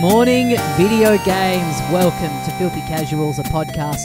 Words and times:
morning, 0.00 0.56
video 0.78 1.18
games. 1.24 1.78
Welcome 1.92 2.34
to 2.46 2.58
Filthy 2.58 2.80
Casuals, 2.88 3.38
a 3.38 3.42
podcast 3.42 4.00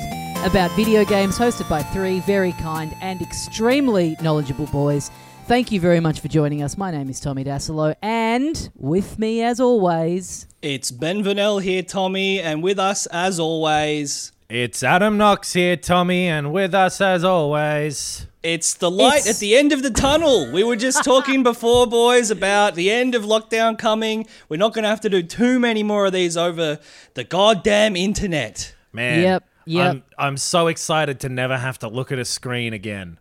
about 0.46 0.70
video 0.72 1.06
games 1.06 1.38
hosted 1.38 1.70
by 1.70 1.84
three 1.84 2.20
very 2.20 2.52
kind 2.52 2.94
and 3.00 3.22
extremely 3.22 4.18
knowledgeable 4.22 4.66
boys. 4.66 5.10
Thank 5.46 5.72
you 5.72 5.80
very 5.80 6.02
much 6.02 6.20
for 6.20 6.28
joining 6.28 6.62
us. 6.62 6.78
My 6.78 6.92
name 6.92 7.10
is 7.10 7.22
Tommy 7.22 7.46
Dassalo, 7.46 7.96
and 8.02 8.70
with 8.76 9.18
me, 9.18 9.42
as 9.42 9.62
always, 9.62 10.48
It's 10.62 10.92
Ben 10.92 11.24
Vernel 11.24 11.60
here, 11.60 11.82
Tommy, 11.82 12.42
and 12.42 12.62
with 12.62 12.78
us, 12.78 13.06
as 13.06 13.40
always, 13.40 14.34
It's 14.50 14.84
Adam 14.84 15.18
Knox 15.18 15.54
here, 15.54 15.76
Tommy, 15.76 16.28
and 16.28 16.54
with 16.54 16.76
us 16.76 17.02
as 17.02 17.24
always. 17.24 18.28
it's 18.44 18.76
the 18.76 18.92
light 18.92 19.22
It's- 19.22 19.36
at 19.36 19.40
the 19.40 19.56
end 19.56 19.72
of 19.72 19.82
the 19.82 19.90
tunnel. 19.90 20.52
We 20.52 20.64
were 20.64 20.76
just 20.76 21.04
talking 21.04 21.42
before, 21.42 21.88
boys, 21.88 22.30
about 22.30 22.76
the 22.76 22.92
end 22.92 23.16
of 23.16 23.24
lockdown 23.24 23.76
coming. 23.78 24.28
We're 24.48 24.58
not 24.58 24.74
going 24.74 24.84
to 24.84 24.90
have 24.90 25.02
to 25.02 25.10
do 25.10 25.24
too 25.24 25.60
many 25.60 25.82
more 25.82 26.06
of 26.06 26.14
these 26.14 26.38
over 26.38 26.80
the 27.16 27.24
goddamn 27.24 27.96
internet. 27.96 28.76
Man, 28.94 29.24
Yep, 29.24 29.44
yep. 29.66 29.92
I'm, 29.92 30.04
I'm 30.18 30.38
so 30.38 30.68
excited 30.68 31.20
to 31.22 31.30
never 31.30 31.58
have 31.58 31.80
to 31.80 31.88
look 31.88 32.12
at 32.12 32.20
a 32.20 32.26
screen 32.26 32.72
again. 32.74 33.18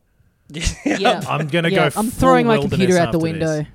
yeah, 0.85 1.23
I'm 1.27 1.49
gonna 1.49 1.71
yeah, 1.71 1.89
go. 1.89 1.99
I'm 1.99 2.11
full 2.11 2.21
throwing 2.21 2.47
my 2.47 2.59
computer 2.59 2.99
out 2.99 3.13
the 3.13 3.19
window. 3.19 3.65
this. 3.65 3.67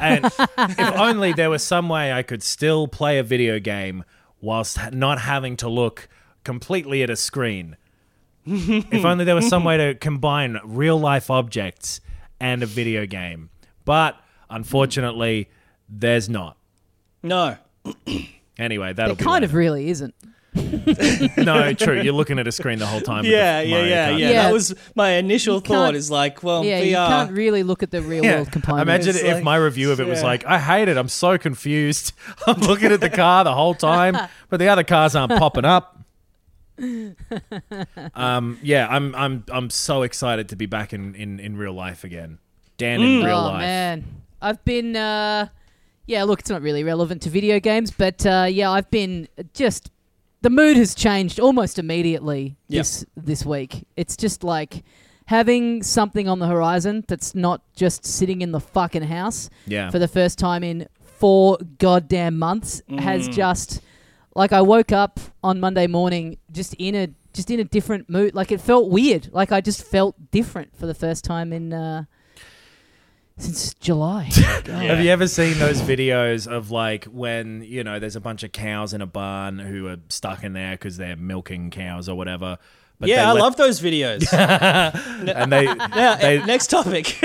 And 0.00 0.24
if 0.26 0.98
only 0.98 1.32
there 1.32 1.48
was 1.48 1.62
some 1.62 1.88
way 1.88 2.12
I 2.12 2.24
could 2.24 2.42
still 2.42 2.88
play 2.88 3.18
a 3.18 3.22
video 3.22 3.60
game 3.60 4.04
whilst 4.40 4.78
not 4.92 5.20
having 5.20 5.56
to 5.58 5.68
look 5.68 6.08
completely 6.52 7.02
at 7.02 7.10
a 7.10 7.16
screen. 7.16 7.76
if 8.46 9.04
only 9.04 9.26
there 9.26 9.34
was 9.34 9.46
some 9.46 9.64
way 9.64 9.76
to 9.76 9.94
combine 9.94 10.58
real 10.64 10.98
life 10.98 11.28
objects 11.30 12.00
and 12.40 12.62
a 12.62 12.66
video 12.66 13.04
game. 13.04 13.50
But 13.84 14.16
unfortunately, 14.48 15.50
there's 15.90 16.28
not. 16.30 16.56
No. 17.22 17.56
Anyway, 18.60 18.92
that'll 18.92 19.12
It 19.12 19.18
be 19.18 19.24
kind 19.24 19.34
later. 19.34 19.44
of 19.44 19.54
really 19.54 19.88
isn't. 19.88 20.12
no, 21.36 21.72
true. 21.74 22.00
You're 22.02 22.12
looking 22.12 22.40
at 22.40 22.48
a 22.48 22.50
screen 22.50 22.80
the 22.80 22.86
whole 22.86 23.00
time. 23.00 23.24
Yeah, 23.24 23.60
yeah, 23.60 23.84
yeah, 23.84 24.08
yeah, 24.10 24.16
Yeah. 24.16 24.42
That 24.42 24.52
was 24.52 24.74
my 24.96 25.10
initial 25.12 25.54
You 25.56 25.60
thought. 25.60 25.94
Is 25.94 26.10
like, 26.10 26.42
well, 26.42 26.64
Yeah, 26.64 26.80
VR. 26.80 26.84
you 26.86 26.94
can't 26.96 27.30
really 27.30 27.62
look 27.62 27.84
at 27.84 27.92
the 27.92 28.02
real 28.02 28.24
Yeah. 28.24 28.34
world 28.34 28.50
component. 28.50 28.82
Imagine 28.82 29.10
It's 29.10 29.20
if 29.20 29.34
like- 29.36 29.44
my 29.44 29.54
review 29.54 29.92
of 29.92 30.00
it 30.00 30.08
was 30.08 30.22
yeah. 30.22 30.26
like, 30.26 30.44
I 30.44 30.58
hate 30.58 30.88
it. 30.88 30.96
I'm 30.96 31.08
so 31.08 31.38
confused. 31.38 32.10
I'm 32.48 32.58
looking 32.62 32.90
at 32.90 33.00
the 33.00 33.10
car 33.10 33.44
the 33.44 33.54
whole 33.54 33.74
time, 33.76 34.16
but 34.48 34.56
the 34.56 34.66
other 34.66 34.82
cars 34.82 35.14
aren't 35.14 35.38
popping 35.38 35.64
up. 35.64 35.96
um, 38.14 38.58
yeah, 38.62 38.86
I'm 38.88 39.14
I'm 39.14 39.44
I'm 39.50 39.70
so 39.70 40.02
excited 40.02 40.48
to 40.50 40.56
be 40.56 40.66
back 40.66 40.92
in, 40.92 41.14
in, 41.14 41.40
in 41.40 41.56
real 41.56 41.72
life 41.72 42.04
again. 42.04 42.38
Dan 42.76 43.00
in 43.00 43.24
real 43.24 43.36
oh 43.38 43.42
life. 43.48 43.60
man, 43.60 44.04
I've 44.40 44.64
been. 44.64 44.96
Uh, 44.96 45.48
yeah, 46.06 46.22
look, 46.24 46.40
it's 46.40 46.48
not 46.50 46.62
really 46.62 46.84
relevant 46.84 47.20
to 47.22 47.28
video 47.30 47.60
games, 47.60 47.90
but 47.90 48.24
uh, 48.24 48.46
yeah, 48.50 48.70
I've 48.70 48.90
been 48.90 49.28
just. 49.54 49.90
The 50.40 50.50
mood 50.50 50.76
has 50.76 50.94
changed 50.94 51.40
almost 51.40 51.78
immediately 51.80 52.56
Yep. 52.68 52.80
this 52.80 53.04
this 53.16 53.44
week. 53.44 53.84
It's 53.96 54.16
just 54.16 54.44
like 54.44 54.84
having 55.26 55.82
something 55.82 56.28
on 56.28 56.38
the 56.38 56.46
horizon 56.46 57.04
that's 57.08 57.34
not 57.34 57.60
just 57.74 58.06
sitting 58.06 58.40
in 58.40 58.52
the 58.52 58.60
fucking 58.60 59.02
house 59.02 59.50
Yeah. 59.66 59.90
for 59.90 59.98
the 59.98 60.08
first 60.08 60.38
time 60.38 60.62
in 60.64 60.88
four 61.02 61.58
goddamn 61.78 62.38
months 62.38 62.80
has 62.98 63.28
just 63.28 63.82
like 64.38 64.52
I 64.52 64.62
woke 64.62 64.92
up 64.92 65.18
on 65.42 65.58
Monday 65.58 65.88
morning 65.88 66.38
just 66.52 66.74
in 66.78 66.94
a 66.94 67.08
just 67.32 67.50
in 67.50 67.58
a 67.58 67.64
different 67.64 68.08
mood. 68.08 68.36
Like 68.36 68.52
it 68.52 68.60
felt 68.60 68.88
weird. 68.88 69.30
Like 69.32 69.50
I 69.50 69.60
just 69.60 69.82
felt 69.82 70.30
different 70.30 70.76
for 70.76 70.86
the 70.86 70.94
first 70.94 71.24
time 71.24 71.52
in 71.52 71.72
uh, 71.72 72.04
since 73.36 73.74
July. 73.74 74.30
God. 74.64 74.66
Have 74.68 75.00
you 75.00 75.10
ever 75.10 75.26
seen 75.26 75.58
those 75.58 75.80
videos 75.80 76.46
of 76.46 76.70
like 76.70 77.04
when 77.06 77.62
you 77.62 77.82
know 77.82 77.98
there's 77.98 78.14
a 78.14 78.20
bunch 78.20 78.44
of 78.44 78.52
cows 78.52 78.94
in 78.94 79.02
a 79.02 79.06
barn 79.06 79.58
who 79.58 79.88
are 79.88 79.98
stuck 80.08 80.44
in 80.44 80.52
there 80.52 80.72
because 80.72 80.96
they're 80.96 81.16
milking 81.16 81.70
cows 81.70 82.08
or 82.08 82.16
whatever? 82.16 82.58
But 83.00 83.10
yeah, 83.10 83.28
I 83.28 83.32
let- 83.32 83.42
love 83.42 83.56
those 83.56 83.80
videos. 83.80 84.26
and 84.32 85.52
they 85.52 85.64
yeah, 85.66 86.16
they 86.16 86.42
next 86.46 86.66
topic. 86.68 87.16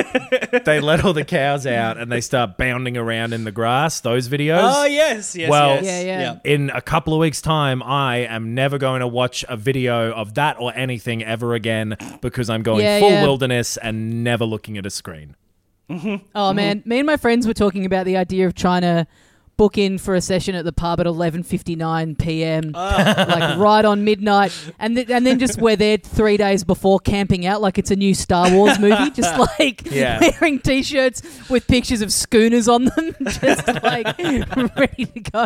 they 0.65 0.79
let 0.79 1.03
all 1.03 1.13
the 1.13 1.25
cows 1.25 1.65
out 1.65 1.97
and 1.97 2.11
they 2.11 2.21
start 2.21 2.57
bounding 2.57 2.95
around 2.95 3.33
in 3.33 3.43
the 3.43 3.51
grass. 3.51 3.99
Those 3.99 4.29
videos. 4.29 4.61
oh, 4.61 4.85
yes, 4.85 5.35
yes, 5.35 5.49
Well- 5.49 5.83
yes. 5.83 6.05
Yeah, 6.05 6.19
yeah. 6.19 6.39
In 6.43 6.69
a 6.69 6.81
couple 6.81 7.13
of 7.13 7.19
weeks' 7.19 7.41
time, 7.41 7.81
I 7.81 8.17
am 8.17 8.53
never 8.53 8.77
going 8.77 8.99
to 8.99 9.07
watch 9.07 9.43
a 9.49 9.57
video 9.57 10.11
of 10.13 10.35
that 10.35 10.57
or 10.59 10.71
anything 10.75 11.23
ever 11.23 11.55
again 11.55 11.97
because 12.21 12.49
I'm 12.49 12.61
going 12.61 12.81
Yeah, 12.81 12.99
full 12.99 13.09
yeah. 13.09 13.23
wilderness 13.23 13.77
and 13.77 14.23
never 14.23 14.45
looking 14.45 14.77
at 14.77 14.85
a 14.85 14.91
screen. 14.91 15.35
Mm-hmm. 15.89 16.25
Oh 16.35 16.39
mm-hmm. 16.39 16.55
man, 16.55 16.83
me 16.85 16.99
and 16.99 17.05
my 17.07 17.17
friends 17.17 17.47
were 17.47 17.53
talking 17.53 17.85
about 17.85 18.05
the 18.05 18.17
idea 18.17 18.47
of 18.47 18.53
trying 18.53 18.83
to 18.83 19.07
book 19.57 19.77
in 19.77 19.97
for 19.97 20.15
a 20.15 20.21
session 20.21 20.55
at 20.55 20.65
the 20.65 20.73
pub 20.73 20.99
at 20.99 21.05
11:59 21.05 22.17
p.m. 22.17 22.71
Ah. 22.75 23.25
like 23.27 23.57
right 23.59 23.85
on 23.85 24.03
midnight 24.03 24.51
and 24.79 24.95
th- 24.95 25.09
and 25.09 25.25
then 25.27 25.39
just 25.39 25.59
we're 25.59 25.75
there 25.75 25.97
3 25.97 26.37
days 26.37 26.63
before 26.63 26.99
camping 26.99 27.45
out 27.45 27.61
like 27.61 27.77
it's 27.77 27.91
a 27.91 27.95
new 27.95 28.13
Star 28.15 28.51
Wars 28.51 28.79
movie 28.79 29.09
just 29.15 29.37
like 29.59 29.83
Yeah. 29.91 30.19
wearing 30.19 30.59
t-shirts 30.59 31.21
with 31.49 31.67
pictures 31.67 32.01
of 32.01 32.11
schooners 32.11 32.67
on 32.67 32.85
them 32.85 33.15
just 33.27 33.67
like 33.67 34.17
ready 34.19 35.05
to 35.05 35.19
go. 35.19 35.45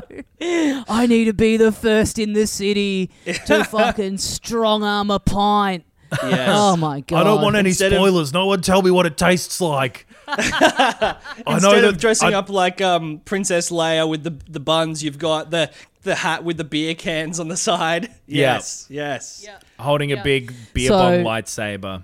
I 0.90 1.06
need 1.08 1.26
to 1.26 1.34
be 1.34 1.58
the 1.58 1.72
first 1.72 2.18
in 2.20 2.34
the 2.34 2.48
city 2.48 3.10
to 3.46 3.64
fucking 3.70 4.18
strong 4.20 4.84
arm 4.84 5.12
a 5.12 5.20
pint. 5.20 5.84
Yes. 6.24 6.50
Oh 6.52 6.78
my 6.78 7.02
god. 7.02 7.20
I 7.22 7.24
don't 7.24 7.42
want 7.42 7.56
any 7.56 7.70
Instead 7.70 7.92
of- 7.94 7.98
spoilers. 7.98 8.34
no 8.34 8.46
one 8.46 8.62
tell 8.62 8.82
me 8.82 8.92
what 8.92 9.06
it 9.06 9.18
tastes 9.18 9.60
like. 9.62 10.06
I 10.28 11.16
Instead 11.48 11.84
of 11.86 11.98
dressing 11.98 12.34
I- 12.34 12.38
up 12.38 12.50
like 12.50 12.82
um, 12.82 13.20
Princess 13.26 13.70
Leia 13.72 14.08
with 14.10 14.24
the 14.24 14.36
the 14.50 14.60
buns, 14.60 15.04
you've 15.04 15.18
got 15.18 15.52
the 15.52 15.70
the 16.04 16.16
hat 16.16 16.44
with 16.44 16.58
the 16.58 16.64
beer 16.64 16.96
cans 16.96 17.40
on 17.40 17.48
the 17.48 17.58
side. 17.58 18.06
Yeah. 18.30 18.56
Yes, 18.56 18.88
yes. 18.90 19.48
holding 19.80 20.10
Yeah. 20.10 20.20
a 20.20 20.24
big 20.24 20.54
beer 20.74 20.90
So- 20.90 20.98
bong 20.98 21.24
lightsaber. 21.24 22.04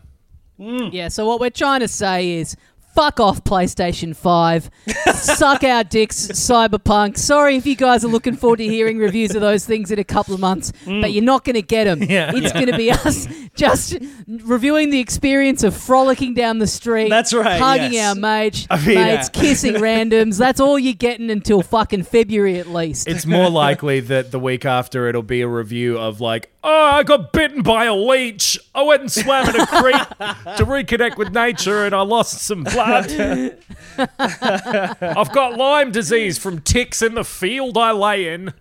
Yeah, 0.57 1.09
so 1.09 1.25
what 1.27 1.41
we're 1.41 1.49
trying 1.49 1.81
to 1.81 1.87
say 1.89 2.31
is 2.37 2.55
fuck 2.93 3.19
off 3.19 3.43
PlayStation 3.43 4.15
5. 4.15 4.69
Suck 5.15 5.63
our 5.63 5.83
dicks, 5.83 6.27
Cyberpunk. 6.27 7.17
Sorry 7.17 7.55
if 7.55 7.65
you 7.65 7.75
guys 7.75 8.05
are 8.05 8.09
looking 8.09 8.35
forward 8.35 8.57
to 8.57 8.65
hearing 8.65 8.97
reviews 8.97 9.35
of 9.35 9.41
those 9.41 9.65
things 9.65 9.91
in 9.91 9.99
a 9.99 10.03
couple 10.03 10.33
of 10.33 10.39
months, 10.39 10.71
but 10.71 10.89
mm. 10.89 11.13
you're 11.13 11.23
not 11.23 11.43
going 11.43 11.55
to 11.55 11.61
get 11.61 11.85
them. 11.85 12.03
Yeah. 12.03 12.31
It's 12.33 12.53
going 12.53 12.67
to 12.67 12.77
be 12.77 12.91
us 12.91 13.27
just 13.55 13.97
reviewing 14.27 14.89
the 14.89 14.99
experience 14.99 15.63
of 15.63 15.75
frolicking 15.75 16.33
down 16.33 16.59
the 16.59 16.67
street. 16.67 17.09
That's 17.09 17.33
right, 17.33 17.59
Hugging 17.59 17.93
yes. 17.93 18.09
our 18.09 18.15
mage, 18.15 18.67
mean- 18.85 18.95
mates, 18.95 19.29
kissing 19.29 19.75
randoms. 19.75 20.37
That's 20.37 20.59
all 20.59 20.77
you're 20.77 20.93
getting 20.93 21.29
until 21.29 21.61
fucking 21.61 22.03
February 22.03 22.59
at 22.59 22.67
least. 22.67 23.07
It's 23.07 23.25
more 23.25 23.49
likely 23.49 23.99
that 24.01 24.31
the 24.31 24.39
week 24.39 24.65
after 24.65 25.07
it'll 25.07 25.23
be 25.23 25.41
a 25.41 25.47
review 25.47 25.97
of 25.97 26.21
like, 26.21 26.52
oh, 26.63 26.89
I 26.93 27.03
got 27.03 27.31
bitten 27.33 27.61
by 27.61 27.85
a 27.85 27.93
leech. 27.93 28.57
I 28.73 28.83
went 28.83 29.01
and 29.01 29.11
swam 29.11 29.49
in 29.49 29.59
a 29.59 29.67
creek 29.67 29.95
to 30.57 30.65
reconnect 30.65 31.17
with 31.17 31.33
nature, 31.33 31.85
and 31.85 31.93
I 31.93 32.01
lost 32.01 32.39
some 32.39 32.63
blood. 32.63 33.11
I've 33.97 35.31
got 35.31 35.57
Lyme 35.57 35.91
disease 35.91 36.37
from 36.37 36.61
ticks 36.61 37.01
in 37.01 37.15
the 37.15 37.23
field 37.25 37.77
I 37.77 37.91
lay 37.91 38.33
in. 38.33 38.53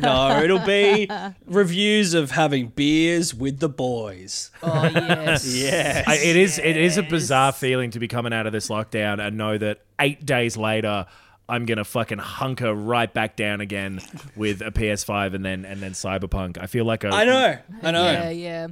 No, 0.00 0.40
it'll 0.40 0.60
be 0.60 1.10
reviews 1.44 2.14
of 2.14 2.30
having 2.30 2.68
beers 2.68 3.34
with 3.34 3.58
the 3.58 3.68
boys. 3.68 4.50
oh, 4.62 4.84
yes. 4.84 5.44
Yes. 5.54 6.04
I, 6.06 6.14
it 6.14 6.36
is 6.36 6.58
it 6.58 6.76
is 6.76 6.98
a 6.98 7.02
bizarre 7.02 7.50
feeling 7.50 7.90
to 7.90 7.98
be 7.98 8.06
coming 8.06 8.32
out 8.32 8.46
of 8.46 8.52
this 8.52 8.68
lockdown 8.68 9.24
and 9.24 9.36
know 9.36 9.58
that 9.58 9.80
eight 9.98 10.24
days 10.24 10.56
later 10.56 11.06
I'm 11.52 11.66
gonna 11.66 11.84
fucking 11.84 12.18
hunker 12.18 12.72
right 12.74 13.12
back 13.12 13.36
down 13.36 13.60
again 13.60 14.00
with 14.36 14.62
a 14.62 14.70
PS5 14.70 15.34
and 15.34 15.44
then 15.44 15.64
and 15.64 15.80
then 15.80 15.92
Cyberpunk. 15.92 16.58
I 16.60 16.66
feel 16.66 16.84
like 16.84 17.04
a 17.04 17.08
I 17.08 17.24
know. 17.24 17.58
I 17.82 17.90
know. 17.90 18.04
Yeah, 18.12 18.30
yeah. 18.30 18.68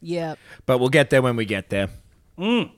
Yeah. 0.00 0.34
but 0.66 0.78
we'll 0.78 0.88
get 0.90 1.10
there 1.10 1.22
when 1.22 1.36
we 1.36 1.44
get 1.44 1.68
there. 1.70 1.88
Mm. 2.38 2.70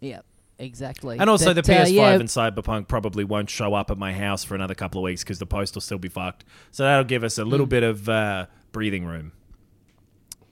Yeah. 0.00 0.20
Exactly. 0.60 1.18
And 1.20 1.30
also 1.30 1.54
But, 1.54 1.64
the 1.64 1.72
uh, 1.72 1.84
PS5 1.84 1.92
yeah, 1.92 2.10
and 2.14 2.28
Cyberpunk 2.28 2.88
probably 2.88 3.22
won't 3.22 3.48
show 3.48 3.74
up 3.74 3.92
at 3.92 3.98
my 3.98 4.12
house 4.12 4.42
for 4.42 4.56
another 4.56 4.74
couple 4.74 5.00
of 5.00 5.04
weeks 5.04 5.22
because 5.22 5.38
the 5.38 5.46
post 5.46 5.74
will 5.76 5.82
still 5.82 5.98
be 5.98 6.08
fucked. 6.08 6.44
So 6.72 6.82
that'll 6.82 7.04
give 7.04 7.22
us 7.22 7.38
a 7.38 7.44
little 7.44 7.66
Mm. 7.66 7.70
bit 7.70 7.82
of 7.84 8.08
uh, 8.08 8.46
breathing 8.72 9.04
room. 9.04 9.30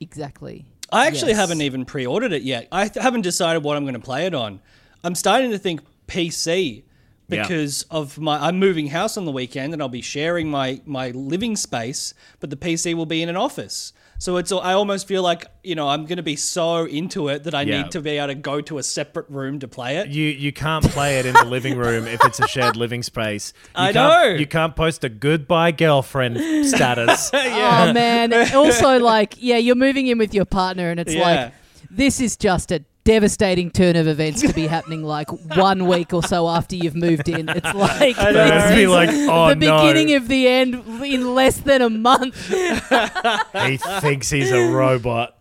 exactly. 0.01 0.65
I 0.93 1.07
actually 1.09 1.33
Yes. 1.33 1.39
haven't 1.41 1.63
even 1.63 1.85
pre-ordered 1.85 2.33
it 2.33 2.43
yet. 2.43 2.69
I 2.71 2.87
th- 2.89 3.03
haven't 3.03 3.23
decided 3.23 3.65
what 3.65 3.77
I'm 3.77 3.83
going 3.85 3.95
to 3.95 4.01
play 4.01 4.27
it 4.27 4.35
on. 4.35 4.61
I'm 5.03 5.15
starting 5.17 5.51
to 5.51 5.59
think 5.59 5.81
PC 6.07 6.85
Yeah. 7.29 7.43
because 7.43 7.83
of 7.91 8.19
my 8.19 8.39
I'm 8.47 8.59
moving 8.59 8.87
house 8.89 9.17
on 9.17 9.25
the 9.25 9.33
weekend 9.33 9.73
and 9.73 9.83
I'll 9.83 9.89
be 9.89 10.03
sharing 10.03 10.51
my 10.51 10.81
my 10.87 11.11
living 11.11 11.57
space, 11.57 12.15
but 12.41 12.51
the 12.51 12.57
PC 12.57 12.95
will 12.95 13.07
be 13.07 13.23
in 13.23 13.29
an 13.29 13.37
office. 13.37 13.93
So 14.19 14.39
it's 14.39 14.51
I 14.51 14.73
almost 14.73 15.07
feel 15.07 15.23
like, 15.23 15.45
you 15.63 15.75
know, 15.75 15.89
I'm 15.89 16.07
going 16.07 16.17
to 16.17 16.23
be 16.23 16.37
so 16.37 16.87
into 16.87 17.29
it 17.29 17.45
that 17.45 17.55
I 17.55 17.63
Yeah. 17.63 17.83
need 17.83 17.91
to 17.91 18.01
be 18.01 18.11
able 18.13 18.29
to 18.29 18.35
go 18.35 18.61
to 18.63 18.79
a 18.79 18.83
separate 18.83 19.29
room 19.29 19.59
to 19.59 19.69
play 19.69 19.97
it. 19.99 20.09
You 20.09 20.25
you 20.29 20.53
can't 20.53 20.85
play 20.89 21.19
it 21.19 21.27
in 21.27 21.35
the 21.35 21.45
living 21.45 21.77
room 21.77 22.07
if 22.07 22.25
it's 22.25 22.41
a 22.41 22.47
shared 22.49 22.77
living 22.77 23.03
space. 23.03 23.53
You 23.77 23.83
I 23.89 23.93
know. 23.93 24.25
You 24.25 24.47
can't 24.47 24.75
post 24.75 25.05
a 25.05 25.09
goodbye 25.11 25.73
girlfriend 25.73 26.39
status. 26.67 27.31
Oh 27.35 27.93
man! 27.93 28.33
also, 28.55 28.99
like, 28.99 29.35
yeah, 29.39 29.57
you're 29.59 29.75
moving 29.75 30.07
in 30.07 30.17
with 30.19 30.33
your 30.33 30.45
partner, 30.47 30.91
and 30.91 30.99
it's 31.01 31.13
Yeah. 31.15 31.23
like 31.29 31.53
this 31.91 32.21
is 32.21 32.37
just 32.37 32.71
a 32.73 32.85
devastating 33.07 33.71
turn 33.71 33.95
of 33.97 34.09
events 34.09 34.43
to 34.43 34.53
be 34.53 34.67
happening 34.67 35.03
like 35.03 35.31
one 35.57 35.87
week 35.87 36.13
or 36.13 36.23
so 36.23 36.49
after 36.49 36.75
you've 36.77 36.97
moved 36.97 37.29
in. 37.29 37.49
It's 37.49 37.65
like 37.75 38.19
know. 38.19 38.33
this 38.33 38.65
It'd 38.65 38.77
be 38.77 38.87
like, 38.89 39.09
oh 39.11 39.49
the 39.49 39.55
no. 39.55 39.79
beginning 39.79 40.15
of 40.15 40.29
the 40.29 40.49
end 40.49 40.75
in 41.05 41.35
less 41.35 41.59
than 41.59 41.81
a 41.81 41.89
month. 41.89 42.49
he 43.65 43.77
thinks 43.77 44.29
he's 44.29 44.51
a 44.51 44.71
robot. 44.73 45.39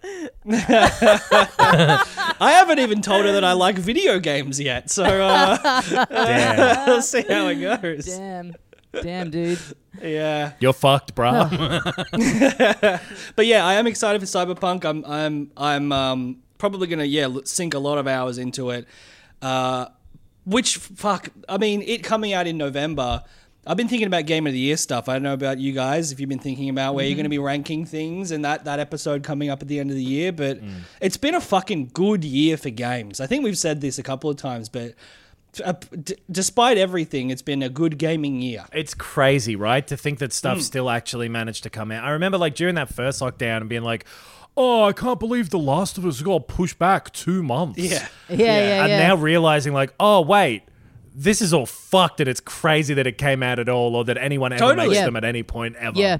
I 0.47 2.03
haven't 2.39 2.79
even 2.79 3.01
told 3.01 3.25
her 3.25 3.31
that 3.31 3.44
I 3.44 3.53
like 3.53 3.77
video 3.77 4.19
games 4.19 4.59
yet. 4.59 4.91
So 4.91 5.03
uh, 5.03 5.81
Damn. 6.07 6.88
we'll 6.88 7.01
see 7.01 7.23
how 7.23 7.47
it 7.47 7.56
goes. 7.56 8.06
Damn, 8.06 8.53
damn, 9.01 9.31
dude. 9.31 9.59
Yeah. 10.01 10.51
You're 10.59 10.73
fucked, 10.73 11.15
bruh. 11.15 11.50
But 13.35 13.47
yeah, 13.47 13.65
I 13.65 13.73
am 13.73 13.88
excited 13.88 14.21
for 14.21 14.27
Cyberpunk. 14.27 14.85
I'm 14.85 15.03
I'm 15.06 15.51
I'm 15.57 15.91
um, 15.91 16.38
probably 16.57 16.88
gonna 16.88 17.04
yeah 17.06 17.28
sink 17.46 17.74
a 17.74 17.80
lot 17.80 17.98
of 17.98 18.07
hours 18.07 18.38
into 18.38 18.69
it. 18.72 18.88
Uh, 19.42 19.88
which 20.46 20.78
fuck, 20.78 21.30
I 21.50 21.57
mean, 21.57 21.81
it 21.81 22.04
coming 22.04 22.34
out 22.34 22.48
in 22.48 22.57
November. 22.57 23.24
I've 23.68 23.78
been 23.78 23.88
thinking 23.88 24.06
about 24.06 24.28
Game 24.28 24.46
of 24.46 24.54
the 24.54 24.60
Year 24.60 24.78
stuff. 24.78 25.10
I 25.10 25.13
don't 25.13 25.24
know 25.24 25.34
about 25.34 25.57
you 25.57 25.74
guys 25.74 26.12
if 26.12 26.19
you've 26.19 26.30
been 26.30 26.38
thinking 26.38 26.69
about 26.69 26.94
where 26.94 27.04
you're 27.04 27.16
going 27.16 27.24
to 27.24 27.30
be 27.31 27.40
ranking 27.40 27.84
things 27.84 28.30
and 28.30 28.46
that 28.46 28.66
that 28.66 28.80
episode 28.80 29.24
coming 29.24 29.50
up 29.50 29.63
at 29.63 29.68
the 29.68 29.80
end 29.80 29.90
of 29.90 29.96
the 29.96 30.04
year. 30.04 30.31
But 30.31 30.60
it's 31.02 31.18
been 31.18 31.34
a 31.34 31.42
fucking 31.42 31.90
good 31.94 32.24
year 32.24 32.57
for 32.57 32.69
games. 32.69 33.19
I 33.19 33.25
think 33.25 33.44
we've 33.44 33.57
said 33.57 33.81
this 33.81 33.98
a 33.98 34.04
couple 34.04 34.30
of 34.30 34.38
times, 34.38 34.69
but. 34.69 34.94
uh, 35.63 35.72
d- 36.04 36.16
despite 36.30 36.78
everything, 36.78 37.30
it's 37.30 37.42
been 37.42 37.63
a 37.63 37.69
good 37.69 37.98
gaming 37.98 38.42
year. 38.42 38.66
It's 38.74 38.94
crazy, 38.94 39.56
right? 39.56 39.88
To 39.88 39.96
think 39.96 40.19
that 40.19 40.34
stuff 40.34 40.57
Hmm. 40.57 40.62
still 40.63 40.90
actually 40.90 41.30
managed 41.30 41.63
to 41.63 41.69
come 41.69 41.92
out. 41.92 42.04
I 42.04 42.10
remember 42.12 42.38
like 42.38 42.56
during 42.56 42.75
that 42.75 42.94
first 42.94 43.22
lockdown 43.22 43.62
and 43.62 43.69
being 43.69 43.81
like, 43.81 44.06
"Oh, 44.57 44.84
I 44.84 44.94
can't 44.94 45.19
believe 45.19 45.50
The 45.50 45.60
Last 45.60 45.98
of 45.98 46.06
Us 46.06 46.22
got 46.22 46.48
pushed 46.48 46.80
back 46.80 47.12
two 47.13 47.44
months." 47.44 47.80
Yeah. 47.80 48.07
Yeah, 48.30 48.38
yeah, 48.38 48.60
yeah. 48.60 48.84
and 48.86 48.92
now 48.92 49.16
realizing 49.16 49.74
like, 49.74 49.94
oh 50.00 50.22
wait, 50.22 50.63
this 51.13 51.42
is 51.42 51.54
all 51.54 51.66
fucked, 51.66 52.19
and 52.19 52.30
it's 52.30 52.40
crazy 52.42 52.94
that 52.94 53.07
it 53.07 53.18
came 53.18 53.44
out 53.44 53.60
at 53.60 53.69
all, 53.69 53.96
or 53.96 54.04
that 54.06 54.18
anyone 54.18 54.52
ever 54.54 54.60
Totally. 54.60 54.88
makes 54.88 54.98
Yeah. 55.00 55.06
them 55.06 55.16
at 55.16 55.24
any 55.24 55.44
point 55.44 55.75
ever. 55.78 56.00
yeah. 56.00 56.18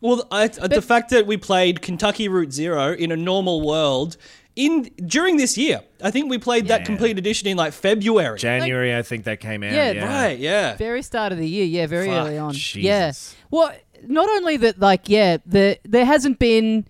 Well, 0.00 0.26
I, 0.30 0.48
the 0.48 0.82
fact 0.82 1.10
that 1.10 1.26
we 1.26 1.38
played 1.38 1.80
Kentucky 1.80 2.28
Route 2.28 2.52
Zero 2.52 2.92
in 2.92 3.10
a 3.10 3.16
normal 3.16 3.62
world 3.66 4.18
in 4.54 4.82
during 5.06 5.38
this 5.38 5.56
year, 5.56 5.80
I 6.02 6.10
think 6.10 6.28
we 6.30 6.36
played 6.36 6.68
that 6.68 6.84
complete 6.84 7.16
edition 7.18 7.48
in 7.48 7.56
like 7.56 7.72
February. 7.72 8.38
January, 8.38 8.94
I 8.94 9.00
think 9.02 9.24
that 9.24 9.40
came 9.40 9.62
out. 9.62 9.72
Yeah, 9.72 9.92
Yeah, 9.92 10.04
Right? 10.22 10.38
Yeah. 10.38 10.76
Very 10.76 11.00
start 11.02 11.32
of 11.32 11.38
the 11.38 11.48
year, 11.48 11.64
yeah, 11.64 11.86
very 11.86 12.06
Fuck, 12.08 12.26
early 12.26 12.36
on. 12.38 12.52
Jesus. 12.52 12.76
Yeah. 12.84 13.12
Well, 13.50 13.74
not 14.06 14.28
only 14.28 14.58
that, 14.58 14.78
like, 14.78 15.08
yeah, 15.08 15.38
the 15.46 15.78
there 15.84 16.04
hasn't 16.04 16.38
been, 16.38 16.86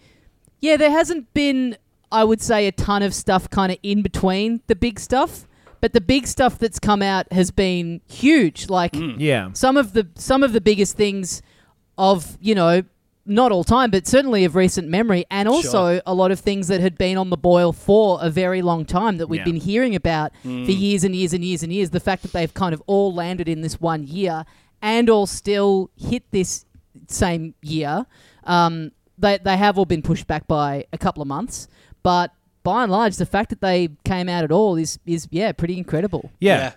yeah, 0.64 0.76
there 0.76 0.90
hasn't 0.90 1.25
been, 1.34 1.76
I 2.11 2.22
would 2.25 2.40
say, 2.40 2.66
a 2.66 2.72
ton 2.72 3.02
of 3.02 3.12
stuff 3.14 3.43
kind 3.50 3.70
of 3.72 3.78
in 3.82 4.02
between 4.02 4.61
the 4.66 4.76
big 4.76 4.99
stuff, 4.99 5.46
but 5.81 5.93
the 5.93 6.00
big 6.00 6.26
stuff 6.26 6.58
that's 6.58 6.78
come 6.78 7.02
out 7.02 7.31
has 7.32 7.50
been 7.50 8.00
huge. 8.08 8.69
Like 8.70 8.94
Yeah. 9.19 9.50
some 9.52 9.76
of 9.76 9.93
the 9.93 10.05
some 10.14 10.43
of 10.43 10.52
the 10.52 10.61
biggest 10.61 10.96
things 10.96 11.43
of 11.99 12.37
you 12.40 12.55
know 12.55 12.82
not 13.26 13.50
all 13.52 13.64
time, 13.64 13.90
but 13.90 14.06
certainly 14.06 14.44
of 14.44 14.55
recent 14.55 14.87
memory, 14.88 15.25
and 15.31 15.49
also 15.49 16.00
a 16.06 16.12
lot 16.12 16.31
of 16.31 16.38
things 16.40 16.69
that 16.69 16.81
had 16.82 16.99
been 16.99 17.16
on 17.16 17.31
the 17.31 17.38
boil 17.38 17.72
for 17.72 18.19
a 18.20 18.28
very 18.28 18.61
long 18.61 18.84
time 18.84 19.16
that 19.19 19.28
we've 19.28 19.40
Yeah. 19.40 19.44
been 19.52 19.56
hearing 19.70 19.94
about 19.94 20.32
for 20.43 20.49
years 20.84 21.05
and 21.05 21.14
years 21.16 21.32
and 21.32 21.43
years 21.43 21.62
and 21.62 21.72
years. 21.72 21.88
The 21.90 22.00
fact 22.08 22.20
that 22.22 22.32
they've 22.32 22.52
kind 22.52 22.75
of 22.75 22.82
all 22.87 23.14
landed 23.14 23.49
in 23.49 23.62
this 23.62 23.81
one 23.81 24.02
year 24.06 24.44
and 24.82 25.08
all 25.08 25.26
still 25.26 25.88
hit 25.96 26.22
this 26.32 26.66
same 27.08 27.55
year, 27.62 28.05
um, 28.44 28.90
they 29.19 29.38
they 29.38 29.56
have 29.56 29.78
all 29.78 29.87
been 29.87 30.02
pushed 30.02 30.26
back 30.26 30.46
by 30.46 30.87
a 30.93 30.99
couple 30.99 31.22
of 31.22 31.28
months, 31.28 31.69
but. 32.02 32.32
By 32.62 32.84
and 32.84 32.90
large, 32.90 33.16
the 33.16 33.26
fact 33.26 33.50
that 33.50 33.61
they 33.61 33.90
came 34.06 34.26
out 34.26 34.43
at 34.43 34.50
all 34.50 34.76
is 34.76 34.99
is 35.05 35.28
yeah 35.31 35.52
pretty 35.52 35.76
incredible. 35.76 36.31
Yeah. 36.40 36.72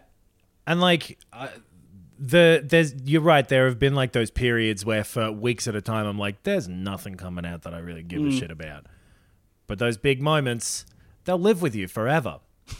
And 0.65 0.81
like 0.81 1.17
uh, 1.31 1.47
the 2.19 2.61
there's 2.61 2.93
you're 3.05 3.21
right. 3.21 3.47
There 3.47 3.67
have 3.67 3.79
been 3.79 3.95
like 3.95 4.11
those 4.11 4.29
periods 4.29 4.83
where 4.83 5.05
for 5.05 5.31
weeks 5.31 5.65
at 5.65 5.75
a 5.75 5.81
time 5.81 6.05
I'm 6.05 6.19
like, 6.19 6.43
there's 6.43 6.67
nothing 6.67 7.15
coming 7.15 7.45
out 7.45 7.61
that 7.61 7.73
I 7.73 7.79
really 7.79 8.03
give 8.03 8.21
a 8.25 8.31
shit 8.31 8.51
about. 8.51 8.87
But 9.65 9.79
those 9.79 9.97
big 9.97 10.21
moments, 10.21 10.85
they'll 11.23 11.39
live 11.39 11.61
with 11.61 11.73
you 11.73 11.87
forever. 11.87 12.41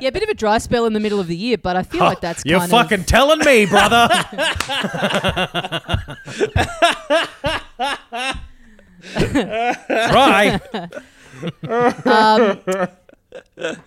Yeah, 0.00 0.08
a 0.08 0.12
bit 0.12 0.22
of 0.22 0.28
a 0.28 0.34
dry 0.34 0.58
spell 0.58 0.86
in 0.86 0.92
the 0.92 1.00
middle 1.00 1.18
of 1.18 1.26
the 1.26 1.36
year, 1.36 1.58
but 1.58 1.76
I 1.76 1.82
feel 1.82 2.00
like 2.00 2.20
that's 2.22 2.44
You're 2.44 2.60
kind 2.60 2.70
fucking 2.70 3.04
telling 3.04 3.40
me, 3.40 3.66
brother. 3.66 4.08
Try. 10.08 10.60
Um, 12.04 12.60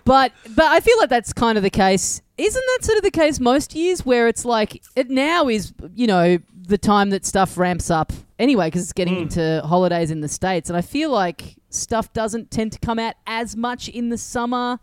But 0.04 0.32
but 0.54 0.64
I 0.66 0.80
feel 0.80 0.98
like 0.98 1.08
that's 1.08 1.32
kind 1.32 1.56
of 1.56 1.62
the 1.62 1.70
case. 1.70 2.20
Isn't 2.38 2.64
that 2.78 2.84
sort 2.84 2.98
of 2.98 3.04
the 3.04 3.10
case 3.10 3.38
most 3.40 3.74
years 3.74 4.04
where 4.04 4.28
it's 4.28 4.44
like 4.44 4.82
it 4.96 5.10
now 5.10 5.48
is 5.48 5.72
you 5.94 6.06
know 6.06 6.38
the 6.54 6.78
time 6.78 7.10
that 7.10 7.26
stuff 7.26 7.58
ramps 7.58 7.90
up 7.90 8.12
anyway 8.38 8.68
because 8.68 8.82
it's 8.82 8.92
getting 8.92 9.16
into 9.20 9.60
holidays 9.64 10.10
in 10.10 10.20
the 10.20 10.28
states, 10.28 10.70
and 10.70 10.76
I 10.76 10.80
feel 10.80 11.10
like 11.10 11.56
stuff 11.70 12.12
doesn't 12.12 12.50
tend 12.50 12.72
to 12.72 12.78
come 12.78 12.98
out 12.98 13.14
as 13.26 13.56
much 13.56 13.88
in 13.88 14.08
the 14.10 14.18
summer 14.18 14.78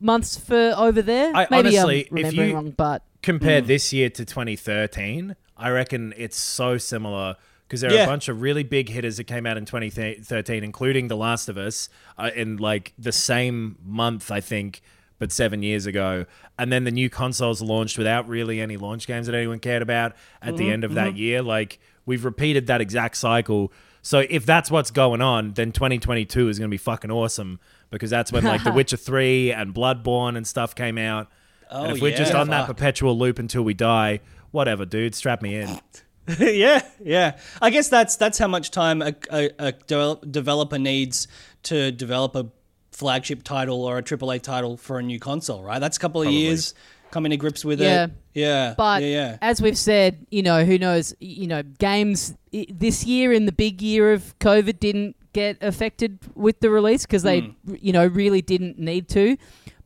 months 0.00 0.36
for 0.36 0.74
over 0.76 1.00
there. 1.02 1.34
I- 1.34 1.46
Maybe 1.50 1.78
honestly, 1.78 2.00
if 2.02 2.06
I'm 2.10 2.16
remembering 2.16 2.48
you- 2.48 2.54
wrong, 2.54 2.70
but 2.76 3.02
Compare 3.22 3.60
Hmm. 3.60 3.66
this 3.66 3.92
year 3.92 4.08
to 4.10 4.24
2013, 4.24 5.34
I 5.56 5.70
reckon 5.70 6.14
it's 6.16 6.36
so 6.36 6.78
similar 6.78 7.34
because 7.66 7.80
there 7.80 7.90
are 7.90 7.94
Yeah. 7.94 8.04
a 8.04 8.06
bunch 8.06 8.28
of 8.28 8.40
really 8.40 8.62
big 8.62 8.88
hitters 8.88 9.16
that 9.16 9.24
came 9.24 9.46
out 9.46 9.56
in 9.56 9.64
2013, 9.64 10.62
including 10.64 11.08
The 11.08 11.16
Last 11.16 11.48
of 11.48 11.56
Us, 11.58 11.88
uh, 12.18 12.30
in 12.34 12.56
like 12.58 12.92
the 12.98 13.12
same 13.12 13.76
month, 13.84 14.30
I 14.30 14.40
think, 14.40 14.82
but 15.18 15.32
seven 15.32 15.62
years 15.62 15.86
ago. 15.86 16.26
And 16.58 16.72
then 16.72 16.84
the 16.84 16.90
new 16.90 17.08
consoles 17.10 17.60
launched 17.62 17.98
without 17.98 18.28
really 18.28 18.60
any 18.60 18.76
launch 18.76 19.06
games 19.06 19.26
that 19.26 19.34
anyone 19.34 19.58
cared 19.58 19.82
about 19.82 20.12
at 20.42 20.48
Mm-hmm, 20.50 20.56
the 20.58 20.70
end 20.70 20.84
of 20.84 20.94
that 20.94 21.16
year. 21.16 21.42
Like 21.42 21.78
we've 22.04 22.24
repeated 22.24 22.66
that 22.68 22.80
exact 22.80 23.16
cycle. 23.16 23.72
So 24.02 24.20
if 24.30 24.46
that's 24.46 24.70
what's 24.70 24.90
going 24.92 25.20
on, 25.20 25.54
then 25.54 25.72
2022 25.72 26.48
is 26.48 26.58
going 26.58 26.68
to 26.68 26.72
be 26.72 26.76
fucking 26.78 27.10
awesome 27.10 27.58
because 27.90 28.10
that's 28.10 28.30
when 28.30 28.44
like 28.44 28.62
The 28.62 28.72
Witcher 28.74 28.96
3 28.96 29.52
and 29.52 29.74
Bloodborne 29.74 30.36
and 30.36 30.46
stuff 30.46 30.74
came 30.74 30.98
out. 30.98 31.28
Oh, 31.70 31.84
and 31.84 31.96
if 31.96 32.00
we're 32.02 32.16
just 32.16 32.32
yeah. 32.32 32.40
on 32.40 32.50
that 32.50 32.66
perpetual 32.66 33.18
loop 33.18 33.40
until 33.40 33.62
we 33.64 33.74
die, 33.74 34.20
whatever, 34.52 34.84
dude, 34.84 35.16
strap 35.16 35.42
me 35.42 35.56
in. 35.56 35.80
yeah, 36.40 36.82
yeah. 37.02 37.38
I 37.62 37.70
guess 37.70 37.88
that's 37.88 38.16
that's 38.16 38.38
how 38.38 38.48
much 38.48 38.70
time 38.70 39.02
a, 39.02 39.14
a, 39.30 39.50
a 39.58 39.72
devel- 39.72 40.30
developer 40.30 40.78
needs 40.78 41.28
to 41.64 41.92
develop 41.92 42.34
a 42.34 42.46
flagship 42.92 43.42
title 43.42 43.84
or 43.84 43.98
a 43.98 44.02
AAA 44.02 44.40
title 44.42 44.76
for 44.76 44.98
a 44.98 45.02
new 45.02 45.18
console, 45.18 45.62
right? 45.62 45.78
That's 45.78 45.96
a 45.96 46.00
couple 46.00 46.22
of 46.22 46.26
Probably. 46.26 46.40
years 46.40 46.74
coming 47.10 47.30
to 47.30 47.36
grips 47.36 47.64
with 47.64 47.80
Yeah. 47.80 48.04
it. 48.04 48.10
Yeah, 48.34 48.74
But 48.76 49.02
yeah, 49.02 49.08
yeah. 49.08 49.38
as 49.40 49.62
we've 49.62 49.78
said, 49.78 50.26
you 50.30 50.42
know, 50.42 50.64
who 50.64 50.78
knows? 50.78 51.14
You 51.20 51.46
know, 51.46 51.62
games 51.62 52.34
i- 52.54 52.66
this 52.70 53.04
year 53.04 53.32
in 53.32 53.46
the 53.46 53.52
big 53.52 53.80
year 53.80 54.12
of 54.12 54.38
COVID 54.40 54.78
didn't 54.80 55.16
get 55.32 55.56
affected 55.62 56.18
with 56.34 56.60
the 56.60 56.68
release 56.70 57.02
because 57.06 57.22
they, 57.22 57.42
r- 57.42 57.76
you 57.80 57.92
know, 57.92 58.06
really 58.06 58.42
didn't 58.42 58.78
need 58.78 59.08
to. 59.10 59.36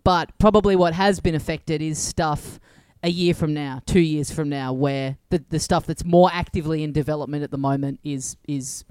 But 0.03 0.31
probably 0.39 0.75
what 0.77 0.95
has 0.95 1.21
been 1.21 1.35
affected 1.35 1.83
is 1.83 1.99
stuff 1.99 2.59
a 3.03 3.11
year 3.11 3.35
from 3.35 3.55
now, 3.55 3.81
two 3.87 4.01
years 4.01 4.31
from 4.31 4.49
now, 4.49 4.73
where 4.73 5.17
the 5.31 5.43
the 5.49 5.59
stuff 5.59 5.87
that's 5.87 6.05
more 6.05 6.31
actively 6.33 6.83
in 6.83 6.93
development 6.93 7.43
at 7.43 7.51
the 7.51 7.59
moment 7.59 8.01
is 8.05 8.37
is 8.47 8.85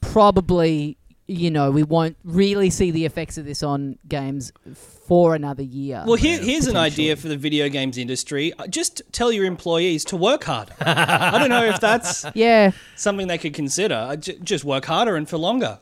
probably. 0.00 0.96
You 1.28 1.50
know, 1.50 1.72
we 1.72 1.82
won't 1.82 2.16
really 2.22 2.70
see 2.70 2.92
the 2.92 3.04
effects 3.04 3.36
of 3.36 3.44
this 3.44 3.64
on 3.64 3.98
games 4.06 4.52
for 4.76 5.34
another 5.34 5.64
year. 5.64 6.04
Well, 6.06 6.14
here, 6.14 6.38
here's 6.38 6.68
an 6.68 6.76
idea 6.76 7.16
for 7.16 7.26
the 7.26 7.36
video 7.36 7.68
games 7.68 7.98
industry. 7.98 8.52
Uh, 8.52 8.68
Just 8.68 9.02
tell 9.10 9.32
your 9.32 9.44
employees 9.44 10.04
to 10.04 10.16
work 10.16 10.44
harder. 10.44 10.72
I 10.80 11.36
don't 11.40 11.48
know 11.48 11.64
if 11.64 11.80
that's 11.80 12.24
yeah, 12.36 12.70
something 12.94 13.26
they 13.26 13.38
could 13.38 13.54
consider. 13.54 13.96
Uh, 13.96 14.14
Just 14.14 14.64
work 14.64 14.84
harder 14.84 15.16
and 15.16 15.28
for 15.28 15.36
longer. 15.36 15.80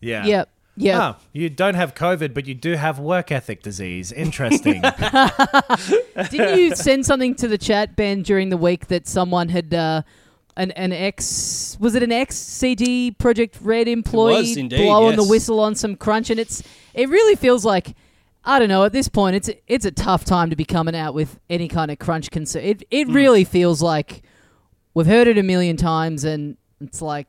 Yeah. 0.00 0.24
yep, 0.24 0.48
yep. 0.76 1.02
Oh, 1.02 1.16
you 1.32 1.48
don't 1.50 1.74
have 1.74 1.94
COVID, 1.94 2.34
but 2.34 2.46
you 2.46 2.54
do 2.54 2.74
have 2.74 2.98
work 2.98 3.32
ethic 3.32 3.62
disease. 3.62 4.12
Interesting. 4.12 4.82
Didn't 6.30 6.58
you 6.58 6.74
send 6.74 7.06
something 7.06 7.34
to 7.36 7.48
the 7.48 7.58
chat, 7.58 7.96
Ben, 7.96 8.22
during 8.22 8.50
the 8.50 8.56
week 8.56 8.88
that 8.88 9.06
someone 9.06 9.48
had 9.48 9.72
uh, 9.72 10.02
an 10.56 10.70
an 10.72 10.92
ex 10.92 11.76
was 11.80 11.94
it 11.94 12.02
an 12.02 12.12
ex 12.12 12.36
CD 12.36 13.14
Projekt 13.16 13.56
Red 13.60 13.88
employee 13.88 14.36
was 14.36 14.56
indeed, 14.56 14.78
blowing 14.78 15.16
the 15.16 15.24
whistle 15.24 15.60
on 15.60 15.74
some 15.74 15.96
crunch, 15.96 16.30
and 16.30 16.40
it's 16.40 16.62
it 16.94 17.08
really 17.08 17.36
feels 17.36 17.64
like 17.64 17.94
I 18.44 18.58
don't 18.58 18.68
know 18.68 18.84
at 18.84 18.92
this 18.92 19.08
point 19.08 19.36
it's 19.36 19.50
it's 19.66 19.84
a 19.84 19.90
tough 19.90 20.24
time 20.24 20.50
to 20.50 20.56
be 20.56 20.64
coming 20.64 20.96
out 20.96 21.14
with 21.14 21.38
any 21.50 21.68
kind 21.68 21.90
of 21.90 21.98
crunch 21.98 22.30
concern. 22.30 22.62
It 22.62 22.82
it 22.90 23.08
really 23.08 23.44
feels 23.44 23.82
like 23.82 24.22
we've 24.94 25.06
heard 25.06 25.26
it 25.26 25.38
a 25.38 25.42
million 25.42 25.76
times, 25.76 26.24
and 26.24 26.56
it's 26.80 27.00
like. 27.02 27.28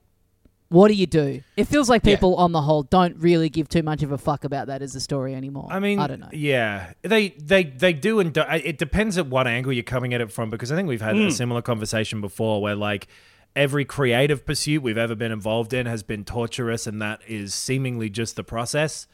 What 0.70 0.90
do 0.90 0.96
you 0.96 1.06
do? 1.06 1.42
It 1.56 1.66
feels 1.66 1.90
like 1.90 2.04
Yeah. 2.06 2.16
people, 2.16 2.36
on 2.36 2.52
the 2.52 2.62
whole, 2.62 2.84
don't 2.84 3.16
really 3.18 3.48
give 3.50 3.70
too 3.70 3.84
much 3.84 4.04
of 4.04 4.12
a 4.12 4.18
fuck 4.18 4.44
about 4.44 4.68
that 4.68 4.82
as 4.82 4.96
a 4.96 5.00
story 5.00 5.34
anymore. 5.34 5.68
I 5.72 5.80
mean, 5.80 5.98
I 6.00 6.08
don't 6.08 6.20
know. 6.20 6.28
Yeah, 6.34 6.92
they 7.04 7.30
they 7.30 7.64
they 7.64 7.94
do, 7.94 8.20
and 8.20 8.34
do, 8.34 8.42
it 8.52 8.78
depends 8.78 9.18
at 9.18 9.28
what 9.28 9.48
angle 9.48 9.72
you're 9.72 9.84
coming 9.84 10.14
at 10.14 10.20
it 10.20 10.32
from. 10.32 10.50
Because 10.50 10.72
I 10.72 10.76
think 10.76 10.88
we've 10.90 11.02
had 11.02 11.16
Hmm. 11.16 11.28
a 11.28 11.32
similar 11.32 11.62
conversation 11.62 12.20
before, 12.20 12.62
where 12.62 12.76
like 12.76 13.08
every 13.56 13.86
creative 13.86 14.46
pursuit 14.46 14.84
we've 14.84 14.98
ever 14.98 15.16
been 15.16 15.32
involved 15.32 15.74
in 15.74 15.86
has 15.86 16.04
been 16.04 16.26
torturous, 16.26 16.86
and 16.86 17.02
that 17.02 17.22
is 17.28 17.54
seemingly 17.54 18.10
just 18.10 18.36
the 18.36 18.44
process. 18.44 19.08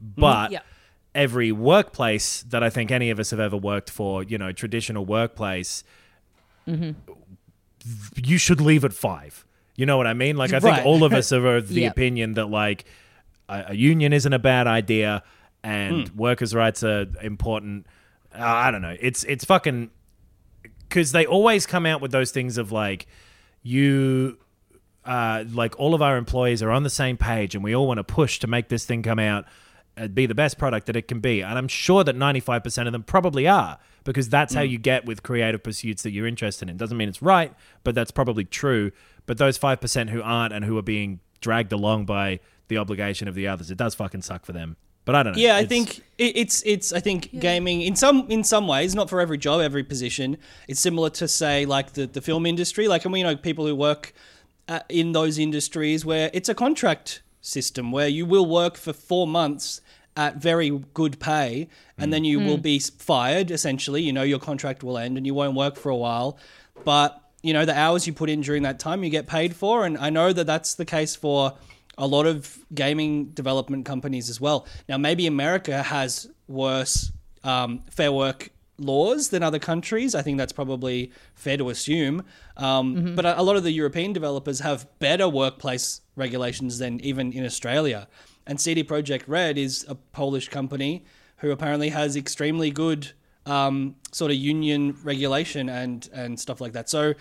But 0.00 0.52
Yeah. 0.52 0.60
every 1.14 1.50
workplace 1.52 2.42
that 2.42 2.62
I 2.62 2.68
think 2.70 2.90
any 2.90 3.08
of 3.10 3.18
us 3.18 3.30
have 3.30 3.40
ever 3.40 3.56
worked 3.56 3.88
for, 3.90 4.22
you 4.22 4.36
know, 4.38 4.52
traditional 4.52 5.04
workplace, 5.06 5.82
you 6.66 8.38
should 8.38 8.60
leave 8.60 8.84
at 8.84 8.92
five. 8.92 9.44
You 9.78 9.86
know 9.86 9.96
what 9.96 10.06
I 10.08 10.12
mean? 10.14 10.36
Like 10.36 10.52
I 10.52 10.58
think 10.60 10.76
Right. 10.76 10.84
all 10.84 11.04
of 11.04 11.12
us 11.14 11.30
are 11.36 11.56
of 11.56 11.68
the 11.68 11.82
Yep. 11.82 11.92
opinion 11.92 12.34
that 12.34 12.46
like 12.46 12.84
a, 13.48 13.66
a 13.68 13.74
union 13.74 14.12
isn't 14.12 14.32
a 14.32 14.38
bad 14.38 14.66
idea 14.66 15.22
and 15.62 16.08
workers' 16.16 16.52
rights 16.54 16.82
are 16.82 17.06
important. 17.22 17.86
Uh, 18.36 18.42
I 18.44 18.70
don't 18.72 18.82
know. 18.82 18.96
It's 19.00 19.22
it's 19.24 19.44
fucking 19.44 19.90
because 20.88 21.12
they 21.12 21.26
always 21.26 21.64
come 21.64 21.86
out 21.86 22.00
with 22.00 22.10
those 22.10 22.32
things 22.32 22.58
of 22.58 22.72
like 22.72 23.06
you 23.62 24.38
uh, 25.04 25.44
like 25.52 25.78
all 25.78 25.94
of 25.94 26.02
our 26.02 26.16
employees 26.16 26.62
are 26.62 26.70
on 26.70 26.82
the 26.82 26.90
same 26.90 27.16
page 27.16 27.54
and 27.54 27.62
we 27.64 27.74
all 27.74 27.86
want 27.86 27.98
to 27.98 28.04
push 28.04 28.38
to 28.40 28.46
make 28.46 28.68
this 28.68 28.84
thing 28.84 29.02
come 29.02 29.18
out 29.18 29.44
and 29.96 30.14
be 30.14 30.26
the 30.26 30.34
best 30.34 30.58
product 30.58 30.86
that 30.86 30.96
it 30.96 31.08
can 31.08 31.18
be 31.20 31.40
and 31.40 31.56
i'm 31.58 31.66
sure 31.68 32.04
that 32.04 32.14
95% 32.14 32.86
of 32.86 32.92
them 32.92 33.02
probably 33.02 33.48
are 33.48 33.78
because 34.04 34.28
that's 34.28 34.52
how 34.54 34.60
you 34.60 34.76
get 34.78 35.06
with 35.06 35.22
creative 35.22 35.62
pursuits 35.62 36.02
that 36.02 36.10
you're 36.10 36.26
interested 36.26 36.68
in 36.68 36.76
doesn't 36.76 36.96
mean 36.96 37.08
it's 37.08 37.22
right 37.22 37.52
but 37.84 37.94
that's 37.94 38.10
probably 38.10 38.44
true 38.44 38.92
but 39.28 39.38
those 39.38 39.56
5% 39.58 40.08
who 40.10 40.20
aren't 40.22 40.52
and 40.52 40.64
who 40.64 40.76
are 40.76 40.82
being 40.82 41.20
dragged 41.40 41.72
along 41.72 42.04
by 42.06 42.40
the 42.66 42.76
obligation 42.78 43.28
of 43.28 43.34
the 43.36 43.46
others 43.46 43.70
it 43.70 43.78
does 43.78 43.94
fucking 43.94 44.22
suck 44.22 44.44
for 44.44 44.52
them. 44.52 44.76
But 45.04 45.14
i 45.14 45.22
don't 45.22 45.32
know. 45.34 45.38
Yeah, 45.40 45.54
I 45.56 45.60
It's- 45.60 45.68
think 45.68 46.02
it's 46.18 46.62
it's 46.66 46.92
I 46.92 47.00
think 47.00 47.38
gaming 47.40 47.80
in 47.80 47.96
some 47.96 48.26
in 48.28 48.42
some 48.44 48.66
ways, 48.68 48.94
not 48.94 49.08
for 49.08 49.20
every 49.20 49.38
job, 49.38 49.60
every 49.62 49.82
position. 49.84 50.36
It's 50.66 50.80
similar 50.80 51.08
to 51.10 51.26
say 51.28 51.64
like 51.64 51.92
the 51.94 52.06
the 52.06 52.20
film 52.20 52.44
industry, 52.44 52.88
like 52.88 53.04
and 53.06 53.12
we 53.12 53.22
know 53.22 53.34
people 53.36 53.64
who 53.66 53.74
work 53.74 54.12
uh, 54.66 54.80
in 54.90 55.12
those 55.12 55.38
industries 55.38 56.04
where 56.04 56.28
it's 56.34 56.50
a 56.50 56.54
contract 56.54 57.22
system 57.40 57.90
where 57.90 58.08
you 58.08 58.26
will 58.26 58.44
work 58.44 58.76
for 58.76 58.92
four 58.92 59.26
months 59.26 59.80
at 60.14 60.36
very 60.36 60.68
good 60.92 61.18
pay 61.20 61.68
and 61.96 62.12
then 62.12 62.24
you 62.24 62.38
will 62.40 62.58
be 62.58 62.78
fired 62.78 63.50
essentially. 63.50 64.02
You 64.02 64.12
know 64.12 64.24
your 64.24 64.40
contract 64.40 64.82
will 64.82 64.98
end 64.98 65.16
and 65.16 65.24
you 65.26 65.32
won't 65.32 65.56
work 65.56 65.76
for 65.76 65.88
a 65.88 65.96
while. 65.96 66.36
But 66.84 67.18
you 67.48 67.52
know 67.56 67.64
the 67.64 67.78
hours 67.84 68.06
you 68.06 68.12
put 68.22 68.28
in 68.34 68.40
during 68.48 68.62
that 68.68 68.78
time 68.86 68.98
you 69.04 69.10
get 69.18 69.26
paid 69.26 69.52
for 69.62 69.74
and 69.86 69.94
i 70.06 70.08
know 70.10 70.28
that 70.38 70.46
that's 70.52 70.72
the 70.74 70.84
case 70.96 71.14
for 71.24 71.40
a 71.98 72.06
lot 72.06 72.26
of 72.26 72.58
gaming 72.72 73.26
development 73.30 73.84
companies 73.84 74.30
as 74.30 74.40
well. 74.40 74.66
Now, 74.88 74.96
maybe 74.96 75.26
America 75.26 75.82
has 75.82 76.30
worse 76.46 77.12
um, 77.42 77.82
fair 77.90 78.12
work 78.12 78.50
laws 78.78 79.30
than 79.30 79.42
other 79.42 79.58
countries. 79.58 80.14
I 80.14 80.22
think 80.22 80.38
that's 80.38 80.52
probably 80.52 81.10
fair 81.34 81.56
to 81.56 81.68
assume. 81.68 82.22
Um, 82.56 83.16
But 83.16 83.26
a 83.26 83.40
a 83.40 83.42
lot 83.42 83.56
of 83.56 83.64
the 83.64 83.72
European 83.72 84.12
developers 84.12 84.60
have 84.60 84.86
better 85.00 85.28
workplace 85.28 86.00
regulations 86.14 86.78
than 86.78 87.00
even 87.00 87.32
in 87.32 87.44
Australia. 87.44 88.06
And 88.46 88.60
CD 88.60 88.84
Projekt 88.84 89.24
Red 89.26 89.58
is 89.58 89.84
a 89.88 89.96
Polish 90.20 90.48
company 90.48 91.04
who 91.38 91.50
apparently 91.50 91.90
has 91.90 92.16
extremely 92.16 92.70
good 92.70 93.12
um, 93.48 93.96
sort 94.12 94.30
of 94.30 94.36
union 94.36 94.96
regulation 95.02 95.68
and 95.68 96.08
and 96.12 96.38
stuff 96.38 96.60
like 96.60 96.72
that. 96.72 96.88
So, 96.88 97.14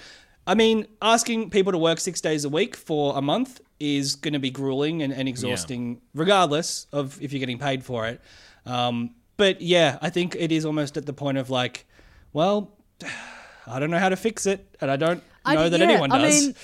I 0.45 0.55
mean, 0.55 0.87
asking 1.01 1.49
people 1.49 1.71
to 1.71 1.77
work 1.77 1.99
six 1.99 2.21
days 2.21 2.45
a 2.45 2.49
week 2.49 2.75
for 2.75 3.17
a 3.17 3.21
month 3.21 3.61
is 3.79 4.15
going 4.15 4.33
to 4.33 4.39
be 4.39 4.49
grueling 4.49 5.03
and, 5.03 5.13
and 5.13 5.27
exhausting, 5.29 6.01
regardless 6.13 6.87
of 6.91 7.21
if 7.21 7.31
you're 7.31 7.39
getting 7.39 7.59
paid 7.59 7.83
for 7.83 8.07
it. 8.07 8.21
Um, 8.65 9.15
but 9.37 9.61
yeah, 9.61 9.99
I 10.01 10.09
think 10.09 10.35
it 10.37 10.51
is 10.51 10.65
almost 10.65 10.97
at 10.97 11.05
the 11.05 11.13
point 11.13 11.37
of 11.37 11.49
like, 11.49 11.85
well, 12.33 12.73
I 13.67 13.79
don't 13.79 13.91
know 13.91 13.99
how 13.99 14.09
to 14.09 14.15
fix 14.15 14.45
it, 14.45 14.65
and 14.81 14.89
I 14.89 14.95
don't 14.95 15.23
I 15.45 15.55
know 15.55 15.63
d- 15.65 15.69
that 15.71 15.79
yeah, 15.79 15.87
anyone 15.87 16.09
does. 16.09 16.43
I 16.43 16.45
mean, 16.47 16.55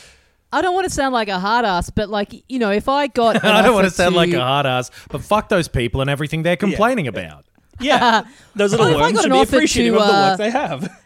I 0.51 0.61
don't 0.61 0.73
want 0.73 0.85
to 0.85 0.89
sound 0.89 1.13
like 1.13 1.27
a 1.27 1.39
hard 1.39 1.65
ass, 1.65 1.89
but 1.89 2.09
like 2.09 2.43
you 2.49 2.59
know, 2.59 2.71
if 2.71 2.89
I 2.89 3.07
got, 3.21 3.43
i 3.43 3.61
don't 3.61 3.73
want 3.73 3.83
to 3.83 3.87
offer 3.87 3.95
sound 3.95 4.15
like 4.15 4.31
a 4.31 4.41
hard 4.41 4.65
ass 4.65 4.89
but 5.09 5.21
fuck 5.21 5.49
those 5.49 5.67
people 5.67 6.01
and 6.01 6.09
everything 6.09 6.43
they're 6.43 6.57
complaining 6.57 7.07
about 7.07 7.45
yeah, 7.79 8.23
those 8.55 8.71
little 8.71 8.85
Well, 8.87 8.95
if 8.95 9.01
I 9.01 9.05
worms 9.05 9.13
got 9.15 9.21
should 9.23 9.31
an 9.31 9.37
be 9.37 9.41
offer 9.41 9.55
appreciative 9.55 9.93
to, 9.95 9.99
of 10.01 10.07
the 10.07 10.13
uh, 10.13 10.29
work 10.29 10.37
they 10.37 10.49
have. 10.51 10.99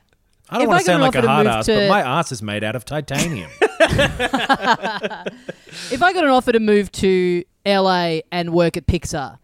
I 0.49 0.53
don't 0.59 0.63
If 0.63 0.67
want 0.69 0.79
I 0.79 0.83
to 0.83 0.85
got 0.85 0.85
sound 0.85 0.95
an 0.95 1.07
like 1.07 1.15
a 1.15 1.21
to 1.21 1.27
hard 1.27 1.45
move 1.47 1.53
ass, 1.55 1.65
to- 1.65 1.75
but 1.75 1.89
my 1.89 2.01
ass 2.01 2.31
is 2.31 2.41
made 2.41 2.63
out 2.63 2.75
of 2.77 2.85
titanium. 2.85 3.49
if 5.91 6.01
I 6.01 6.13
got 6.13 6.23
an 6.23 6.29
offer 6.29 6.51
to 6.51 6.59
move 6.59 6.91
to 6.93 7.43
LA 7.65 8.19
and 8.31 8.53
work 8.53 8.77
at 8.77 8.87
Pixar, 8.87 9.37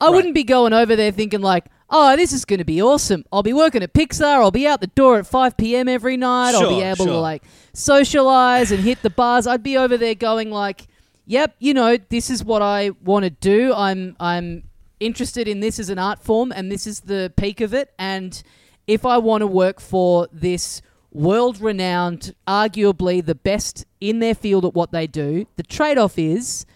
I 0.00 0.10
wouldn't 0.10 0.34
be 0.34 0.44
going 0.44 0.72
over 0.72 0.96
there 0.96 1.12
thinking 1.12 1.40
like, 1.40 1.66
oh, 1.90 2.16
this 2.16 2.32
is 2.32 2.44
going 2.44 2.58
to 2.58 2.64
be 2.64 2.80
awesome. 2.82 3.24
I'll 3.32 3.42
be 3.42 3.52
working 3.52 3.82
at 3.82 3.92
Pixar. 3.92 4.22
I'll 4.40 4.50
be 4.50 4.66
out 4.66 4.80
the 4.80 4.86
door 4.88 5.18
at 5.18 5.26
5 5.26 5.56
p.m. 5.56 5.88
every 5.88 6.16
night. 6.16 6.54
I'll 6.54 6.68
be 6.68 6.76
Sure, 6.80 6.84
able 6.84 6.96
to 7.06 7.10
sure. 7.12 7.20
like 7.20 7.42
socialize 7.72 8.70
and 8.72 8.80
hit 8.82 9.02
the 9.02 9.10
bars. 9.10 9.46
I'd 9.46 9.62
be 9.62 9.76
over 9.76 9.96
there 9.98 10.14
going 10.14 10.50
like, 10.50 10.86
yep, 11.26 11.54
you 11.58 11.74
know, 11.74 11.96
this 12.08 12.30
is 12.30 12.42
what 12.44 12.62
I 12.62 12.90
want 13.04 13.24
to 13.24 13.30
do. 13.30 13.74
I'm 13.74 14.16
I'm 14.20 14.62
interested 15.00 15.48
in 15.48 15.60
this 15.60 15.78
as 15.78 15.88
an 15.88 15.98
art 15.98 16.20
form 16.22 16.52
and 16.52 16.70
this 16.70 16.86
is 16.86 17.00
the 17.00 17.32
peak 17.36 17.60
of 17.60 17.74
it 17.74 17.92
and 17.98 18.42
if 18.86 19.06
I 19.06 19.18
want 19.18 19.42
to 19.42 19.46
work 19.46 19.80
for 19.80 20.28
this 20.32 20.82
world 21.12 21.60
renowned, 21.60 22.34
arguably 22.46 23.24
the 23.24 23.34
best 23.34 23.84
in 24.00 24.20
their 24.20 24.34
field 24.34 24.64
at 24.64 24.74
what 24.74 24.92
they 24.92 25.06
do, 25.06 25.46
the 25.56 25.62
trade 25.62 25.98
off 25.98 26.18
is 26.18 26.66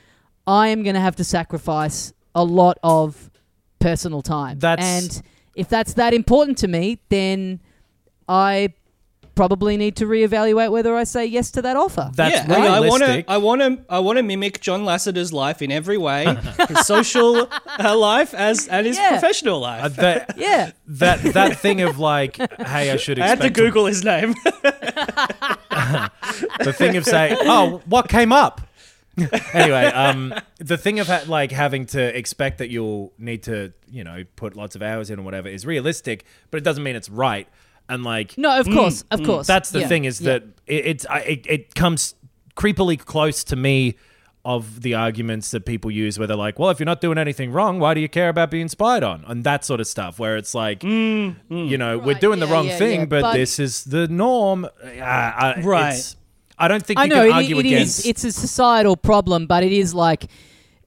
I 0.47 0.69
am 0.69 0.83
going 0.83 0.95
to 0.95 1.01
have 1.01 1.17
to 1.17 1.25
sacrifice 1.25 2.13
a 2.35 2.45
lot 2.45 2.79
of 2.83 3.31
personal 3.79 4.23
time. 4.23 4.59
That's- 4.59 4.87
and 4.87 5.23
if 5.55 5.69
that's 5.69 5.95
that 5.95 6.15
important 6.15 6.59
to 6.59 6.69
me, 6.69 7.01
then 7.09 7.61
I 8.29 8.75
probably 9.35 9.77
need 9.77 9.97
to 9.97 10.07
reevaluate 10.07 10.71
whether 10.71 10.95
I 10.97 11.05
say 11.05 11.27
yes 11.27 11.51
to 11.53 11.63
that 11.63 11.77
offer. 11.77 12.11
That's 12.15 12.49
yeah, 12.49 12.55
I- 12.57 12.77
I 12.77 12.81
want 12.81 13.03
to. 13.03 13.25
I 13.31 13.37
want 13.39 13.61
to, 13.63 13.79
I 13.89 13.99
want 13.99 14.17
to 14.19 14.23
mimic 14.23 14.61
John 14.61 14.85
Lasseter's 14.85 15.33
life 15.33 15.61
in 15.63 15.71
every 15.73 15.99
way, 15.99 16.25
his 16.69 16.87
social 16.87 17.49
uh, 17.79 17.97
life 17.97 18.33
as 18.35 18.69
and 18.69 18.87
his 18.87 18.97
Yeah. 18.97 19.11
professional 19.11 19.57
Uh, 19.65 19.81
life. 19.83 19.97
that, 19.97 20.35
yeah. 20.39 20.71
that 20.87 21.23
that 21.35 21.59
thing 21.59 21.81
of 21.83 21.99
like, 21.99 22.37
hey, 22.37 22.91
I 22.91 22.97
should 22.97 23.19
I 23.19 23.27
had 23.27 23.41
to 23.41 23.51
Google 23.51 23.87
his 23.87 24.05
name. 24.05 24.35
the 25.71 26.75
thing 26.77 26.97
of 26.97 27.05
saying, 27.05 27.37
oh, 27.43 27.83
what 27.87 28.09
came 28.09 28.33
up? 28.33 28.61
anyway, 29.53 29.85
um, 29.87 30.35
the 30.59 30.77
thing 30.77 30.99
of 30.99 31.07
ha- 31.07 31.23
like 31.29 31.53
having 31.53 31.87
to 31.87 32.17
expect 32.19 32.59
that 32.59 32.69
you'll 32.71 33.13
need 33.19 33.45
to, 33.45 33.73
you 33.89 34.03
know, 34.03 34.25
put 34.37 34.57
lots 34.57 34.75
of 34.75 34.83
hours 34.83 35.09
in 35.11 35.19
or 35.21 35.23
whatever 35.23 35.49
is 35.49 35.65
realistic, 35.65 36.25
but 36.51 36.59
it 36.59 36.65
doesn't 36.65 36.83
mean 36.83 36.97
it's 36.97 37.09
right. 37.09 37.47
And 37.89 38.03
like, 38.05 38.37
No, 38.39 38.59
of 38.59 38.67
course, 38.67 39.05
of 39.11 39.23
course. 39.23 39.45
Mm, 39.45 39.49
that's 39.49 39.71
the 39.71 39.81
Yeah, 39.81 39.89
thing 39.89 40.05
is 40.07 40.21
yeah. 40.21 40.33
that 40.33 40.43
it, 40.67 40.87
it's 40.87 41.07
I, 41.07 41.19
it, 41.21 41.47
it 41.49 41.75
comes 41.75 42.15
creepily 42.57 42.99
close 42.99 43.45
to 43.45 43.57
me 43.57 43.97
of 44.47 44.83
the 44.83 44.95
arguments 44.95 45.51
that 45.53 45.65
people 45.65 45.91
use 45.91 46.19
where 46.19 46.27
they're 46.27 46.37
like, 46.37 46.59
well, 46.59 46.69
if 46.71 46.79
you're 46.79 46.85
not 46.87 47.01
doing 47.01 47.17
anything 47.19 47.51
wrong, 47.51 47.79
why 47.79 47.95
do 47.95 48.01
you 48.01 48.09
care 48.09 48.29
about 48.29 48.51
being 48.51 48.69
spied 48.69 49.03
on? 49.03 49.25
And 49.27 49.43
that 49.45 49.65
sort 49.65 49.81
of 49.81 49.87
stuff 49.87 50.19
where 50.19 50.37
it's 50.37 50.55
like, 50.55 50.83
you 50.83 51.35
know, 51.51 51.99
we're 51.99 52.13
Right, 52.13 52.21
doing 52.21 52.41
the 52.41 52.47
wrong 52.47 52.67
yeah, 52.67 52.77
thing, 52.79 53.01
yeah, 53.01 53.07
but, 53.07 53.23
but- 53.23 53.33
this 53.35 53.59
is 53.59 53.85
the 53.85 54.07
norm. 54.09 54.65
Uh, 54.67 54.69
I, 55.01 55.61
Right. 55.63 55.89
it's- 55.89 56.17
I 56.59 56.69
don't 56.69 56.85
think 56.85 57.01
I 57.01 57.05
you 57.05 57.11
know 57.11 57.25
can 57.25 57.33
argue 57.33 57.59
it 57.59 57.67
against. 57.67 58.01
is. 58.01 58.07
It's 58.07 58.23
a 58.25 58.31
societal 58.33 58.97
problem, 58.97 59.47
but 59.47 59.65
it 59.65 59.73
is 59.73 59.93
like, 59.95 60.27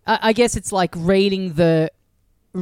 I, 0.06 0.20
I 0.22 0.34
guess 0.34 0.56
it's 0.56 0.72
like 0.72 0.94
reading 0.96 1.54
the, 1.54 1.92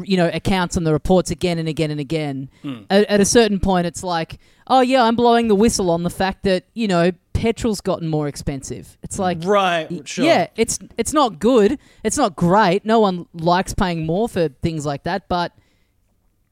you 0.04 0.18
know, 0.18 0.30
accounts 0.34 0.76
and 0.78 0.86
the 0.86 0.92
reports 0.94 1.32
again 1.32 1.58
and 1.60 1.68
again 1.70 1.92
and 1.92 2.00
again. 2.00 2.50
Hmm. 2.62 2.84
At, 2.90 3.06
at 3.06 3.20
a 3.22 3.26
certain 3.26 3.60
point, 3.60 3.88
it's 3.88 4.04
like, 4.04 4.40
oh 4.68 4.82
yeah, 4.82 5.04
I'm 5.04 5.16
blowing 5.16 5.48
the 5.48 5.56
whistle 5.56 5.90
on 5.92 6.04
the 6.04 6.10
fact 6.10 6.44
that 6.44 6.66
you 6.74 6.88
know 6.88 7.12
petrol's 7.34 7.82
gotten 7.82 8.08
more 8.08 8.28
expensive. 8.28 8.98
It's 9.04 9.20
like, 9.20 9.40
right, 9.44 10.08
sure. 10.08 10.26
yeah, 10.26 10.48
it's 10.56 10.80
it's 10.98 11.14
not 11.14 11.40
good. 11.40 11.78
It's 12.04 12.18
not 12.18 12.36
great. 12.36 12.86
No 12.86 13.00
one 13.00 13.28
likes 13.34 13.74
paying 13.74 14.06
more 14.06 14.28
for 14.28 14.50
things 14.50 14.86
like 14.86 15.04
that, 15.04 15.28
but. 15.28 15.52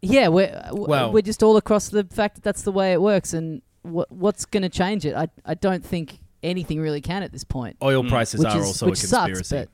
Yeah, 0.05 0.27
we're 0.27 0.61
Well- 0.73 1.13
we're 1.13 1.21
just 1.21 1.43
all 1.43 1.55
across 1.55 1.87
the 1.87 2.03
fact 2.03 2.35
that 2.35 2.43
that's 2.43 2.63
the 2.63 2.73
way 2.73 2.91
it 2.91 3.01
works, 3.01 3.33
and 3.33 3.61
what 3.83 4.11
what's 4.11 4.43
going 4.43 4.63
to 4.63 4.69
change 4.69 5.05
it? 5.05 5.15
I 5.15 5.29
I 5.45 5.53
don't 5.53 5.85
think 5.85 6.19
anything 6.43 6.81
really 6.81 6.99
can 6.99 7.23
at 7.23 7.31
this 7.31 7.45
point. 7.45 7.77
Oil 7.81 8.03
prices 8.03 8.43
are 8.43 8.57
is- 8.59 8.65
also 8.65 8.91
a 8.91 8.95
sucks, 8.97 9.11
conspiracy. 9.39 9.67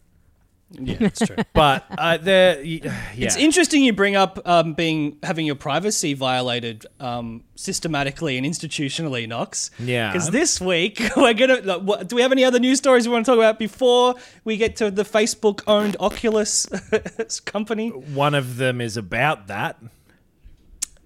Yeah, 0.71 0.97
that's 0.99 1.25
true. 1.25 1.37
But 1.53 1.85
uh, 1.97 2.17
the 2.17 2.61
yeah, 2.63 2.93
It's 3.15 3.35
interesting 3.35 3.83
you 3.83 3.93
bring 3.93 4.15
up 4.15 4.39
um, 4.45 4.73
being 4.73 5.17
having 5.23 5.45
your 5.45 5.55
privacy 5.55 6.13
violated 6.13 6.85
um, 6.99 7.43
systematically 7.55 8.37
and 8.37 8.45
institutionally, 8.45 9.27
Knox. 9.27 9.71
Yeah. 9.79 10.11
Because 10.11 10.29
this 10.29 10.61
week 10.61 11.01
we're 11.17 11.33
gonna. 11.33 11.61
Like, 11.61 11.81
what, 11.81 12.07
do 12.07 12.15
we 12.15 12.21
have 12.21 12.31
any 12.31 12.43
other 12.43 12.59
news 12.59 12.77
stories 12.77 13.07
we 13.07 13.13
want 13.13 13.25
to 13.25 13.31
talk 13.31 13.37
about 13.37 13.57
before 13.59 14.15
we 14.43 14.57
get 14.57 14.75
to 14.77 14.91
the 14.91 15.03
Facebook-owned 15.03 15.97
Oculus 15.99 16.67
company? 17.45 17.89
one 17.89 18.35
of 18.35 18.57
them 18.57 18.79
is 18.81 18.95
about 18.97 19.47
that. 19.47 19.77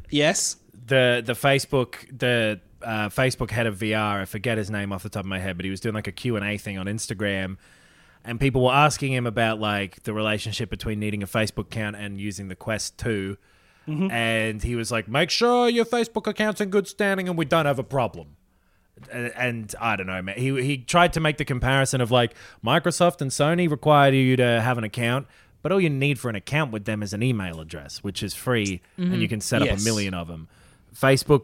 Yes. 0.10 0.58
the 0.88 1.24
the 1.26 1.34
Facebook 1.34 1.96
the 2.18 2.60
uh, 2.82 3.08
Facebook 3.10 3.50
head 3.50 3.66
of 3.66 3.78
VR, 3.78 4.22
I 4.22 4.26
forget 4.26 4.58
his 4.58 4.70
name 4.70 4.92
off 4.92 5.04
the 5.04 5.10
top 5.10 5.22
of 5.22 5.30
my 5.30 5.40
head, 5.40 5.56
but 5.58 5.64
he 5.64 5.72
was 5.72 5.80
doing 5.80 5.96
like 5.96 6.08
a 6.08 6.12
Q 6.12 6.36
and 6.36 6.46
A 6.46 6.58
thing 6.58 6.78
on 6.78 6.86
Instagram, 6.88 7.58
and 8.26 8.40
people 8.40 8.64
were 8.64 8.74
asking 8.74 9.12
him 9.12 9.26
about 9.26 9.60
like 9.60 10.04
the 10.04 10.14
relationship 10.14 10.70
between 10.70 11.00
needing 11.00 11.24
a 11.24 11.28
Facebook 11.28 11.66
account 11.66 11.96
and 11.96 12.20
using 12.20 12.48
the 12.48 12.56
Quest 12.56 12.98
2 13.00 13.38
mm-hmm. 13.88 14.12
and 14.12 14.64
he 14.64 14.76
was 14.76 14.92
like, 14.92 15.08
"Make 15.08 15.30
sure 15.30 15.70
your 15.70 15.86
Facebook 15.86 16.28
account's 16.28 16.62
in 16.62 16.70
good 16.70 16.88
standing, 16.88 17.28
and 17.28 17.38
we 17.38 17.46
don't 17.46 17.66
have 17.66 17.80
a 17.80 17.84
problem." 17.84 18.36
And, 19.12 19.34
and 19.36 19.76
I 19.82 19.96
don't 19.96 20.08
know, 20.08 20.22
man. 20.22 20.38
He 20.38 20.62
he 20.62 20.78
tried 20.78 21.14
to 21.14 21.20
make 21.20 21.38
the 21.38 21.46
comparison 21.46 22.00
of 22.02 22.12
like 22.12 22.36
Microsoft 22.64 23.22
and 23.22 23.32
Sony 23.32 23.70
require 23.70 24.12
you 24.14 24.36
to 24.38 24.62
have 24.62 24.78
an 24.78 24.84
account. 24.84 25.28
But 25.62 25.72
all 25.72 25.80
you 25.80 25.90
need 25.90 26.20
for 26.20 26.30
an 26.30 26.36
account 26.36 26.74
with 26.74 26.84
them 26.84 27.02
is 27.02 27.14
an 27.14 27.24
email 27.24 27.62
address, 27.62 28.04
which 28.04 28.22
is 28.22 28.34
free, 28.34 28.82
and 28.98 29.14
you 29.14 29.20
mm-hmm. 29.22 29.26
can 29.28 29.42
set 29.42 29.62
up 29.62 29.70
Yes. 29.70 29.82
a 29.82 29.86
million 29.86 30.14
of 30.14 30.28
them. 30.28 30.50
Facebook 30.94 31.44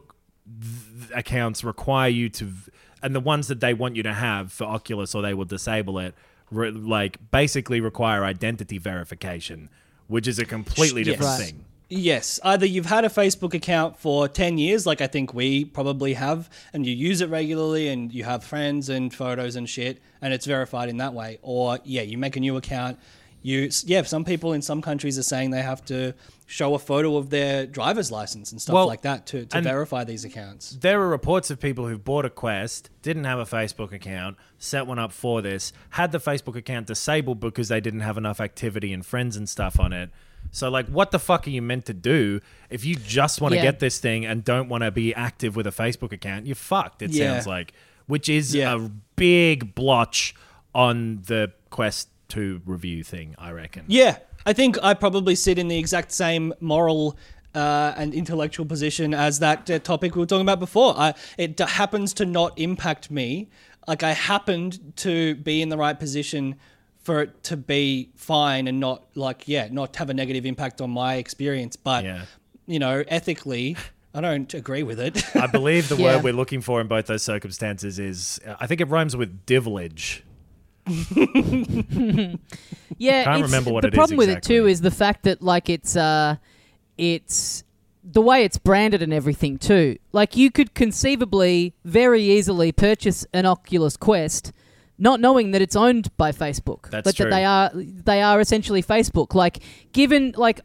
th- 0.62 1.12
accounts 1.16 1.64
require 1.64 2.10
you 2.10 2.28
to, 2.28 2.44
v- 2.44 2.72
and 3.02 3.16
the 3.16 3.22
ones 3.22 3.48
that 3.48 3.62
they 3.62 3.74
want 3.74 3.96
you 3.96 4.04
to 4.04 4.14
have 4.14 4.52
for 4.52 4.66
Oculus 4.66 5.16
or 5.16 5.22
they 5.22 5.34
will 5.34 5.46
disable 5.46 6.00
it, 6.00 6.16
re- 6.52 6.72
like 6.72 7.18
basically 7.32 7.82
require 7.82 8.24
identity 8.24 8.78
verification, 8.78 9.70
which 10.08 10.28
is 10.28 10.40
a 10.40 10.46
completely 10.46 11.04
different 11.04 11.32
Right. 11.40 11.46
thing. 11.48 11.66
Yes, 11.92 12.40
either 12.44 12.68
you've 12.68 12.86
had 12.86 13.04
a 13.04 13.10
Facebook 13.10 13.56
account 13.56 13.98
for 13.98 14.28
10 14.28 14.60
years, 14.60 14.86
like 14.86 15.02
I 15.02 15.08
think 15.08 15.34
we 15.34 15.66
probably 15.66 16.14
have, 16.14 16.48
and 16.72 16.86
you 16.86 16.94
use 16.96 17.20
it 17.22 17.30
regularly 17.30 17.88
and 17.88 18.14
you 18.14 18.26
have 18.26 18.44
friends 18.44 18.90
and 18.90 19.12
photos 19.12 19.56
and 19.56 19.68
shit, 19.68 20.00
and 20.22 20.32
it's 20.32 20.46
verified 20.46 20.90
in 20.90 20.98
that 20.98 21.16
way. 21.16 21.40
Or, 21.42 21.80
yeah, 21.84 22.04
you 22.04 22.20
make 22.20 22.36
a 22.36 22.40
new 22.40 22.58
account. 22.58 23.00
You, 23.42 23.70
yeah, 23.86 24.02
some 24.04 24.26
people 24.26 24.52
in 24.54 24.62
some 24.62 24.82
countries 24.82 25.18
are 25.18 25.24
saying 25.24 25.52
they 25.52 25.62
have 25.62 25.84
to 25.86 26.14
show 26.46 26.74
a 26.76 26.80
photo 26.80 27.16
of 27.16 27.30
their 27.30 27.66
driver's 27.66 28.12
license 28.12 28.52
and 28.52 28.62
stuff 28.62 28.74
Well, 28.74 28.88
like 28.88 29.04
that 29.04 29.26
to, 29.28 29.46
to 29.46 29.62
verify 29.62 30.04
these 30.04 30.26
accounts. 30.26 30.72
There 30.82 31.00
are 31.02 31.08
reports 31.08 31.50
of 31.50 31.60
people 31.60 31.88
who've 31.88 32.04
bought 32.04 32.26
a 32.26 32.30
Quest, 32.30 32.90
didn't 33.02 33.24
have 33.26 33.40
a 33.40 33.46
Facebook 33.46 33.94
account, 33.94 34.36
set 34.58 34.88
one 34.88 35.00
up 35.00 35.12
for 35.14 35.42
this, 35.42 35.72
had 35.92 36.12
the 36.12 36.18
Facebook 36.20 36.56
account 36.56 36.88
disabled 36.88 37.40
because 37.40 37.70
they 37.70 37.80
didn't 37.80 38.02
have 38.02 38.18
enough 38.18 38.42
activity 38.42 38.92
and 38.92 39.06
friends 39.06 39.38
and 39.38 39.48
stuff 39.48 39.80
on 39.80 39.94
it. 39.94 40.10
So, 40.52 40.70
like, 40.70 40.88
what 40.88 41.12
the 41.12 41.20
fuck 41.20 41.46
are 41.48 41.52
you 41.52 41.62
meant 41.62 41.86
to 41.86 41.94
do 41.94 42.42
if 42.70 42.84
you 42.84 42.96
just 42.96 43.40
want 43.40 43.52
to 43.52 43.58
Yeah. 43.58 43.64
get 43.64 43.80
this 43.80 44.00
thing 44.00 44.26
and 44.26 44.44
don't 44.44 44.68
want 44.70 44.84
to 44.84 44.90
be 44.92 45.14
active 45.14 45.56
with 45.56 45.68
a 45.68 45.72
Facebook 45.72 46.12
account? 46.12 46.46
You're 46.48 46.56
fucked, 46.56 47.02
it 47.02 47.12
Yeah. 47.12 47.34
sounds 47.36 47.48
like. 47.48 47.74
Which 48.08 48.28
is 48.28 48.56
Yeah. 48.56 48.76
a 48.76 48.90
big 49.16 49.76
blotch 49.76 50.34
on 50.74 51.22
the 51.28 51.52
Quest 51.70 52.10
2 52.30 52.62
review 52.66 53.04
thing, 53.04 53.36
I 53.38 53.52
reckon. 53.52 53.84
Yeah, 53.88 54.18
I 54.46 54.54
think 54.54 54.78
I 54.82 54.94
probably 54.94 55.36
sit 55.36 55.58
in 55.60 55.68
the 55.68 55.78
exact 55.78 56.12
same 56.12 56.54
moral 56.60 57.18
uh, 57.56 57.94
and 57.98 58.14
intellectual 58.14 58.66
position 58.66 59.14
as 59.14 59.40
that 59.40 59.70
uh, 59.70 59.80
topic 59.80 60.16
we 60.16 60.20
were 60.22 60.26
talking 60.26 60.46
about 60.46 60.60
before. 60.60 60.94
I, 60.98 61.14
it 61.38 61.58
d- 61.58 61.64
happens 61.68 62.14
to 62.16 62.26
not 62.26 62.58
impact 62.60 63.10
me. 63.12 63.50
Like 63.88 64.04
I 64.04 64.12
happened 64.14 64.94
to 64.98 65.36
be 65.36 65.62
in 65.62 65.70
the 65.70 65.78
right 65.78 66.00
position 66.00 66.56
for 67.02 67.24
it 67.24 67.44
to 67.46 67.58
be 67.58 68.12
fine 68.16 68.68
and 68.68 68.80
not 68.80 69.04
like 69.16 69.48
yeah, 69.48 69.68
not 69.72 69.96
have 69.96 70.10
a 70.10 70.14
negative 70.14 70.46
impact 70.46 70.80
on 70.80 70.92
my 70.92 71.16
experience. 71.16 71.76
But 71.76 72.04
Yeah. 72.04 72.26
you 72.68 72.78
know, 72.78 73.04
ethically, 73.08 73.76
I 74.14 74.22
don't 74.22 74.54
agree 74.54 74.84
with 74.84 75.00
it. 75.00 75.24
I 75.36 75.48
believe 75.48 75.90
the 75.90 75.96
Yeah. 76.00 76.16
word 76.18 76.24
we're 76.24 76.34
looking 76.34 76.62
for 76.62 76.80
in 76.82 76.88
both 76.88 77.08
those 77.08 77.24
circumstances 77.24 77.98
is, 77.98 78.40
I 78.60 78.68
think 78.68 78.80
it 78.80 78.90
rhymes 78.90 79.16
with 79.16 79.46
divillage. 79.48 80.24
Yeah, 82.98 83.24
Can't 83.24 83.38
it's- 83.38 83.42
remember 83.50 83.72
what 83.72 83.82
the 83.82 83.88
it 83.90 83.94
is 83.94 83.98
problem 83.98 84.18
with 84.18 84.30
it 84.30 84.44
too 84.44 84.68
is 84.68 84.82
the 84.82 84.92
fact 84.92 85.24
that 85.24 85.42
like 85.42 85.70
it's 85.70 85.96
uh, 85.96 86.36
it's 86.98 87.64
the 88.04 88.22
way 88.22 88.44
it's 88.44 88.58
branded 88.58 89.02
and 89.02 89.14
everything 89.14 89.58
too. 89.58 89.98
Like 90.12 90.36
you 90.36 90.52
could 90.52 90.74
conceivably 90.74 91.76
very 91.86 92.22
easily 92.24 92.72
purchase 92.72 93.26
an 93.34 93.46
Oculus 93.46 93.96
Quest, 93.96 94.52
not 94.98 95.20
knowing 95.22 95.52
that 95.52 95.62
it's 95.62 95.76
owned 95.78 96.10
by 96.18 96.32
Facebook, 96.34 96.90
That's 96.90 97.06
but 97.06 97.16
true. 97.16 97.26
that 97.26 97.36
they 97.36 97.46
are 97.46 97.72
they 97.74 98.22
are 98.22 98.42
essentially 98.42 98.84
Facebook. 98.84 99.34
Like 99.34 99.60
given 99.94 100.34
like 100.36 100.60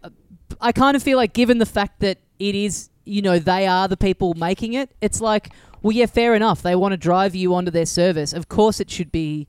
I 0.61 0.73
kind 0.73 0.97
of 0.97 1.03
feel 1.03 1.19
like 1.19 1.35
given 1.35 1.59
the 1.59 1.67
fact 1.67 2.01
that 2.01 2.19
it 2.41 2.55
is 2.57 2.89
you 3.05 3.23
know 3.23 3.39
they 3.39 3.67
are 3.69 3.87
the 3.87 3.97
people 3.99 4.35
making 4.35 4.73
it, 4.73 4.91
it's 5.01 5.21
like 5.21 5.51
well 5.83 5.93
yeah 5.93 6.07
fair 6.07 6.35
enough 6.35 6.63
they 6.63 6.75
want 6.75 6.93
to 6.93 6.97
drive 6.97 7.37
you 7.37 7.55
onto 7.55 7.71
their 7.71 7.87
service. 7.87 8.33
Of 8.33 8.49
course 8.49 8.81
it 8.81 8.91
should 8.91 9.13
be 9.13 9.47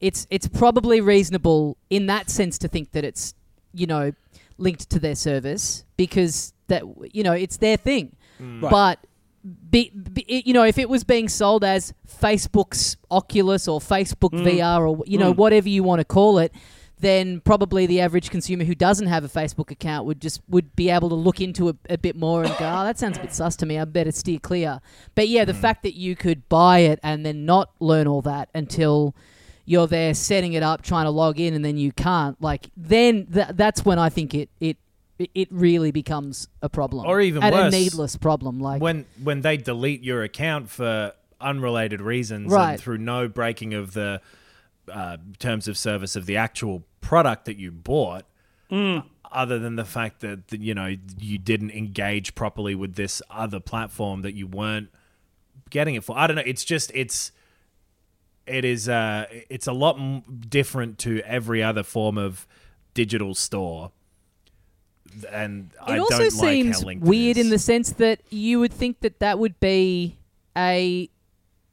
it's 0.00 0.26
it's 0.30 0.48
probably 0.48 1.00
reasonable 1.00 1.76
in 1.90 2.06
that 2.06 2.30
sense 2.30 2.58
to 2.58 2.68
think 2.68 2.92
that 2.92 3.04
it's 3.04 3.34
you 3.72 3.86
know 3.86 4.12
linked 4.58 4.88
to 4.90 4.98
their 4.98 5.14
service 5.14 5.84
because 5.96 6.52
that 6.68 6.82
you 7.12 7.22
know 7.22 7.32
it's 7.32 7.58
their 7.58 7.76
thing. 7.76 8.14
Mm. 8.40 8.62
Right. 8.62 8.70
but 8.70 8.98
be, 9.70 9.90
be, 9.90 10.42
you 10.44 10.52
know 10.52 10.64
if 10.64 10.76
it 10.76 10.88
was 10.88 11.04
being 11.04 11.28
sold 11.28 11.62
as 11.64 11.94
facebook's 12.06 12.96
oculus 13.10 13.68
or 13.68 13.78
facebook 13.78 14.32
mm. 14.32 14.44
vr 14.44 14.90
or 14.90 15.04
you 15.06 15.18
know 15.18 15.32
mm. 15.32 15.36
whatever 15.36 15.68
you 15.68 15.84
want 15.84 16.00
to 16.00 16.04
call 16.04 16.38
it 16.38 16.52
then 16.98 17.40
probably 17.40 17.86
the 17.86 18.00
average 18.00 18.30
consumer 18.30 18.64
who 18.64 18.74
doesn't 18.74 19.06
have 19.06 19.24
a 19.24 19.28
facebook 19.28 19.70
account 19.70 20.06
would 20.06 20.20
just 20.20 20.40
would 20.48 20.74
be 20.74 20.90
able 20.90 21.08
to 21.08 21.14
look 21.14 21.40
into 21.40 21.68
it 21.68 21.76
a 21.88 21.98
bit 21.98 22.16
more 22.16 22.42
and 22.42 22.50
go 22.58 22.66
oh 22.66 22.84
that 22.84 22.98
sounds 22.98 23.18
a 23.18 23.20
bit 23.20 23.32
sus 23.32 23.56
to 23.56 23.66
me. 23.66 23.78
I 23.78 23.84
better 23.84 24.12
steer 24.12 24.38
clear. 24.38 24.80
But 25.14 25.28
yeah 25.28 25.44
the 25.44 25.54
fact 25.54 25.82
that 25.82 25.94
you 25.94 26.16
could 26.16 26.48
buy 26.48 26.80
it 26.80 26.98
and 27.02 27.24
then 27.24 27.44
not 27.44 27.70
learn 27.80 28.06
all 28.06 28.22
that 28.22 28.48
until 28.54 29.14
you're 29.66 29.86
there 29.86 30.14
setting 30.14 30.54
it 30.54 30.62
up, 30.62 30.82
trying 30.82 31.04
to 31.04 31.10
log 31.10 31.38
in, 31.38 31.52
and 31.52 31.64
then 31.64 31.76
you 31.76 31.92
can't. 31.92 32.40
Like 32.40 32.70
then 32.76 33.26
th- 33.26 33.48
that's 33.52 33.84
when 33.84 33.98
I 33.98 34.08
think 34.08 34.34
it 34.34 34.48
it 34.60 34.78
it 35.18 35.48
really 35.50 35.90
becomes 35.90 36.48
a 36.62 36.68
problem, 36.68 37.06
Or 37.06 37.20
even 37.20 37.42
and 37.42 37.54
worse, 37.54 37.74
a 37.74 37.76
needless 37.76 38.16
problem. 38.16 38.60
Like 38.60 38.80
when 38.80 39.04
when 39.22 39.40
they 39.42 39.56
delete 39.56 40.02
your 40.02 40.22
account 40.22 40.70
for 40.70 41.12
unrelated 41.40 42.00
reasons 42.00 42.50
Right. 42.50 42.72
and 42.72 42.80
through 42.80 42.98
no 42.98 43.28
breaking 43.28 43.74
of 43.74 43.92
the 43.92 44.20
uh, 44.90 45.16
terms 45.38 45.68
of 45.68 45.76
service 45.76 46.16
of 46.16 46.26
the 46.26 46.36
actual 46.36 46.82
product 47.00 47.44
that 47.44 47.56
you 47.58 47.70
bought 47.70 48.24
other 49.32 49.58
than 49.58 49.76
the 49.76 49.84
fact 49.84 50.20
that, 50.20 50.48
that 50.48 50.60
you 50.60 50.74
know 50.74 50.96
you 51.18 51.38
didn't 51.38 51.70
engage 51.72 52.34
properly 52.34 52.74
with 52.74 52.94
this 52.94 53.20
other 53.30 53.60
platform 53.60 54.22
that 54.22 54.34
you 54.34 54.46
weren't 54.46 54.88
getting 55.70 55.94
it 55.94 56.04
for 56.04 56.16
i 56.16 56.26
don't 56.26 56.36
know 56.36 56.42
it's 56.46 56.64
just 56.64 56.90
it's 56.94 57.32
it 58.46 58.64
is 58.64 58.88
uh 58.88 59.26
it's 59.50 59.66
a 59.66 59.72
lot 59.72 59.98
m- 59.98 60.22
different 60.48 60.98
to 60.98 61.20
every 61.24 61.62
other 61.62 61.82
form 61.82 62.16
of 62.18 62.46
digital 62.94 63.34
store 63.34 63.90
and 65.30 65.70
I 65.80 65.96
it 65.96 65.98
also 66.00 66.18
don't 66.18 66.22
like 66.22 66.30
seems 66.32 66.80
how 66.80 66.86
linked 66.86 67.04
it 67.04 67.08
weird 67.08 67.38
in 67.38 67.50
the 67.50 67.58
sense 67.58 67.90
that 67.92 68.20
you 68.30 68.60
would 68.60 68.72
think 68.72 69.00
that 69.00 69.20
that 69.20 69.38
would 69.38 69.58
be 69.60 70.18
a 70.56 71.08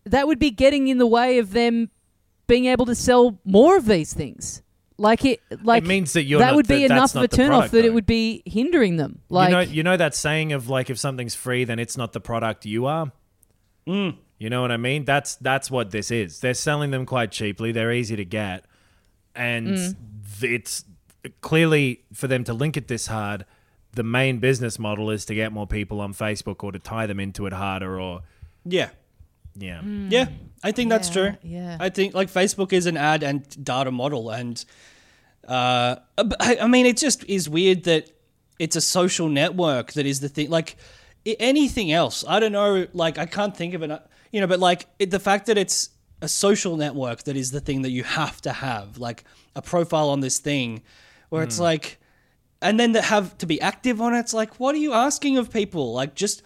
that 0.06 0.28
would 0.28 0.40
be 0.40 0.52
getting 0.52 0.88
in 0.88 0.98
the 0.98 1.08
way 1.08 1.40
of 1.40 1.52
them 1.52 1.90
being 2.48 2.66
able 2.66 2.86
to 2.86 2.96
sell 2.96 3.40
more 3.46 3.78
of 3.78 3.86
these 3.86 4.14
things. 4.14 4.62
Like 4.98 5.26
it, 5.26 5.42
like 5.64 5.84
it 5.84 5.88
means 5.88 6.14
that 6.14 6.24
you're 6.24 6.40
that 6.40 6.48
not- 6.48 6.56
would 6.56 6.68
be 6.68 6.80
that 6.88 6.92
enough 6.92 7.14
that's 7.14 7.16
of 7.16 7.20
a 7.20 7.22
not 7.24 7.30
the 7.32 7.38
turn 7.38 7.46
off 7.48 7.52
product, 7.52 7.72
that 7.74 7.82
though. 7.82 7.88
it 7.88 7.94
would 7.94 8.06
be 8.06 8.44
hindering 8.46 8.98
them. 8.98 9.20
Like 9.30 9.50
you 9.50 9.56
know, 9.56 9.62
you 9.62 9.84
know 9.84 9.98
that 9.98 10.14
saying 10.14 10.54
of 10.54 10.70
like, 10.70 10.90
if 10.90 11.00
something's 11.00 11.36
free, 11.36 11.64
then 11.64 11.80
it's 11.80 11.98
not 11.98 12.14
the 12.14 12.20
product 12.20 12.66
you 12.66 12.86
are. 12.86 13.12
Mm. 13.88 14.18
You 14.38 14.50
know 14.50 14.62
what 14.62 14.72
I 14.72 14.78
mean? 14.78 15.06
That's 15.06 15.36
that's 15.36 15.72
what 15.72 15.91
this 15.91 16.12
is. 16.12 16.39
They're 16.39 16.54
selling 16.54 16.91
them 16.91 17.06
quite 17.06 17.32
cheaply. 17.32 17.72
They're 17.72 17.91
easy 17.93 18.15
to 18.15 18.26
get, 18.26 18.65
and 19.36 19.67
Mm. 19.67 19.96
it's 20.41 20.84
clearly 21.41 22.04
for 22.13 22.28
them 22.28 22.43
to 22.46 22.54
link 22.54 22.76
it 22.76 22.88
this 22.88 23.08
hard. 23.08 23.46
The 23.93 24.04
main 24.04 24.39
business 24.39 24.80
model 24.80 25.10
is 25.12 25.24
to 25.26 25.36
get 25.36 25.52
more 25.54 25.67
people 25.67 26.02
on 26.02 26.13
Facebook 26.13 26.63
or 26.63 26.72
to 26.72 26.80
tie 26.80 27.06
them 27.06 27.19
into 27.19 27.46
it 27.46 27.54
harder, 27.54 28.00
or 28.00 28.22
yeah. 28.65 28.89
yeah. 29.56 29.82
Yeah, 30.10 30.28
I 30.63 30.72
think 30.72 30.89
that's 30.89 31.10
true. 31.10 31.34
yeah. 31.43 31.78
I 31.80 31.89
think 31.89 32.13
like 32.15 32.30
Facebook 32.32 32.74
is 32.74 32.86
an 32.88 32.98
ad 32.98 33.24
and 33.24 33.48
data 33.63 33.91
model, 33.91 34.30
and 34.32 34.63
uh, 35.48 35.98
I, 36.39 36.58
I 36.62 36.67
mean, 36.67 36.86
it 36.86 36.98
just 36.98 37.24
is 37.26 37.48
weird 37.48 37.84
that 37.84 38.10
it's 38.60 38.76
a 38.76 38.82
social 38.82 39.30
network 39.30 39.93
that 39.93 40.06
is 40.06 40.19
the 40.22 40.30
thing. 40.30 40.50
Like 40.50 40.76
anything 41.26 41.91
else, 41.91 42.26
I 42.28 42.39
don't 42.39 42.52
know. 42.52 42.88
Like 42.93 43.17
I 43.19 43.26
can't 43.28 43.56
think 43.56 43.74
of 43.76 43.84
it. 43.84 43.91
You 44.34 44.41
know, 44.41 44.48
but 44.48 44.60
like 44.60 44.88
it, 45.00 45.12
the 45.12 45.19
fact 45.19 45.46
that 45.46 45.58
it's 45.58 45.89
a 46.22 46.28
social 46.28 46.76
network 46.76 47.24
that 47.24 47.38
is 47.38 47.52
the 47.52 47.62
thing 47.62 47.84
that 47.84 47.91
you 47.91 48.04
have 48.04 48.41
to 48.41 48.52
have, 48.52 48.98
like 48.98 49.24
a 49.56 49.62
profile 49.62 50.10
on 50.10 50.19
this 50.19 50.39
thing, 50.39 50.82
where 51.30 51.43
it's 51.43 51.58
hmm. 51.58 51.63
like, 51.63 52.00
and 52.62 52.80
then 52.80 52.93
to 52.93 53.02
have 53.02 53.38
to 53.38 53.46
be 53.46 53.62
active 53.62 54.02
on 54.02 54.13
it. 54.13 54.19
It's 54.19 54.34
like, 54.34 54.60
what 54.60 54.76
are 54.76 54.80
you 54.80 54.91
asking 54.91 55.38
of 55.38 55.52
people? 55.52 55.93
Like 55.93 56.15
just 56.15 56.43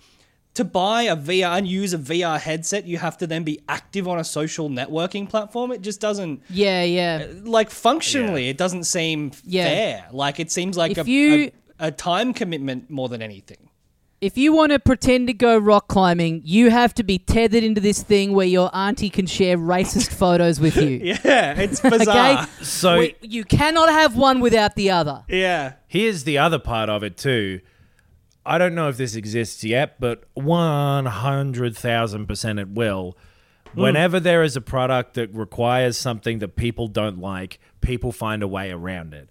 to 0.55 0.65
buy 0.65 1.03
a 1.03 1.15
VR 1.15 1.57
and 1.59 1.67
use 1.67 1.93
a 1.93 1.97
VR 1.97 2.39
headset, 2.39 2.85
you 2.85 2.97
have 2.97 3.17
to 3.19 3.27
then 3.27 3.43
be 3.43 3.61
active 3.69 4.07
on 4.07 4.19
a 4.19 4.23
social 4.23 4.69
networking 4.69 5.29
platform. 5.29 5.71
It 5.71 5.81
just 5.81 6.01
doesn't 6.01 6.41
Yeah, 6.49 6.83
yeah. 6.83 7.27
Uh, 7.29 7.33
like 7.43 7.69
functionally. 7.69 8.49
It 8.49 8.57
doesn't 8.57 8.83
seem 8.83 9.31
Yeah. 9.45 9.65
fair. 9.65 10.07
Like 10.11 10.39
it 10.39 10.51
seems 10.51 10.75
like 10.75 10.97
a, 10.97 11.03
you- 11.09 11.51
a 11.79 11.87
a 11.87 11.91
time 11.91 12.33
commitment 12.33 12.89
more 12.89 13.07
than 13.07 13.21
anything. 13.21 13.66
If 14.19 14.35
you 14.35 14.51
want 14.51 14.71
to 14.71 14.79
pretend 14.79 15.27
to 15.27 15.33
go 15.33 15.59
rock 15.59 15.89
climbing, 15.89 16.41
you 16.43 16.71
have 16.71 16.95
to 16.95 17.03
be 17.03 17.19
tethered 17.19 17.63
into 17.63 17.79
this 17.79 18.01
thing 18.01 18.33
where 18.33 18.47
your 18.47 18.71
auntie 18.73 19.11
can 19.11 19.27
share 19.27 19.59
racist 19.59 20.11
photos 20.13 20.59
with 20.59 20.75
you. 20.75 20.97
Yeah, 21.23 21.53
it's 21.59 21.79
bizarre. 21.79 22.41
Okay? 22.43 22.51
So 22.63 22.97
We- 22.99 23.15
you 23.21 23.43
cannot 23.43 23.89
have 23.89 24.17
one 24.17 24.39
without 24.39 24.75
the 24.75 24.89
other. 24.89 25.23
Yeah. 25.27 25.73
here's 25.87 26.23
the 26.23 26.39
other 26.39 26.57
part 26.57 26.89
of 26.89 27.03
it 27.03 27.15
too. 27.15 27.59
I 28.43 28.57
don't 28.57 28.73
know 28.73 28.89
if 28.89 28.97
this 28.97 29.15
exists 29.15 29.63
yet, 29.63 29.99
but 29.99 30.23
100,000% 30.35 32.59
it 32.59 32.69
will. 32.69 33.15
Hmm. 33.73 33.81
Whenever 33.81 34.19
there 34.19 34.41
is 34.41 34.55
a 34.55 34.61
product 34.61 35.13
that 35.15 35.31
requires 35.35 35.95
something 35.97 36.39
that 36.39 36.55
people 36.55 36.87
don't 36.87 37.19
like, 37.19 37.59
people 37.81 38.11
find 38.11 38.41
a 38.41 38.47
way 38.47 38.71
around 38.71 39.13
it. 39.13 39.29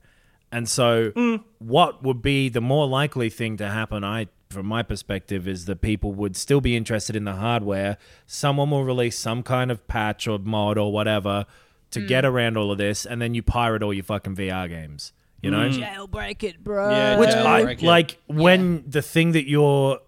And 0.53 0.69
so, 0.69 1.11
hmm. 1.11 1.37
what 1.59 2.05
would 2.05 2.23
be 2.23 2.49
the 2.49 2.61
more 2.61 2.87
likely 2.87 3.31
thing 3.31 3.57
to 3.57 3.69
happen, 3.69 4.05
I 4.05 4.29
from 4.51 4.67
my 4.67 4.83
perspective, 4.83 5.47
is 5.49 5.65
that 5.67 5.81
people 5.81 6.13
would 6.13 6.37
still 6.37 6.61
be 6.61 6.77
interested 6.77 7.17
in 7.17 7.25
the 7.25 7.35
hardware. 7.35 7.97
Someone 8.27 8.71
will 8.71 8.85
release 8.85 9.19
some 9.19 9.43
kind 9.43 9.71
of 9.71 9.87
patch 9.89 10.27
or 10.27 10.39
mod 10.39 10.79
or 10.79 10.93
whatever 10.93 11.47
to 11.93 12.01
get 12.07 12.25
around 12.25 12.57
all 12.57 12.71
of 12.73 12.79
this, 12.79 13.07
and 13.07 13.23
then 13.23 13.35
you 13.35 13.43
pirate 13.43 13.83
all 13.83 13.93
your 13.95 14.05
fucking 14.05 14.37
VR 14.37 14.69
games. 14.69 15.13
You 15.43 15.51
know? 15.51 15.69
Jailbreak 15.69 16.43
it, 16.43 16.63
bro. 16.65 16.91
Yeah, 16.91 17.19
Which 17.19 17.31
I 17.31 17.63
break 17.63 17.83
it. 17.83 17.87
like 17.87 18.19
when 18.27 18.85
the 18.89 19.03
thing 19.03 19.33
that 19.33 19.49
you're, 19.49 20.01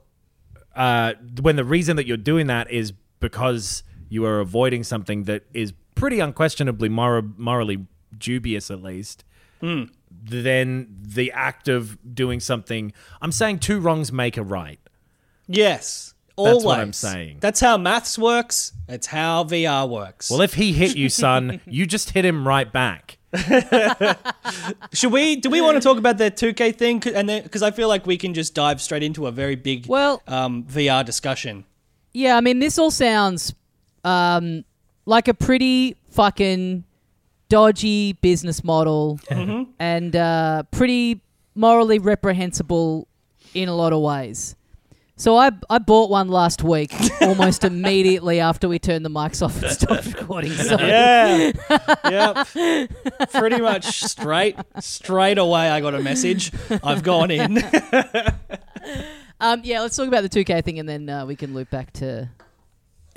uh, 0.74 1.14
when 1.40 1.56
the 1.56 1.64
reason 1.64 1.96
that 1.96 2.06
you're 2.06 2.16
doing 2.16 2.46
that 2.48 2.70
is 2.70 2.92
because 3.20 3.84
you 4.08 4.24
are 4.24 4.40
avoiding 4.40 4.82
something 4.84 5.24
that 5.24 5.44
is 5.54 5.72
pretty 5.94 6.18
unquestionably 6.20 6.88
mor- 6.88 7.22
morally 7.36 7.86
dubious, 8.16 8.70
at 8.70 8.82
least. 8.82 9.24
Hmm. 9.60 9.84
Then 10.28 10.88
the 11.00 11.32
act 11.32 11.68
of 11.68 11.98
doing 12.14 12.40
something, 12.40 12.92
I'm 13.22 13.32
saying 13.32 13.60
two 13.60 13.80
wrongs 13.80 14.12
make 14.12 14.36
a 14.36 14.42
right. 14.42 14.78
Yes. 15.46 16.14
Always. 16.36 16.54
That's 16.54 16.64
what 16.64 16.78
I'm 16.78 16.92
saying. 16.92 17.38
That's 17.40 17.58
how 17.60 17.76
maths 17.78 18.16
works. 18.16 18.72
It's 18.88 19.08
how 19.08 19.42
VR 19.44 19.88
works. 19.88 20.30
Well, 20.30 20.40
if 20.40 20.54
he 20.54 20.72
hit 20.72 20.96
you, 20.96 21.08
son, 21.24 21.60
you 21.66 21.84
just 21.84 22.10
hit 22.10 22.24
him 22.24 22.46
right 22.46 22.72
back. 22.72 23.18
Should 24.92 25.12
we? 25.12 25.36
Do 25.36 25.50
we 25.50 25.60
want 25.60 25.76
to 25.76 25.80
talk 25.80 25.98
about 25.98 26.18
the 26.18 26.30
2K 26.30 26.76
thing? 26.76 27.02
And 27.12 27.26
because 27.42 27.62
I 27.62 27.70
feel 27.72 27.88
like 27.88 28.06
we 28.06 28.16
can 28.16 28.34
just 28.34 28.54
dive 28.54 28.80
straight 28.80 29.02
into 29.02 29.26
a 29.26 29.32
very 29.32 29.56
big 29.56 29.86
Well- 29.86 30.22
um, 30.26 30.64
VR 30.64 31.04
discussion. 31.04 31.64
Yeah, 32.14 32.36
I 32.36 32.40
mean, 32.40 32.58
this 32.58 32.78
all 32.78 32.90
sounds 32.90 33.54
um, 34.04 34.64
like 35.06 35.28
a 35.28 35.34
pretty 35.34 35.96
fucking 36.10 36.84
dodgy 37.48 38.12
business 38.14 38.62
model 38.64 39.20
and 39.78 40.14
uh, 40.16 40.62
pretty 40.70 41.20
morally 41.54 41.98
reprehensible 41.98 43.08
in 43.54 43.68
a 43.68 43.74
lot 43.74 43.92
of 43.92 44.00
ways. 44.00 44.54
So 45.16 45.36
I, 45.36 45.50
I 45.68 45.78
bought 45.78 46.10
one 46.10 46.28
last 46.28 46.62
week, 46.62 46.94
almost 47.20 47.64
immediately 47.64 48.38
after 48.38 48.68
we 48.68 48.78
turned 48.78 49.04
the 49.04 49.10
mics 49.10 49.42
off 49.44 49.60
and 49.60 49.72
stopped 49.72 50.06
recording. 50.18 50.52
So 50.52 50.76
Yeah. 50.78 51.50
yep. 52.08 52.46
Pretty 53.32 53.60
much 53.60 53.84
straight 54.04 54.54
straight 54.78 55.38
away. 55.38 55.70
I 55.70 55.80
got 55.80 55.96
a 55.96 56.00
message. 56.00 56.52
I've 56.84 57.02
gone 57.02 57.32
in. 57.32 57.58
um, 59.40 59.60
yeah, 59.64 59.80
let's 59.80 59.96
talk 59.96 60.06
about 60.08 60.22
the 60.22 60.28
2K 60.28 60.62
thing 60.64 60.78
and 60.78 60.88
then 60.88 61.08
uh, 61.08 61.26
we 61.26 61.34
can 61.36 61.52
loop 61.54 61.70
back 61.70 61.92
to. 61.94 62.28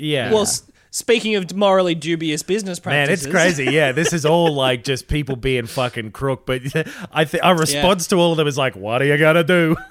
Yeah. 0.00 0.32
well, 0.32 0.42
s- 0.42 0.64
speaking 0.92 1.34
of 1.34 1.52
morally 1.56 1.96
dubious 1.96 2.44
business 2.44 2.78
practices, 2.78 3.26
Man, 3.26 3.34
it's 3.34 3.42
crazy. 3.42 3.72
Yeah, 3.74 3.90
this 3.90 4.12
is 4.12 4.24
all 4.24 4.54
like 4.54 4.84
just 4.84 5.08
people 5.08 5.34
being 5.34 5.66
fucking 5.66 6.12
crook. 6.12 6.46
But 6.46 6.62
I 7.12 7.24
think 7.24 7.42
our 7.42 7.58
response 7.58 8.06
to 8.08 8.16
all 8.16 8.30
of 8.30 8.36
them 8.36 8.46
is 8.46 8.56
like, 8.56 8.76
"What 8.76 9.02
are 9.02 9.06
you 9.06 9.18
gonna 9.18 9.42
do?" 9.42 9.76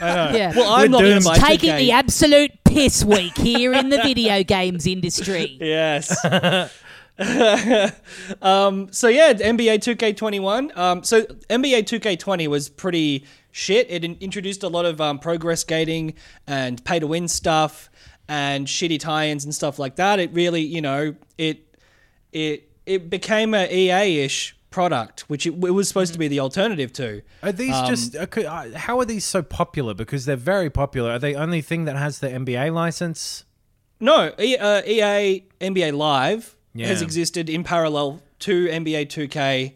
Yeah. 0.00 0.54
Well, 0.56 0.72
I'm 0.72 0.90
not 0.90 1.02
We're 1.02 1.10
going 1.10 1.20
to 1.20 1.28
doomed. 1.28 1.40
Taking 1.44 1.76
the 1.76 1.92
absolute 1.92 2.52
piss 2.64 3.04
week 3.04 3.36
here 3.36 3.74
in 3.74 3.90
the 3.90 3.98
video 3.98 4.42
games 4.42 4.86
industry. 4.86 5.58
Yes. 5.60 6.08
um, 8.40 8.92
so 8.92 9.08
yeah, 9.08 9.32
NBA 9.34 9.80
2K21. 9.80 10.76
Um, 10.76 11.02
so 11.02 11.22
NBA 11.22 11.82
2K20 11.82 12.46
was 12.48 12.68
pretty 12.70 13.26
shit. 13.50 13.90
It 13.90 14.04
in- 14.04 14.16
introduced 14.20 14.62
a 14.62 14.68
lot 14.68 14.86
of 14.86 15.00
um, 15.00 15.18
progress 15.18 15.64
gating 15.64 16.14
and 16.46 16.82
pay 16.84 16.98
to 16.98 17.06
win 17.06 17.28
stuff 17.28 17.90
and 18.28 18.66
shitty 18.66 19.00
tie-ins 19.00 19.44
and 19.44 19.54
stuff 19.54 19.78
like 19.78 19.96
that. 19.96 20.18
It 20.20 20.32
really, 20.32 20.62
you 20.62 20.80
know, 20.80 21.14
it 21.38 21.76
it 22.32 22.70
it 22.86 23.10
became 23.10 23.54
a 23.54 23.66
EA 23.72 24.24
ish 24.24 24.54
product, 24.70 25.20
which 25.28 25.46
it, 25.46 25.54
it 25.64 25.70
was 25.70 25.88
supposed 25.88 26.12
to 26.12 26.18
be 26.18 26.28
the 26.28 26.40
alternative 26.40 26.92
to. 26.92 27.22
Are 27.42 27.52
these 27.52 27.74
just 27.88 28.14
uh, 28.14 28.26
could- 28.26 28.44
uh, 28.44 28.76
how 28.78 28.98
are 28.98 29.04
these 29.04 29.24
so 29.24 29.42
popular? 29.42 29.94
Because 29.94 30.26
they're 30.26 30.36
very 30.36 30.70
popular. 30.70 31.12
Are 31.12 31.18
they 31.18 31.32
the 31.32 31.38
only 31.38 31.62
thing 31.62 31.84
that 31.86 31.96
has 31.96 32.18
the 32.20 32.28
NBA 32.28 32.72
license? 32.72 33.44
No, 34.00 34.32
e, 34.38 34.56
uh, 34.56 34.82
EA 34.86 35.44
NBA 35.60 35.92
Live 35.96 36.54
has 36.78 37.02
existed 37.02 37.50
in 37.50 37.64
parallel 37.64 38.20
to 38.40 38.66
NBA 38.68 39.06
2K 39.06 39.74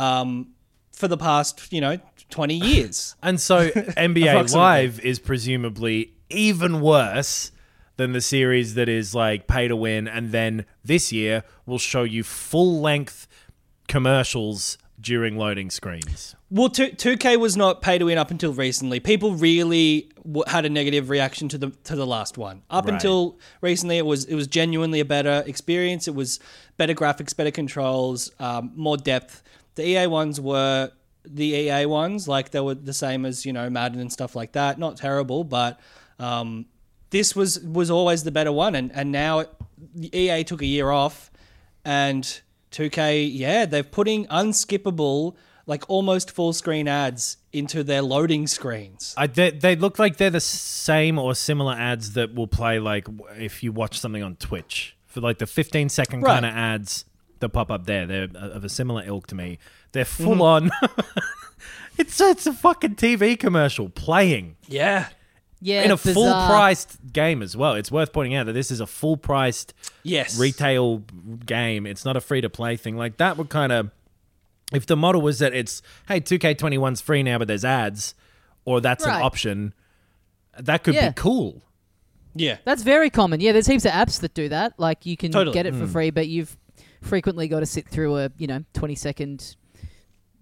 um, 0.00 0.48
for 0.92 1.08
the 1.08 1.16
past, 1.16 1.72
you 1.72 1.80
know, 1.80 1.98
20 2.30 2.54
years. 2.54 3.16
And 3.22 3.40
so 3.40 3.68
NBA 3.70 4.52
Live 4.54 5.00
is 5.00 5.18
presumably 5.18 6.12
even 6.30 6.80
worse 6.80 7.50
than 7.96 8.12
the 8.12 8.20
series 8.20 8.74
that 8.74 8.88
is 8.88 9.14
like 9.14 9.46
pay 9.46 9.68
to 9.68 9.76
win, 9.76 10.06
and 10.08 10.30
then 10.32 10.64
this 10.84 11.12
year 11.12 11.44
we'll 11.64 11.78
show 11.78 12.02
you 12.02 12.22
full 12.22 12.80
length 12.80 13.26
commercials 13.88 14.78
during 15.00 15.36
loading 15.36 15.70
screens. 15.70 16.34
well, 16.50 16.68
2, 16.70 16.88
2K 16.92 17.38
was 17.38 17.56
not 17.56 17.82
pay 17.82 17.98
to 17.98 18.06
win 18.06 18.16
up 18.18 18.30
until 18.30 18.52
recently. 18.52 18.98
People 18.98 19.34
really 19.34 20.08
w- 20.24 20.42
had 20.46 20.64
a 20.64 20.70
negative 20.70 21.10
reaction 21.10 21.48
to 21.50 21.58
the 21.58 21.70
to 21.84 21.94
the 21.94 22.06
last 22.06 22.38
one. 22.38 22.62
Up 22.70 22.86
Right. 22.86 22.94
until 22.94 23.38
recently, 23.60 23.98
it 23.98 24.06
was 24.06 24.24
it 24.24 24.34
was 24.34 24.46
genuinely 24.46 25.00
a 25.00 25.04
better 25.04 25.44
experience. 25.46 26.08
It 26.08 26.14
was 26.14 26.40
better 26.78 26.94
graphics, 26.94 27.36
better 27.36 27.50
controls, 27.50 28.30
um, 28.40 28.72
more 28.74 28.96
depth. 28.96 29.42
The 29.74 29.86
EA 29.86 30.06
ones 30.06 30.40
were 30.40 30.90
the 31.24 31.44
EA 31.46 31.86
ones, 31.86 32.26
like 32.26 32.50
they 32.52 32.60
were 32.60 32.74
the 32.74 32.94
same 32.94 33.26
as 33.26 33.44
you 33.44 33.52
know 33.52 33.68
Madden 33.68 34.00
and 34.00 34.10
stuff 34.12 34.34
like 34.34 34.52
that. 34.52 34.78
Not 34.78 34.96
terrible, 34.96 35.44
but 35.44 35.78
um, 36.18 36.64
this 37.16 37.34
was 37.34 37.58
was 37.60 37.90
always 37.90 38.24
the 38.24 38.30
better 38.30 38.52
one. 38.52 38.74
And 38.74 38.92
and 38.94 39.10
now 39.10 39.40
it, 39.40 39.50
EA 40.12 40.44
took 40.44 40.60
a 40.60 40.66
year 40.66 40.90
off, 40.90 41.30
and 41.84 42.40
2K, 42.72 43.30
yeah, 43.32 43.64
they're 43.64 43.82
putting 43.82 44.26
unskippable, 44.26 45.34
like 45.66 45.88
almost 45.88 46.30
full 46.30 46.52
screen 46.52 46.88
ads 46.88 47.38
into 47.52 47.82
their 47.82 48.02
loading 48.02 48.46
screens. 48.46 49.14
I, 49.16 49.26
they, 49.28 49.50
they 49.50 49.76
look 49.76 49.98
like 49.98 50.18
they're 50.18 50.28
the 50.28 50.40
same 50.40 51.18
or 51.18 51.34
similar 51.34 51.72
ads 51.72 52.12
that 52.12 52.34
will 52.34 52.46
play 52.46 52.78
like 52.78 53.06
if 53.38 53.62
you 53.62 53.72
watch 53.72 53.98
something 53.98 54.22
on 54.22 54.36
Twitch 54.36 54.94
for 55.06 55.20
like 55.22 55.38
the 55.38 55.46
15 55.46 55.88
second 55.88 56.20
Right. 56.20 56.34
kind 56.34 56.44
of 56.44 56.52
ads 56.52 57.06
that 57.38 57.48
pop 57.48 57.70
up 57.70 57.86
there. 57.86 58.06
They're 58.06 58.28
of 58.34 58.64
a 58.64 58.68
similar 58.68 59.02
ilk 59.06 59.26
to 59.28 59.34
me. 59.34 59.58
They're 59.92 60.04
mm-hmm. 60.04 60.24
full 60.24 60.42
on. 60.42 60.70
it's 61.96 62.20
it's 62.20 62.46
a 62.46 62.52
fucking 62.52 62.96
TV 62.96 63.38
commercial 63.38 63.88
playing 63.88 64.56
Yeah. 64.68 65.08
Yeah, 65.60 65.82
in 65.82 65.90
a 65.90 65.96
bizarre. 65.96 66.14
full 66.14 66.32
priced 66.48 67.12
game 67.12 67.42
as 67.42 67.56
well. 67.56 67.72
It's 67.74 67.90
worth 67.90 68.12
pointing 68.12 68.34
out 68.34 68.44
that 68.46 68.52
this 68.52 68.70
is 68.70 68.80
a 68.80 68.86
full 68.86 69.16
priced 69.16 69.72
Yes. 70.02 70.38
retail 70.38 70.98
game. 71.46 71.86
It's 71.86 72.04
not 72.04 72.16
a 72.16 72.20
free 72.20 72.40
to 72.42 72.50
play 72.50 72.76
thing. 72.76 72.96
Like 72.96 73.16
that 73.16 73.36
would 73.38 73.48
kind 73.48 73.72
of 73.72 73.90
if 74.72 74.84
the 74.84 74.96
model 74.96 75.22
was 75.22 75.38
that 75.38 75.54
it's 75.54 75.80
hey 76.08 76.20
2K21's 76.20 77.00
free 77.00 77.22
now 77.22 77.38
but 77.38 77.48
there's 77.48 77.64
ads 77.64 78.14
or 78.64 78.80
that's 78.80 79.06
Right. 79.06 79.16
an 79.16 79.22
option, 79.22 79.72
that 80.58 80.82
could 80.84 80.94
Yeah. 80.94 81.08
be 81.10 81.14
cool. 81.16 81.62
Yeah. 82.34 82.58
That's 82.64 82.82
very 82.82 83.08
common. 83.08 83.40
Yeah, 83.40 83.52
there's 83.52 83.66
heaps 83.66 83.84
of 83.86 83.92
apps 83.92 84.20
that 84.20 84.34
do 84.34 84.48
that. 84.50 84.74
Like 84.78 85.06
you 85.06 85.16
can 85.16 85.32
Totally. 85.32 85.54
get 85.54 85.64
it 85.66 85.72
Hmm. 85.72 85.80
for 85.80 85.86
free, 85.86 86.10
but 86.10 86.28
you've 86.28 86.56
frequently 87.00 87.48
got 87.48 87.60
to 87.60 87.66
sit 87.66 87.88
through 87.88 88.18
a 88.18 88.30
you 88.36 88.46
know 88.46 88.62
20 88.74 88.94
second 88.94 89.56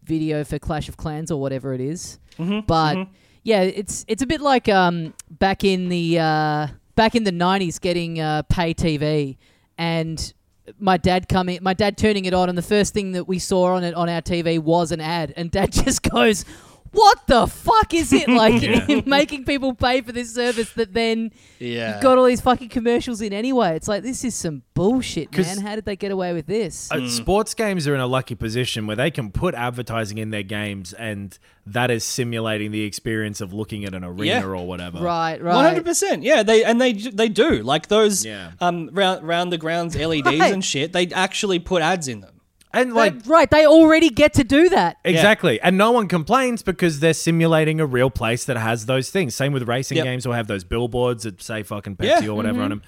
video 0.02 0.42
for 0.44 0.58
Clash 0.58 0.88
of 0.88 0.96
Clans 0.96 1.30
or 1.30 1.40
whatever 1.40 1.72
it 1.72 1.80
is. 1.80 2.18
Mm-hmm. 2.38 2.60
But 2.66 3.06
yeah, 3.44 3.60
it's 3.60 4.04
it's 4.08 4.22
a 4.22 4.26
bit 4.26 4.40
like 4.40 4.68
um 4.68 5.14
back 5.30 5.62
in 5.64 5.90
the 5.90 6.18
uh, 6.18 6.66
back 6.96 7.14
in 7.14 7.24
the 7.24 7.30
90s 7.30 7.80
getting 7.80 8.18
uh, 8.18 8.42
pay 8.42 8.74
TV 8.74 9.36
and 9.78 10.32
my 10.78 10.96
dad 10.96 11.28
coming 11.28 11.58
my 11.60 11.74
dad 11.74 11.98
turning 11.98 12.24
it 12.24 12.32
on 12.32 12.48
and 12.48 12.56
the 12.56 12.62
first 12.62 12.94
thing 12.94 13.12
that 13.12 13.28
we 13.28 13.38
saw 13.38 13.74
on 13.74 13.84
it 13.84 13.94
on 13.94 14.08
our 14.08 14.22
TV 14.22 14.58
was 14.58 14.92
an 14.92 15.00
ad 15.00 15.34
and 15.36 15.50
dad 15.50 15.70
just 15.84 16.02
goes 16.02 16.46
what 16.94 17.26
the 17.26 17.46
fuck 17.46 17.92
is 17.92 18.12
it 18.12 18.28
like 18.42 19.06
making 19.06 19.44
people 19.44 19.74
pay 19.74 20.00
for 20.00 20.12
this 20.12 20.32
service 20.34 20.72
that 20.74 20.94
then 20.94 21.32
Yeah. 21.58 21.94
you've 21.94 22.02
got 22.02 22.16
all 22.18 22.24
these 22.24 22.40
fucking 22.40 22.68
commercials 22.70 23.20
in 23.20 23.32
anyway? 23.32 23.76
It's 23.76 23.88
like 23.88 24.02
this 24.02 24.24
is 24.24 24.34
some 24.34 24.62
bullshit, 24.74 25.36
man. 25.36 25.58
How 25.58 25.74
did 25.74 25.84
they 25.84 25.96
get 25.96 26.10
away 26.12 26.32
with 26.32 26.46
this? 26.46 26.90
Uh, 26.90 27.08
Sports 27.08 27.54
games 27.54 27.86
are 27.86 27.94
in 27.94 28.00
a 28.00 28.06
lucky 28.06 28.34
position 28.34 28.86
where 28.86 28.96
they 28.96 29.10
can 29.10 29.30
put 29.30 29.54
advertising 29.54 30.18
in 30.18 30.30
their 30.30 30.42
games, 30.42 30.92
and 30.92 31.38
that 31.66 31.90
is 31.90 32.04
simulating 32.04 32.70
the 32.72 32.82
experience 32.82 33.40
of 33.40 33.52
looking 33.52 33.84
at 33.84 33.94
an 33.94 34.04
arena 34.04 34.24
Yeah. 34.40 34.44
or 34.44 34.66
whatever. 34.66 34.98
right, 35.00 35.40
right. 35.42 35.54
hundred 35.54 35.84
percent, 35.84 36.22
yeah. 36.22 36.42
They 36.42 36.64
and 36.64 36.80
they 36.80 36.92
they 36.92 37.28
do 37.28 37.62
like 37.62 37.88
those 37.88 38.24
Yeah. 38.24 38.52
um 38.60 38.90
round 38.92 39.26
round 39.26 39.52
the 39.52 39.58
grounds 39.58 39.96
LEDs 39.96 40.24
Right. 40.26 40.52
and 40.52 40.64
shit. 40.64 40.92
They 40.92 41.06
actually 41.08 41.58
put 41.58 41.82
ads 41.82 42.08
in 42.08 42.20
them. 42.20 42.33
And 42.74 42.92
like 42.92 43.22
They- 43.22 43.30
right, 43.30 43.50
they 43.50 43.66
already 43.66 44.10
get 44.10 44.34
to 44.34 44.44
do 44.44 44.68
that. 44.70 44.96
Exactly. 45.04 45.60
And 45.60 45.78
no 45.78 45.92
one 45.92 46.08
complains 46.08 46.62
because 46.62 47.00
they're 47.00 47.14
simulating 47.14 47.80
a 47.80 47.86
real 47.86 48.10
place 48.10 48.44
that 48.44 48.56
has 48.56 48.86
those 48.86 49.10
things. 49.10 49.34
Same 49.34 49.52
with 49.52 49.66
racing 49.68 49.96
Yep. 49.98 50.04
games 50.04 50.26
will 50.26 50.34
have 50.34 50.46
those 50.48 50.64
billboards 50.64 51.22
that 51.24 51.40
say 51.42 51.62
fucking 51.62 51.96
Pepsi 51.96 52.22
Yeah. 52.22 52.28
or 52.28 52.34
whatever 52.34 52.56
mm-hmm. 52.56 52.64
on 52.64 52.70
them. 52.70 52.82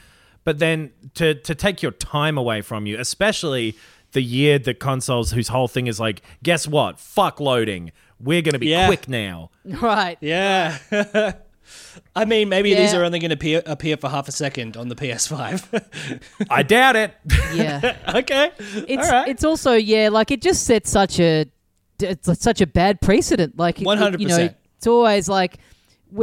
But 0.45 0.59
then 0.59 0.91
to 1.15 1.35
to 1.35 1.55
take 1.55 1.83
your 1.83 1.93
time 1.93 2.37
away 2.39 2.61
from 2.63 2.87
you, 2.87 2.99
especially 3.01 3.77
the 4.13 4.23
year 4.23 4.59
that 4.61 4.79
consoles 4.79 5.33
whose 5.33 5.49
whole 5.49 5.69
thing 5.69 5.87
is 5.89 5.99
like, 5.99 6.23
guess 6.43 6.67
what? 6.69 6.99
Fuck 7.01 7.41
loading. 7.41 7.93
We're 8.21 8.43
gonna 8.43 8.59
be 8.59 8.69
Yeah. 8.69 8.87
quick 8.87 9.09
now. 9.09 9.51
Right. 9.65 10.17
Yeah. 10.21 10.79
I 12.15 12.25
mean, 12.25 12.49
maybe 12.49 12.75
these 12.75 12.95
are 12.95 13.05
only 13.05 13.19
going 13.19 13.31
to 13.31 13.35
appear, 13.35 13.63
appear 13.67 13.97
for 13.97 14.09
half 14.09 14.29
a 14.29 14.33
second 14.33 14.77
on 14.77 14.89
the 14.89 14.95
PS5. 14.95 16.21
I 16.51 16.63
doubt 16.63 16.97
it. 16.97 17.15
Yeah. 17.55 17.97
okay. 18.17 18.51
It's 18.59 19.07
All 19.07 19.13
right. 19.13 19.29
it's 19.29 19.45
also 19.45 19.73
yeah, 19.73 20.09
like 20.11 20.31
it 20.31 20.43
just 20.43 20.65
sets 20.65 20.91
such 20.91 21.19
a 21.21 21.47
it's 22.01 22.41
such 22.41 22.61
a 22.61 22.67
bad 22.67 23.01
precedent. 23.01 23.59
Like 23.59 23.81
it- 23.81 23.87
it- 23.89 24.21
You 24.21 24.29
know, 24.29 24.39
100%. 24.39 24.55
it's 24.79 24.87
always 24.87 25.29
like. 25.29 25.59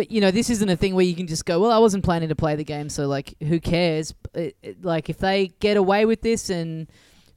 You 0.10 0.22
know, 0.22 0.32
this 0.32 0.50
isn't 0.50 0.70
a 0.70 0.78
thing 0.78 0.96
where 0.96 1.04
you 1.06 1.14
can 1.14 1.28
just 1.28 1.46
go, 1.46 1.60
well, 1.60 1.70
I 1.72 1.78
wasn't 1.78 2.06
planning 2.06 2.30
to 2.30 2.36
play 2.36 2.56
the 2.56 2.64
game, 2.64 2.88
so 2.88 3.06
like, 3.06 3.36
who 3.42 3.60
cares? 3.60 4.14
It- 4.34 4.56
it- 4.64 4.84
like, 4.84 5.10
if 5.10 5.18
they 5.18 5.48
get 5.60 5.76
away 5.76 6.06
with 6.06 6.22
this 6.22 6.50
and 6.50 6.88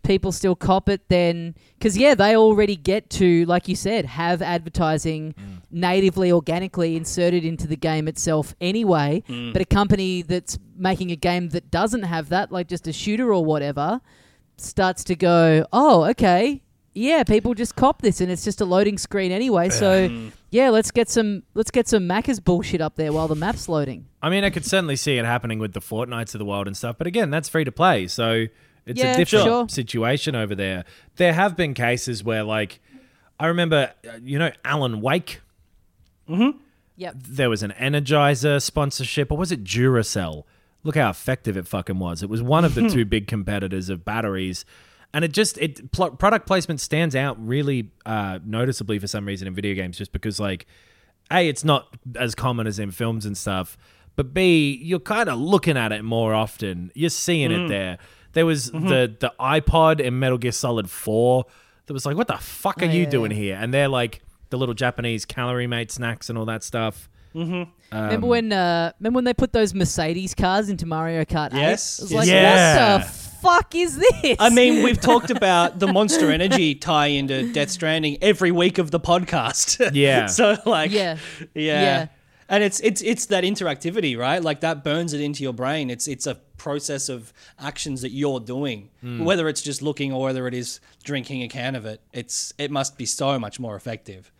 people 0.05 0.31
still 0.31 0.55
cop 0.55 0.89
it, 0.89 1.01
then 1.09 1.57
because 1.77 1.99
yeah, 1.99 2.15
they 2.15 2.37
already 2.37 2.77
get 2.77 3.11
to, 3.11 3.45
like 3.47 3.67
you 3.67 3.75
said, 3.75 4.05
have 4.07 4.41
advertising 4.43 5.35
mm. 5.35 5.56
Natively, 5.71 6.31
organically 6.31 6.97
inserted 6.97 7.45
into 7.45 7.67
the 7.67 7.77
game 7.77 8.09
itself 8.09 8.55
anyway. 8.61 9.23
But 9.53 9.61
a 9.63 9.65
company 9.65 10.23
that's 10.23 10.59
making 10.77 11.11
a 11.11 11.17
game 11.17 11.49
that 11.51 11.71
doesn't 11.71 12.05
have 12.05 12.29
that, 12.31 12.53
like 12.53 12.69
just 12.69 12.87
a 12.87 12.93
shooter 12.93 13.33
or 13.33 13.45
whatever, 13.45 14.01
starts 14.57 15.05
to 15.05 15.17
go, 15.17 15.67
oh, 15.73 16.05
okay, 16.05 16.63
yeah, 16.95 17.25
people 17.25 17.53
just 17.53 17.77
cop 17.77 18.01
this, 18.01 18.23
and 18.23 18.31
it's 18.31 18.43
just 18.43 18.61
a 18.63 18.65
loading 18.65 18.97
screen 18.97 19.31
anyway. 19.31 19.69
So 19.69 20.31
yeah, 20.51 20.71
let's 20.71 20.91
get 20.91 21.11
some 21.11 21.43
let's 21.55 21.71
get 21.71 21.89
some 21.89 22.05
Macca's 22.09 22.41
bullshit 22.41 22.81
up 22.81 22.95
there 22.97 23.13
while 23.13 23.29
the 23.29 23.35
map's 23.35 23.69
loading. 23.69 24.07
I 24.23 24.31
mean, 24.31 24.45
I 24.45 24.51
could 24.51 24.65
certainly 24.65 24.97
see 24.97 25.19
it 25.19 25.25
happening 25.27 25.59
with 25.59 25.75
the 25.75 25.81
Fortnites 25.81 26.35
of 26.35 26.39
the 26.39 26.47
world 26.47 26.67
and 26.67 26.77
stuff, 26.77 26.97
but 26.97 27.07
again, 27.07 27.31
that's 27.31 27.49
free 27.51 27.65
to 27.65 27.73
play, 27.73 28.07
so 28.07 28.47
it's 28.87 28.99
Yeah, 28.99 29.13
a 29.13 29.17
different 29.17 29.45
sure. 29.45 29.69
situation 29.69 30.35
over 30.35 30.55
there. 30.55 30.85
There 31.17 31.35
have 31.35 31.55
been 31.57 31.75
cases 31.75 32.25
where, 32.25 32.45
like, 32.45 32.81
I 33.39 33.49
remember, 33.49 33.93
uh, 34.09 34.13
you 34.23 34.39
know, 34.39 34.53
Alan 34.65 35.01
Wake. 35.03 35.41
Yep. 36.29 37.15
There 37.17 37.51
was 37.51 37.63
an 37.63 37.73
Energizer 37.79 38.61
sponsorship, 38.63 39.31
or 39.31 39.37
was 39.39 39.53
it 39.53 39.63
Duracell? 39.65 40.45
Look 40.83 40.97
how 40.97 41.11
effective 41.11 41.57
it 41.57 41.67
fucking 41.67 41.99
was. 41.99 42.23
It 42.23 42.31
was 42.31 42.43
one 42.43 42.65
of 42.65 42.75
the 42.75 42.89
two 42.95 43.05
big 43.05 43.27
competitors 43.27 43.89
of 43.91 44.05
batteries. 44.05 44.65
And 45.13 45.25
it 45.25 45.33
just 45.33 45.57
it 45.59 45.93
pl- 45.93 46.11
product 46.13 46.47
placement 46.47 46.81
stands 46.81 47.15
out 47.17 47.37
really 47.45 47.91
uh, 48.05 48.39
noticeably 48.45 48.99
for 48.99 49.07
some 49.07 49.27
reason 49.27 49.47
in 49.49 49.55
video 49.55 49.75
games, 49.75 49.97
just 49.99 50.13
because 50.13 50.39
like 50.41 50.67
a, 51.31 51.49
it's 51.49 51.65
not 51.65 51.89
as 52.17 52.35
common 52.35 52.67
as 52.67 52.79
in 52.79 52.91
films 52.91 53.25
and 53.27 53.37
stuff. 53.37 53.77
But 54.15 54.33
B, 54.33 54.79
you're 54.83 54.99
kind 55.01 55.29
of 55.29 55.39
looking 55.39 55.77
at 55.77 55.93
it 55.93 56.03
more 56.03 56.35
often. 56.35 56.91
You're 56.95 57.11
seeing 57.11 57.51
Mm. 57.51 57.65
it 57.67 57.69
there. 57.69 57.99
There 58.33 58.47
was 58.47 58.71
Mm-hmm. 58.71 58.89
the 58.89 59.17
the 59.21 59.33
iPod 59.41 60.01
in 60.01 60.19
Metal 60.19 60.39
Gear 60.39 60.53
Solid 60.53 60.91
Four 60.91 61.45
that 61.87 61.93
was 61.95 62.05
like, 62.07 62.17
what 62.17 62.27
the 62.29 62.37
fuck 62.39 62.83
are 62.83 62.87
Oh, 62.87 62.91
you 62.91 63.03
yeah, 63.03 63.11
doing 63.11 63.31
yeah. 63.33 63.37
here? 63.37 63.59
And 63.61 63.73
they're 63.73 63.89
like 63.89 64.23
the 64.51 64.59
little 64.59 64.75
Japanese 64.75 65.25
calorie 65.25 65.67
mate 65.67 65.91
snacks 65.91 66.29
and 66.29 66.39
all 66.39 66.45
that 66.47 66.63
stuff. 66.63 67.09
Um, 67.35 67.67
remember 67.93 68.27
when 68.27 68.51
uh, 68.53 68.93
remember 68.99 69.17
when 69.19 69.25
they 69.25 69.35
put 69.35 69.53
those 69.53 69.75
Mercedes 69.75 70.35
cars 70.35 70.69
into 70.71 70.87
Mario 70.87 71.25
Kart 71.25 71.53
8? 71.53 71.57
Yes, 71.57 71.99
It 71.99 72.03
was 72.05 72.11
yes. 72.13 72.19
like, 72.19 72.27
Yeah. 72.27 72.97
what 72.97 73.03
the 73.05 73.09
fuck 73.13 73.75
is 73.75 73.97
this? 73.99 74.37
I 74.39 74.49
mean, 74.49 74.83
we've 74.83 75.01
talked 75.01 75.31
about 75.37 75.79
the 75.79 75.87
Monster 75.87 76.31
Energy 76.31 76.75
tie 76.75 77.09
into 77.09 77.53
Death 77.53 77.71
Stranding 77.71 78.17
every 78.23 78.51
week 78.53 78.79
of 78.79 78.91
the 78.91 79.01
podcast. 79.01 79.91
Yeah. 79.95 80.27
so 80.27 80.57
like, 80.65 80.91
Yeah. 80.91 81.19
yeah, 81.55 81.83
Yeah. 81.83 82.07
And 82.49 82.63
it's 82.65 82.79
it's 82.81 83.03
it's 83.03 83.27
that 83.27 83.43
interactivity, 83.45 84.17
right? 84.17 84.41
Like 84.43 84.61
that 84.61 84.83
burns 84.85 85.13
it 85.13 85.21
into 85.21 85.43
your 85.43 85.53
brain. 85.53 85.91
It's 85.91 86.07
it's 86.09 86.27
a 86.29 86.37
process 86.57 87.09
of 87.09 87.33
actions 87.59 88.03
that 88.03 88.11
you're 88.13 88.39
doing, 88.41 88.89
whether 89.03 89.49
it's 89.49 89.61
just 89.63 89.83
looking 89.83 90.13
or 90.13 90.23
whether 90.23 90.47
it 90.47 90.55
is 90.55 90.81
drinking 91.05 91.43
a 91.43 91.49
can 91.49 91.75
of 91.75 91.85
it. 91.87 92.01
It's 92.13 92.55
it 92.57 92.71
must 92.71 92.97
be 92.97 93.05
so 93.05 93.39
much 93.39 93.59
more 93.61 93.75
effective. 93.77 94.31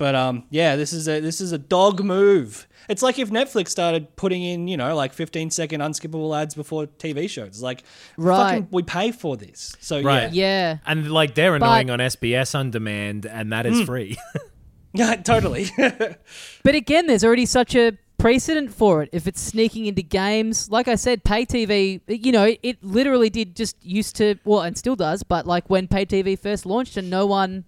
But 0.00 0.14
um, 0.14 0.44
yeah, 0.48 0.76
this 0.76 0.94
is 0.94 1.06
a 1.08 1.20
this 1.20 1.42
is 1.42 1.52
a 1.52 1.58
dog 1.58 2.02
move. 2.02 2.66
It's 2.88 3.02
like 3.02 3.18
if 3.18 3.28
Netflix 3.28 3.68
started 3.68 4.16
putting 4.16 4.42
in, 4.42 4.66
you 4.66 4.78
know, 4.78 4.96
like 4.96 5.12
15 5.12 5.50
second 5.50 5.82
unskippable 5.82 6.34
ads 6.40 6.54
before 6.54 6.86
TV 6.86 7.28
shows. 7.28 7.60
Like, 7.62 7.82
Right. 8.16 8.36
fucking, 8.54 8.68
we 8.70 8.82
pay 8.82 9.12
for 9.12 9.36
this. 9.36 9.76
So 9.78 10.00
Right. 10.00 10.32
yeah, 10.32 10.46
yeah. 10.72 10.78
and 10.86 11.12
like 11.12 11.34
they're 11.34 11.52
But- 11.58 11.66
annoying 11.66 11.90
on 11.90 11.98
SBS 12.00 12.54
on 12.58 12.70
demand, 12.70 13.26
and 13.26 13.52
that 13.52 13.66
is 13.66 13.80
Hmm. 13.80 13.84
free. 13.84 14.16
yeah, 14.94 15.16
totally. 15.16 15.66
But 16.64 16.74
again, 16.74 17.06
there's 17.06 17.22
already 17.22 17.44
such 17.46 17.74
a 17.74 17.92
precedent 18.16 18.72
for 18.72 19.02
it. 19.02 19.10
If 19.12 19.26
it's 19.26 19.40
sneaking 19.42 19.84
into 19.84 20.02
games, 20.02 20.70
like 20.70 20.88
I 20.88 20.94
said, 20.94 21.24
pay 21.24 21.44
TV, 21.44 22.00
you 22.08 22.32
know, 22.32 22.44
it, 22.44 22.58
it 22.62 22.82
literally 22.82 23.28
did 23.28 23.54
just 23.54 23.76
used 23.84 24.16
to, 24.16 24.36
well, 24.46 24.62
and 24.62 24.76
still 24.78 24.96
does, 24.96 25.22
but 25.22 25.46
like 25.46 25.68
when 25.68 25.88
pay 25.88 26.06
TV 26.06 26.38
first 26.38 26.64
launched 26.64 26.96
and 26.96 27.10
no 27.10 27.26
one. 27.26 27.64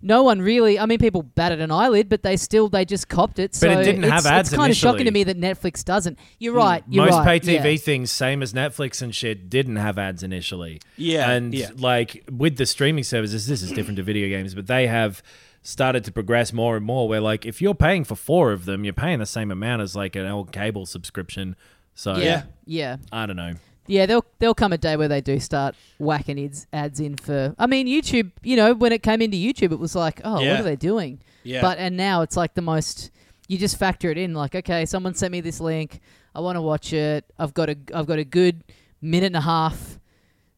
No 0.00 0.22
one 0.22 0.40
really. 0.40 0.78
I 0.78 0.86
mean, 0.86 0.98
people 0.98 1.22
batted 1.22 1.60
an 1.60 1.70
eyelid, 1.70 2.08
but 2.08 2.22
they 2.22 2.36
still 2.36 2.68
they 2.68 2.84
just 2.84 3.08
copped 3.08 3.38
it. 3.38 3.54
So 3.54 3.68
it 3.70 3.84
didn't 3.84 4.04
it's, 4.04 4.12
have 4.12 4.26
ads 4.26 4.48
It's 4.48 4.56
kind 4.56 4.70
of 4.70 4.76
shocking 4.76 5.04
to 5.06 5.10
me 5.10 5.24
that 5.24 5.38
Netflix 5.38 5.84
doesn't. 5.84 6.18
You're 6.38 6.52
hmm. 6.52 6.58
right. 6.58 6.84
You're 6.88 7.06
Most 7.06 7.14
right. 7.14 7.42
pay 7.42 7.58
TV 7.58 7.72
yeah. 7.72 7.76
things, 7.76 8.10
same 8.10 8.42
as 8.42 8.52
Netflix 8.52 9.02
and 9.02 9.14
shit, 9.14 9.50
didn't 9.50 9.76
have 9.76 9.98
ads 9.98 10.22
initially. 10.22 10.80
Yeah, 10.96 11.30
and 11.30 11.54
yeah. 11.54 11.70
like 11.76 12.24
with 12.30 12.56
the 12.56 12.66
streaming 12.66 13.04
services, 13.04 13.46
this 13.46 13.62
is 13.62 13.72
different 13.72 13.96
to 13.96 14.02
video 14.02 14.28
games, 14.28 14.54
but 14.54 14.66
they 14.66 14.86
have 14.86 15.22
started 15.62 16.04
to 16.04 16.12
progress 16.12 16.52
more 16.52 16.76
and 16.76 16.84
more. 16.84 17.08
Where 17.08 17.20
like 17.20 17.44
if 17.44 17.60
you're 17.60 17.74
paying 17.74 18.04
for 18.04 18.14
four 18.14 18.52
of 18.52 18.64
them, 18.64 18.84
you're 18.84 18.92
paying 18.92 19.18
the 19.18 19.26
same 19.26 19.50
amount 19.50 19.82
as 19.82 19.96
like 19.96 20.16
an 20.16 20.26
old 20.26 20.52
cable 20.52 20.86
subscription. 20.86 21.56
So 21.94 22.16
Yeah. 22.16 22.22
Yeah. 22.24 22.42
Yeah. 22.66 22.96
I 23.10 23.26
don't 23.26 23.36
know. 23.36 23.54
Yeah, 23.88 24.06
there'll 24.06 24.24
there'll 24.38 24.54
come 24.54 24.72
a 24.72 24.78
day 24.78 24.96
where 24.96 25.08
they 25.08 25.20
do 25.20 25.40
start 25.40 25.74
whacking 25.98 26.38
ads, 26.44 26.66
ads 26.72 27.00
in 27.00 27.16
for. 27.16 27.54
I 27.58 27.66
mean, 27.66 27.86
YouTube. 27.86 28.30
You 28.42 28.56
know, 28.56 28.74
when 28.74 28.92
it 28.92 29.02
came 29.02 29.20
into 29.22 29.36
YouTube, 29.36 29.72
it 29.72 29.78
was 29.78 29.94
like, 29.96 30.20
oh, 30.24 30.40
Yeah. 30.40 30.52
what 30.52 30.60
are 30.60 30.64
they 30.64 30.76
doing? 30.76 31.20
Yeah. 31.42 31.62
But 31.62 31.78
and 31.78 31.96
now 31.96 32.22
it's 32.22 32.36
like 32.36 32.54
the 32.54 32.62
most. 32.62 33.10
You 33.48 33.56
just 33.56 33.78
factor 33.78 34.10
it 34.10 34.18
in, 34.18 34.34
like, 34.34 34.54
okay, 34.54 34.84
someone 34.84 35.14
sent 35.14 35.32
me 35.32 35.40
this 35.40 35.58
link. 35.58 36.00
I 36.34 36.40
want 36.40 36.56
to 36.56 36.62
watch 36.62 36.92
it. 36.92 37.24
I've 37.38 37.54
got 37.54 37.70
a 37.70 37.76
I've 37.94 38.06
got 38.06 38.18
a 38.18 38.24
good 38.24 38.62
minute 39.00 39.26
and 39.28 39.36
a 39.36 39.40
half 39.40 39.98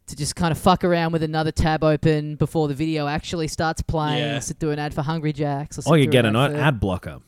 to 0.08 0.16
just 0.16 0.34
kind 0.34 0.50
of 0.50 0.58
fuck 0.58 0.82
around 0.82 1.12
with 1.12 1.22
another 1.22 1.52
tab 1.52 1.84
open 1.84 2.34
before 2.34 2.66
the 2.66 2.74
video 2.74 3.06
actually 3.06 3.46
starts 3.46 3.80
playing. 3.80 4.18
Yeah. 4.24 4.36
Or 4.38 4.40
sit 4.40 4.58
through 4.58 4.72
an 4.72 4.80
ad 4.80 4.92
for 4.92 5.02
Hungry 5.02 5.32
Jacks. 5.32 5.78
Or, 5.78 5.82
sit 5.82 5.90
Or 5.90 5.96
you 5.98 6.04
through 6.06 6.12
get 6.12 6.24
an 6.26 6.34
an 6.34 6.42
ad 6.50 6.52
for- 6.52 6.58
ad 6.58 6.80
blocker, 6.80 7.18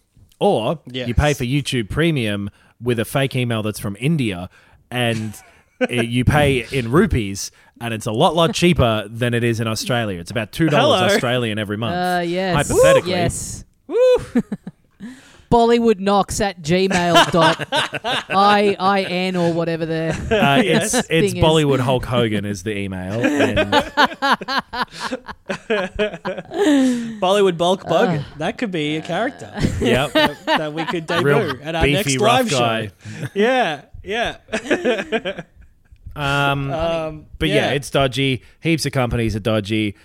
or 0.41 0.81
Yes. 0.91 1.07
you 1.07 1.15
pay 1.15 1.33
for 1.33 1.45
YouTube 1.45 1.89
Premium 1.89 2.51
with 2.83 2.99
a 2.99 3.05
fake 3.05 3.37
email 3.37 3.63
that's 3.63 3.79
from 3.79 3.97
India, 4.01 4.51
and 4.91 5.33
it- 5.91 6.09
you 6.09 6.25
pay 6.25 6.67
in 6.73 6.91
rupees, 6.91 7.51
and 7.81 7.93
it's 7.95 8.07
a 8.07 8.13
lot 8.13 8.35
lot 8.35 8.55
cheaper 8.55 9.07
than 9.09 9.35
it 9.35 9.45
is 9.45 9.61
in 9.61 9.67
Australia. 9.67 10.19
It's 10.21 10.31
about 10.31 10.53
two 10.53 10.69
dollars 10.69 11.01
Hello. 11.01 11.15
Australian 11.15 11.59
every 11.59 11.77
month. 11.77 11.95
Uh, 11.97 12.23
yes. 12.27 12.69
Hypothetically. 12.69 13.11
Yes. 13.11 13.65
Bollywood 15.51 15.99
knocks 15.99 16.41
at 16.41 16.63
gmail 16.63 17.31
dot 17.31 17.67
i 18.31 18.75
i 18.81 19.03
n 19.03 19.37
or 19.37 19.53
whatever 19.53 19.85
the 19.85 20.09
Uh, 20.31 20.63
it's 20.65 20.95
it's 20.95 21.09
Thing 21.09 21.25
is- 21.25 21.35
Bollywood 21.35 21.81
Hulk 21.81 22.07
Hogan 22.07 22.47
is 22.47 22.63
the 22.63 22.75
email. 22.75 23.21
Bollywood 27.21 27.57
bulk 27.59 27.85
bug. 27.87 28.21
that 28.39 28.59
could 28.59 28.71
be 28.71 28.97
a 28.97 29.03
character 29.03 29.53
yep, 29.81 30.13
that 30.13 30.73
we 30.73 30.85
could 30.87 31.07
debut 31.07 31.27
real 31.27 31.57
at 31.63 31.75
our 31.75 31.83
beefy 31.85 31.95
next 31.95 32.17
rough 32.19 32.39
live 32.45 32.51
guy. 32.51 32.87
show. 32.87 33.27
Yeah, 33.35 33.83
yeah. 34.03 35.43
Um, 36.17 36.71
Um, 36.73 37.27
but 37.39 37.49
yeah. 37.49 37.71
it's 37.71 37.91
dodgy. 37.91 38.43
Heaps 38.61 38.85
of 38.87 38.93
companies 38.93 39.35
are 39.37 39.41
dodgy. 39.41 39.97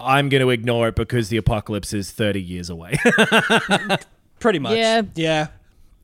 I'm 0.00 0.28
going 0.28 0.42
to 0.42 0.50
ignore 0.50 0.88
it 0.88 0.94
because 0.96 1.28
the 1.28 1.36
apocalypse 1.38 1.92
is 1.92 2.10
30 2.12 2.40
years 2.40 2.70
away. 2.70 2.94
pretty 4.38 4.58
much. 4.60 4.76
Yeah. 4.76 5.02
yeah. 5.14 5.46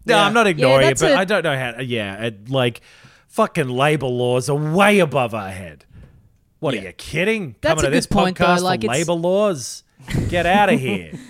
no, 0.07 0.16
Yeah. 0.16 0.24
I'm 0.24 0.35
not 0.35 0.46
ignoring 0.46 0.88
it, 0.88 0.98
but 0.98 1.12
a- 1.12 1.16
I 1.18 1.24
don't 1.24 1.42
know 1.44 1.57
how. 1.57 1.80
Yeah, 1.80 2.24
it, 2.24 2.50
like 2.50 2.80
fucking 3.28 3.68
labor 3.68 4.07
laws 4.07 4.48
are 4.48 4.57
way 4.57 4.98
above 4.98 5.35
our 5.35 5.50
head. 5.50 5.85
What 6.59 6.74
Yeah. 6.74 6.80
are 6.80 6.85
you 6.87 6.92
kidding? 6.94 7.54
That's 7.61 7.74
Coming 7.80 7.85
a 7.85 7.88
to 7.88 7.90
this 7.96 8.07
good 8.07 8.14
point, 8.14 8.38
though, 8.38 8.46
podcast 8.46 8.62
like, 8.62 8.80
for 8.80 8.87
it's- 8.87 8.98
labor 9.09 9.12
laws? 9.20 9.84
Get 10.28 10.46
out 10.46 10.72
of 10.72 10.80
here. 10.80 11.12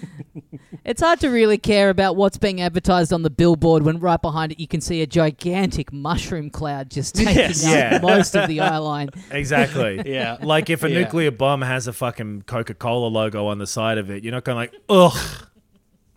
It's 0.84 1.00
hard 1.00 1.18
to 1.20 1.28
really 1.30 1.56
care 1.56 1.88
about 1.88 2.14
what's 2.14 2.36
being 2.36 2.60
advertised 2.60 3.10
on 3.14 3.22
the 3.22 3.30
billboard 3.30 3.84
when 3.84 4.00
right 4.00 4.20
behind 4.20 4.52
it 4.52 4.60
you 4.60 4.68
can 4.68 4.82
see 4.82 5.00
a 5.00 5.06
gigantic 5.06 5.94
mushroom 5.94 6.50
cloud 6.50 6.90
just 6.90 7.14
taking 7.14 7.36
Yes. 7.36 7.64
up 7.64 7.72
Yeah. 7.72 7.98
most 8.02 8.36
of 8.36 8.48
the 8.48 8.60
eye 8.60 8.76
line. 8.76 9.08
Exactly. 9.30 10.02
Yeah. 10.04 10.36
Like 10.42 10.68
if 10.68 10.82
a 10.84 10.90
Yeah. 10.90 11.00
nuclear 11.00 11.30
bomb 11.30 11.62
has 11.62 11.86
a 11.88 11.94
fucking 11.94 12.42
Coca 12.42 12.74
Cola 12.74 13.06
logo 13.06 13.46
on 13.46 13.56
the 13.56 13.66
side 13.66 13.96
of 13.96 14.10
it, 14.10 14.22
you're 14.24 14.32
not 14.34 14.44
going 14.44 14.56
like, 14.56 14.74
ugh, 14.90 15.16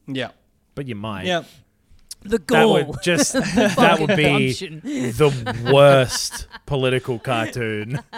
Yeah. 0.05 0.31
but 0.75 0.85
you 0.85 0.95
might. 0.95 1.27
Yeah. 1.27 1.43
The 2.29 2.37
That 2.39 2.47
goal. 2.47 2.83
would 2.85 3.01
just 3.03 3.33
that 3.55 3.97
would 3.99 4.15
be 4.15 4.23
Gumption. 4.23 4.81
the 4.83 5.69
worst 5.73 6.47
political 6.65 7.19
cartoon. 7.19 7.99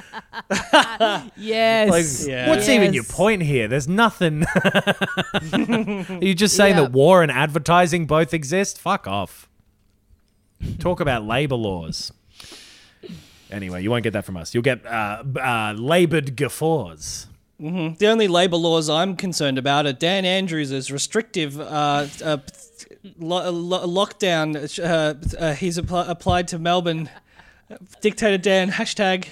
Yes. 1.37 1.89
Like, 1.89 2.29
Yeah. 2.29 2.49
what's 2.49 2.67
even 2.69 2.93
your 2.93 3.03
point 3.03 3.41
here? 3.43 3.67
There's 3.67 3.87
nothing. 3.87 4.43
Are 4.45 6.17
you 6.21 6.33
just 6.35 6.55
saying 6.55 6.75
Yeah. 6.75 6.81
that 6.83 6.91
war 6.91 7.21
and 7.23 7.31
advertising 7.31 8.05
both 8.05 8.33
exist? 8.33 8.79
Fuck 8.79 9.07
off. 9.07 9.47
Talk 10.79 10.99
about 10.99 11.23
labor 11.25 11.55
laws. 11.55 12.11
Anyway, 13.51 13.81
you 13.81 13.89
won't 13.89 14.03
get 14.03 14.13
that 14.13 14.25
from 14.25 14.37
us. 14.37 14.53
You'll 14.53 14.63
get 14.63 14.85
uh, 14.85 15.23
uh, 15.39 15.73
labored 15.77 16.35
guffaws. 16.35 17.27
The 17.59 18.07
only 18.07 18.27
labour 18.29 18.55
laws 18.57 18.89
I'm 18.89 19.15
concerned 19.17 19.57
about 19.57 19.85
are 19.85 19.91
Dan 19.93 20.23
Andrews' 20.23 20.91
restrictive 20.91 21.59
uh, 21.59 22.07
uh, 22.23 22.37
lo- 23.19 23.49
lo- 23.51 23.87
lockdown. 23.87 24.55
Uh, 24.79 25.37
uh, 25.37 25.53
he's 25.53 25.77
appl- 25.77 26.07
applied 26.09 26.47
to 26.49 26.59
Melbourne. 26.59 27.09
Dictator 28.01 28.37
Dan 28.37 28.71
hashtag 28.71 29.25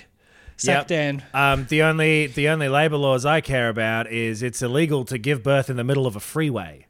sack 0.58 0.76
Yep. 0.76 0.88
Dan. 0.88 1.24
Um, 1.34 1.66
the 1.70 1.82
only 1.84 2.28
the 2.28 2.50
only 2.50 2.70
labor 2.70 2.98
laws 2.98 3.26
I 3.26 3.42
care 3.42 3.70
about 3.70 4.12
is 4.12 4.44
it's 4.44 4.62
illegal 4.62 5.06
to 5.06 5.18
give 5.18 5.42
birth 5.44 5.70
in 5.70 5.76
the 5.76 5.84
middle 5.84 6.06
of 6.06 6.16
a 6.16 6.20
freeway. 6.20 6.86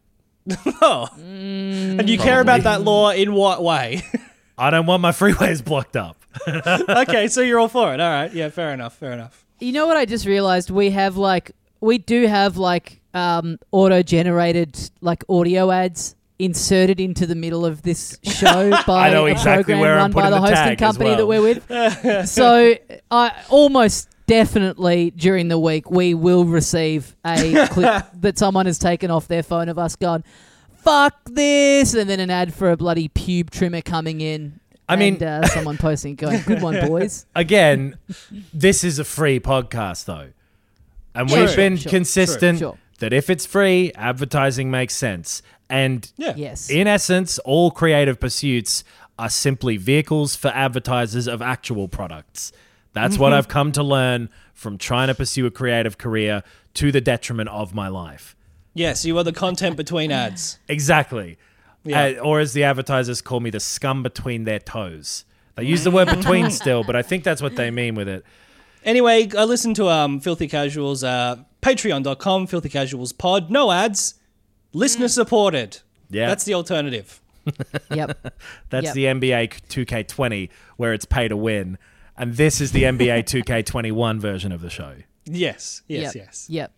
Oh, 0.82 1.10
and 1.18 2.10
you 2.10 2.18
care 2.18 2.40
about 2.40 2.64
that 2.64 2.82
law 2.82 3.10
in 3.12 3.34
what 3.34 3.62
way? 3.64 4.02
I 4.58 4.70
don't 4.70 4.86
want 4.86 5.02
my 5.02 5.12
freeways 5.12 5.64
blocked 5.64 5.98
up. 5.98 6.18
okay, 6.48 7.28
so 7.28 7.42
you're 7.42 7.60
all 7.60 7.68
for 7.68 7.94
it. 7.94 8.00
All 8.00 8.10
right, 8.10 8.34
yeah, 8.34 8.50
fair 8.50 8.72
enough, 8.74 8.96
fair 8.96 9.12
enough. 9.12 9.46
You 9.60 9.72
know 9.74 9.88
what 9.88 9.98
I 9.98 10.06
just 10.06 10.26
realized? 10.26 10.70
We 10.70 10.92
have 10.92 11.18
like 11.18 11.52
we 11.82 11.98
do 11.98 12.28
have 12.28 12.58
like 12.58 13.02
um, 13.14 13.58
auto 13.72 14.02
generated 14.04 14.78
like 15.02 15.24
audio 15.30 15.70
ads 15.72 16.16
inserted 16.40 17.00
into 17.00 17.26
the 17.26 17.36
middle 17.36 17.66
of 17.66 17.82
this 17.82 18.18
show 18.24 18.72
by 18.86 19.10
I 19.10 19.12
know 19.12 19.26
a 19.26 19.32
exactly 19.32 19.74
program 19.74 19.98
run 19.98 20.12
by 20.12 20.30
the 20.30 20.40
hosting 20.40 20.78
company 20.78 21.10
well. 21.10 21.18
that 21.18 21.26
we're 21.28 21.42
with. 21.42 22.30
so 22.30 22.76
I 23.10 23.44
almost 23.50 24.10
definitely 24.28 25.12
during 25.12 25.48
the 25.48 25.58
week 25.58 25.90
we 25.90 26.14
will 26.14 26.46
receive 26.46 27.16
a 27.26 27.68
clip 27.72 28.06
that 28.14 28.38
someone 28.38 28.66
has 28.66 28.78
taken 28.78 29.10
off 29.10 29.28
their 29.28 29.42
phone 29.42 29.70
of 29.70 29.80
us 29.80 29.96
going 29.96 30.22
fuck 30.76 31.16
this 31.26 31.94
and 31.94 32.10
then 32.10 32.20
an 32.20 32.30
ad 32.30 32.54
for 32.54 32.70
a 32.70 32.76
bloody 32.76 33.08
pube 33.08 33.50
trimmer 33.50 33.82
coming 33.82 34.20
in 34.20 34.60
I 34.90 34.98
mean- 34.98 35.14
and, 35.16 35.24
uh, 35.24 35.48
someone 35.48 35.78
posting 35.78 36.16
going 36.16 36.42
good 36.42 36.62
one 36.62 36.88
boys 36.88 37.26
Again, 37.36 37.98
this 38.54 38.84
is 38.84 39.00
a 39.00 39.04
free 39.04 39.40
podcast 39.40 40.06
though. 40.06 40.30
And 41.16 41.30
we've 41.32 41.48
sure, 41.50 41.56
been 41.56 41.78
sure, 41.78 41.90
consistent 41.90 42.60
sure. 42.60 42.78
that 43.00 43.12
if 43.12 43.30
it's 43.30 43.46
free, 43.46 43.92
advertising 43.96 44.70
makes 44.70 44.94
sense. 44.94 45.42
And 45.70 46.10
Yeah. 46.18 46.34
yes 46.38 46.70
in 46.70 46.88
essence, 46.88 47.40
all 47.40 47.72
creative 47.72 48.20
pursuits 48.20 48.84
are 49.20 49.30
simply 49.30 49.78
vehicles 49.78 50.36
for 50.36 50.50
advertisers 50.50 51.28
of 51.28 51.42
actual 51.42 51.88
products. 51.88 52.52
That's 52.94 53.18
what 53.18 53.34
I've 53.34 53.48
come 53.48 53.72
to 53.74 53.84
learn 53.84 54.30
from 54.54 54.78
trying 54.78 55.08
to 55.08 55.14
pursue 55.16 55.46
a 55.46 55.52
creative 55.52 55.98
career 55.98 56.42
to 56.76 56.92
the 56.92 57.02
detriment 57.02 57.50
of 57.50 57.76
my 57.76 57.88
life. 57.88 58.36
Yes, 58.74 59.06
you 59.06 59.18
are 59.18 59.24
the 59.24 59.34
content 59.34 59.76
between 59.78 60.12
ads. 60.12 60.58
Exactly. 60.68 61.38
Yeah. 61.84 62.06
Uh, 62.20 62.22
or 62.24 62.40
as 62.40 62.54
the 62.54 62.64
advertisers 62.64 63.22
call 63.22 63.40
me, 63.40 63.50
the 63.50 63.60
scum 63.60 64.04
between 64.04 64.46
their 64.46 64.60
toes. 64.60 65.26
They 65.56 65.64
use 65.64 65.84
the 65.84 65.92
word 65.92 66.08
between 66.16 66.50
still, 66.52 66.84
but 66.84 66.96
I 66.96 67.02
think 67.02 67.24
that's 67.24 67.42
what 67.42 67.56
they 67.56 67.72
mean 67.72 67.96
with 67.96 68.08
it. 68.08 68.24
Anyway, 68.84 69.30
I 69.38 69.44
listened 69.44 69.76
to 69.78 69.90
um, 69.90 70.20
Filthy 70.20 70.48
Casuals, 70.48 71.04
uh, 71.04 71.38
patreon.com, 71.62 72.48
Filthy 72.48 72.70
Casuals 72.70 73.12
pod. 73.14 73.50
No 73.52 73.72
ads, 73.72 74.16
listener 74.78 75.08
supported. 75.08 75.80
Yeah. 76.10 76.28
That's 76.28 76.44
the 76.46 76.54
alternative. 76.54 77.22
yep 77.92 78.18
That's 78.70 78.88
Yep. 78.88 78.94
the 78.94 79.06
NBA 79.06 79.50
2K20, 79.70 80.50
where 80.78 80.94
it's 80.94 81.06
pay 81.06 81.28
to 81.28 81.38
win. 81.38 81.78
And 82.18 82.34
this 82.36 82.60
is 82.62 82.72
the 82.72 82.84
NBA 82.84 83.24
2K21 83.24 84.20
version 84.30 84.52
of 84.52 84.62
the 84.62 84.70
show. 84.70 84.96
Yes, 85.26 85.82
yes, 85.88 86.16
Yep. 86.16 86.26
yes. 86.26 86.48
Yep. 86.50 86.72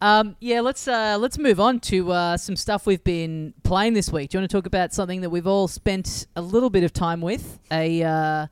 Um, 0.00 0.36
yeah, 0.40 0.60
let's 0.60 0.86
uh, 0.86 1.16
let's 1.18 1.38
move 1.38 1.58
on 1.58 1.80
to 1.80 2.12
uh, 2.12 2.36
some 2.36 2.54
stuff 2.54 2.84
we've 2.86 3.02
been 3.02 3.54
playing 3.62 3.94
this 3.94 4.12
week. 4.12 4.28
Do 4.30 4.36
you 4.36 4.40
want 4.42 4.50
to 4.50 4.56
talk 4.56 4.66
about 4.66 4.92
something 4.92 5.22
that 5.22 5.30
we've 5.30 5.46
all 5.46 5.68
spent 5.68 6.26
a 6.36 6.42
little 6.42 6.68
bit 6.68 6.84
of 6.84 6.92
time 6.92 7.22
with? 7.22 7.58
A 7.72 8.02
uh, 8.02 8.46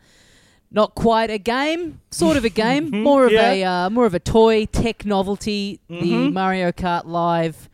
not 0.70 0.94
quite 0.94 1.28
a 1.30 1.36
game, 1.36 2.00
sort 2.10 2.38
of 2.38 2.46
a 2.46 2.48
game, 2.48 2.90
more 3.02 3.26
of 3.26 3.32
a 3.32 3.62
uh, 3.62 3.90
more 3.90 4.06
of 4.06 4.14
a 4.14 4.20
toy 4.20 4.64
tech 4.64 5.04
novelty. 5.04 5.80
The 5.90 6.30
Mario 6.30 6.72
Kart 6.72 7.04
Live 7.04 7.68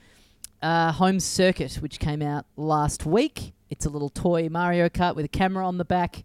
uh, 0.62 0.92
home 0.92 1.20
circuit, 1.20 1.75
which 1.77 1.99
came 1.99 2.23
out 2.23 2.46
last 2.57 3.07
week. 3.07 3.53
It's 3.70 3.87
a 3.87 3.90
little 3.90 4.09
toy 4.11 4.49
Mario 4.49 4.88
Kart 4.88 5.14
with 5.16 5.25
a 5.25 5.29
camera 5.29 5.66
on 5.66 5.79
the 5.79 5.85
back. 5.85 6.25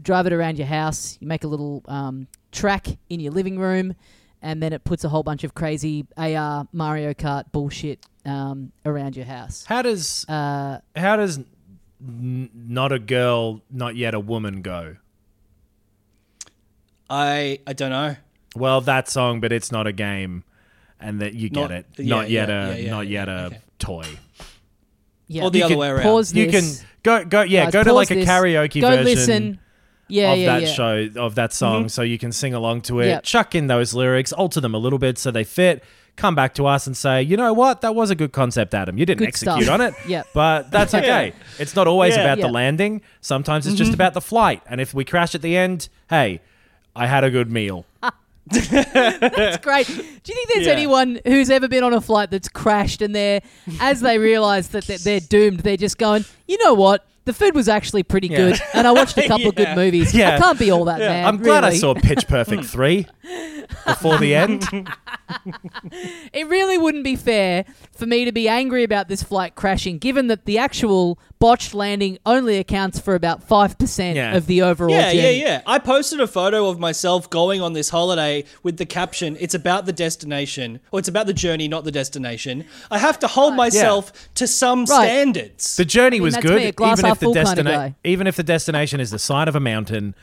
Drive 0.00 0.26
it 0.26 0.32
around 0.32 0.58
your 0.58 0.66
house. 0.66 1.18
You 1.20 1.26
make 1.26 1.42
a 1.44 1.48
little 1.48 1.82
um, 1.88 2.28
track 2.52 2.86
in 3.08 3.18
your 3.20 3.32
living 3.32 3.58
room, 3.58 3.94
and 4.42 4.62
then 4.62 4.72
it 4.72 4.84
puts 4.84 5.04
a 5.04 5.08
whole 5.08 5.22
bunch 5.22 5.42
of 5.44 5.54
crazy 5.54 6.06
AR 6.16 6.68
Mario 6.72 7.12
Kart 7.14 7.44
bullshit 7.52 8.04
um, 8.24 8.72
around 8.84 9.16
your 9.16 9.24
house. 9.26 9.64
How 9.64 9.82
does 9.82 10.24
Uh, 10.28 10.80
how 10.94 11.16
does 11.16 11.38
n- 12.00 12.50
not 12.54 12.92
a 12.92 12.98
girl, 12.98 13.62
not 13.70 13.96
yet 13.96 14.14
a 14.14 14.20
woman 14.20 14.62
go? 14.62 14.96
I 17.08 17.60
I 17.66 17.72
don't 17.72 17.90
know. 17.90 18.16
Well, 18.54 18.80
that 18.82 19.08
song, 19.08 19.40
but 19.40 19.52
it's 19.52 19.70
not 19.70 19.86
a 19.86 19.92
game, 19.92 20.44
and 21.00 21.20
that 21.20 21.34
you 21.34 21.48
get 21.48 21.60
Not- 21.62 21.70
it. 21.70 21.86
yeah, 21.98 22.04
not 22.16 22.30
yet 22.30 22.48
yeah, 22.48 22.54
a 22.66 22.68
yeah, 22.70 22.76
yeah, 22.76 22.90
not 22.90 23.06
yeah, 23.06 23.18
yet 23.20 23.28
a 23.28 23.44
okay. 23.46 23.60
Toy. 23.78 24.04
yeah, 25.28 25.44
Or 25.44 25.50
the 25.50 25.58
You 25.58 25.64
other 25.64 25.74
can 25.74 25.78
way 25.80 25.88
around. 25.88 26.02
pause 26.02 26.34
You 26.34 26.44
can 26.46 26.64
this. 26.64 26.84
go 27.02 27.24
go 27.24 27.42
yeah 27.42 27.64
Guys, 27.64 27.72
go 27.72 27.82
to 27.84 27.90
pause 27.90 27.96
like 27.96 28.10
a 28.10 28.14
this. 28.16 28.28
karaoke 28.28 28.80
Go 28.80 28.90
version 28.90 29.04
listen. 29.04 29.58
Yeah, 30.08 30.32
of 30.32 30.38
yeah, 30.38 30.46
that 30.46 30.62
yeah. 30.62 30.68
show 30.68 31.08
of 31.16 31.34
that 31.34 31.50
mm-hmm. 31.50 31.54
song, 31.56 31.88
so 31.88 32.02
you 32.02 32.16
can 32.16 32.30
sing 32.30 32.54
along 32.54 32.82
to 32.82 33.00
it. 33.00 33.06
Yep. 33.08 33.22
Chuck 33.24 33.54
in 33.56 33.66
those 33.66 33.92
lyrics, 33.92 34.32
alter 34.32 34.60
them 34.60 34.72
a 34.74 34.78
little 34.78 35.00
bit 35.00 35.18
so 35.18 35.30
they 35.32 35.42
fit. 35.42 35.82
Come 36.14 36.34
back 36.36 36.54
to 36.54 36.66
us 36.66 36.86
and 36.86 36.96
say, 36.96 37.22
you 37.22 37.36
know 37.36 37.52
what, 37.52 37.80
that 37.82 37.94
was 37.94 38.08
a 38.10 38.14
good 38.14 38.32
concept, 38.32 38.72
Adam. 38.72 38.96
You 38.96 39.04
didn't 39.04 39.18
Good 39.18 39.28
execute 39.28 39.64
stuff. 39.64 39.74
on 39.74 39.80
it, 39.82 39.94
Yep. 40.08 40.28
but 40.32 40.70
that's 40.70 40.94
okay. 40.94 41.32
It's 41.58 41.74
not 41.76 41.86
always 41.88 42.14
Yeah. 42.16 42.22
about 42.22 42.38
Yeah. 42.38 42.46
the 42.46 42.52
landing. 42.52 43.02
Sometimes 43.20 43.66
it's 43.66 43.76
just 43.76 43.88
mm-hmm. 43.90 43.94
about 43.96 44.14
the 44.14 44.20
flight. 44.22 44.62
And 44.66 44.80
if 44.80 44.94
we 44.94 45.04
crash 45.04 45.34
at 45.34 45.42
the 45.42 45.56
end, 45.56 45.88
hey, 46.08 46.40
I 46.94 47.06
had 47.06 47.22
a 47.24 47.30
good 47.30 47.50
meal. 47.50 47.84
That's 48.50 49.56
great. 49.58 49.86
Do 49.86 49.92
you 49.94 50.04
think 50.34 50.48
there's 50.54 50.66
Yeah. 50.66 50.72
anyone 50.72 51.20
who's 51.26 51.50
ever 51.50 51.68
been 51.68 51.82
on 51.84 51.92
a 51.92 52.00
flight 52.00 52.30
that's 52.30 52.48
crashed 52.48 53.02
and 53.02 53.14
they're, 53.14 53.40
as 53.80 54.00
they 54.00 54.18
realise 54.18 54.68
that 54.68 54.84
they're, 54.86 54.98
they're 54.98 55.20
doomed, 55.20 55.60
they're 55.60 55.76
just 55.76 55.98
going, 55.98 56.24
you 56.46 56.58
know 56.64 56.74
what? 56.74 57.06
The 57.24 57.32
food 57.32 57.56
was 57.56 57.68
actually 57.68 58.04
pretty 58.04 58.28
Yeah. 58.28 58.36
good, 58.36 58.60
and 58.72 58.86
I 58.86 58.92
watched 58.92 59.18
a 59.18 59.26
couple 59.26 59.48
of 59.48 59.58
Yeah. 59.58 59.74
good 59.74 59.76
movies. 59.76 60.14
Yeah. 60.14 60.36
I 60.36 60.38
can't 60.38 60.58
be 60.60 60.70
all 60.70 60.84
that 60.84 61.00
mad. 61.00 61.26
I'm 61.26 61.38
glad 61.38 61.64
I 61.64 61.68
really. 61.68 61.78
saw 61.80 61.94
Pitch 61.94 62.28
Perfect 62.28 62.64
3 62.66 63.06
before 63.86 64.18
the 64.18 64.34
end. 64.34 64.64
It 66.32 66.46
really 66.48 66.78
wouldn't 66.78 67.02
be 67.04 67.16
fair 67.16 67.64
for 67.92 68.06
me 68.06 68.24
to 68.24 68.32
be 68.32 68.48
angry 68.48 68.84
about 68.84 69.08
this 69.08 69.22
flight 69.22 69.54
crashing, 69.54 69.98
given 69.98 70.26
that 70.28 70.44
the 70.44 70.58
actual 70.58 71.18
botched 71.38 71.74
landing 71.74 72.18
only 72.24 72.58
accounts 72.58 72.98
for 73.00 73.14
about 73.14 73.46
5% 73.46 74.14
Yeah. 74.14 74.36
of 74.36 74.46
the 74.46 74.62
overall 74.62 74.90
Yeah, 74.94 75.10
yeah, 75.10 75.22
journey. 75.22 75.40
yeah. 75.40 75.62
I 75.66 75.78
posted 75.78 76.20
a 76.20 76.26
photo 76.26 76.68
of 76.68 76.78
myself 76.78 77.28
going 77.30 77.60
on 77.60 77.72
this 77.72 77.88
holiday 77.90 78.44
with 78.62 78.76
the 78.76 78.86
caption, 78.86 79.36
it's 79.40 79.54
about 79.54 79.86
the 79.86 79.92
destination, 79.92 80.80
or 80.92 80.98
it's 81.00 81.08
about 81.08 81.26
the 81.26 81.34
journey, 81.34 81.66
not 81.68 81.84
the 81.84 81.92
destination. 81.92 82.64
I 82.90 82.98
have 82.98 83.18
to 83.20 83.26
hold 83.26 83.54
myself 83.54 84.12
to 84.34 84.46
some 84.46 84.80
Right. 84.84 85.06
standards. 85.06 85.76
The 85.76 85.84
journey 85.84 86.16
mean, 86.16 86.22
was 86.24 86.34
that's 86.34 86.46
good, 86.46 86.56
me, 86.62 86.66
a 86.68 86.72
glass 86.72 86.98
even 86.98 87.08
half 87.08 87.16
if 87.16 87.20
the 87.20 87.24
full 87.26 87.34
kinda 87.34 87.50
destina- 87.62 87.64
guy. 87.64 87.94
even 88.04 88.26
if 88.26 88.36
the 88.36 88.42
destination 88.44 89.00
is 89.00 89.10
the 89.10 89.18
side 89.18 89.48
of 89.48 89.56
a 89.56 89.60
mountain. 89.60 90.14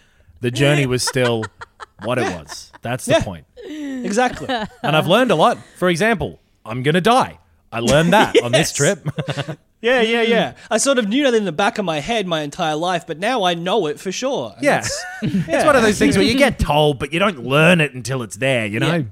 The 0.41 0.51
journey 0.51 0.86
was 0.86 1.03
still 1.03 1.43
what 2.03 2.17
it 2.19 2.23
was. 2.38 2.71
That's 2.83 3.05
the 3.05 3.13
Yeah. 3.13 3.23
point. 3.23 3.45
exactly. 4.05 4.47
And 4.49 4.95
I've 4.95 5.07
learned 5.07 5.31
a 5.31 5.35
lot. 5.35 5.57
For 5.77 5.89
example, 5.89 6.39
I'm 6.65 6.83
gonna 6.83 7.01
die. 7.01 7.39
I 7.71 7.79
learned 7.79 8.13
that 8.13 8.39
on 8.43 8.51
this 8.51 8.71
trip. 8.79 9.07
Yeah, 9.83 9.99
yeah, 9.99 10.21
yeah. 10.21 10.53
I 10.71 10.77
sort 10.77 10.97
of 10.97 11.09
knew 11.09 11.25
that 11.25 11.33
in 11.33 11.43
the 11.43 11.51
back 11.51 11.77
of 11.77 11.83
my 11.83 11.99
head 11.99 12.25
my 12.25 12.39
entire 12.39 12.77
life, 12.77 13.05
but 13.05 13.19
now 13.19 13.43
I 13.43 13.53
know 13.53 13.87
it 13.87 13.99
for 13.99 14.13
sure. 14.13 14.53
And 14.55 14.63
yeah. 14.63 14.75
that's- 14.79 15.03
It's 15.21 15.65
one 15.65 15.75
of 15.75 15.81
those 15.81 15.99
things 15.99 16.15
where 16.15 16.25
you 16.25 16.37
get 16.37 16.57
told, 16.57 16.99
but 16.99 17.11
you 17.11 17.19
don't 17.19 17.43
learn 17.43 17.81
it 17.81 17.93
until 17.93 18.21
it's 18.21 18.37
there, 18.37 18.65
you 18.65 18.79
know? 18.79 19.05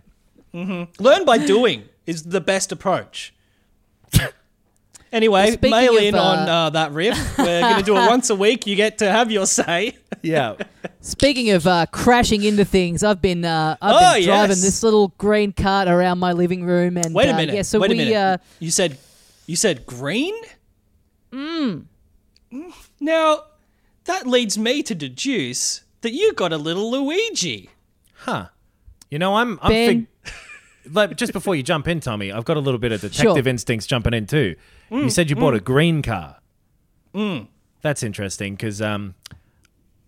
Mm-hmm. 0.53 1.03
Learn 1.03 1.25
by 1.25 1.39
doing 1.39 1.89
is 2.05 2.23
the 2.23 2.39
best 2.39 2.71
approach. 2.71 3.34
Anyway, 5.12 5.41
Well, 5.43 5.52
speaking 5.54 5.71
mail 5.71 5.97
of, 5.97 6.04
in 6.04 6.15
on 6.15 6.47
uh, 6.47 6.52
uh, 6.54 6.69
that 6.69 6.93
riff. 6.93 7.17
We're 7.38 7.60
going 7.62 7.78
to 7.78 7.84
do 7.84 7.97
it 7.97 8.08
once 8.08 8.30
a 8.30 8.36
week. 8.36 8.65
You 8.65 8.78
get 8.78 9.00
to 9.00 9.12
have 9.12 9.30
your 9.30 9.45
say. 9.45 9.97
Yeah. 10.22 10.55
Speaking 11.01 11.49
of 11.51 11.68
uh, 11.68 11.86
crashing 11.91 12.43
into 12.43 12.64
things, 12.64 13.03
I've 13.03 13.22
been 13.22 13.43
uh, 13.43 13.76
I've 13.82 13.95
Oh, 13.95 14.14
been 14.16 14.24
driving 14.26 14.49
yes. 14.51 14.62
this 14.62 14.84
little 14.84 15.09
green 15.18 15.51
cart 15.51 15.88
around 15.89 16.20
my 16.20 16.32
living 16.32 16.64
room, 16.64 16.95
and 16.97 17.14
Wait 17.14 17.28
a 17.28 17.34
uh, 17.34 17.38
minute. 17.38 17.55
Yeah, 17.55 17.64
so 17.64 17.80
Wait 17.80 17.89
we 17.89 17.95
a 17.95 17.97
minute. 17.97 18.16
Uh, 18.16 18.38
you 18.59 18.72
said 18.72 18.97
You 19.47 19.55
said 19.57 19.86
green? 19.86 20.36
Mm. 21.34 21.86
Now, 22.99 23.43
that 24.05 24.28
leads 24.28 24.57
me 24.57 24.84
to 24.84 24.95
deduce 24.95 25.82
that 26.01 26.12
you 26.14 26.34
got 26.34 26.51
a 26.53 26.57
little 26.57 26.91
Luigi. 26.91 27.70
Huh. 28.14 28.47
You 29.09 29.20
know, 29.20 29.36
I'm. 29.36 29.59
I'm 29.62 29.70
Ben. 29.72 30.07
fig- 30.24 30.34
like, 30.93 31.18
just 31.18 31.34
before 31.34 31.55
you 31.55 31.64
jump 31.64 31.88
in, 31.88 31.99
Tommy, 31.99 32.32
I've 32.32 32.45
got 32.45 32.57
a 32.57 32.59
little 32.59 32.80
bit 32.80 32.91
of 32.91 33.01
detective 33.01 33.43
Sure. 33.43 33.49
instincts 33.49 33.88
jumping 33.88 34.14
in 34.14 34.26
too. 34.28 34.55
You 34.92 35.10
said 35.10 35.30
you 35.30 35.36
bought 35.36 35.54
a 35.54 35.60
green 35.60 36.02
car. 36.02 36.38
Mm. 37.14 37.48
That's 37.82 38.04
interesting 38.04 38.56
because 38.56 38.82
um, 38.82 39.16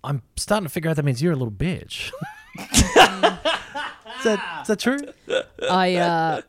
I'm 0.03 0.21
starting 0.35 0.67
to 0.67 0.71
figure 0.71 0.89
out 0.89 0.97
that 0.97 1.05
means 1.05 1.21
you're 1.21 1.33
a 1.33 1.35
little 1.35 1.51
bitch. 1.51 2.11
is, 2.59 4.23
that, 4.23 4.59
is 4.61 4.67
that 4.67 4.79
true? 4.79 4.99
I 5.69 5.95
uh 5.95 6.41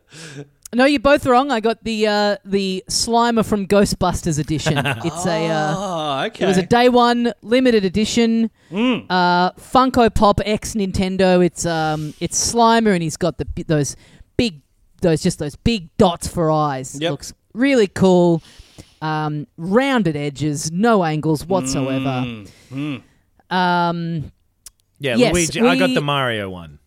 No, 0.74 0.84
you're 0.86 1.00
both 1.00 1.24
wrong. 1.24 1.50
I 1.50 1.60
got 1.60 1.82
the 1.84 2.06
uh 2.06 2.36
the 2.44 2.84
Slimer 2.88 3.44
from 3.44 3.66
Ghostbusters 3.66 4.38
edition. 4.38 4.76
It's 5.04 5.26
a 5.26 5.46
uh 5.46 5.74
Oh, 5.76 6.24
okay. 6.26 6.44
it 6.44 6.48
was 6.48 6.58
a 6.58 6.66
day 6.66 6.88
one 6.88 7.32
limited 7.42 7.84
edition 7.84 8.50
uh 8.72 9.52
Funko 9.52 10.12
Pop 10.14 10.40
X 10.44 10.74
Nintendo. 10.74 11.44
It's 11.44 11.64
um 11.64 12.12
it's 12.20 12.52
Slimer 12.52 12.92
and 12.92 13.02
he's 13.02 13.16
got 13.16 13.38
the 13.38 13.46
those 13.66 13.96
big 14.36 14.60
those 15.00 15.22
just 15.22 15.38
those 15.38 15.56
big 15.56 15.96
dots 15.96 16.26
for 16.28 16.50
eyes. 16.50 17.00
Yep. 17.00 17.10
Looks 17.10 17.34
really 17.54 17.86
cool. 17.88 18.42
Um 19.00 19.46
rounded 19.56 20.16
edges, 20.16 20.70
no 20.72 21.04
angles 21.04 21.46
whatsoever. 21.46 22.44
Um 23.50 24.32
Yeah, 24.98 25.16
Yes, 25.16 25.32
Luigi. 25.34 25.60
I 25.60 25.76
got 25.78 25.94
the 25.94 26.00
Mario 26.00 26.48
one 26.50 26.78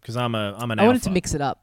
because 0.00 0.16
I'm 0.16 0.34
a 0.34 0.54
I'm 0.58 0.70
an 0.70 0.78
I 0.80 0.86
wanted 0.86 1.02
to 1.04 1.10
mix 1.10 1.34
it 1.34 1.40
up. 1.40 1.62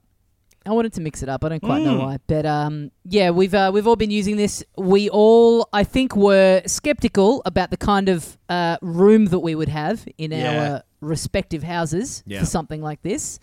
I 0.68 0.72
wanted 0.72 0.94
to 0.94 1.02
mix 1.02 1.22
it 1.22 1.30
up. 1.30 1.44
I 1.46 1.50
don't 1.50 1.62
quite 1.62 1.84
know 1.84 2.00
why, 2.00 2.18
but 2.26 2.44
um, 2.48 2.90
yeah, 3.04 3.30
we've 3.30 3.54
uh, 3.54 3.70
we've 3.72 3.86
all 3.86 3.96
been 3.96 4.10
using 4.10 4.36
this. 4.36 4.64
We 4.76 5.10
all, 5.12 5.70
I 5.72 5.84
think, 5.84 6.16
were 6.16 6.64
skeptical 6.66 7.44
about 7.46 7.70
the 7.70 7.78
kind 7.78 8.10
of 8.10 8.36
uh, 8.50 8.78
room 8.82 9.26
that 9.26 9.40
we 9.40 9.54
would 9.54 9.70
have 9.70 10.08
in 10.18 10.32
Yeah. 10.32 10.72
our 10.72 10.84
respective 11.02 11.62
houses 11.62 12.24
Yeah. 12.26 12.40
for 12.40 12.48
something 12.48 12.82
like 12.82 13.04
this. 13.04 13.40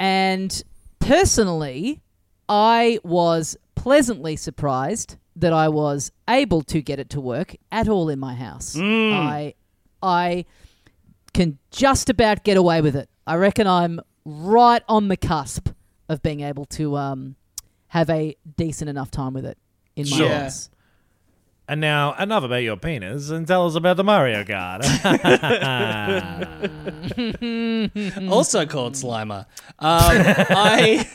And 0.00 0.62
personally, 1.00 2.00
I 2.48 2.98
was 3.04 3.56
pleasantly 3.74 4.36
surprised 4.36 5.16
that 5.36 5.52
I 5.52 5.68
was 5.68 6.10
able 6.28 6.62
to 6.62 6.82
get 6.82 6.98
it 6.98 7.10
to 7.10 7.20
work 7.20 7.54
at 7.70 7.88
all 7.88 8.08
in 8.08 8.18
my 8.18 8.34
house. 8.34 8.76
I 8.78 9.54
I 10.02 10.44
can 11.34 11.58
just 11.70 12.08
about 12.08 12.44
get 12.44 12.56
away 12.56 12.80
with 12.80 12.96
it. 12.96 13.08
I 13.26 13.36
reckon 13.36 13.66
I'm 13.66 14.00
right 14.24 14.82
on 14.88 15.08
the 15.08 15.16
cusp 15.16 15.68
of 16.08 16.22
being 16.22 16.40
able 16.40 16.64
to 16.66 16.96
um, 16.96 17.36
have 17.88 18.08
a 18.10 18.36
decent 18.56 18.88
enough 18.88 19.10
time 19.10 19.34
with 19.34 19.44
it 19.44 19.58
in 19.96 20.08
my 20.10 20.16
Sure. 20.16 20.28
house. 20.28 20.70
And 21.70 21.82
now 21.82 22.14
enough 22.14 22.44
about 22.44 22.62
your 22.62 22.78
penis 22.78 23.28
and 23.28 23.46
tell 23.46 23.66
us 23.66 23.74
about 23.74 23.98
the 23.98 24.04
Mario 24.04 24.42
Kart. 24.42 24.80
also 28.30 28.64
called 28.64 28.94
Slimer. 28.94 29.40
Um, 29.78 30.16
I 30.48 31.06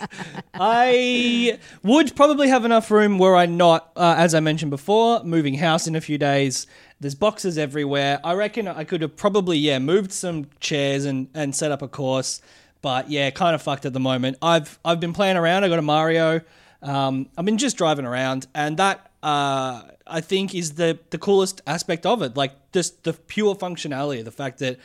I 0.53 1.59
would 1.81 2.15
probably 2.15 2.49
have 2.49 2.65
enough 2.65 2.91
room 2.91 3.17
were 3.17 3.35
I 3.35 3.47
not, 3.47 3.91
uh, 3.95 4.13
as 4.15 4.35
I 4.35 4.41
mentioned 4.41 4.69
before, 4.69 5.23
moving 5.23 5.55
house 5.55 5.87
in 5.87 5.95
a 5.95 6.01
few 6.01 6.19
days. 6.19 6.67
There's 6.99 7.15
boxes 7.15 7.57
everywhere. 7.57 8.19
I 8.23 8.35
reckon 8.35 8.67
I 8.67 8.83
could 8.83 9.01
have 9.01 9.17
probably 9.17 9.57
yeah 9.57 9.79
moved 9.79 10.11
some 10.11 10.45
chairs 10.59 11.05
and 11.05 11.29
and 11.33 11.55
set 11.55 11.71
up 11.71 11.81
a 11.81 11.87
course, 11.87 12.43
but 12.83 13.09
yeah, 13.09 13.31
kind 13.31 13.55
of 13.55 13.63
fucked 13.63 13.87
at 13.87 13.93
the 13.93 13.99
moment. 13.99 14.37
I've 14.39 14.77
I've 14.85 14.99
been 14.99 15.13
playing 15.13 15.37
around. 15.37 15.63
I 15.63 15.69
got 15.69 15.79
a 15.79 15.81
Mario. 15.81 16.41
Um, 16.83 17.29
I've 17.35 17.45
been 17.45 17.57
just 17.57 17.75
driving 17.75 18.05
around, 18.05 18.45
and 18.53 18.77
that 18.77 19.09
uh, 19.23 19.81
I 20.13 20.21
think 20.21 20.53
is 20.55 20.73
the 20.73 20.99
the 21.09 21.17
coolest 21.17 21.61
aspect 21.67 22.05
of 22.05 22.21
it. 22.21 22.37
Like 22.37 22.53
just 22.71 23.03
the 23.03 23.13
pure 23.13 23.55
functionality, 23.55 24.23
the 24.23 24.31
fact 24.31 24.59
that 24.59 24.77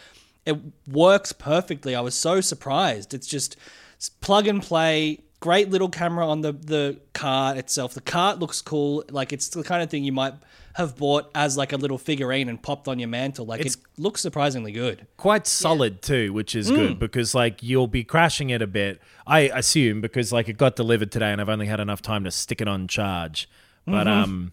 it 0.47 0.57
works 0.87 1.33
perfectly. 1.33 1.95
I 1.95 2.01
was 2.01 2.15
so 2.15 2.41
surprised. 2.41 3.13
It's 3.15 3.27
just 3.27 3.57
s- 4.01 4.09
plug 4.09 4.47
and 4.47 4.63
play. 4.63 5.21
Great 5.41 5.71
little 5.71 5.89
camera 5.89 6.27
on 6.27 6.41
the 6.41 6.53
the 6.53 6.99
cart 7.13 7.57
itself. 7.59 7.95
The 7.95 8.01
cart 8.01 8.39
looks 8.41 8.61
cool. 8.61 9.05
Like 9.11 9.33
it's 9.33 9.49
the 9.49 9.63
kind 9.63 9.83
of 9.85 9.91
thing 9.91 10.03
you 10.03 10.11
might 10.13 10.35
have 10.75 10.97
bought 10.97 11.31
as 11.35 11.57
like 11.57 11.73
a 11.73 11.77
little 11.77 11.99
figurine 11.99 12.49
and 12.49 12.61
popped 12.63 12.89
on 12.89 12.99
your 12.99 13.09
mantle. 13.09 13.45
Like 13.47 13.61
It's- 13.61 13.75
it 13.77 13.83
looks 14.03 14.21
surprisingly 14.21 14.73
good. 14.73 15.07
Quite 15.17 15.47
solid 15.47 16.03
too, 16.03 16.33
which 16.33 16.55
is 16.57 16.71
Mm. 16.71 16.75
good 16.77 16.99
because 16.99 17.35
like 17.37 17.63
you'll 17.63 17.87
be 17.89 18.03
crashing 18.05 18.51
it 18.51 18.63
a 18.63 18.67
bit. 18.67 19.01
I 19.27 19.41
assume 19.55 20.01
because 20.01 20.33
like 20.33 20.49
it 20.49 20.57
got 20.57 20.75
delivered 20.77 21.13
today 21.13 21.31
and 21.33 21.41
I've 21.41 21.49
only 21.49 21.67
had 21.67 21.79
enough 21.81 22.01
time 22.03 22.25
to 22.25 22.31
stick 22.33 22.61
it 22.61 22.67
on 22.69 22.89
charge. 22.89 23.49
But 23.87 24.07
Mm-hmm. 24.09 24.23
um, 24.25 24.53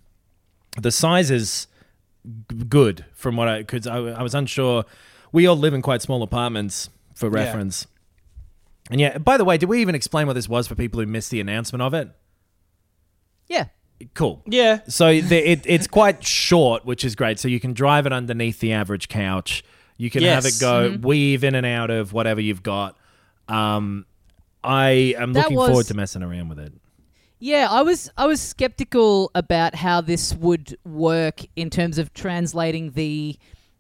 the 0.80 0.92
size 0.92 1.32
is 1.32 1.68
g- 2.26 2.56
good 2.70 3.06
from 3.14 3.36
what 3.36 3.48
I 3.48 3.60
because 3.60 3.88
I, 3.88 3.98
I 3.98 4.22
was 4.24 4.34
unsure. 4.36 4.86
We 5.32 5.48
all 5.48 5.58
live 5.58 5.74
in 5.74 5.82
quite 5.82 6.02
small 6.02 6.24
apartments 6.24 6.90
for 7.14 7.28
Yeah. 7.28 7.44
reference. 7.46 7.88
And 8.92 9.02
yeah, 9.02 9.18
by 9.18 9.38
the 9.38 9.46
way, 9.46 9.58
did 9.58 9.68
we 9.70 9.82
even 9.82 9.96
explain 9.96 10.28
what 10.28 10.34
this 10.34 10.48
was 10.48 10.68
for 10.68 10.76
people 10.76 11.00
who 11.00 11.06
missed 11.08 11.32
the 11.32 11.42
announcement 11.42 11.82
of 11.82 11.94
it? 11.94 12.10
Yeah. 13.48 13.66
Cool. 14.14 14.44
Yeah. 14.46 14.80
So 14.88 15.20
the, 15.22 15.52
it, 15.52 15.62
it's 15.66 15.88
quite 15.88 16.24
short, 16.24 16.86
which 16.86 17.04
is 17.06 17.16
great. 17.16 17.40
So 17.40 17.48
you 17.48 17.60
can 17.60 17.74
drive 17.74 18.06
it 18.06 18.14
underneath 18.14 18.60
the 18.60 18.74
average 18.74 19.08
couch. 19.08 19.64
You 19.98 20.10
can 20.10 20.24
have 20.24 20.46
it 20.46 20.56
go 20.60 20.98
weave 21.02 21.44
in 21.44 21.56
and 21.56 21.66
out 21.66 21.90
of 21.90 22.12
whatever 22.14 22.42
you've 22.42 22.62
got. 22.64 22.98
Um, 23.48 24.06
I 24.64 25.16
am 25.18 25.34
That 25.34 25.44
looking 25.44 25.58
was- 25.58 25.70
forward 25.70 25.86
to 25.88 25.94
messing 25.94 26.22
around 26.24 26.50
with 26.50 26.60
it. 26.60 26.74
Yeah, 27.46 27.68
I 27.70 27.84
was 27.84 28.10
I 28.18 28.26
was 28.26 28.42
skeptical 28.42 29.30
about 29.36 29.76
how 29.76 30.02
this 30.02 30.34
would 30.34 30.80
work 30.84 31.42
in 31.56 31.70
terms 31.70 32.00
of 32.00 32.12
translating 32.12 32.94
the 32.94 33.38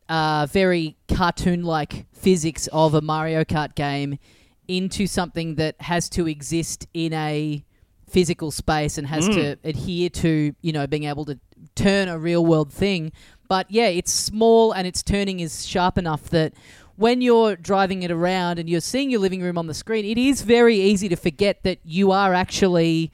uh, 0.08 0.46
very 0.52 0.98
cartoon-like 1.08 2.06
physics 2.14 2.70
of 2.72 2.94
a 2.94 3.02
Mario 3.02 3.44
Kart 3.44 3.74
game 3.74 4.20
into 4.68 5.08
something 5.08 5.56
that 5.56 5.82
has 5.82 6.10
to 6.10 6.28
exist 6.28 6.86
in 6.94 7.12
a 7.14 7.66
physical 8.08 8.52
space 8.52 9.00
and 9.00 9.08
has 9.08 9.28
to 9.30 9.58
adhere 9.64 10.12
to 10.12 10.54
you 10.62 10.72
know 10.72 10.86
being 10.86 11.06
able 11.06 11.26
to 11.26 11.40
turn 11.74 12.08
a 12.08 12.20
real 12.20 12.46
world 12.46 12.72
thing. 12.72 13.12
But 13.48 13.72
yeah, 13.72 13.88
it's 13.88 14.12
small 14.12 14.74
and 14.74 14.86
its 14.86 15.02
turning 15.02 15.40
is 15.40 15.66
sharp 15.66 15.98
enough 15.98 16.30
that 16.30 16.54
when 16.98 17.20
you're 17.20 17.56
driving 17.56 18.04
it 18.04 18.12
around 18.12 18.60
and 18.60 18.70
you're 18.70 18.80
seeing 18.80 19.10
your 19.10 19.22
living 19.22 19.42
room 19.42 19.58
on 19.58 19.66
the 19.66 19.74
screen, 19.74 20.06
it 20.06 20.20
is 20.20 20.44
very 20.44 20.76
easy 20.80 21.10
to 21.10 21.16
forget 21.16 21.64
that 21.64 21.80
you 21.84 22.12
are 22.12 22.36
actually 22.36 23.12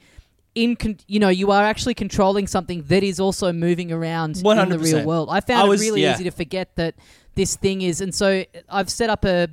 in 0.54 0.76
con- 0.76 0.98
you 1.08 1.18
know 1.18 1.28
you 1.28 1.50
are 1.50 1.62
actually 1.64 1.94
controlling 1.94 2.46
something 2.46 2.82
that 2.88 3.02
is 3.02 3.18
also 3.20 3.52
moving 3.52 3.90
around 3.92 4.36
in 4.36 4.68
the 4.68 4.78
real 4.78 5.04
world. 5.06 5.28
I 5.30 5.40
found 5.40 5.70
I 5.70 5.74
it 5.74 5.80
really 5.80 6.02
yeah. 6.02 6.14
easy 6.14 6.24
to 6.24 6.30
forget 6.30 6.76
that 6.76 6.94
this 7.34 7.56
thing 7.56 7.82
is, 7.82 8.00
and 8.00 8.14
so 8.14 8.44
I've 8.68 8.90
set 8.90 9.08
up 9.10 9.24
a 9.24 9.48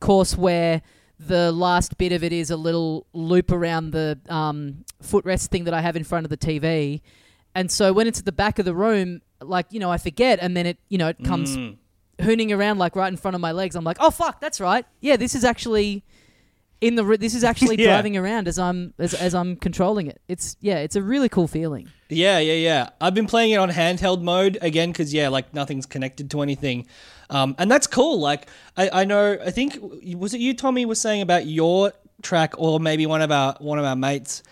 course 0.00 0.36
where 0.36 0.82
the 1.20 1.50
last 1.52 1.98
bit 1.98 2.12
of 2.12 2.22
it 2.22 2.32
is 2.32 2.50
a 2.50 2.56
little 2.56 3.06
loop 3.12 3.50
around 3.50 3.90
the 3.90 4.18
um, 4.28 4.84
footrest 5.02 5.48
thing 5.48 5.64
that 5.64 5.74
I 5.74 5.80
have 5.80 5.96
in 5.96 6.04
front 6.04 6.24
of 6.24 6.30
the 6.30 6.36
TV, 6.38 7.00
and 7.54 7.70
so 7.70 7.92
when 7.92 8.06
it's 8.06 8.20
at 8.20 8.24
the 8.24 8.32
back 8.32 8.58
of 8.58 8.64
the 8.64 8.74
room, 8.74 9.20
like 9.42 9.66
you 9.70 9.80
know, 9.80 9.90
I 9.90 9.98
forget, 9.98 10.38
and 10.40 10.56
then 10.56 10.64
it 10.66 10.78
you 10.88 10.96
know 10.98 11.08
it 11.08 11.22
comes 11.24 11.56
Mm. 11.56 11.76
hooning 12.20 12.56
around 12.56 12.78
like 12.78 12.96
right 12.96 13.08
in 13.08 13.16
front 13.16 13.34
of 13.34 13.40
my 13.40 13.52
legs. 13.52 13.76
I'm 13.76 13.84
like, 13.84 13.98
oh 14.00 14.10
fuck, 14.10 14.40
that's 14.40 14.60
right. 14.60 14.84
Yeah, 15.00 15.16
this 15.16 15.34
is 15.34 15.44
actually 15.44 16.04
in 16.80 16.94
the. 16.94 17.04
This 17.18 17.34
is 17.34 17.44
actually 17.50 17.76
Yeah. 17.78 17.86
driving 17.86 18.16
around 18.16 18.48
as 18.48 18.58
I'm 18.58 18.94
as, 18.98 19.14
as 19.14 19.34
I'm 19.34 19.56
controlling 19.56 20.06
it. 20.06 20.20
It's 20.28 20.56
yeah, 20.60 20.78
it's 20.78 20.96
a 20.96 21.02
really 21.02 21.28
cool 21.28 21.48
feeling. 21.48 21.88
Yeah, 22.08 22.38
yeah, 22.38 22.54
yeah. 22.54 22.90
I've 23.00 23.14
been 23.14 23.26
playing 23.26 23.52
it 23.52 23.56
on 23.56 23.70
handheld 23.70 24.22
mode 24.22 24.56
again 24.62 24.90
because 24.92 25.12
yeah, 25.12 25.28
like 25.28 25.52
nothing's 25.54 25.86
connected 25.86 26.30
to 26.30 26.40
anything, 26.42 26.86
um, 27.30 27.54
and 27.58 27.70
that's 27.70 27.86
cool. 27.86 28.18
Like 28.20 28.48
I, 28.76 29.02
I 29.02 29.04
know, 29.04 29.38
I 29.44 29.50
think 29.50 29.78
was 30.16 30.34
it 30.34 30.40
you, 30.40 30.54
Tommy, 30.54 30.86
was 30.86 31.00
saying 31.00 31.20
about 31.22 31.46
your 31.46 31.92
track, 32.22 32.54
or 32.58 32.80
maybe 32.80 33.06
one 33.06 33.22
of 33.22 33.30
our 33.30 33.54
one 33.60 33.78
of 33.78 33.84
our 33.84 33.96
mates. 33.96 34.42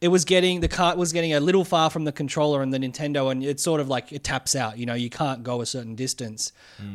It 0.00 0.08
was 0.08 0.24
getting 0.24 0.60
the 0.60 0.68
cart 0.68 0.96
was 0.96 1.12
getting 1.12 1.34
a 1.34 1.40
little 1.40 1.62
far 1.62 1.90
from 1.90 2.04
the 2.04 2.12
controller 2.12 2.62
and 2.62 2.72
the 2.72 2.78
Nintendo, 2.78 3.30
and 3.30 3.44
it's 3.44 3.62
sort 3.62 3.82
of 3.82 3.88
like 3.90 4.12
it 4.12 4.24
taps 4.24 4.56
out. 4.56 4.78
You 4.78 4.86
know, 4.86 4.94
you 4.94 5.10
can't 5.10 5.42
go 5.42 5.60
a 5.60 5.66
certain 5.66 5.94
distance. 5.94 6.52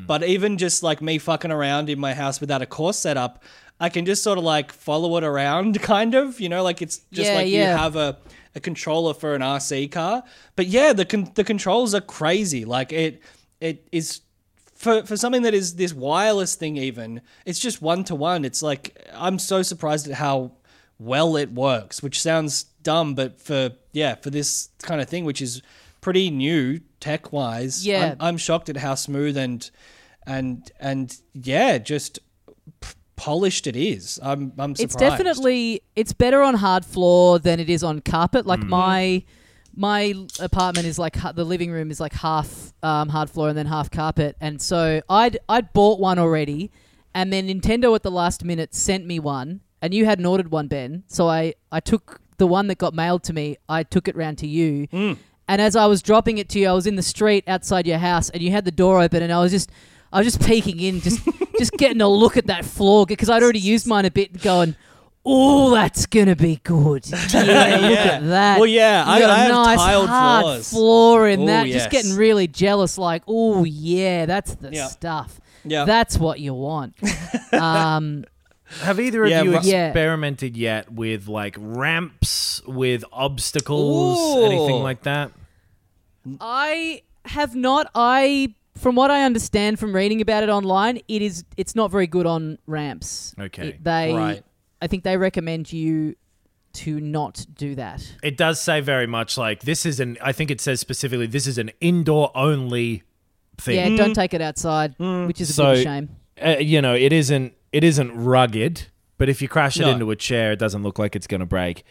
But 0.07 0.23
even 0.23 0.57
just 0.57 0.81
like 0.81 1.03
me 1.03 1.19
fucking 1.19 1.51
around 1.51 1.91
in 1.91 1.99
my 1.99 2.15
house 2.15 2.41
without 2.41 2.63
a 2.63 2.65
course 2.65 2.97
set 2.97 3.15
up, 3.15 3.43
I 3.79 3.89
can 3.89 4.05
just 4.05 4.23
sort 4.23 4.37
of 4.37 4.43
like 4.43 4.71
follow 4.71 5.17
it 5.17 5.23
around, 5.23 5.81
kind 5.95 6.15
of. 6.15 6.39
You 6.39 6.49
know, 6.49 6.63
like 6.63 6.81
it's 6.81 6.99
just 7.11 7.29
Yeah, 7.29 7.35
like 7.35 7.47
yeah. 7.49 7.71
you 7.71 7.77
have 7.77 7.95
a, 7.95 8.17
a 8.55 8.59
controller 8.59 9.13
for 9.13 9.35
an 9.35 9.41
RC 9.41 9.91
car. 9.91 10.23
But 10.55 10.67
yeah, 10.67 10.93
the 10.93 11.05
con- 11.05 11.31
the 11.35 11.43
controls 11.43 11.93
are 11.93 12.01
crazy. 12.01 12.65
Like 12.65 12.91
it 12.93 13.21
it 13.59 13.87
is 13.91 14.21
for 14.75 15.03
for 15.05 15.17
something 15.17 15.41
that 15.43 15.53
is 15.53 15.75
this 15.75 15.93
wireless 15.93 16.55
thing. 16.55 16.77
Even 16.77 17.21
it's 17.45 17.59
just 17.59 17.81
one 17.81 18.03
to 18.05 18.15
one. 18.15 18.45
It's 18.45 18.61
like 18.63 19.09
I'm 19.13 19.39
so 19.39 19.61
surprised 19.61 20.07
at 20.07 20.15
how 20.15 20.53
well 20.99 21.35
it 21.35 21.51
works. 21.51 22.01
Which 22.01 22.21
sounds 22.21 22.63
dumb, 22.83 23.13
but 23.15 23.41
for 23.41 23.71
yeah 23.91 24.15
for 24.15 24.29
this 24.29 24.69
kind 24.83 25.01
of 25.01 25.09
thing, 25.09 25.25
which 25.25 25.41
is 25.41 25.61
pretty 26.01 26.29
new 26.29 26.79
tech 26.99 27.33
wise. 27.33 27.85
Yeah. 27.85 28.11
I'm, 28.19 28.27
I'm 28.27 28.37
shocked 28.37 28.69
at 28.69 28.77
how 28.77 28.95
smooth 28.95 29.35
and 29.35 29.69
and 30.25 30.71
and 30.79 31.17
yeah, 31.33 31.77
just 31.77 32.19
polished 33.15 33.67
it 33.67 33.75
is. 33.75 34.19
I'm 34.21 34.53
I'm 34.57 34.75
surprised. 34.75 34.81
It's 34.81 34.95
definitely 34.95 35.81
it's 35.95 36.13
better 36.13 36.41
on 36.41 36.55
hard 36.55 36.85
floor 36.85 37.39
than 37.39 37.59
it 37.59 37.69
is 37.69 37.83
on 37.83 38.01
carpet. 38.01 38.45
Like 38.45 38.63
my 38.63 39.23
my 39.75 40.13
apartment 40.39 40.87
is 40.87 40.97
like 40.97 41.17
the 41.35 41.43
living 41.43 41.71
room 41.71 41.91
is 41.91 41.99
like 41.99 42.13
half 42.13 42.73
um, 42.83 43.09
hard 43.09 43.29
floor 43.29 43.49
and 43.49 43.57
then 43.57 43.65
half 43.65 43.91
carpet, 43.91 44.35
and 44.39 44.61
so 44.61 45.01
I'd 45.09 45.37
I'd 45.49 45.73
bought 45.73 45.99
one 45.99 46.17
already, 46.19 46.71
and 47.13 47.31
then 47.31 47.47
Nintendo 47.47 47.93
at 47.95 48.03
the 48.03 48.11
last 48.11 48.43
minute 48.43 48.73
sent 48.73 49.05
me 49.05 49.19
one, 49.19 49.61
and 49.81 49.93
you 49.93 50.05
hadn't 50.05 50.25
ordered 50.25 50.51
one, 50.51 50.67
Ben. 50.67 51.03
So 51.07 51.27
I 51.27 51.55
I 51.71 51.79
took 51.79 52.21
the 52.37 52.47
one 52.47 52.67
that 52.67 52.77
got 52.77 52.93
mailed 52.93 53.23
to 53.23 53.33
me. 53.33 53.57
I 53.69 53.83
took 53.83 54.07
it 54.07 54.15
round 54.15 54.37
to 54.39 54.47
you. 54.47 54.87
And 55.47 55.61
as 55.61 55.75
I 55.75 55.85
was 55.85 56.01
dropping 56.01 56.39
it 56.39 56.49
to 56.49 56.59
you, 56.59 56.67
I 56.67 56.73
was 56.73 56.87
in 56.87 56.95
the 56.95 57.03
street 57.03 57.43
outside 57.47 57.85
your 57.85 57.99
house, 57.99 58.29
and 58.31 58.41
you 58.41 58.49
had 58.51 58.65
the 58.65 58.71
door 58.71 58.99
open, 59.01 59.21
and 59.21 59.31
I 59.31 59.39
was 59.39 59.51
just, 59.51 59.69
I 60.15 60.19
was 60.19 60.27
just 60.33 60.45
peeking 60.47 60.79
in, 60.79 61.01
just, 61.01 61.19
just 61.59 61.71
getting 61.73 62.01
a 62.01 62.07
look 62.07 62.37
at 62.37 62.47
that 62.47 62.63
floor 62.65 63.05
because 63.05 63.29
I'd 63.29 63.43
already 63.43 63.59
used 63.59 63.85
mine 63.85 64.05
a 64.05 64.11
bit, 64.11 64.41
going, 64.41 64.75
"Oh, 65.25 65.71
that's 65.71 66.05
gonna 66.05 66.35
be 66.35 66.59
good." 66.63 67.05
Yeah, 67.33 67.77
look 67.81 67.99
at 67.99 68.27
that. 68.27 68.59
Well, 68.59 68.67
yeah, 68.69 69.05
You 69.05 69.11
I- 69.11 69.19
got 69.19 69.29
a 69.29 69.33
I 69.33 69.37
have 69.37 69.51
nice 69.51 69.77
tiled 69.79 70.07
hard 70.09 70.43
floors. 70.43 70.69
floor 70.69 71.27
in 71.27 71.41
Oh, 71.41 71.45
that. 71.47 71.67
yes. 71.67 71.75
Just 71.83 71.89
getting 71.91 72.15
really 72.15 72.47
jealous, 72.47 72.97
like, 72.97 73.23
"Oh 73.27 73.63
yeah, 73.65 74.25
that's 74.25 74.55
the 74.55 74.71
Yeah. 74.71 74.87
stuff. 74.87 75.39
Yeah. 75.65 75.83
That's 75.85 76.17
what 76.17 76.39
you 76.39 76.53
want." 76.53 76.95
um, 77.53 78.23
Have 78.81 78.99
either 78.99 79.23
of 79.23 79.29
Yeah, 79.29 79.41
you 79.43 79.51
ru- 79.53 79.59
Yeah. 79.63 79.87
experimented 79.89 80.55
yet 80.57 80.91
with 80.91 81.27
like 81.27 81.55
ramps, 81.59 82.61
with 82.65 83.03
obstacles, 83.11 84.43
anything 84.45 84.81
like 84.81 85.03
that? 85.03 85.31
I 86.41 87.01
have 87.25 87.55
not. 87.55 87.89
I, 87.95 88.53
from 88.85 88.93
what 88.93 89.09
I 89.09 89.23
understand 89.23 89.79
from 89.79 89.95
reading 89.95 90.21
about 90.21 90.43
it 90.43 90.49
online, 90.49 90.99
it 91.07 91.23
is 91.23 91.43
it's 91.57 91.73
not 91.73 91.89
very 91.89 92.05
good 92.05 92.27
on 92.27 92.59
ramps. 92.67 93.33
Okay. 93.39 93.69
It- 93.69 93.83
they, 93.83 94.13
Right. 94.13 94.43
I 94.79 94.85
think 94.85 95.03
they 95.03 95.17
recommend 95.17 95.73
you 95.73 96.13
to 96.73 96.99
not 96.99 97.43
do 97.55 97.73
that. 97.73 98.07
It 98.21 98.37
does 98.37 98.61
say 98.61 98.81
very 98.81 99.07
much 99.07 99.39
like 99.39 99.61
this 99.61 99.87
is 99.87 99.99
an. 99.99 100.19
I 100.21 100.33
think 100.33 100.51
it 100.51 100.61
says 100.61 100.79
specifically 100.79 101.25
this 101.25 101.47
is 101.47 101.57
an 101.57 101.71
indoor 101.81 102.29
only 102.37 103.01
thing. 103.57 103.93
Yeah, 103.93 103.97
don't 103.97 104.13
take 104.13 104.35
it 104.35 104.41
outside, 104.41 104.93
which 104.99 105.41
is 105.41 105.49
a 105.49 105.53
So- 105.53 105.73
big 105.73 105.83
shame. 105.83 106.09
uh, 106.45 106.57
you 106.59 106.79
know, 106.79 106.93
it 106.93 107.11
isn't 107.11 107.53
it 107.71 107.83
isn't 107.83 108.11
rugged, 108.15 108.83
but 109.17 109.29
if 109.29 109.41
you 109.41 109.47
crash 109.47 109.77
it 109.79 109.81
No. 109.81 109.89
into 109.93 110.11
a 110.11 110.15
chair, 110.15 110.51
it 110.51 110.59
doesn't 110.59 110.83
look 110.83 110.99
like 110.99 111.15
it's 111.15 111.25
going 111.25 111.39
to 111.39 111.47
break. 111.47 111.83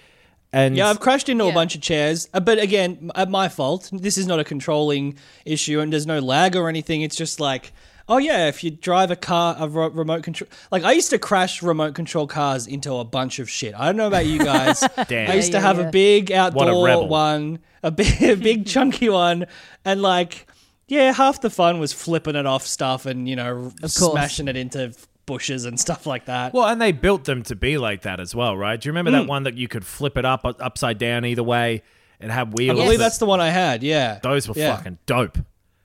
And 0.55 0.77
Yeah, 0.77 0.89
I've 0.89 1.01
crashed 1.01 1.29
into 1.29 1.45
Yeah. 1.45 1.51
a 1.51 1.55
bunch 1.55 1.75
of 1.75 1.81
chairs, 1.81 2.29
uh, 2.33 2.39
but 2.41 2.59
again, 2.59 3.11
at 3.17 3.29
my 3.29 3.49
fault. 3.49 3.91
This 3.93 4.17
is 4.17 4.27
not 4.27 4.39
a 4.39 4.45
controlling 4.45 5.17
issue, 5.45 5.81
and 5.81 5.93
there's 5.93 6.07
no 6.07 6.21
lag 6.21 6.55
or 6.55 6.69
anything. 6.69 7.03
It's 7.03 7.17
just 7.17 7.41
like, 7.41 7.73
oh 8.09 8.19
yeah, 8.19 8.47
if 8.49 8.63
you 8.63 8.71
drive 8.71 9.11
a 9.11 9.17
car, 9.17 9.57
a 9.59 9.67
ro- 9.67 9.89
remote 9.89 10.23
control. 10.23 10.49
Like 10.71 10.85
I 10.85 10.93
used 10.93 11.11
to 11.11 11.19
crash 11.19 11.61
remote 11.63 11.95
control 11.95 12.27
cars 12.29 12.67
into 12.69 12.95
a 12.97 13.05
bunch 13.05 13.39
of 13.41 13.51
shit. 13.51 13.75
I 13.77 13.87
don't 13.87 13.97
know 13.97 14.07
about 14.07 14.27
you 14.27 14.39
guys. 14.39 14.81
Damn. 15.09 15.31
I 15.31 15.35
used 15.35 15.53
Yeah, 15.53 15.61
to 15.61 15.67
have 15.67 15.79
yeah. 15.79 15.89
a 15.89 15.91
big 15.91 16.31
outdoor 16.31 16.85
rebel. 16.87 17.09
one, 17.09 17.59
a 17.83 17.91
big, 17.91 18.23
a 18.23 18.37
big 18.37 18.65
chunky 18.75 19.09
one, 19.09 19.47
and 19.85 20.03
like, 20.03 20.47
yeah, 20.87 21.13
half 21.13 21.41
the 21.41 21.51
fun 21.51 21.81
was 21.81 21.93
flipping 21.93 22.37
it 22.37 22.47
off 22.47 22.65
stuff 22.67 23.07
and 23.07 23.27
you 23.29 23.35
know 23.35 23.73
course. 23.81 23.95
smashing 23.95 24.47
it 24.49 24.57
into 24.57 24.93
bushes 25.27 25.65
and 25.65 25.79
stuff 25.79 26.07
like 26.07 26.27
that. 26.27 26.53
well, 26.55 26.67
and 26.67 26.81
they 26.81 26.93
built 26.93 27.25
them 27.25 27.43
to 27.45 27.55
be 27.57 27.79
like 27.79 28.03
that 28.03 28.21
as 28.21 28.35
well, 28.35 28.57
right? 28.57 28.81
Do 28.81 28.89
you 28.89 28.93
remember 28.93 29.11
that 29.13 29.27
one 29.27 29.45
that 29.45 29.55
you 29.55 29.69
could 29.69 29.85
flip 29.85 30.17
it 30.19 30.25
up 30.25 30.45
uh, 30.45 30.53
upside 30.61 30.99
down 30.99 31.25
either 31.25 31.43
way? 31.43 31.83
It 32.21 32.31
had 32.31 32.49
I 32.49 32.51
wheels. 32.51 32.79
believe 32.79 32.99
that- 32.99 33.05
that's 33.05 33.19
the 33.19 33.27
one 33.27 33.41
I 33.41 33.49
had. 33.51 33.83
Yeah, 33.83 34.19
those 34.23 34.49
were 34.49 34.55
Yeah. 34.57 34.77
fucking 34.77 34.99
dope. 35.07 35.39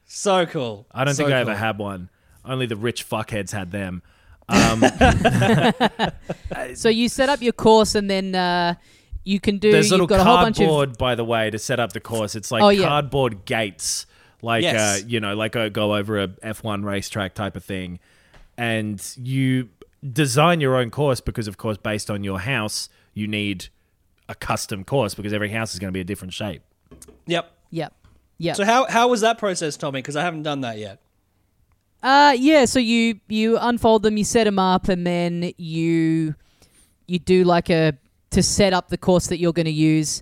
so 0.06 0.46
cool. 0.46 0.88
I 0.92 1.04
don't 1.04 1.14
So 1.16 1.24
think 1.26 1.34
I 1.36 1.40
ever 1.40 1.56
had 1.56 1.78
one. 1.78 2.10
Only 2.46 2.66
the 2.66 2.76
rich 2.76 3.08
fuckheads 3.10 3.52
had 3.52 3.72
them. 3.72 4.02
Um, 4.52 4.82
So 6.76 6.90
you 6.90 7.08
set 7.10 7.30
up 7.30 7.42
your 7.42 7.54
course, 7.54 7.96
and 7.96 8.10
then 8.10 8.34
uh, 8.36 8.76
you 9.24 9.40
can 9.40 9.58
do. 9.60 9.72
There's 9.72 9.86
you've 9.88 9.92
little 9.92 10.08
got 10.08 10.20
a 10.20 10.24
whole 10.24 10.38
bunch 10.38 10.60
of 10.60 10.66
cardboard, 10.68 10.98
by 10.98 11.16
the 11.16 11.24
way, 11.26 11.50
to 11.50 11.60
set 11.60 11.80
up 11.80 11.94
the 11.94 12.00
course. 12.00 12.36
It's 12.36 12.52
like 12.52 12.64
Oh, 12.64 12.70
yeah. 12.70 12.88
cardboard 12.88 13.46
gates, 13.46 14.06
like 14.42 14.64
Yes. 14.64 15.02
uh, 15.04 15.06
you 15.08 15.20
know, 15.20 15.36
like 15.36 15.56
a 15.56 15.70
go 15.70 15.96
over 15.96 16.20
a 16.20 16.28
F1 16.28 16.84
racetrack 16.84 17.34
type 17.36 17.56
of 17.56 17.64
thing, 17.64 18.00
and 18.60 19.14
you 19.18 19.70
design 20.12 20.60
your 20.60 20.76
own 20.76 20.92
course 20.92 21.22
because, 21.22 21.48
of 21.48 21.58
course, 21.58 21.78
based 21.78 22.12
on 22.12 22.26
your 22.26 22.40
house, 22.40 22.90
you 23.14 23.26
need 23.26 23.70
a 24.28 24.36
custom 24.36 24.84
course 24.84 25.16
because 25.16 25.32
every 25.32 25.50
house 25.50 25.74
is 25.74 25.80
going 25.80 25.88
to 25.88 25.94
be 25.94 26.02
a 26.02 26.04
different 26.04 26.34
shape. 26.34 26.62
Yep. 27.26 27.52
Yep. 27.72 27.94
Yep. 28.38 28.56
So 28.58 28.66
how 28.66 28.86
how 28.86 29.08
was 29.08 29.22
that 29.22 29.38
process, 29.38 29.78
Tommy? 29.78 30.00
Because 30.00 30.16
I 30.18 30.24
haven't 30.24 30.44
done 30.44 30.62
that 30.62 30.78
yet. 30.78 31.00
Uh, 32.04 32.36
yeah. 32.38 32.66
So 32.66 32.80
you 32.80 33.20
you 33.28 33.58
unfold 33.58 34.04
them, 34.04 34.18
you 34.18 34.24
set 34.26 34.44
them 34.44 34.60
up, 34.60 34.90
and 34.90 35.08
then 35.08 35.54
you 35.58 36.36
you 37.08 37.20
do 37.20 37.46
like 37.46 37.70
a 37.70 37.94
to 38.32 38.44
set 38.44 38.74
up 38.74 38.90
the 38.90 38.98
course 38.98 39.28
that 39.28 39.40
you're 39.40 39.54
going 39.54 39.66
to 39.66 39.72
use. 39.72 40.22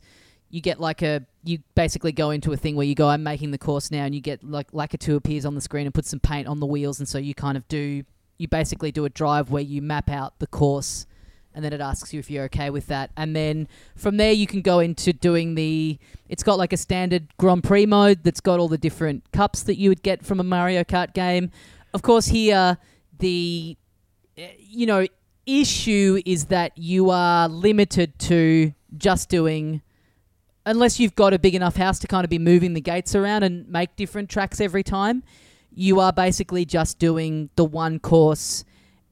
You 0.49 0.61
get 0.61 0.79
like 0.79 1.01
a 1.01 1.25
you 1.43 1.59
basically 1.75 2.11
go 2.11 2.29
into 2.29 2.53
a 2.53 2.57
thing 2.57 2.75
where 2.75 2.85
you 2.85 2.95
go, 2.95 3.09
I'm 3.09 3.23
making 3.23 3.51
the 3.51 3.57
course 3.57 3.89
now, 3.91 4.05
and 4.05 4.13
you 4.13 4.21
get 4.21 4.43
like 4.43 4.71
Lakitu 4.71 5.15
appears 5.15 5.45
on 5.45 5.55
the 5.55 5.61
screen 5.61 5.85
and 5.85 5.93
put 5.93 6.05
some 6.05 6.19
paint 6.19 6.47
on 6.47 6.59
the 6.59 6.67
wheels, 6.67 6.99
and 6.99 7.07
so 7.07 7.17
you 7.17 7.33
kind 7.33 7.57
of 7.57 7.67
do 7.67 8.03
you 8.37 8.47
basically 8.47 8.91
do 8.91 9.05
a 9.05 9.09
drive 9.09 9.49
where 9.49 9.63
you 9.63 9.81
map 9.81 10.09
out 10.09 10.39
the 10.39 10.47
course. 10.47 11.05
And 11.53 11.65
then 11.65 11.73
it 11.73 11.81
asks 11.81 12.13
you 12.13 12.19
if 12.19 12.29
you're 12.29 12.43
okay 12.45 12.69
with 12.69 12.85
that. 12.87 13.09
And 13.17 13.35
then 13.35 13.67
from 13.95 14.17
there, 14.17 14.31
you 14.31 14.45
can 14.45 14.61
go 14.61 14.79
into 14.79 15.11
doing 15.11 15.55
the. 15.55 15.97
It's 16.29 16.43
got 16.43 16.59
like 16.59 16.71
a 16.71 16.77
standard 16.77 17.35
Grand 17.37 17.63
Prix 17.63 17.87
mode 17.87 18.23
that's 18.23 18.41
got 18.41 18.59
all 18.59 18.67
the 18.67 18.77
different 18.77 19.31
cups 19.31 19.63
that 19.63 19.77
you 19.77 19.89
would 19.89 20.03
get 20.03 20.23
from 20.23 20.39
a 20.39 20.43
Mario 20.43 20.83
Kart 20.83 21.13
game. 21.13 21.49
Of 21.95 22.03
course, 22.03 22.27
here 22.27 22.77
the 23.17 23.75
you 24.59 24.85
know 24.85 25.07
issue 25.47 26.21
is 26.25 26.45
that 26.45 26.77
you 26.77 27.09
are 27.09 27.47
limited 27.47 28.19
to 28.19 28.73
just 28.97 29.29
doing 29.29 29.81
unless 30.65 30.99
you've 30.99 31.15
got 31.15 31.33
a 31.33 31.39
big 31.39 31.55
enough 31.55 31.77
house 31.77 31.97
to 31.99 32.07
kind 32.07 32.25
of 32.25 32.29
be 32.29 32.37
moving 32.37 32.73
the 32.73 32.81
gates 32.81 33.15
around 33.15 33.43
and 33.43 33.67
make 33.69 33.95
different 33.95 34.29
tracks 34.29 34.59
every 34.59 34.83
time 34.83 35.23
you 35.77 35.99
are 35.99 36.11
basically 36.11 36.65
just 36.65 36.97
doing 36.97 37.49
the 37.55 37.63
one 37.63 37.99
course 37.99 38.65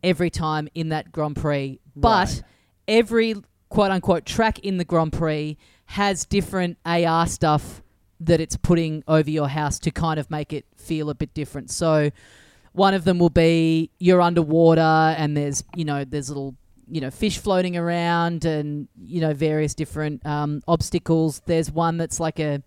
every 0.04 0.30
time 0.30 0.68
in 0.74 0.90
that 0.90 1.12
Grand 1.12 1.36
Prix 1.36 1.80
but 1.96 2.28
Right. 2.28 2.44
every 2.88 3.36
quote 3.70 3.92
unquote 3.92 4.26
track 4.26 4.60
in 4.60 4.78
the 4.78 4.86
Grand 4.86 5.14
Prix 5.14 5.58
has 5.86 6.26
different 6.26 6.78
AR 6.86 7.28
stuff 7.28 7.84
that 8.20 8.42
it's 8.42 8.58
putting 8.58 9.04
over 9.08 9.30
your 9.30 9.48
house 9.50 9.78
to 9.80 9.92
kind 9.92 10.20
of 10.20 10.32
make 10.32 10.52
it 10.54 10.66
feel 10.76 11.10
a 11.10 11.16
bit 11.16 11.34
different 11.34 11.70
so 11.70 12.10
one 12.72 12.94
of 12.94 13.04
them 13.06 13.20
will 13.20 13.30
be 13.30 13.90
you're 14.00 14.22
underwater 14.22 14.82
and 14.82 15.38
there's 15.38 15.64
you 15.76 15.86
know 15.86 16.04
there's 16.04 16.30
little 16.30 16.56
you 16.88 17.00
know 17.02 17.10
fish 17.10 17.38
floating 17.38 17.78
around 17.78 18.44
and 18.46 18.88
you 19.02 19.22
know 19.22 19.34
various 19.34 19.74
different 19.74 20.24
um, 20.26 20.62
obstacles. 20.68 21.42
There's 21.46 21.72
one 21.72 21.98
that's 21.98 22.20
like 22.20 22.40
a 22.40 22.62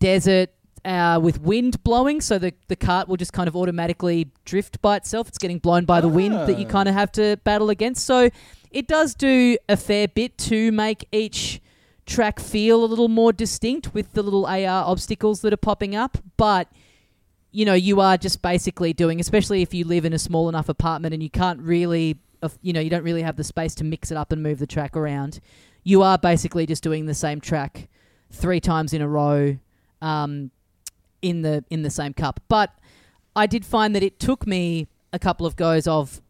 desert 0.00 0.50
uh, 0.88 1.20
with 1.22 1.40
wind 1.40 1.82
blowing, 1.84 2.20
so 2.20 2.38
the 2.38 2.52
the 2.68 2.76
cart 2.76 3.08
will 3.08 3.16
just 3.18 3.32
kind 3.32 3.46
of 3.48 3.54
automatically 3.54 4.30
drift 4.44 4.80
by 4.80 4.96
itself. 4.96 5.28
It's 5.28 5.38
getting 5.38 5.58
blown 5.58 5.84
by 5.84 6.00
the 6.00 6.08
wind 6.08 6.34
that 6.34 6.58
you 6.58 6.66
Ah. 6.66 6.70
kind 6.70 6.88
of 6.88 6.94
have 6.94 7.12
to 7.12 7.36
battle 7.44 7.68
against. 7.70 8.06
So 8.06 8.30
it 8.70 8.86
does 8.88 9.14
do 9.14 9.56
a 9.68 9.76
fair 9.76 10.08
bit 10.08 10.38
to 10.38 10.72
make 10.72 11.06
each 11.12 11.60
track 12.06 12.40
feel 12.40 12.82
a 12.82 12.86
little 12.86 13.08
more 13.08 13.32
distinct 13.34 13.92
with 13.92 14.12
the 14.14 14.22
little 14.22 14.46
AR 14.46 14.84
obstacles 14.86 15.42
that 15.42 15.52
are 15.52 15.58
popping 15.58 15.94
up, 15.94 16.16
but 16.38 16.68
you 17.50 17.64
know, 17.64 17.74
you 17.74 18.00
are 18.00 18.16
just 18.18 18.40
basically 18.42 18.92
doing, 18.92 19.20
especially 19.20 19.62
if 19.62 19.72
you 19.74 19.84
live 19.84 20.04
in 20.04 20.12
a 20.12 20.18
small 20.18 20.48
enough 20.50 20.68
apartment 20.68 21.12
and 21.14 21.22
you 21.22 21.30
can't 21.30 21.60
really, 21.60 22.18
you 22.62 22.72
know, 22.74 22.80
you 22.80 22.90
don't 22.90 23.02
really 23.02 23.22
have 23.22 23.36
the 23.36 23.44
space 23.44 23.74
to 23.74 23.84
mix 23.84 24.10
it 24.10 24.16
up 24.18 24.32
and 24.32 24.42
move 24.42 24.58
the 24.58 24.66
track 24.66 24.94
around. 24.96 25.40
You 25.82 26.02
are 26.02 26.18
basically 26.18 26.66
just 26.66 26.82
doing 26.82 27.06
the 27.06 27.14
same 27.14 27.40
track 27.40 27.88
three 28.30 28.60
times 28.60 28.92
in 28.92 29.00
a 29.00 29.08
row, 29.08 29.56
um, 30.02 30.50
in 31.22 31.42
the 31.42 31.64
in 31.70 31.82
the 31.82 31.90
same 31.90 32.12
cup. 32.14 32.40
But 32.48 32.72
I 33.34 33.46
did 33.46 33.64
find 33.64 33.94
that 33.94 34.02
it 34.02 34.18
took 34.18 34.46
me 34.46 34.88
a 35.12 35.18
couple 35.18 35.46
of 35.46 35.56
goes 35.56 35.86
of 35.86 36.20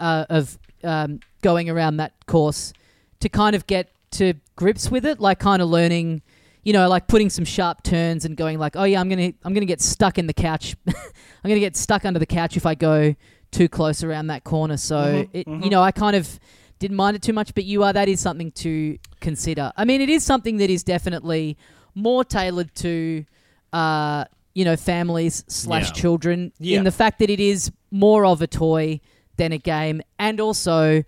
uh, 0.00 0.26
of 0.28 0.58
um, 0.84 1.20
going 1.42 1.70
around 1.70 1.96
that 1.98 2.26
course 2.26 2.72
to 3.20 3.28
kind 3.28 3.56
of 3.56 3.66
get 3.66 3.90
to 4.12 4.34
grips 4.56 4.90
with 4.90 5.04
it, 5.04 5.20
like 5.20 5.38
kind 5.38 5.62
of 5.62 5.68
learning 5.68 6.22
you 6.68 6.74
know, 6.74 6.86
like 6.86 7.06
putting 7.06 7.30
some 7.30 7.46
sharp 7.46 7.82
turns 7.82 8.26
and 8.26 8.36
going 8.36 8.58
like, 8.58 8.76
oh 8.76 8.84
yeah, 8.84 9.00
I'm 9.00 9.08
gonna 9.08 9.32
I'm 9.42 9.54
gonna 9.54 9.64
get 9.64 9.80
stuck 9.80 10.18
in 10.18 10.26
the 10.26 10.34
couch. 10.34 10.76
I'm 10.86 10.94
gonna 11.42 11.60
get 11.60 11.76
stuck 11.76 12.04
under 12.04 12.18
the 12.18 12.26
couch 12.26 12.58
if 12.58 12.66
I 12.66 12.74
go 12.74 13.14
too 13.50 13.70
close 13.70 14.04
around 14.04 14.26
that 14.26 14.44
corner. 14.44 14.76
So 14.76 15.26
it, 15.32 15.46
you 15.46 15.70
know, 15.70 15.82
I 15.82 15.92
kind 15.92 16.14
of 16.14 16.38
didn't 16.78 16.98
mind 16.98 17.16
it 17.16 17.22
too 17.22 17.32
much. 17.32 17.54
But 17.54 17.64
you 17.64 17.84
are 17.84 17.92
that 17.94 18.06
is 18.06 18.20
something 18.20 18.50
to 18.52 18.98
consider. 19.20 19.72
I 19.78 19.86
mean, 19.86 20.02
it 20.02 20.10
is 20.10 20.24
something 20.24 20.58
that 20.58 20.68
is 20.68 20.82
definitely 20.82 21.56
more 21.94 22.22
tailored 22.22 22.74
to, 22.76 23.24
uh, 23.72 24.24
you 24.54 24.64
know, 24.64 24.76
families 24.76 25.44
slash 25.48 25.86
Yeah. 25.88 25.92
children 25.92 26.52
Yeah. 26.58 26.78
in 26.78 26.84
the 26.84 26.90
fact 26.90 27.18
that 27.20 27.30
it 27.30 27.40
is 27.40 27.70
more 27.90 28.24
of 28.26 28.42
a 28.42 28.46
toy 28.46 29.00
than 29.36 29.52
a 29.52 29.58
game, 29.58 30.02
and 30.18 30.40
also, 30.40 31.04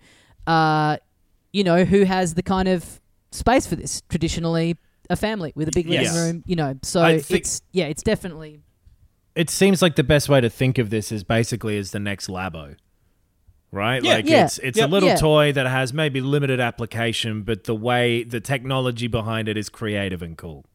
uh, 0.47 0.97
you 1.51 1.63
know, 1.63 1.83
who 1.85 2.03
has 2.03 2.33
the 2.35 2.43
kind 2.43 2.67
of 2.69 2.99
space 3.31 3.67
for 3.67 3.75
this 3.75 4.01
traditionally 4.09 4.77
a 5.09 5.15
family 5.17 5.51
with 5.55 5.67
a 5.67 5.71
big 5.73 5.87
living 5.87 6.05
Yes. 6.05 6.15
room, 6.15 6.43
you 6.45 6.55
know. 6.55 6.75
So 6.83 7.01
I 7.01 7.19
think- 7.19 7.41
it's 7.41 7.61
yeah, 7.73 7.85
it's 7.85 8.03
definitely 8.03 8.61
It 9.35 9.49
seems 9.49 9.81
like 9.81 9.95
the 9.95 10.03
best 10.03 10.27
way 10.29 10.41
to 10.41 10.49
think 10.49 10.77
of 10.77 10.89
this 10.89 11.11
is 11.11 11.23
basically 11.23 11.77
as 11.77 11.91
the 11.91 11.99
next 11.99 12.27
Labo. 12.27 12.75
right? 13.73 14.03
Yeah. 14.03 14.15
Like 14.15 14.27
Yeah. 14.27 14.43
it's 14.45 14.57
it's 14.59 14.77
Yep. 14.77 14.89
a 14.89 14.91
little 14.91 15.09
Yeah. 15.09 15.15
toy 15.15 15.51
that 15.53 15.65
has 15.65 15.93
maybe 15.93 16.19
limited 16.19 16.59
application, 16.59 17.43
but 17.43 17.63
the 17.63 17.75
way 17.75 18.23
the 18.23 18.41
technology 18.41 19.07
behind 19.07 19.47
it 19.47 19.55
is 19.57 19.69
creative 19.69 20.21
and 20.21 20.37
cool. 20.37 20.65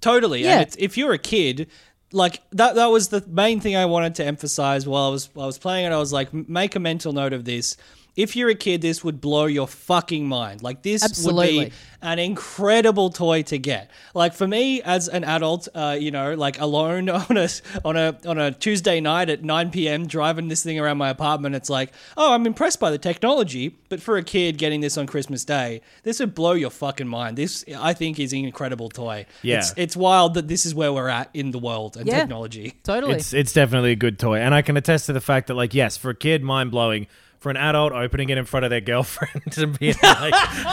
Totally. 0.00 0.42
Yeah. 0.42 0.52
And 0.52 0.62
it's, 0.62 0.76
if 0.78 0.96
you're 0.96 1.12
a 1.12 1.18
kid, 1.18 1.68
like 2.12 2.42
that 2.52 2.74
that 2.76 2.86
was 2.86 3.08
the 3.08 3.24
main 3.26 3.60
thing 3.60 3.76
I 3.76 3.86
wanted 3.86 4.14
to 4.16 4.24
emphasize 4.24 4.86
while 4.86 5.04
I 5.04 5.10
was 5.10 5.30
while 5.34 5.44
I 5.44 5.46
was 5.46 5.58
playing 5.58 5.86
it. 5.86 5.92
I 5.92 5.98
was 5.98 6.12
like, 6.12 6.32
make 6.32 6.76
a 6.76 6.80
mental 6.80 7.12
note 7.12 7.32
of 7.32 7.44
this. 7.44 7.76
If 8.16 8.34
you're 8.34 8.48
a 8.48 8.54
kid, 8.54 8.80
this 8.80 9.04
would 9.04 9.20
blow 9.20 9.44
your 9.44 9.68
fucking 9.68 10.26
mind. 10.26 10.62
Like 10.62 10.82
this 10.82 11.02
would 11.26 11.42
be 11.42 11.72
an 12.02 12.18
incredible 12.18 13.10
toy 13.10 13.42
to 13.42 13.58
get. 13.58 13.90
Like 14.14 14.32
for 14.32 14.46
me 14.46 14.80
as 14.82 15.08
an 15.08 15.22
adult, 15.24 15.68
uh, 15.74 15.96
you 16.00 16.10
know, 16.10 16.34
like 16.34 16.58
alone 16.60 17.08
on 17.10 17.36
a 17.36 17.48
on 17.84 17.96
a 17.96 18.16
on 18.26 18.38
a 18.38 18.52
Tuesday 18.52 19.00
night 19.00 19.28
at 19.28 19.44
9 19.44 19.70
p.m. 19.70 20.06
driving 20.06 20.48
this 20.48 20.62
thing 20.62 20.78
around 20.80 20.96
my 20.98 21.10
apartment, 21.10 21.54
it's 21.54 21.68
like, 21.68 21.92
oh, 22.16 22.32
I'm 22.32 22.46
impressed 22.46 22.80
by 22.80 22.90
the 22.90 22.98
technology. 22.98 23.76
But 23.88 24.00
for 24.00 24.16
a 24.16 24.22
kid 24.22 24.56
getting 24.58 24.80
this 24.80 24.96
on 24.96 25.06
Christmas 25.06 25.44
Day, 25.44 25.82
this 26.02 26.18
would 26.20 26.34
blow 26.34 26.52
your 26.52 26.70
fucking 26.70 27.08
mind. 27.08 27.36
This 27.36 27.64
I 27.78 27.92
think 27.92 28.18
is 28.18 28.32
an 28.32 28.44
incredible 28.44 28.88
toy. 28.88 29.26
Yeah. 29.42 29.58
It's, 29.58 29.74
it's 29.76 29.96
wild 29.96 30.34
that 30.34 30.48
this 30.48 30.64
is 30.64 30.74
where 30.74 30.92
we're 30.92 31.08
at 31.08 31.28
in 31.34 31.50
the 31.50 31.58
world 31.58 31.96
and 31.96 32.06
Yeah. 32.06 32.20
technology. 32.20 32.74
Totally. 32.82 33.14
It's 33.16 33.32
it's 33.34 33.52
definitely 33.52 33.92
a 33.92 33.96
good 33.96 34.18
toy, 34.18 34.38
and 34.38 34.54
I 34.54 34.62
can 34.62 34.76
attest 34.76 35.06
to 35.06 35.12
the 35.12 35.20
fact 35.20 35.48
that 35.48 35.54
like 35.54 35.74
yes, 35.74 35.96
for 35.96 36.10
a 36.10 36.14
kid, 36.14 36.42
mind 36.42 36.70
blowing. 36.70 37.06
For 37.38 37.50
an 37.50 37.56
adult 37.56 37.92
opening 37.92 38.30
it 38.30 38.38
in 38.38 38.44
front 38.44 38.64
of 38.64 38.70
their 38.70 38.80
girlfriend 38.80 39.42
and 39.58 39.78
being 39.78 39.94
like, 40.02 40.32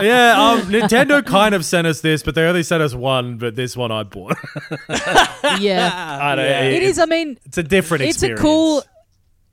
"Yeah, 0.00 0.34
um, 0.36 0.62
Nintendo 0.70 1.24
kind 1.24 1.54
of 1.54 1.64
sent 1.64 1.86
us 1.86 2.00
this, 2.00 2.22
but 2.22 2.34
they 2.34 2.42
only 2.44 2.62
sent 2.62 2.82
us 2.82 2.94
one, 2.94 3.38
but 3.38 3.54
this 3.56 3.76
one 3.76 3.90
I 3.92 4.02
bought." 4.02 4.36
yeah. 5.58 6.18
I 6.20 6.34
don't, 6.34 6.44
Yeah. 6.44 6.62
It 6.62 6.82
is. 6.82 6.98
I 6.98 7.06
mean, 7.06 7.38
It's 7.44 7.58
a 7.58 7.62
different 7.62 8.02
it's 8.04 8.16
experience. 8.16 8.40
a 8.40 8.42
cool. 8.42 8.82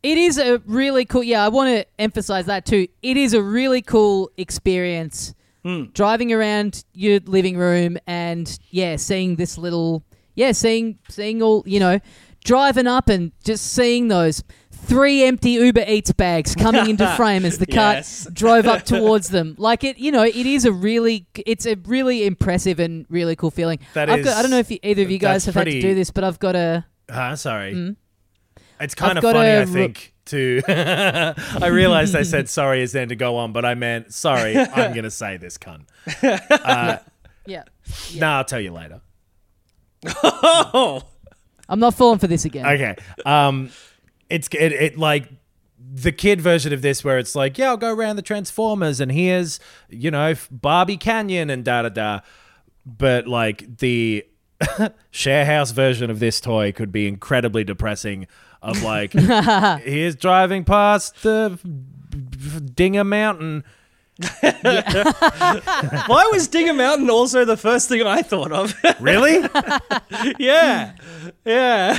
It 0.01 0.17
is 0.17 0.37
a 0.37 0.59
really 0.65 1.05
cool. 1.05 1.23
Yeah, 1.23 1.43
I 1.45 1.49
want 1.49 1.69
to 1.69 1.85
emphasize 1.99 2.45
that 2.45 2.65
too. 2.65 2.87
It 3.01 3.17
is 3.17 3.33
a 3.33 3.41
really 3.41 3.81
cool 3.81 4.31
experience 4.37 5.33
driving 5.93 6.33
around 6.33 6.83
your 6.93 7.19
living 7.25 7.55
room 7.55 7.97
and 8.07 8.57
yeah, 8.71 8.95
seeing 8.95 9.35
this 9.35 9.55
little 9.57 10.03
yeah, 10.35 10.51
seeing 10.53 10.97
seeing 11.09 11.43
all 11.43 11.63
you 11.67 11.79
know, 11.79 11.99
driving 12.43 12.87
up 12.87 13.09
and 13.09 13.31
just 13.43 13.73
seeing 13.73 14.07
those 14.07 14.41
three 14.85 15.23
empty 15.23 15.51
Uber 15.51 15.83
Eats 15.87 16.11
bags 16.11 16.55
coming 16.55 16.89
into 16.89 17.07
frame 17.15 17.45
as 17.45 17.57
the 17.57 17.65
cart 17.65 17.97
Yes. 17.97 18.27
drove 18.33 18.65
up 18.65 18.83
towards 18.85 19.29
them. 19.29 19.55
Like 19.57 19.83
it, 19.83 19.97
you 19.97 20.11
know, 20.11 20.23
it 20.23 20.35
is 20.35 20.65
a 20.65 20.71
really, 20.71 21.27
it's 21.45 21.65
a 21.65 21.75
really 21.85 22.25
impressive 22.25 22.79
and 22.79 23.05
really 23.09 23.35
cool 23.35 23.51
feeling. 23.51 23.79
That 23.93 24.09
I've 24.09 24.23
got, 24.23 24.37
I 24.37 24.41
don't 24.41 24.51
know 24.51 24.59
if 24.59 24.71
you, 24.71 24.79
either 24.83 25.03
of 25.03 25.11
you 25.11 25.17
guys 25.19 25.45
that's 25.45 25.55
have 25.55 25.65
had 25.67 25.71
to 25.71 25.81
do 25.81 25.93
this, 25.95 26.11
but 26.11 26.23
I've 26.23 26.39
got 26.39 26.55
a. 26.55 26.85
Huh? 27.09 27.35
Sorry. 27.35 27.73
Hmm? 27.73 27.91
It's 28.79 28.95
kind 28.95 29.17
I've 29.17 29.23
of 29.25 29.31
funny, 29.33 29.49
a 29.49 29.57
I 29.61 29.63
ro- 29.65 29.65
think, 29.65 30.13
to. 30.25 30.61
I 31.61 31.67
realized 31.67 32.15
I 32.15 32.23
said 32.23 32.47
sorry 32.47 32.81
as 32.81 32.93
then 32.93 33.09
to 33.09 33.15
go 33.15 33.35
on, 33.35 33.51
but 33.51 33.65
I 33.65 33.75
meant 33.75 34.13
sorry, 34.13 34.57
I'm 34.57 34.91
going 34.93 35.03
to 35.03 35.11
say 35.11 35.35
this 35.37 35.57
cunt. 35.57 35.81
Uh, 36.49 36.97
yeah. 37.45 37.63
Nah, 38.15 38.37
I'll 38.37 38.45
tell 38.45 38.61
you 38.61 38.71
later. 38.71 39.01
Oh, 40.23 41.01
I'm 41.67 41.79
not 41.79 41.93
falling 41.93 42.19
for 42.19 42.27
this 42.27 42.45
again. 42.45 42.65
Okay. 42.65 42.95
Um, 43.25 43.69
it's 44.29 44.47
it, 44.53 44.71
it 44.71 44.97
like 44.97 45.29
the 45.77 46.11
kid 46.11 46.41
version 46.41 46.73
of 46.73 46.81
this 46.81 47.03
where 47.03 47.17
it's 47.17 47.35
like, 47.35 47.57
yeah, 47.57 47.69
I'll 47.69 47.77
go 47.77 47.93
around 47.93 48.15
the 48.15 48.21
Transformers 48.21 48.99
and 48.99 49.11
here's 49.11 49.59
you 49.89 50.11
know 50.11 50.35
Barbie 50.51 50.97
Canyon 50.97 51.49
and 51.49 51.63
da 51.63 51.83
da 51.83 51.89
da. 51.89 52.19
But 52.85 53.27
like 53.27 53.77
the 53.77 54.25
sharehouse 55.11 55.71
version 55.71 56.09
of 56.09 56.19
this 56.19 56.39
toy 56.39 56.71
could 56.71 56.91
be 56.91 57.07
incredibly 57.07 57.63
depressing. 57.63 58.27
Of 58.61 58.83
like, 58.83 59.13
here's 59.83 60.15
driving 60.15 60.65
past 60.65 61.21
the 61.23 61.57
Dinger 62.75 63.05
Mountain. 63.05 63.63
why 66.07 66.29
was 66.31 66.47
Dinger 66.49 66.73
Mountain 66.73 67.09
also 67.09 67.45
the 67.45 67.55
first 67.55 67.87
thing 67.87 68.01
I 68.05 68.21
thought 68.21 68.51
of? 68.51 68.75
Really? 68.99 69.39
yeah, 70.37 70.93
yeah, 71.45 71.97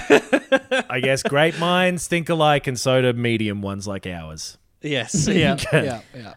I 0.90 1.00
guess 1.00 1.22
great 1.22 1.58
minds 1.58 2.06
think 2.08 2.28
alike, 2.28 2.66
and 2.66 2.78
so 2.78 3.00
do 3.00 3.12
medium 3.14 3.62
ones 3.62 3.88
like 3.88 4.06
ours. 4.06 4.58
yes, 4.82 5.26
yeah, 5.28 5.56
yeah, 5.72 6.00
yeah. 6.14 6.34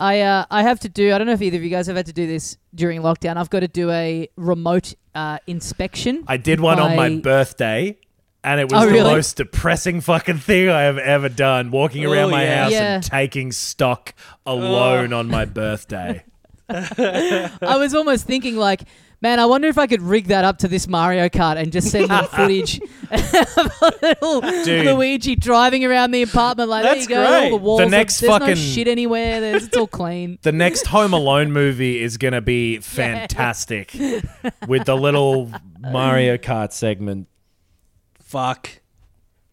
I 0.00 0.20
uh, 0.20 0.46
I 0.50 0.62
have 0.62 0.80
to 0.80 0.88
do. 0.88 1.12
I 1.12 1.18
don't 1.18 1.28
know 1.28 1.34
if 1.34 1.42
either 1.42 1.58
of 1.58 1.62
you 1.62 1.70
guys 1.70 1.86
have 1.86 1.96
had 1.96 2.06
to 2.06 2.12
do 2.12 2.26
this 2.26 2.56
during 2.74 3.02
lockdown. 3.02 3.36
I've 3.36 3.50
got 3.50 3.60
to 3.60 3.68
do 3.68 3.90
a 3.90 4.28
remote 4.36 4.94
uh, 5.14 5.38
inspection. 5.46 6.24
I 6.26 6.38
did 6.38 6.58
one 6.58 6.80
on 6.80 6.96
my 6.96 7.20
birthday, 7.20 7.96
and 8.44 8.60
it 8.60 8.70
was 8.70 8.82
Oh, 8.82 8.86
the 8.86 8.92
really? 8.92 9.12
most 9.14 9.36
depressing 9.36 10.00
fucking 10.00 10.38
thing 10.38 10.68
I 10.68 10.82
have 10.82 10.98
ever 10.98 11.28
done. 11.28 11.70
Walking 11.70 12.04
around 12.04 12.24
Oh, 12.26 12.30
my 12.30 12.44
yeah. 12.44 12.62
house 12.64 12.72
Yeah. 12.72 12.94
and 12.96 13.02
taking 13.04 13.52
stock 13.52 14.14
alone 14.46 15.12
on 15.12 15.28
my 15.28 15.44
birthday. 15.44 16.24
I 16.70 17.76
was 17.78 17.94
almost 17.94 18.26
thinking 18.26 18.56
like, 18.56 18.82
man, 19.20 19.40
I 19.40 19.46
wonder 19.46 19.66
if 19.68 19.76
I 19.76 19.86
could 19.88 20.00
rig 20.02 20.28
that 20.28 20.44
up 20.44 20.58
to 20.58 20.68
this 20.68 20.86
Mario 20.86 21.28
Kart 21.28 21.56
and 21.56 21.72
just 21.72 21.88
send 21.90 22.08
them 22.10 22.24
footage 22.32 22.80
of 23.10 23.72
a 23.82 23.92
little 24.00 24.40
Dude. 24.40 24.86
Luigi 24.86 25.34
driving 25.36 25.84
around 25.84 26.12
the 26.12 26.22
apartment. 26.22 26.68
Like, 26.70 26.84
That's 26.84 27.06
there 27.08 27.22
you 27.22 27.28
go, 27.28 27.42
all 27.44 27.50
the 27.50 27.56
walls. 27.56 27.80
The 27.80 27.86
are- 27.86 27.90
next 27.90 28.20
there's 28.20 28.30
no 28.30 28.38
fucking- 28.38 28.54
shit 28.56 28.86
anywhere. 28.88 29.40
There's, 29.40 29.64
it's 29.66 29.76
all 29.76 29.88
clean. 29.88 30.38
The 30.42 30.52
next 30.52 30.86
Home 30.86 31.12
Alone 31.12 31.50
movie 31.52 32.00
is 32.00 32.16
gonna 32.16 32.40
be 32.40 32.78
fantastic 32.78 33.92
with 34.68 34.84
the 34.84 34.96
little 34.96 35.50
Mario 35.80 36.36
Kart 36.36 36.72
segment. 36.72 37.26
Fuck. 38.30 38.70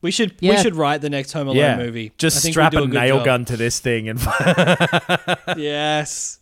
We 0.01 0.11
should 0.11 0.39
we 0.39 0.55
should 0.57 0.75
write 0.75 1.01
the 1.01 1.09
next 1.09 1.32
Home 1.34 1.47
Alone 1.47 1.57
Yeah, 1.57 1.78
movie. 1.78 2.11
I 2.11 2.11
just 2.19 2.43
think 2.43 2.53
strap 2.53 2.71
do 2.71 2.84
a, 2.84 2.88
nail 2.88 3.17
job. 3.17 3.25
gun 3.25 3.45
to 3.45 3.57
this 3.57 3.80
thing 3.80 4.07
and 4.07 4.19
Yes. 5.57 6.39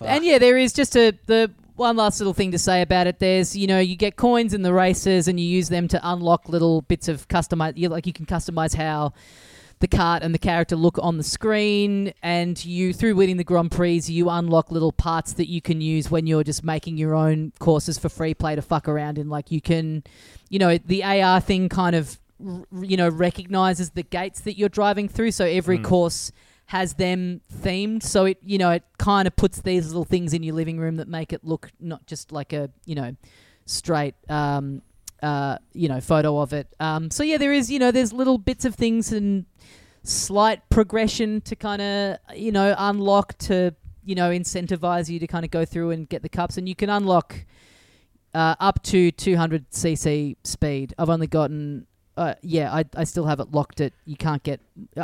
And 0.00 0.24
yeah, 0.24 0.38
there 0.38 0.58
is 0.58 0.72
just 0.72 0.96
a 0.96 1.16
the 1.26 1.52
one 1.76 1.96
last 1.96 2.18
little 2.18 2.34
thing 2.34 2.50
to 2.50 2.58
say 2.58 2.82
about 2.82 3.06
it. 3.06 3.20
There's 3.20 3.56
you 3.56 3.68
know 3.68 3.78
you 3.78 3.94
get 3.94 4.16
coins 4.16 4.52
in 4.54 4.62
the 4.62 4.72
races 4.72 5.28
and 5.28 5.38
you 5.38 5.46
use 5.46 5.68
them 5.68 5.86
to 5.88 6.00
unlock 6.02 6.48
little 6.48 6.82
bits 6.82 7.06
of 7.06 7.28
customize. 7.28 7.74
You 7.76 7.88
like 7.88 8.06
you 8.06 8.12
can 8.12 8.26
customize 8.26 8.74
how 8.74 9.12
the 9.80 9.88
cart 9.88 10.22
and 10.22 10.34
the 10.34 10.38
character 10.38 10.76
look 10.76 10.98
on 11.00 11.18
the 11.18 11.24
screen, 11.24 12.12
and 12.22 12.62
you 12.64 12.92
through 12.92 13.14
winning 13.14 13.36
the 13.36 13.44
Grand 13.44 13.70
Prix, 13.70 14.02
you 14.06 14.30
unlock 14.30 14.70
little 14.70 14.92
parts 14.92 15.34
that 15.34 15.48
you 15.48 15.60
can 15.60 15.80
use 15.80 16.10
when 16.10 16.26
you're 16.26 16.44
just 16.44 16.64
making 16.64 16.96
your 16.96 17.14
own 17.14 17.52
courses 17.58 17.98
for 17.98 18.08
free 18.08 18.34
play 18.34 18.54
to 18.54 18.62
fuck 18.62 18.88
around 18.88 19.18
in. 19.18 19.28
Like 19.28 19.50
you 19.50 19.60
can, 19.60 20.04
you 20.48 20.58
know, 20.58 20.78
the 20.78 21.04
AR 21.04 21.40
thing 21.40 21.68
kind 21.68 21.96
of 21.96 22.18
you 22.80 22.96
know 22.96 23.08
recognizes 23.08 23.90
the 23.90 24.02
gates 24.02 24.40
that 24.40 24.58
you're 24.58 24.68
driving 24.68 25.08
through, 25.08 25.30
so 25.30 25.44
every 25.44 25.78
course 25.78 26.32
has 26.66 26.94
them 26.94 27.42
themed 27.52 28.02
so 28.02 28.24
it 28.24 28.38
you 28.42 28.56
know 28.56 28.70
it 28.70 28.82
kind 28.98 29.28
of 29.28 29.36
puts 29.36 29.60
these 29.60 29.86
little 29.88 30.04
things 30.04 30.32
in 30.32 30.42
your 30.42 30.54
living 30.54 30.78
room 30.78 30.96
that 30.96 31.06
make 31.06 31.32
it 31.32 31.44
look 31.44 31.70
not 31.78 32.06
just 32.06 32.32
like 32.32 32.54
a 32.54 32.70
you 32.86 32.94
know 32.94 33.14
straight 33.66 34.14
um 34.30 34.80
uh 35.24 35.58
you 35.72 35.88
know 35.88 36.00
photo 36.00 36.38
of 36.38 36.52
it. 36.52 36.68
Um 36.78 37.10
so 37.10 37.22
yeah 37.22 37.38
there 37.38 37.52
is 37.52 37.70
you 37.70 37.78
know 37.78 37.90
there's 37.90 38.12
little 38.12 38.38
bits 38.38 38.64
of 38.64 38.74
things 38.74 39.12
and 39.12 39.46
slight 40.02 40.60
progression 40.68 41.40
to 41.40 41.56
kind 41.56 41.80
of 41.82 42.18
you 42.36 42.52
know 42.52 42.74
unlock 42.78 43.36
to 43.38 43.74
you 44.04 44.14
know 44.14 44.30
incentivize 44.30 45.08
you 45.08 45.18
to 45.18 45.26
kind 45.26 45.44
of 45.44 45.50
go 45.50 45.64
through 45.64 45.90
and 45.90 46.08
get 46.08 46.22
the 46.22 46.28
cups. 46.28 46.58
And 46.58 46.68
you 46.68 46.74
can 46.76 46.90
unlock 46.90 47.44
uh, 48.34 48.54
up 48.60 48.82
to 48.84 49.10
200 49.10 49.70
cc 49.70 50.36
speed. 50.44 50.94
I've 50.98 51.10
only 51.10 51.26
gotten 51.26 51.86
uh, 52.16 52.34
yeah 52.42 52.72
I, 52.72 52.84
I 52.96 53.04
still 53.04 53.26
have 53.26 53.40
it 53.40 53.50
locked 53.52 53.80
It 53.80 53.94
you 54.04 54.16
can't 54.16 54.42
get 54.42 54.60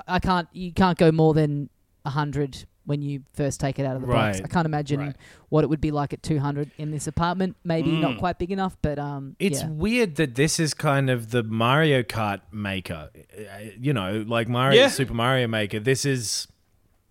I- 0.07 0.19
can't 0.21 0.49
you 0.53 0.73
can't 0.73 0.99
go 0.99 1.11
more 1.11 1.35
than 1.35 1.71
100 2.03 2.67
when 2.87 3.03
you 3.03 3.23
first 3.35 3.61
take 3.61 3.79
it 3.79 3.85
out 3.87 3.95
of 3.95 4.01
the 4.03 4.09
box 4.09 4.41
i 4.43 4.49
can't 4.49 4.67
imagine 4.67 5.01
Right. 5.01 5.17
what 5.51 5.65
it 5.65 5.69
would 5.69 5.81
be 5.81 5.91
like 5.91 6.13
at 6.13 6.23
200 6.23 6.71
in 6.79 6.91
this 6.91 7.07
apartment 7.07 7.57
maybe 7.63 7.93
not 7.93 8.19
quite 8.19 8.39
big 8.39 8.51
enough 8.51 8.77
but 8.83 8.99
um 8.99 9.37
It's 9.39 9.61
yeah. 9.63 9.69
weird 9.69 10.17
that 10.17 10.35
this 10.35 10.59
is 10.59 10.75
kind 10.75 11.09
of 11.11 11.31
the 11.31 11.43
Mario 11.43 12.03
Kart 12.03 12.41
maker. 12.53 13.11
Uh, 13.15 13.43
You 13.79 13.93
know, 13.93 14.25
like 14.27 14.49
Mario 14.49 14.81
Yeah. 14.81 14.89
Super 14.89 15.15
Mario 15.15 15.47
Maker. 15.47 15.79
This 15.81 16.05
is 16.05 16.49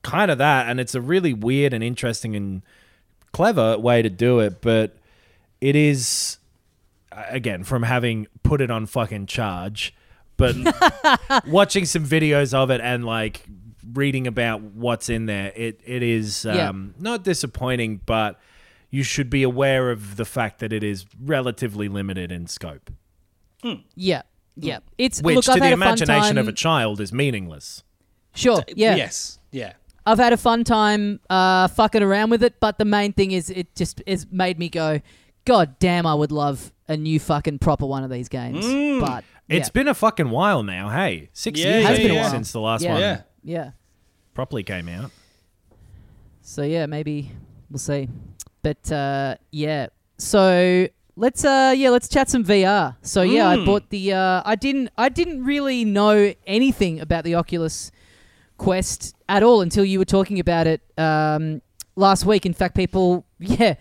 kind 0.01 0.32
of 0.32 0.38
that, 0.39 0.67
and 0.70 0.80
it's 0.80 0.95
a 0.95 1.01
really 1.01 1.34
weird 1.34 1.74
and 1.74 1.84
interesting 1.84 2.36
and 2.36 2.61
clever 3.32 3.78
way 3.78 4.01
to 4.01 4.09
do 4.09 4.39
it. 4.39 4.61
But 4.61 4.97
it 5.61 5.76
is 5.76 6.38
again 7.11 7.63
from 7.63 7.84
having 7.84 8.28
put 8.43 8.61
it 8.61 8.72
on 8.72 8.86
fucking 8.86 9.26
charge, 9.28 9.93
but 10.38 10.55
watching 11.47 11.86
some 11.86 12.05
videos 12.05 12.53
of 12.53 12.70
it 12.70 12.82
and 12.82 13.03
like 13.05 13.45
reading 13.94 14.28
about 14.28 14.62
what's 14.62 15.10
in 15.10 15.26
there, 15.26 15.52
it 15.56 15.82
it 15.86 16.04
is 16.04 16.46
Yeah. 16.46 16.70
um, 16.70 16.94
not 17.00 17.24
disappointing, 17.24 18.02
but 18.06 18.40
you 18.90 19.04
should 19.04 19.30
be 19.30 19.44
aware 19.44 19.92
of 19.92 20.16
the 20.16 20.26
fact 20.26 20.60
that 20.60 20.74
it 20.74 20.84
is 20.84 21.06
relatively 21.24 21.88
limited 21.88 22.32
in 22.32 22.48
scope, 22.48 22.90
yeah 23.96 24.22
yeah 24.56 24.80
it's 24.98 25.22
which 25.22 25.36
look, 25.36 25.46
to 25.46 25.52
I've 25.52 25.60
the 25.60 25.64
had 25.66 25.72
a 25.72 25.74
imagination 25.74 26.38
of 26.38 26.48
a 26.48 26.52
child 26.54 27.00
is 27.02 27.14
meaningless. 27.14 27.84
sure 28.34 28.64
yeah 28.76 28.96
Yes. 28.96 29.40
Yeah. 29.52 29.74
I've 30.06 30.18
had 30.18 30.34
a 30.34 30.38
fun 30.38 30.64
time 30.64 31.20
uh, 31.30 31.68
fucking 31.68 32.02
around 32.02 32.30
with 32.32 32.42
it, 32.44 32.60
but 32.60 32.78
the 32.80 32.86
main 32.86 33.14
thing 33.14 33.32
is 33.32 33.50
it 33.52 33.76
just 33.76 34.02
has 34.08 34.26
made 34.32 34.58
me 34.58 34.70
go, 34.70 35.02
God 35.46 35.78
damn, 35.80 36.06
I 36.08 36.14
would 36.16 36.32
love 36.32 36.72
a 36.88 36.98
new 36.98 37.20
fucking 37.20 37.60
proper 37.60 37.86
one 37.86 38.04
of 38.04 38.10
these 38.10 38.28
games. 38.30 38.66
Mm. 38.66 39.02
But 39.02 39.24
It's 39.48 39.68
Yeah. 39.70 39.72
been 39.74 39.88
a 39.88 39.94
fucking 39.94 40.30
while 40.30 40.64
now. 40.64 40.90
Hey, 40.90 41.30
six 41.34 41.60
Yeah, 41.60 41.66
years 41.70 41.84
yeah, 41.84 41.90
I 41.90 41.96
think, 41.96 42.14
yeah. 42.14 42.30
since 42.32 42.52
the 42.52 42.60
last 42.60 42.84
Yeah. 42.84 42.92
one 42.94 43.02
Yeah. 43.02 43.22
Yeah. 43.44 43.72
Properly 44.40 44.64
came 44.64 44.88
out. 44.88 45.12
So 46.42 46.62
yeah, 46.62 46.86
maybe 46.86 47.30
we'll 47.70 47.78
see. 47.78 48.08
But 48.62 48.90
uh, 48.90 49.36
yeah, 49.52 49.88
so 50.18 50.88
let's 51.18 51.44
uh 51.44 51.74
yeah 51.76 51.90
let's 51.90 52.08
chat 52.08 52.30
some 52.30 52.46
VR. 52.46 52.96
So 53.02 53.22
yeah, 53.22 53.50
I 53.50 53.58
Mm. 53.58 53.66
bought 53.66 53.90
the 53.90 54.14
uh, 54.14 54.42
I 54.46 54.56
didn't 54.56 54.92
I 54.98 55.10
didn't 55.10 55.44
really 55.44 55.84
know 55.84 56.34
anything 56.48 57.02
about 57.02 57.26
the 57.26 57.36
Oculus 57.36 57.92
Quest 58.58 59.14
at 59.28 59.44
all 59.44 59.60
until 59.60 59.84
you 59.84 60.00
were 60.00 60.06
talking 60.06 60.40
about 60.40 60.68
it 60.68 60.80
um, 60.98 61.62
last 61.98 62.26
week. 62.26 62.46
In 62.46 62.54
fact, 62.54 62.76
people 62.78 63.26
yeah 63.40 63.74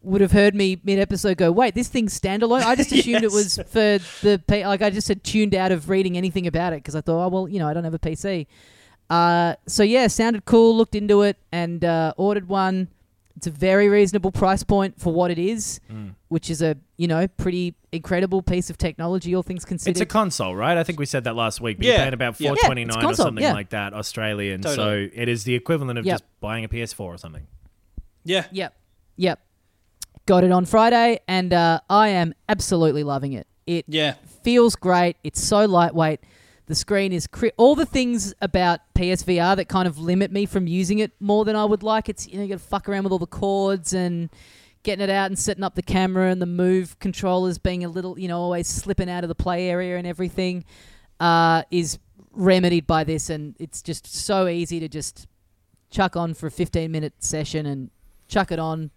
would 0.00 0.20
have 0.20 0.30
heard 0.30 0.54
me 0.54 0.80
mid 0.84 1.00
episode 1.00 1.38
go, 1.38 1.50
wait, 1.50 1.74
this 1.74 1.88
thing's 1.88 2.16
standalone. 2.16 2.62
I 2.62 2.76
just 2.76 2.92
assumed 2.96 3.24
it 3.24 3.32
was 3.32 3.56
for 3.66 3.98
the 4.22 4.40
like 4.48 4.80
I 4.80 4.90
just 4.90 5.08
had 5.08 5.24
tuned 5.24 5.56
out 5.56 5.72
of 5.72 5.88
reading 5.88 6.16
anything 6.16 6.46
about 6.46 6.72
it 6.72 6.76
because 6.76 6.94
I 6.94 7.00
thought, 7.00 7.24
oh 7.24 7.28
well, 7.30 7.48
you 7.48 7.58
know, 7.58 7.66
I 7.66 7.74
don't 7.74 7.82
have 7.82 7.94
a 7.94 7.98
PC. 7.98 8.46
Uh, 9.14 9.54
so 9.66 9.82
yeah, 9.82 10.06
sounded 10.08 10.44
cool. 10.44 10.76
Looked 10.76 10.94
into 10.94 11.22
it 11.22 11.36
and 11.52 11.84
uh, 11.84 12.14
ordered 12.16 12.48
one. 12.48 12.88
It's 13.36 13.46
a 13.46 13.50
very 13.50 13.88
reasonable 13.88 14.30
price 14.32 14.62
point 14.62 15.00
for 15.00 15.12
what 15.12 15.30
it 15.30 15.38
is, 15.38 15.80
Mm. 15.92 16.14
which 16.28 16.48
is 16.50 16.62
a 16.62 16.76
you 16.96 17.06
know 17.08 17.26
pretty 17.28 17.74
incredible 17.92 18.42
piece 18.42 18.70
of 18.70 18.78
technology, 18.78 19.34
all 19.36 19.42
things 19.42 19.64
considered. 19.64 19.90
It's 19.92 20.00
a 20.00 20.06
console, 20.06 20.54
right? 20.56 20.76
I 20.78 20.82
think 20.84 20.98
we 20.98 21.06
said 21.06 21.24
that 21.24 21.36
last 21.36 21.60
week. 21.60 21.76
But 21.78 21.86
Yeah. 21.86 21.92
You're 21.92 22.00
paying 22.00 22.14
about 22.14 22.40
Yeah. 22.40 22.48
four 22.50 22.56
Yeah, 22.60 22.66
twenty 22.66 22.82
it's 22.82 22.96
or 22.96 23.14
something 23.14 23.42
yeah. 23.44 23.52
like 23.52 23.70
that, 23.70 23.92
Australian. 23.92 24.62
Totally. 24.62 25.08
So 25.10 25.20
it 25.22 25.28
is 25.28 25.44
the 25.44 25.54
equivalent 25.54 25.98
of 25.98 26.06
Yep. 26.06 26.14
just 26.14 26.24
buying 26.40 26.64
a 26.64 26.68
PS4 26.68 27.00
or 27.14 27.18
something. 27.18 27.46
Yeah. 28.24 28.46
Yep. 28.52 28.74
Yep. 29.16 29.40
Got 30.26 30.44
it 30.44 30.50
on 30.52 30.64
Friday, 30.64 31.20
and 31.28 31.52
uh, 31.52 31.80
I 31.90 32.08
am 32.08 32.34
absolutely 32.48 33.02
loving 33.04 33.32
it. 33.34 33.46
It 33.66 33.84
Yeah. 33.88 34.14
feels 34.42 34.74
great. 34.76 35.16
It's 35.22 35.42
so 35.42 35.66
lightweight. 35.66 36.20
The 36.66 36.74
screen 36.74 37.12
is 37.12 37.26
cri- 37.26 37.52
all 37.56 37.74
the 37.74 37.86
things 37.86 38.34
about 38.40 38.80
PSVR 38.94 39.56
that 39.56 39.68
kind 39.68 39.86
of 39.86 39.98
limit 39.98 40.32
me 40.32 40.46
from 40.46 40.66
using 40.66 40.98
it 40.98 41.12
more 41.20 41.44
than 41.44 41.56
I 41.56 41.64
would 41.64 41.82
like. 41.82 42.08
It's 42.08 42.26
you 42.26 42.36
know 42.36 42.42
you 42.42 42.48
got 42.48 42.58
to 42.58 42.64
fuck 42.64 42.88
around 42.88 43.04
with 43.04 43.12
all 43.12 43.18
the 43.18 43.26
cords 43.26 43.92
and 43.92 44.30
getting 44.82 45.02
it 45.02 45.10
out 45.10 45.26
and 45.26 45.38
setting 45.38 45.64
up 45.64 45.74
the 45.74 45.82
camera 45.82 46.30
and 46.30 46.40
the 46.40 46.46
move 46.46 46.98
controllers 46.98 47.58
being 47.58 47.84
a 47.84 47.88
little 47.88 48.18
you 48.18 48.28
know 48.28 48.38
always 48.38 48.66
slipping 48.66 49.10
out 49.10 49.24
of 49.24 49.28
the 49.28 49.34
play 49.34 49.68
area 49.68 49.96
and 49.96 50.06
everything 50.06 50.64
uh, 51.20 51.62
is 51.70 51.98
remedied 52.32 52.86
by 52.86 53.04
this, 53.04 53.30
and 53.30 53.54
it's 53.58 53.82
just 53.82 54.06
so 54.06 54.46
easy 54.46 54.80
to 54.80 54.88
just 54.88 55.26
chuck 55.90 56.16
on 56.16 56.34
for 56.34 56.46
a 56.46 56.50
15 56.50 56.90
minute 56.90 57.14
session 57.18 57.66
and 57.66 57.90
chuck 58.28 58.52
it 58.52 58.58
on, 58.58 58.90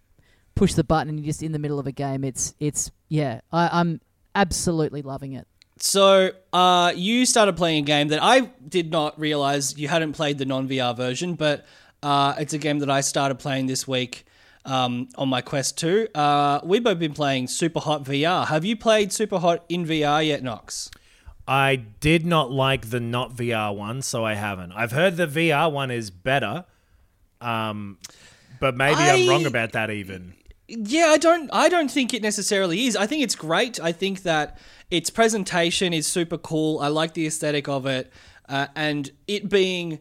push 0.54 0.74
the 0.74 0.84
button, 0.84 1.08
and 1.08 1.18
you're 1.18 1.26
just 1.26 1.42
in 1.42 1.52
the 1.52 1.58
middle 1.58 1.78
of 1.78 1.86
a 1.86 1.92
game. 1.92 2.24
It's 2.24 2.54
it's 2.60 2.90
yeah, 3.08 3.40
I, 3.52 3.80
I'm 3.80 4.00
absolutely 4.34 5.02
loving 5.02 5.32
it. 5.32 5.47
So, 5.80 6.30
uh, 6.52 6.92
you 6.96 7.24
started 7.24 7.56
playing 7.56 7.84
a 7.84 7.86
game 7.86 8.08
that 8.08 8.22
I 8.22 8.40
did 8.68 8.90
not 8.90 9.18
realize 9.18 9.78
you 9.78 9.88
hadn't 9.88 10.12
played 10.14 10.38
the 10.38 10.44
non 10.44 10.68
VR 10.68 10.96
version, 10.96 11.34
but 11.34 11.66
uh, 12.02 12.34
it's 12.38 12.52
a 12.52 12.58
game 12.58 12.80
that 12.80 12.90
I 12.90 13.00
started 13.00 13.38
playing 13.38 13.66
this 13.66 13.86
week 13.86 14.26
um, 14.64 15.08
on 15.16 15.28
my 15.28 15.40
Quest 15.40 15.78
2. 15.78 16.08
Uh, 16.14 16.60
we've 16.64 16.82
both 16.82 16.98
been 16.98 17.14
playing 17.14 17.48
Super 17.48 17.80
Hot 17.80 18.04
VR. 18.04 18.46
Have 18.46 18.64
you 18.64 18.76
played 18.76 19.12
Super 19.12 19.38
Hot 19.38 19.64
in 19.68 19.84
VR 19.84 20.26
yet, 20.26 20.42
Knox? 20.42 20.90
I 21.46 21.76
did 21.76 22.26
not 22.26 22.50
like 22.50 22.90
the 22.90 23.00
not 23.00 23.34
VR 23.34 23.74
one, 23.74 24.02
so 24.02 24.24
I 24.24 24.34
haven't. 24.34 24.72
I've 24.72 24.92
heard 24.92 25.16
the 25.16 25.26
VR 25.26 25.72
one 25.72 25.90
is 25.90 26.10
better, 26.10 26.66
um, 27.40 27.98
but 28.60 28.76
maybe 28.76 29.00
I... 29.00 29.14
am 29.16 29.28
wrong 29.28 29.46
about 29.46 29.72
that. 29.72 29.90
Even 29.90 30.34
Yeah, 30.68 31.06
I 31.06 31.16
don't. 31.16 31.48
I 31.50 31.70
don't 31.70 31.90
think 31.90 32.12
it 32.12 32.22
necessarily 32.22 32.84
is. 32.84 32.94
I 32.94 33.06
think 33.06 33.22
it's 33.22 33.34
great. 33.34 33.80
I 33.80 33.90
think 33.90 34.22
that 34.22 34.58
its 34.90 35.08
presentation 35.08 35.94
is 35.94 36.06
super 36.06 36.36
cool. 36.36 36.78
I 36.80 36.88
like 36.88 37.14
the 37.14 37.26
aesthetic 37.26 37.68
of 37.68 37.86
it, 37.86 38.12
uh, 38.50 38.66
and 38.76 39.10
it 39.26 39.48
being 39.48 40.00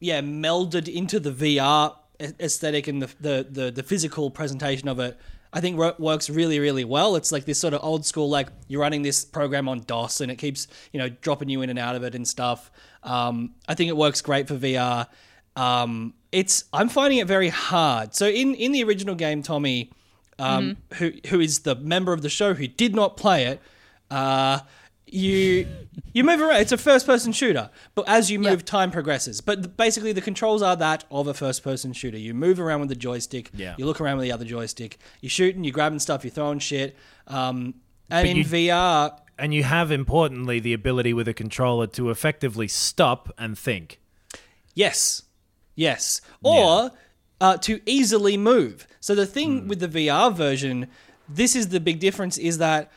yeah 0.00 0.22
melded 0.22 0.88
into 0.88 1.20
the 1.20 1.30
VR 1.30 1.94
aesthetic 2.18 2.88
and 2.88 3.02
the 3.02 3.10
the 3.20 3.46
the, 3.48 3.70
the 3.70 3.82
physical 3.82 4.30
presentation 4.30 4.88
of 4.88 4.98
it. 5.00 5.18
I 5.52 5.60
think 5.60 5.78
works 5.98 6.30
really 6.30 6.60
really 6.60 6.84
well. 6.84 7.16
It's 7.16 7.30
like 7.30 7.44
this 7.44 7.60
sort 7.60 7.74
of 7.74 7.80
old 7.82 8.06
school 8.06 8.30
like 8.30 8.48
you're 8.68 8.80
running 8.80 9.02
this 9.02 9.22
program 9.22 9.68
on 9.68 9.80
DOS 9.80 10.22
and 10.22 10.30
it 10.32 10.36
keeps 10.36 10.66
you 10.92 10.98
know 10.98 11.10
dropping 11.10 11.50
you 11.50 11.60
in 11.60 11.68
and 11.68 11.78
out 11.78 11.94
of 11.94 12.02
it 12.04 12.14
and 12.14 12.26
stuff. 12.26 12.70
Um, 13.02 13.54
I 13.68 13.74
think 13.74 13.90
it 13.90 13.96
works 13.96 14.22
great 14.22 14.48
for 14.48 14.54
VR. 14.54 15.08
Um, 15.56 16.14
it's 16.32 16.64
I'm 16.72 16.88
finding 16.88 17.18
it 17.18 17.26
very 17.26 17.50
hard. 17.50 18.14
So 18.14 18.26
in 18.26 18.54
in 18.54 18.72
the 18.72 18.82
original 18.82 19.14
game, 19.14 19.42
Tommy, 19.42 19.90
um, 20.38 20.76
who 20.94 21.12
who 21.28 21.40
is 21.40 21.60
the 21.60 21.74
member 21.76 22.12
of 22.12 22.22
the 22.22 22.28
show 22.28 22.54
who 22.54 22.66
did 22.66 22.94
not 22.94 23.16
play 23.16 23.44
it, 23.46 23.60
uh, 24.10 24.60
you 25.06 25.66
you 26.12 26.24
move 26.24 26.40
around. 26.40 26.60
It's 26.60 26.72
a 26.72 26.78
first 26.78 27.06
person 27.06 27.32
shooter, 27.32 27.70
but 27.94 28.08
as 28.08 28.30
you 28.30 28.38
move, 28.38 28.60
Yep. 28.60 28.62
time 28.66 28.90
progresses. 28.90 29.40
But 29.40 29.76
basically, 29.76 30.12
the 30.12 30.20
controls 30.20 30.62
are 30.62 30.76
that 30.76 31.04
of 31.10 31.26
a 31.26 31.34
first 31.34 31.62
person 31.62 31.92
shooter. 31.92 32.18
You 32.18 32.34
move 32.34 32.58
around 32.60 32.80
with 32.80 32.88
the 32.88 32.96
joystick. 32.96 33.50
Yeah. 33.54 33.74
You 33.78 33.86
look 33.86 34.00
around 34.00 34.16
with 34.18 34.24
the 34.24 34.32
other 34.32 34.44
joystick. 34.44 34.98
You're 35.20 35.30
shooting. 35.30 35.64
You're 35.64 35.72
grabbing 35.72 36.00
stuff. 36.00 36.24
You're 36.24 36.32
throwing 36.32 36.58
shit. 36.58 36.96
Um, 37.28 37.74
and 38.10 38.24
But 38.24 38.26
in 38.26 38.36
you- 38.38 38.44
VR, 38.44 39.16
and 39.38 39.52
you 39.54 39.62
have 39.64 39.90
importantly 39.90 40.60
the 40.60 40.72
ability 40.72 41.12
with 41.12 41.28
a 41.28 41.34
controller 41.34 41.86
to 41.88 42.10
effectively 42.10 42.68
stop 42.68 43.32
and 43.38 43.56
think. 43.58 44.00
Yes. 44.74 45.22
Yes. 45.74 46.20
Or 46.42 46.90
uh, 47.40 47.56
to 47.58 47.80
easily 47.86 48.36
move. 48.36 48.86
So 49.00 49.14
the 49.14 49.26
thing 49.26 49.62
Hmm. 49.62 49.68
with 49.68 49.80
the 49.80 49.88
VR 49.88 50.32
version, 50.34 50.88
this 51.28 51.54
is 51.56 51.68
the 51.68 51.80
big 51.80 51.98
difference 52.00 52.38
is 52.38 52.58
that 52.58 52.90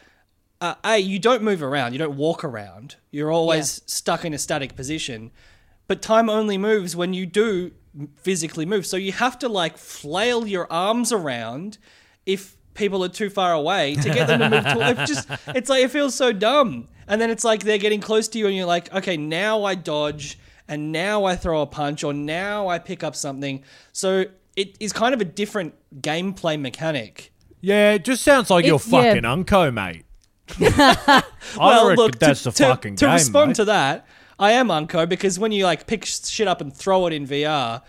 uh, 0.61 0.75
A, 0.83 0.97
you 0.97 1.19
don't 1.19 1.41
move 1.41 1.63
around, 1.63 1.93
you 1.93 1.99
don't 1.99 2.17
walk 2.17 2.43
around. 2.43 2.97
You're 3.11 3.31
always 3.31 3.81
stuck 3.85 4.25
in 4.25 4.33
a 4.33 4.37
static 4.37 4.75
position. 4.75 5.31
But 5.87 6.01
time 6.01 6.29
only 6.29 6.57
moves 6.57 6.95
when 6.95 7.13
you 7.13 7.25
do 7.25 7.71
physically 8.17 8.65
move. 8.65 8.85
So 8.85 8.97
you 8.97 9.11
have 9.13 9.39
to 9.39 9.49
like 9.49 9.77
flail 9.77 10.45
your 10.45 10.71
arms 10.71 11.11
around 11.13 11.77
if 12.25 12.55
people 12.73 13.03
are 13.03 13.09
too 13.09 13.29
far 13.29 13.53
away 13.53 13.95
to 13.95 14.09
get 14.09 14.27
them 14.27 14.39
to 14.41 14.49
move 14.49 14.63
to 14.63 14.89
it 15.01 15.07
just 15.07 15.27
it's 15.47 15.69
like 15.69 15.83
it 15.83 15.91
feels 15.91 16.13
so 16.13 16.31
dumb. 16.31 16.87
And 17.07 17.19
then 17.19 17.29
it's 17.29 17.43
like 17.43 17.63
they're 17.63 17.77
getting 17.79 18.01
close 18.01 18.27
to 18.29 18.37
you 18.37 18.45
and 18.47 18.55
you're 18.55 18.65
like, 18.67 18.93
okay, 18.93 19.17
now 19.17 19.63
I 19.63 19.75
dodge 19.75 20.37
and 20.69 20.91
now 20.93 21.25
I 21.25 21.35
throw 21.35 21.61
a 21.61 21.65
punch 21.65 22.03
or 22.05 22.13
now 22.13 22.67
I 22.69 22.79
pick 22.79 23.03
up 23.03 23.15
something. 23.15 23.63
So 23.91 24.25
it 24.55 24.77
is 24.79 24.93
kind 24.93 25.13
of 25.13 25.19
a 25.19 25.25
different 25.25 25.73
gameplay 26.01 26.57
mechanic. 26.59 27.33
Yeah, 27.59 27.91
it 27.93 28.05
just 28.05 28.23
sounds 28.23 28.49
like 28.49 28.63
It- 28.63 28.67
you're 28.69 28.79
yeah. 28.85 29.03
fucking 29.03 29.25
unco, 29.25 29.71
mate. 29.71 30.05
I 30.59 31.23
reckon 31.87 32.11
that's 32.19 32.43
to, 32.43 32.49
the 32.51 32.55
to- 32.57 32.63
fucking 32.65 32.95
to 32.97 33.05
game, 33.05 33.13
respond 33.13 33.49
mate. 33.49 33.55
to 33.57 33.65
that, 33.65 34.07
I 34.39 34.51
am 34.53 34.71
Unco 34.71 35.05
because 35.05 35.37
when 35.39 35.51
you 35.51 35.65
like 35.65 35.85
pick 35.87 36.05
shit 36.05 36.47
up 36.47 36.61
and 36.61 36.73
throw 36.75 37.05
it 37.07 37.13
in 37.13 37.27
VR, 37.27 37.81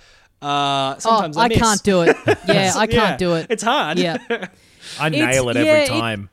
uh, 0.43 0.99
sometimes 0.99 1.37
oh, 1.37 1.41
I, 1.41 1.45
I 1.45 1.49
can't 1.49 1.83
do 1.83 2.03
it. 2.03 2.17
Yeah, 2.49 2.73
I 2.77 2.87
can't 2.87 2.93
Yeah, 2.93 3.17
do 3.17 3.35
it. 3.35 3.47
It's 3.51 3.63
hard. 3.63 3.99
Yeah. 3.99 4.17
I 4.99 5.07
It's- 5.09 5.11
nail 5.35 5.49
it 5.51 5.57
yeah, 5.57 5.63
every 5.63 5.83
it- 5.85 5.89
time. 6.01 6.31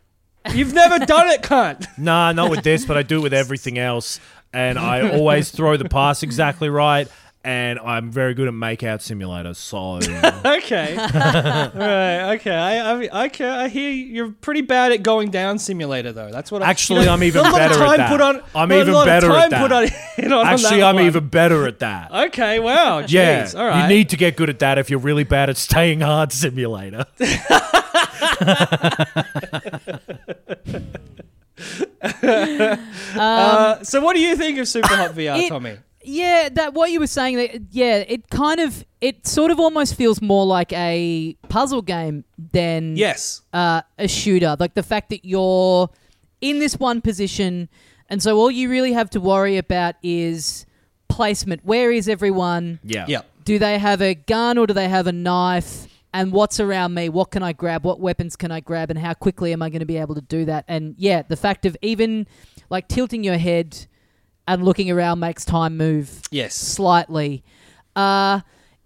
You've 0.53 0.73
never 0.73 1.05
done 1.05 1.27
it, 1.27 1.41
cunt. 1.41 1.85
Nah, 1.97 2.31
not 2.31 2.49
with 2.49 2.63
this, 2.63 2.85
but 2.85 2.95
I 2.95 3.03
do 3.03 3.17
it 3.19 3.23
with 3.23 3.33
everything 3.33 3.77
else. 3.77 4.21
And 4.53 4.77
I 4.79 5.11
always 5.17 5.51
throw 5.51 5.77
the 5.77 5.89
pass 5.89 6.23
exactly 6.23 6.69
right. 6.69 7.07
And 7.43 7.79
I'm 7.79 8.11
very 8.11 8.33
good 8.33 8.49
at 8.49 8.53
make 8.53 8.83
out 8.83 9.01
simulator. 9.01 9.53
So 9.53 9.77
okay. 10.45 10.97
right. 10.97 12.33
Okay. 12.33 12.53
I, 12.53 13.05
I 13.05 13.25
okay. 13.27 13.47
I 13.47 13.67
hear 13.69 13.89
you're 13.89 14.31
pretty 14.31 14.59
bad 14.61 14.91
at 14.91 15.01
going 15.01 15.31
down 15.31 15.57
simulator 15.57 16.11
though. 16.11 16.29
That's 16.29 16.51
what. 16.51 16.61
I, 16.61 16.69
actually 16.69 17.07
I'm 17.07 17.23
even 17.23 17.45
a 17.45 17.49
lot 17.49 17.53
of 17.53 17.57
better 17.69 17.83
at 17.83 17.87
time 17.87 17.97
that. 17.99 18.09
Put 18.09 18.21
on, 18.21 18.41
I'm 18.53 18.71
even 18.73 18.93
of 18.93 19.05
better 19.05 19.31
at 19.31 19.51
Put 19.51 19.71
on, 19.71 20.45
actually, 20.45 20.79
that 20.79 20.87
I'm 20.87 20.95
one. 20.95 21.05
even 21.05 21.29
better 21.29 21.65
at 21.67 21.79
that. 21.79 22.11
Okay. 22.11 22.59
Wow. 22.59 23.03
Jeez. 23.03 23.11
Yeah, 23.13 23.51
All 23.55 23.65
right. 23.65 23.83
you 23.83 23.95
need 23.95 24.09
to 24.09 24.17
get 24.17 24.35
good 24.35 24.49
at 24.49 24.59
that 24.59 24.77
if 24.77 24.89
you're 24.89 24.99
really 24.99 25.23
bad 25.23 25.49
at 25.49 25.55
staying 25.55 26.01
hard 26.01 26.33
simulator. 26.33 27.05
Uh, 33.15 33.83
so, 33.83 34.01
what 34.01 34.15
do 34.15 34.21
you 34.21 34.35
think 34.35 34.57
of 34.59 34.67
Super 34.67 34.95
Hot 34.95 35.11
VR, 35.15 35.39
It- 35.39 35.49
Tommy? 35.49 35.77
Yeah, 36.09 36.47
that 36.53 36.73
what 36.73 36.89
you 36.91 37.01
were 37.01 37.07
saying. 37.07 37.35
That 37.35 37.61
yeah, 37.71 37.97
it 37.97 38.29
kind 38.29 38.61
of 38.61 38.85
it 39.01 39.27
sort 39.27 39.51
of 39.51 39.59
almost 39.59 39.95
feels 39.95 40.21
more 40.21 40.45
like 40.45 40.71
a 40.71 41.35
puzzle 41.49 41.81
game 41.81 42.23
than 42.53 42.95
Yes. 42.95 43.41
uh, 43.51 43.81
a 43.97 44.07
shooter. 44.07 44.55
Like 44.57 44.73
the 44.73 44.83
fact 44.83 45.09
that 45.09 45.25
you're 45.25 45.89
in 46.39 46.59
this 46.59 46.75
one 46.79 47.01
position, 47.01 47.67
and 48.09 48.23
so 48.23 48.37
all 48.37 48.49
you 48.49 48.69
really 48.69 48.93
have 48.93 49.09
to 49.11 49.19
worry 49.19 49.57
about 49.57 49.95
is 50.01 50.65
placement. 51.09 51.65
Where 51.65 51.91
is 51.91 52.07
everyone? 52.07 52.79
Yeah. 52.85 53.03
Yeah. 53.09 53.21
Do 53.43 53.59
they 53.59 53.77
have 53.77 54.01
a 54.01 54.15
gun 54.15 54.57
or 54.57 54.65
do 54.65 54.73
they 54.73 54.87
have 54.87 55.07
a 55.07 55.11
knife? 55.11 55.87
And 56.17 56.31
what's 56.31 56.59
around 56.59 56.93
me? 56.95 57.09
What 57.09 57.29
can 57.31 57.43
I 57.43 57.53
grab? 57.53 57.85
What 57.85 57.99
weapons 57.99 58.35
can 58.35 58.51
I 58.51 58.59
grab? 58.59 58.89
And 58.89 58.97
how 58.97 59.13
quickly 59.13 59.53
am 59.53 59.61
I 59.61 59.69
going 59.69 59.81
to 59.81 59.85
be 59.85 59.97
able 59.97 60.15
to 60.15 60.21
do 60.21 60.45
that? 60.45 60.65
And 60.67 60.95
yeah, 60.97 61.21
the 61.21 61.35
fact 61.35 61.65
of 61.65 61.77
even 61.81 62.25
like 62.69 62.87
tilting 62.87 63.23
your 63.23 63.37
head 63.37 63.85
and 64.47 64.63
looking 64.65 64.89
around 64.89 65.19
makes 65.19 65.45
time 65.45 65.77
move 65.77 66.21
Yes. 66.31 66.55
slightly. 66.55 67.43
Uh, 67.95 68.41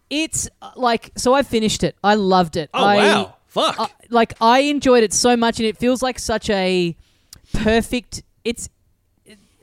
it's 0.10 0.50
uh, 0.62 0.72
like 0.76 1.12
so. 1.16 1.34
I 1.34 1.44
finished 1.44 1.84
it. 1.84 1.96
I 2.04 2.16
loved 2.16 2.58
it. 2.58 2.70
Oh 2.74 2.84
I, 2.84 2.96
wow. 2.98 3.36
Fuck. 3.48 3.80
uh, 3.80 3.88
like 4.10 4.34
I 4.42 4.60
enjoyed 4.62 5.04
it 5.04 5.14
so 5.14 5.38
much, 5.38 5.60
and 5.60 5.68
it 5.68 5.78
feels 5.78 6.02
like 6.02 6.20
such 6.20 6.50
a 6.50 6.96
perfect. 7.54 8.24
It's 8.44 8.68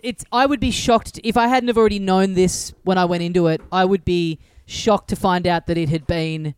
it's 0.03 0.25
I 0.33 0.47
would 0.47 0.61
be 0.61 0.71
shocked 0.71 1.21
if 1.23 1.37
I 1.37 1.49
hadn't 1.49 1.69
have 1.69 1.77
already 1.77 1.99
known 1.99 2.33
this 2.35 2.73
when 2.85 2.97
I 2.97 3.05
went 3.05 3.23
into 3.23 3.47
it. 3.49 3.61
I 3.71 3.85
would 3.85 4.05
be 4.05 4.39
shocked 4.65 5.09
to 5.11 5.17
find 5.17 5.47
out 5.47 5.67
that 5.67 5.77
it 5.77 5.89
had 5.91 6.07
been 6.07 6.55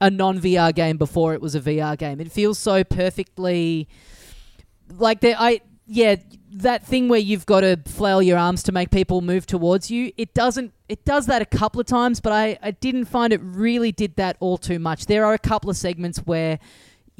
a 0.00 0.10
non 0.10 0.40
VR 0.40 0.74
game 0.74 0.96
before 0.96 1.34
it 1.34 1.40
was 1.40 1.54
a 1.54 1.60
VR 1.60 1.96
game. 1.96 2.20
It 2.20 2.30
feels 2.30 2.58
so 2.58 2.84
perfectly 2.84 3.88
like 4.96 5.20
that. 5.20 5.40
I 5.40 5.60
yeah, 5.86 6.16
that 6.52 6.86
thing 6.86 7.08
where 7.08 7.18
you've 7.18 7.46
got 7.46 7.60
to 7.60 7.78
flail 7.86 8.20
your 8.20 8.38
arms 8.38 8.62
to 8.64 8.72
make 8.72 8.90
people 8.90 9.20
move 9.20 9.46
towards 9.46 9.90
you. 9.90 10.12
It 10.16 10.34
doesn't. 10.34 10.72
It 10.88 11.04
does 11.04 11.26
that 11.26 11.42
a 11.42 11.46
couple 11.46 11.80
of 11.80 11.86
times, 11.86 12.20
but 12.20 12.32
I 12.32 12.58
I 12.62 12.70
didn't 12.72 13.06
find 13.06 13.32
it 13.32 13.40
really 13.42 13.92
did 13.92 14.16
that 14.16 14.36
all 14.40 14.58
too 14.58 14.78
much. 14.78 15.06
There 15.06 15.24
are 15.24 15.34
a 15.34 15.38
couple 15.38 15.70
of 15.70 15.76
segments 15.76 16.18
where. 16.18 16.58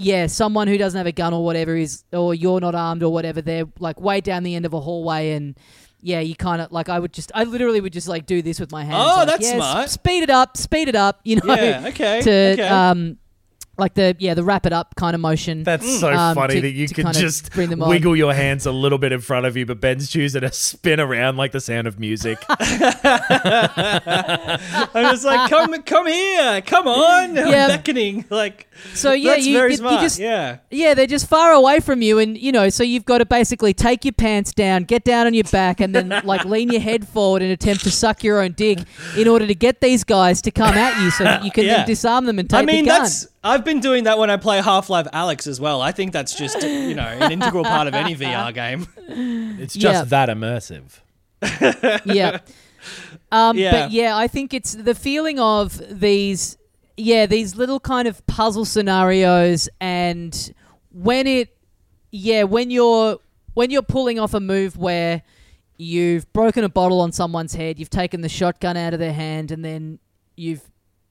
Yeah, 0.00 0.28
someone 0.28 0.68
who 0.68 0.78
doesn't 0.78 0.96
have 0.96 1.08
a 1.08 1.12
gun 1.12 1.34
or 1.34 1.44
whatever 1.44 1.76
is, 1.76 2.04
or 2.12 2.32
you're 2.32 2.60
not 2.60 2.76
armed 2.76 3.02
or 3.02 3.12
whatever, 3.12 3.42
they're 3.42 3.64
like 3.80 4.00
way 4.00 4.20
down 4.20 4.44
the 4.44 4.54
end 4.54 4.64
of 4.64 4.72
a 4.72 4.78
hallway, 4.78 5.32
and 5.32 5.58
yeah, 6.00 6.20
you 6.20 6.34
kind 6.36 6.62
of 6.62 6.70
like 6.72 6.88
I 6.88 6.98
would 6.98 7.12
just, 7.12 7.32
I 7.34 7.44
literally 7.44 7.80
would 7.80 7.92
just 7.92 8.08
like 8.08 8.26
do 8.26 8.40
this 8.42 8.60
with 8.60 8.70
my 8.72 8.84
hands. 8.84 8.96
Oh, 9.00 9.16
like, 9.18 9.26
that's 9.26 9.42
yeah, 9.44 9.48
s- 9.50 9.56
smart. 9.56 9.90
Speed 9.90 10.22
it 10.24 10.30
up, 10.30 10.56
speed 10.56 10.88
it 10.88 10.94
up. 10.96 11.20
You 11.24 11.36
know, 11.36 11.54
Yeah, 11.54 11.84
okay, 11.88 12.20
to 12.22 12.30
okay. 12.52 12.62
um, 12.68 13.18
like 13.78 13.94
the 13.94 14.16
yeah, 14.18 14.34
the 14.34 14.44
wrap 14.44 14.66
it 14.66 14.72
up 14.72 14.94
kind 14.96 15.14
of 15.14 15.20
motion. 15.20 15.62
That's 15.64 16.00
so 16.00 16.12
Um, 16.12 16.34
funny 16.34 16.54
to- 16.56 16.60
that 16.62 16.70
you 16.70 16.88
to 16.88 16.94
could 16.94 17.04
kinda 17.06 17.18
just 17.20 17.52
bring 17.52 17.70
them 17.70 17.80
wiggle 17.80 18.16
your 18.16 18.34
hands 18.34 18.66
a 18.66 18.72
little 18.72 18.98
bit 18.98 19.12
in 19.12 19.20
front 19.20 19.46
of 19.46 19.56
you, 19.56 19.66
but 19.66 19.80
Ben's 19.80 20.08
choosing 20.10 20.40
to 20.42 20.52
spin 20.52 21.00
around 21.00 21.36
like 21.36 21.52
the 21.52 21.60
sound 21.60 21.86
of 21.86 21.98
music. 21.98 22.38
I'm 22.48 22.58
just 25.12 25.24
like, 25.24 25.50
come, 25.50 25.82
come 25.82 26.06
here, 26.06 26.60
come 26.62 26.86
on, 26.88 27.38
I'm 27.38 27.48
Yeah. 27.48 27.68
beckoning. 27.68 28.24
Like, 28.30 28.68
So 28.94 29.12
yeah, 29.12 29.34
that's 29.34 29.46
you, 29.46 29.54
very 29.56 29.72
you, 29.72 29.76
smart. 29.78 29.94
you 29.94 30.00
just 30.00 30.18
yeah, 30.18 30.58
yeah, 30.70 30.94
they're 30.94 31.06
just 31.06 31.28
far 31.28 31.52
away 31.52 31.80
from 31.80 32.02
you, 32.02 32.18
and 32.18 32.36
you 32.38 32.52
know, 32.52 32.68
so 32.68 32.82
you've 32.84 33.04
got 33.04 33.18
to 33.18 33.26
basically 33.26 33.74
take 33.74 34.04
your 34.04 34.12
pants 34.12 34.52
down, 34.52 34.84
get 34.84 35.04
down 35.04 35.26
on 35.26 35.34
your 35.34 35.44
back, 35.44 35.80
and 35.80 35.94
then 35.94 36.08
like 36.24 36.44
lean 36.44 36.70
your 36.70 36.80
head 36.80 37.06
forward 37.06 37.42
and 37.42 37.50
attempt 37.50 37.84
to 37.84 37.90
suck 37.90 38.22
your 38.24 38.40
own 38.40 38.52
dick 38.52 38.78
in 39.16 39.28
order 39.28 39.46
to 39.46 39.54
get 39.54 39.80
these 39.80 40.04
guys 40.04 40.40
to 40.42 40.50
come 40.50 40.74
at 40.74 41.00
you, 41.02 41.10
so 41.10 41.24
that 41.24 41.44
you 41.44 41.50
can 41.50 41.64
Yeah. 41.64 41.78
then 41.78 41.86
disarm 41.86 42.24
them 42.26 42.38
and 42.38 42.48
take 42.48 42.60
I 42.60 42.64
mean, 42.64 42.84
the 42.84 42.90
gun. 42.90 43.02
that's. 43.02 43.28
I've 43.44 43.64
been 43.64 43.80
doing 43.80 44.04
that 44.04 44.18
when 44.18 44.30
I 44.30 44.36
play 44.36 44.60
Half 44.60 44.90
Life 44.90 45.06
Alyx 45.12 45.46
as 45.46 45.60
well. 45.60 45.80
I 45.80 45.92
think 45.92 46.12
that's 46.12 46.34
just 46.36 46.60
you 46.62 46.94
know 46.94 47.02
an 47.06 47.30
integral 47.32 47.64
part 47.64 47.86
of 47.88 47.94
any 47.94 48.14
VR 48.16 48.52
game. 48.62 48.86
It's 49.60 49.74
just 49.74 49.94
Yeah. 49.94 50.04
that 50.04 50.28
immersive. 50.28 51.00
yeah. 52.04 52.38
Um, 53.30 53.56
Yeah. 53.56 53.70
But 53.70 53.90
yeah, 53.92 54.16
I 54.16 54.26
think 54.28 54.52
it's 54.54 54.72
the 54.74 54.94
feeling 54.94 55.38
of 55.38 55.80
these, 56.00 56.56
yeah, 56.96 57.26
these 57.26 57.54
little 57.56 57.78
kind 57.80 58.08
of 58.08 58.26
puzzle 58.26 58.64
scenarios, 58.64 59.68
and 59.80 60.54
when 60.92 61.26
it, 61.26 61.56
yeah, 62.10 62.42
when 62.44 62.70
you're 62.70 63.18
when 63.54 63.70
you're 63.70 63.82
pulling 63.82 64.18
off 64.18 64.34
a 64.34 64.40
move 64.40 64.76
where 64.76 65.22
you've 65.76 66.32
broken 66.32 66.64
a 66.64 66.68
bottle 66.68 67.00
on 67.00 67.12
someone's 67.12 67.54
head, 67.54 67.78
you've 67.78 67.90
taken 67.90 68.20
the 68.20 68.28
shotgun 68.28 68.76
out 68.76 68.94
of 68.94 68.98
their 69.00 69.12
hand, 69.12 69.50
and 69.52 69.64
then 69.64 69.98
you've 70.36 70.62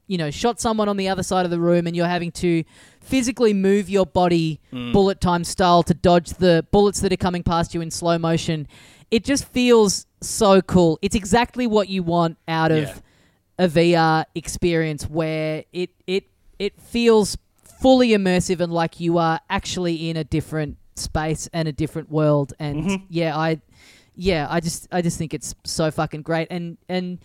you 0.08 0.18
know 0.18 0.32
shot 0.32 0.60
someone 0.60 0.90
on 0.90 0.98
the 0.98 1.08
other 1.10 1.24
side 1.24 1.46
of 1.46 1.52
the 1.52 1.60
room, 1.60 1.88
and 1.88 1.96
you're 1.96 2.08
having 2.08 2.32
to 2.32 2.64
physically 3.02 3.54
move 3.54 3.90
your 3.90 4.06
body 4.06 4.60
mm. 4.74 4.92
bullet 4.92 5.22
time 5.22 5.44
style 5.44 5.84
to 5.84 5.94
dodge 5.94 6.32
the 6.32 6.66
bullets 6.72 7.00
that 7.02 7.14
are 7.14 7.18
coming 7.18 7.44
past 7.44 7.74
you 7.74 7.82
in 7.82 7.92
slow 7.92 8.18
motion. 8.18 8.68
It 9.12 9.24
just 9.24 9.46
feels 9.46 10.06
so 10.22 10.62
cool. 10.62 11.00
It's 11.02 11.16
exactly 11.16 11.68
what 11.68 11.90
you 11.90 12.04
want 12.04 12.38
out 12.48 12.72
of 12.72 12.84
Yeah. 13.60 13.66
a 13.66 13.68
VR 13.68 14.26
experience 14.36 15.04
where 15.04 15.64
it 15.72 15.92
it 16.06 16.26
it 16.60 16.80
feels 16.82 17.38
fully 17.80 18.10
immersive 18.10 18.60
and 18.60 18.74
like 18.74 19.00
you 19.00 19.18
are 19.18 19.40
actually 19.50 20.10
in 20.10 20.18
a 20.18 20.24
different 20.24 20.78
space 20.96 21.48
and 21.54 21.68
a 21.68 21.72
different 21.72 22.10
world 22.10 22.54
and 22.60 22.84
mm-hmm. 22.84 23.06
yeah 23.10 23.38
I 23.38 23.62
yeah 24.16 24.48
I 24.50 24.60
just 24.60 24.88
I 24.92 25.02
just 25.02 25.18
think 25.18 25.34
it's 25.34 25.54
so 25.64 25.92
fucking 25.92 26.24
great 26.24 26.48
and 26.50 26.78
and 26.90 27.20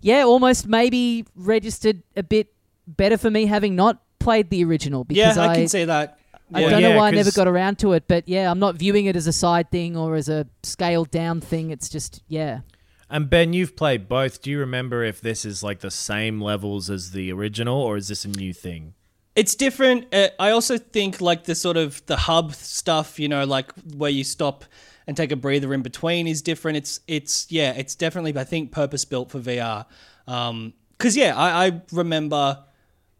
yeah 0.00 0.22
almost 0.24 0.66
maybe 0.66 1.24
registered 1.34 2.02
a 2.16 2.22
bit 2.22 2.52
better 2.86 3.16
for 3.18 3.30
me 3.30 3.46
having 3.46 3.76
not 3.76 4.02
played 4.18 4.50
the 4.50 4.64
original 4.64 5.04
because 5.04 5.36
Yeah, 5.36 5.42
I, 5.42 5.48
I 5.48 5.54
can 5.56 5.68
see 5.68 5.84
that. 5.84 6.18
I 6.52 6.60
Yeah. 6.60 6.70
don't 6.70 6.80
Yeah, 6.82 6.88
know 6.90 6.96
why 6.96 7.08
I 7.08 7.10
never 7.12 7.30
got 7.30 7.46
around 7.48 7.78
to 7.80 7.92
it, 7.92 8.04
but 8.08 8.28
yeah, 8.28 8.50
I'm 8.50 8.58
not 8.58 8.74
viewing 8.74 9.06
it 9.06 9.16
as 9.16 9.26
a 9.26 9.32
side 9.32 9.70
thing 9.70 9.96
or 9.96 10.16
as 10.16 10.28
a 10.28 10.46
scaled 10.62 11.10
down 11.10 11.40
thing. 11.40 11.70
It's 11.70 11.88
just 11.88 12.22
yeah. 12.28 12.60
And 13.08 13.28
Ben, 13.30 13.52
you've 13.52 13.76
played 13.76 14.08
both. 14.08 14.40
Do 14.42 14.50
you 14.50 14.58
remember 14.58 15.02
if 15.02 15.20
this 15.20 15.44
is 15.44 15.62
like 15.62 15.80
the 15.80 15.90
same 15.90 16.40
levels 16.40 16.88
as 16.90 17.10
the 17.12 17.32
original, 17.32 17.80
or 17.80 17.96
is 17.96 18.08
this 18.08 18.24
a 18.24 18.28
new 18.28 18.52
thing? 18.52 18.94
It's 19.34 19.54
different. 19.54 20.12
Uh, 20.14 20.28
I 20.38 20.50
also 20.50 20.76
think 20.76 21.20
like 21.20 21.44
the 21.44 21.54
sort 21.54 21.76
of 21.76 22.04
the 22.06 22.16
hub 22.16 22.54
stuff, 22.54 23.18
you 23.18 23.28
know, 23.28 23.44
like 23.44 23.72
where 23.96 24.10
you 24.10 24.22
stop 24.24 24.64
and 25.10 25.16
take 25.16 25.32
a 25.32 25.36
breather 25.36 25.74
in 25.74 25.82
between 25.82 26.28
is 26.28 26.40
different. 26.40 26.76
It's 26.76 27.00
it's 27.08 27.50
yeah, 27.50 27.72
it's 27.72 27.96
definitely 27.96 28.38
I 28.38 28.44
think 28.44 28.70
purpose 28.70 29.04
built 29.04 29.32
for 29.32 29.40
VR. 29.40 29.84
Um, 30.28 30.72
cause 30.98 31.16
yeah, 31.16 31.36
I, 31.36 31.66
I 31.66 31.82
remember 31.90 32.62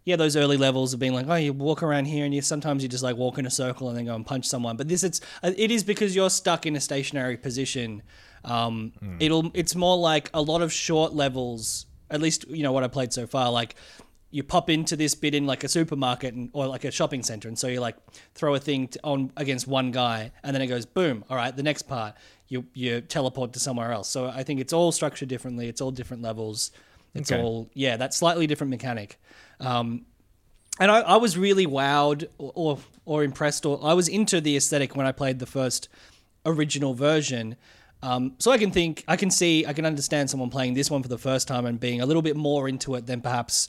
yeah 0.05 0.14
those 0.14 0.36
early 0.36 0.57
levels 0.57 0.95
of 0.95 1.01
being 1.01 1.12
like 1.12 1.26
oh 1.28 1.34
you 1.34 1.53
walk 1.53 1.82
around 1.82 2.05
here 2.05 2.24
and 2.24 2.32
you 2.32 2.43
sometimes 2.43 2.84
you 2.84 2.88
just 2.88 3.03
like 3.03 3.16
walk 3.16 3.38
in 3.38 3.45
a 3.45 3.51
circle 3.51 3.88
and 3.88 3.99
then 3.99 4.05
go 4.05 4.14
and 4.14 4.24
punch 4.24 4.47
someone. 4.47 4.76
But 4.76 4.86
this 4.86 5.03
it's 5.03 5.20
uh, 5.43 5.51
it 5.57 5.72
is 5.72 5.82
because 5.82 6.14
you're 6.14 6.30
stuck 6.30 6.64
in 6.64 6.76
a 6.76 6.80
stationary 6.80 7.36
position. 7.36 8.05
Um, 8.45 8.93
it'll 9.18 9.51
it's 9.53 9.74
more 9.74 9.99
like 9.99 10.30
a 10.32 10.41
lot 10.41 10.62
of 10.62 10.72
short 10.72 11.12
levels. 11.12 11.86
At 12.09 12.20
least 12.20 12.49
you 12.49 12.62
know 12.62 12.70
what 12.70 12.84
I 12.84 12.88
played 12.88 13.12
so 13.12 13.26
far. 13.26 13.51
Like 13.51 13.74
you 14.30 14.42
pop 14.42 14.70
into 14.70 14.94
this 14.96 15.14
bit 15.14 15.34
in 15.34 15.46
like 15.46 15.64
a 15.64 15.68
supermarket 15.68 16.34
and, 16.34 16.50
or 16.52 16.66
like 16.66 16.84
a 16.84 16.90
shopping 16.90 17.22
center, 17.22 17.48
and 17.48 17.58
so 17.58 17.66
you 17.66 17.80
like 17.80 17.96
throw 18.34 18.54
a 18.54 18.60
thing 18.60 18.88
to, 18.88 19.00
on 19.02 19.32
against 19.36 19.66
one 19.66 19.90
guy, 19.90 20.30
and 20.42 20.54
then 20.54 20.62
it 20.62 20.68
goes 20.68 20.86
boom. 20.86 21.24
All 21.28 21.36
right, 21.36 21.54
the 21.54 21.62
next 21.62 21.82
part 21.82 22.14
you 22.48 22.64
you 22.74 23.00
teleport 23.00 23.52
to 23.54 23.60
somewhere 23.60 23.92
else. 23.92 24.08
So 24.08 24.26
I 24.26 24.42
think 24.42 24.60
it's 24.60 24.72
all 24.72 24.92
structured 24.92 25.28
differently. 25.28 25.68
It's 25.68 25.80
all 25.80 25.90
different 25.90 26.22
levels. 26.22 26.70
It's 27.14 27.30
Okay. 27.32 27.42
all 27.42 27.68
yeah, 27.74 27.96
that 27.96 28.14
slightly 28.14 28.46
different 28.46 28.70
mechanic. 28.70 29.18
Um, 29.58 30.06
and 30.78 30.90
I, 30.90 31.00
I 31.00 31.16
was 31.16 31.36
really 31.36 31.66
wowed 31.66 32.26
or, 32.38 32.52
or 32.54 32.78
or 33.04 33.24
impressed 33.24 33.66
or 33.66 33.80
I 33.82 33.94
was 33.94 34.08
into 34.08 34.40
the 34.40 34.56
aesthetic 34.56 34.94
when 34.96 35.06
I 35.06 35.12
played 35.12 35.38
the 35.40 35.46
first 35.46 35.88
original 36.46 36.94
version. 36.94 37.56
Um, 38.02 38.32
so 38.38 38.50
I 38.50 38.56
can 38.56 38.70
think, 38.70 39.04
I 39.06 39.16
can 39.16 39.30
see, 39.30 39.66
I 39.66 39.74
can 39.74 39.84
understand 39.84 40.30
someone 40.30 40.48
playing 40.48 40.72
this 40.72 40.90
one 40.90 41.02
for 41.02 41.08
the 41.08 41.18
first 41.18 41.46
time 41.46 41.66
and 41.66 41.78
being 41.78 42.00
a 42.00 42.06
little 42.06 42.22
bit 42.22 42.34
more 42.34 42.66
into 42.66 42.94
it 42.94 43.06
than 43.06 43.20
perhaps 43.20 43.68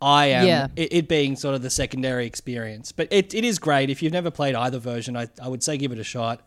I 0.00 0.26
am. 0.26 0.46
Yeah. 0.46 0.68
It, 0.76 0.92
it 0.92 1.08
being 1.08 1.36
sort 1.36 1.54
of 1.54 1.62
the 1.62 1.70
secondary 1.70 2.26
experience, 2.26 2.92
but 2.92 3.08
it, 3.10 3.34
it 3.34 3.44
is 3.44 3.58
great. 3.58 3.90
If 3.90 4.02
you've 4.02 4.12
never 4.12 4.30
played 4.30 4.54
either 4.54 4.78
version, 4.78 5.16
I, 5.16 5.28
I 5.42 5.48
would 5.48 5.62
say 5.62 5.76
give 5.78 5.92
it 5.92 5.98
a 5.98 6.04
shot. 6.04 6.42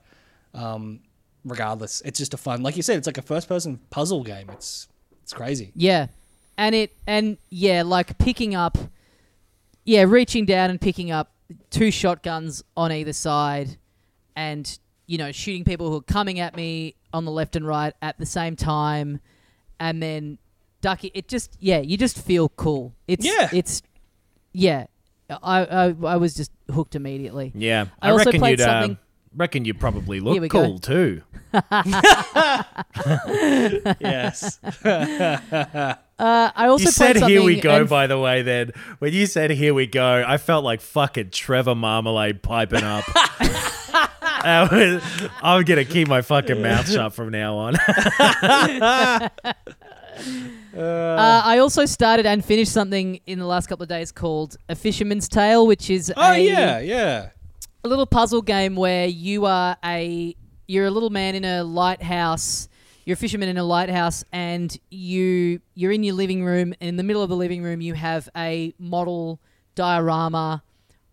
Um, 0.54 1.02
regardless, 1.45 2.02
it's 2.02 2.20
just 2.20 2.34
a 2.34 2.38
fun, 2.38 2.62
like 2.62 2.76
you 2.76 2.84
said, 2.84 2.97
it's 2.97 3.08
like 3.08 3.18
a 3.18 3.24
first-person 3.24 3.80
puzzle 3.89 4.24
game. 4.24 4.50
It's 4.52 4.88
it's 5.24 5.34
crazy. 5.34 5.72
Yeah. 5.76 6.08
And 6.58 6.76
it 6.76 6.95
and 7.08 7.38
yeah, 7.50 7.84
like 7.84 8.18
picking 8.18 8.56
up 8.56 8.78
yeah, 9.86 10.04
reaching 10.04 10.45
down 10.45 10.70
and 10.70 10.80
picking 10.80 11.10
up 11.10 11.32
two 11.72 11.89
shotguns 11.89 12.64
on 12.78 12.91
either 12.91 13.14
side 13.14 13.78
and 14.36 14.78
you 15.08 15.18
know, 15.18 15.32
shooting 15.32 15.64
people 15.64 15.89
who 15.89 15.97
are 15.97 16.02
coming 16.02 16.39
at 16.39 16.56
me 16.56 16.95
on 17.12 17.26
the 17.26 17.32
left 17.32 17.56
and 17.56 17.66
right 17.66 17.93
at 18.02 18.20
the 18.20 18.26
same 18.26 18.56
time 18.56 19.20
and 19.80 20.04
then 20.04 20.38
ducking 20.82 21.12
it 21.14 21.28
just 21.28 21.56
yeah, 21.60 21.80
you 21.80 21.98
just 21.98 22.20
feel 22.20 22.50
cool. 22.50 22.94
It's 23.08 23.26
Yeah. 23.26 23.50
it's 23.54 23.82
yeah. 24.54 24.86
I 25.30 25.66
I, 25.66 25.96
I 26.06 26.16
was 26.18 26.34
just 26.36 26.52
hooked 26.74 26.96
immediately. 26.96 27.52
Yeah, 27.56 27.86
I 28.02 28.10
I, 28.10 28.12
also 28.12 28.26
reckon 28.26 28.40
played 28.42 28.60
you'd 28.60 28.66
something- 28.66 28.92
um, 28.92 28.98
reckon 29.36 29.64
you 29.66 29.74
probably 29.76 30.20
look 30.20 30.42
go. 30.50 30.52
cool 30.66 30.80
too. 30.80 31.22
Yes. 34.00 34.60
Uh, 36.20 36.52
I 36.54 36.68
also 36.68 36.84
You 36.84 36.92
said 36.92 37.16
"Here 37.16 37.42
we 37.42 37.62
go." 37.62 37.86
by 37.86 38.06
the 38.06 38.20
way, 38.20 38.42
then 38.42 38.74
when 38.98 39.14
you 39.14 39.26
said 39.26 39.52
"Here 39.52 39.74
we 39.74 39.88
go," 39.88 40.22
I 40.28 40.36
felt 40.36 40.66
like 40.66 40.82
fucking 40.82 41.30
Trevor 41.30 41.76
Marmalade 41.76 42.44
piping 42.44 42.84
up. 42.84 43.06
I'm 44.44 45.64
gonna 45.64 45.86
keep 45.86 46.10
my 46.10 46.22
fucking 46.22 46.62
mouth 46.62 46.92
shut 46.92 47.14
from 47.14 47.30
now 47.32 47.56
on. 47.56 47.76
Uh, 50.80 51.42
I 51.44 51.58
also 51.58 51.86
started 51.86 52.26
and 52.26 52.44
finished 52.44 52.72
something 52.72 53.20
in 53.28 53.38
the 53.38 53.46
last 53.46 53.68
couple 53.68 53.84
of 53.84 53.90
days 53.90 54.14
called 54.14 54.56
A 54.70 54.76
Fisherman's 54.76 55.28
Tale, 55.28 55.68
which 55.68 55.90
is 55.90 56.12
oh 56.16 56.32
a, 56.32 56.38
yeah, 56.38 56.80
yeah. 56.80 57.30
a 57.84 57.88
little 57.90 58.06
puzzle 58.06 58.42
game 58.42 58.78
where 58.78 59.06
you 59.06 59.46
are 59.46 59.76
a 59.84 60.36
you're 60.68 60.86
a 60.86 60.92
little 60.92 61.10
man 61.10 61.36
in 61.36 61.44
a 61.44 61.64
lighthouse. 61.64 62.70
You're 63.04 63.16
a 63.16 63.18
fisherman 63.18 63.50
in 63.50 63.58
a 63.58 63.64
lighthouse, 63.64 64.24
and 64.32 64.78
you 64.90 65.60
you're 65.74 65.92
in 65.92 66.04
your 66.04 66.16
living 66.16 66.46
room. 66.46 66.74
And 66.80 66.90
in 66.90 66.96
the 66.96 67.04
middle 67.04 67.24
of 67.24 67.30
the 67.30 67.36
living 67.36 67.62
room, 67.62 67.82
you 67.82 67.96
have 67.96 68.30
a 68.38 68.74
model 68.80 69.42
diorama 69.76 70.64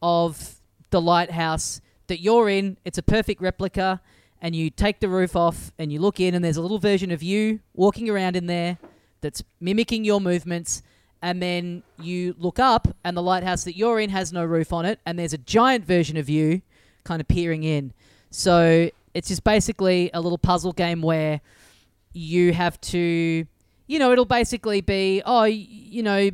of 0.00 0.60
the 0.90 1.00
lighthouse 1.00 1.80
that 2.06 2.20
you're 2.20 2.48
in. 2.48 2.76
It's 2.84 2.98
a 2.98 3.02
perfect 3.02 3.40
replica, 3.40 4.00
and 4.40 4.54
you 4.54 4.70
take 4.70 5.00
the 5.00 5.08
roof 5.08 5.34
off 5.34 5.72
and 5.76 5.92
you 5.92 5.98
look 5.98 6.20
in, 6.20 6.34
and 6.36 6.44
there's 6.44 6.58
a 6.58 6.62
little 6.62 6.78
version 6.78 7.10
of 7.10 7.20
you 7.20 7.58
walking 7.74 8.08
around 8.08 8.36
in 8.36 8.46
there 8.46 8.78
that's 9.26 9.42
mimicking 9.60 10.04
your 10.04 10.20
movements. 10.20 10.82
And 11.20 11.42
then 11.42 11.82
you 11.98 12.36
look 12.38 12.60
up, 12.60 12.86
and 13.02 13.16
the 13.16 13.22
lighthouse 13.22 13.64
that 13.64 13.76
you're 13.76 13.98
in 13.98 14.10
has 14.10 14.32
no 14.32 14.44
roof 14.44 14.72
on 14.72 14.84
it, 14.84 15.00
and 15.04 15.18
there's 15.18 15.32
a 15.32 15.38
giant 15.38 15.84
version 15.84 16.16
of 16.16 16.28
you 16.28 16.62
kind 17.02 17.20
of 17.20 17.26
peering 17.26 17.64
in. 17.64 17.92
So 18.30 18.90
it's 19.12 19.28
just 19.28 19.42
basically 19.42 20.10
a 20.14 20.20
little 20.20 20.38
puzzle 20.38 20.72
game 20.72 21.02
where 21.02 21.40
you 22.12 22.52
have 22.52 22.80
to, 22.82 23.46
you 23.86 23.98
know, 23.98 24.12
it'll 24.12 24.24
basically 24.24 24.80
be, 24.80 25.22
oh, 25.26 25.44
you 25.44 26.02
know, 26.02 26.30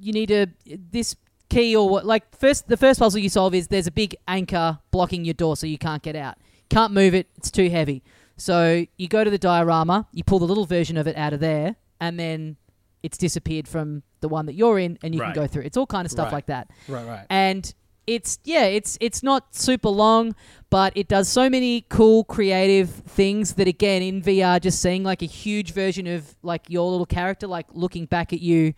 you 0.00 0.12
need 0.12 0.30
a 0.30 0.48
this 0.66 1.16
key 1.48 1.74
or 1.74 1.88
what 1.88 2.04
like 2.04 2.36
first 2.36 2.68
the 2.68 2.76
first 2.76 3.00
puzzle 3.00 3.18
you 3.18 3.30
solve 3.30 3.54
is 3.54 3.68
there's 3.68 3.86
a 3.86 3.90
big 3.90 4.14
anchor 4.28 4.78
blocking 4.90 5.24
your 5.24 5.34
door 5.34 5.56
so 5.56 5.66
you 5.66 5.78
can't 5.78 6.02
get 6.02 6.14
out 6.14 6.36
can't 6.68 6.92
move 6.92 7.14
it 7.14 7.26
it's 7.38 7.50
too 7.50 7.70
heavy 7.70 8.02
so 8.38 8.84
you 8.96 9.08
go 9.08 9.22
to 9.24 9.30
the 9.30 9.38
diorama 9.38 10.06
you 10.12 10.22
pull 10.24 10.38
the 10.38 10.46
little 10.46 10.64
version 10.64 10.96
of 10.96 11.06
it 11.06 11.16
out 11.16 11.32
of 11.32 11.40
there 11.40 11.76
and 12.00 12.18
then 12.18 12.56
it's 13.02 13.18
disappeared 13.18 13.66
from 13.68 14.02
the 14.20 14.28
one 14.28 14.46
that 14.46 14.54
you're 14.54 14.78
in 14.78 14.98
and 15.02 15.14
you 15.14 15.20
Right. 15.20 15.34
can 15.34 15.42
go 15.42 15.46
through 15.46 15.62
it's 15.64 15.76
all 15.76 15.86
kind 15.86 16.06
of 16.06 16.10
stuff 16.12 16.26
Right. 16.26 16.32
like 16.34 16.46
that 16.46 16.70
Right, 16.88 17.06
right. 17.06 17.26
and 17.28 17.72
it's 18.06 18.38
yeah 18.44 18.64
it's 18.64 18.96
it's 19.02 19.22
not 19.22 19.54
super 19.54 19.90
long 19.90 20.34
but 20.70 20.92
it 20.96 21.08
does 21.08 21.28
so 21.28 21.50
many 21.50 21.84
cool 21.90 22.24
creative 22.24 22.88
things 22.90 23.54
that 23.54 23.68
again 23.68 24.00
in 24.02 24.22
vr 24.22 24.58
just 24.60 24.80
seeing 24.80 25.02
like 25.04 25.20
a 25.22 25.26
huge 25.26 25.72
version 25.72 26.06
of 26.06 26.34
like 26.42 26.62
your 26.70 26.90
little 26.90 27.04
character 27.06 27.46
like 27.46 27.66
looking 27.72 28.06
back 28.06 28.32
at 28.32 28.40
you 28.40 28.72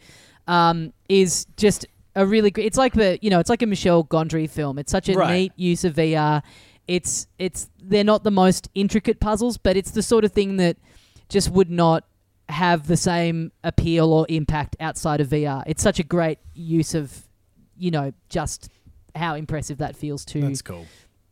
um, 0.49 0.93
is 1.09 1.47
just 1.57 1.87
a 2.17 2.27
really 2.27 2.51
great 2.51 2.67
it's 2.67 2.77
like 2.77 2.93
the 2.95 3.19
you 3.23 3.31
know 3.31 3.39
it's 3.39 3.49
like 3.51 3.63
a 3.63 3.67
Michel 3.67 4.03
Gondry 4.05 4.51
film 4.51 4.79
it's 4.81 4.91
such 4.91 5.09
a 5.09 5.15
Right. 5.15 5.33
neat 5.33 5.53
use 5.55 5.85
of 5.85 5.95
vr 5.95 6.43
it's 6.89 7.27
it's 7.39 7.69
they're 7.83 8.05
not 8.05 8.25
the 8.25 8.31
most 8.31 8.69
intricate 8.75 9.21
puzzles 9.21 9.57
but 9.59 9.77
it's 9.77 9.93
the 9.93 10.03
sort 10.03 10.25
of 10.25 10.33
thing 10.33 10.57
that 10.57 10.77
just 11.29 11.51
would 11.51 11.71
not 11.71 12.05
have 12.49 12.89
the 12.89 12.97
same 12.97 13.53
appeal 13.63 14.13
or 14.13 14.27
impact 14.29 14.75
outside 14.81 15.21
of 15.21 15.29
VR. 15.29 15.63
It's 15.67 15.83
such 15.83 16.01
a 16.01 16.03
great 16.03 16.39
use 16.53 16.95
of, 16.97 17.29
you 17.79 17.93
know, 17.93 18.13
just 18.29 18.69
how 19.15 19.37
impressive 19.37 19.79
that 19.79 19.95
feels 19.95 20.25
to, 20.25 20.41
That's 20.41 20.61
cool. 20.61 20.87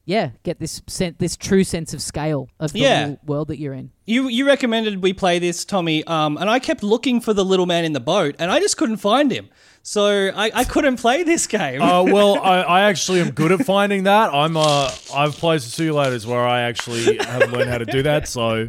yeah, 0.05 0.30
get 0.44 0.61
this 0.61 0.80
sen- 0.86 1.16
this 1.18 1.36
true 1.36 1.64
sense 1.64 1.92
of 1.92 2.01
scale 2.01 2.49
of 2.61 2.72
the 2.72 2.78
Yeah. 2.80 3.16
world 3.26 3.49
that 3.49 3.59
you're 3.59 3.74
in. 3.74 3.90
You 4.07 4.28
you 4.28 4.46
recommended 4.46 5.03
we 5.03 5.12
play 5.12 5.40
this, 5.40 5.64
Tommy, 5.64 6.05
um, 6.05 6.36
and 6.36 6.49
I 6.49 6.61
kept 6.61 6.84
looking 6.84 7.20
for 7.20 7.34
the 7.34 7.44
little 7.44 7.66
man 7.66 7.84
in 7.84 7.94
the 7.94 8.01
boat, 8.01 8.36
and 8.38 8.49
I 8.53 8.61
just 8.61 8.76
couldn't 8.76 8.99
find 8.99 9.32
him. 9.32 9.49
So 9.89 10.30
I, 10.34 10.51
I 10.53 10.64
couldn't 10.64 10.97
play 10.99 11.22
this 11.22 11.47
game. 11.47 11.80
Uh, 11.80 12.03
well, 12.14 12.39
I, 12.43 12.61
I 12.61 12.80
actually 12.91 13.22
am 13.22 13.30
good 13.30 13.53
at 13.53 13.64
finding 13.64 14.03
that. 14.03 14.34
I'm 14.34 14.55
uh, 14.55 14.91
I've 15.14 15.32
played 15.32 15.61
simulators 15.61 16.26
where 16.26 16.47
I 16.47 16.61
actually 16.61 17.16
have 17.16 17.51
learned 17.51 17.70
how 17.70 17.78
to 17.78 17.86
do 17.86 18.03
that, 18.03 18.28
so 18.28 18.68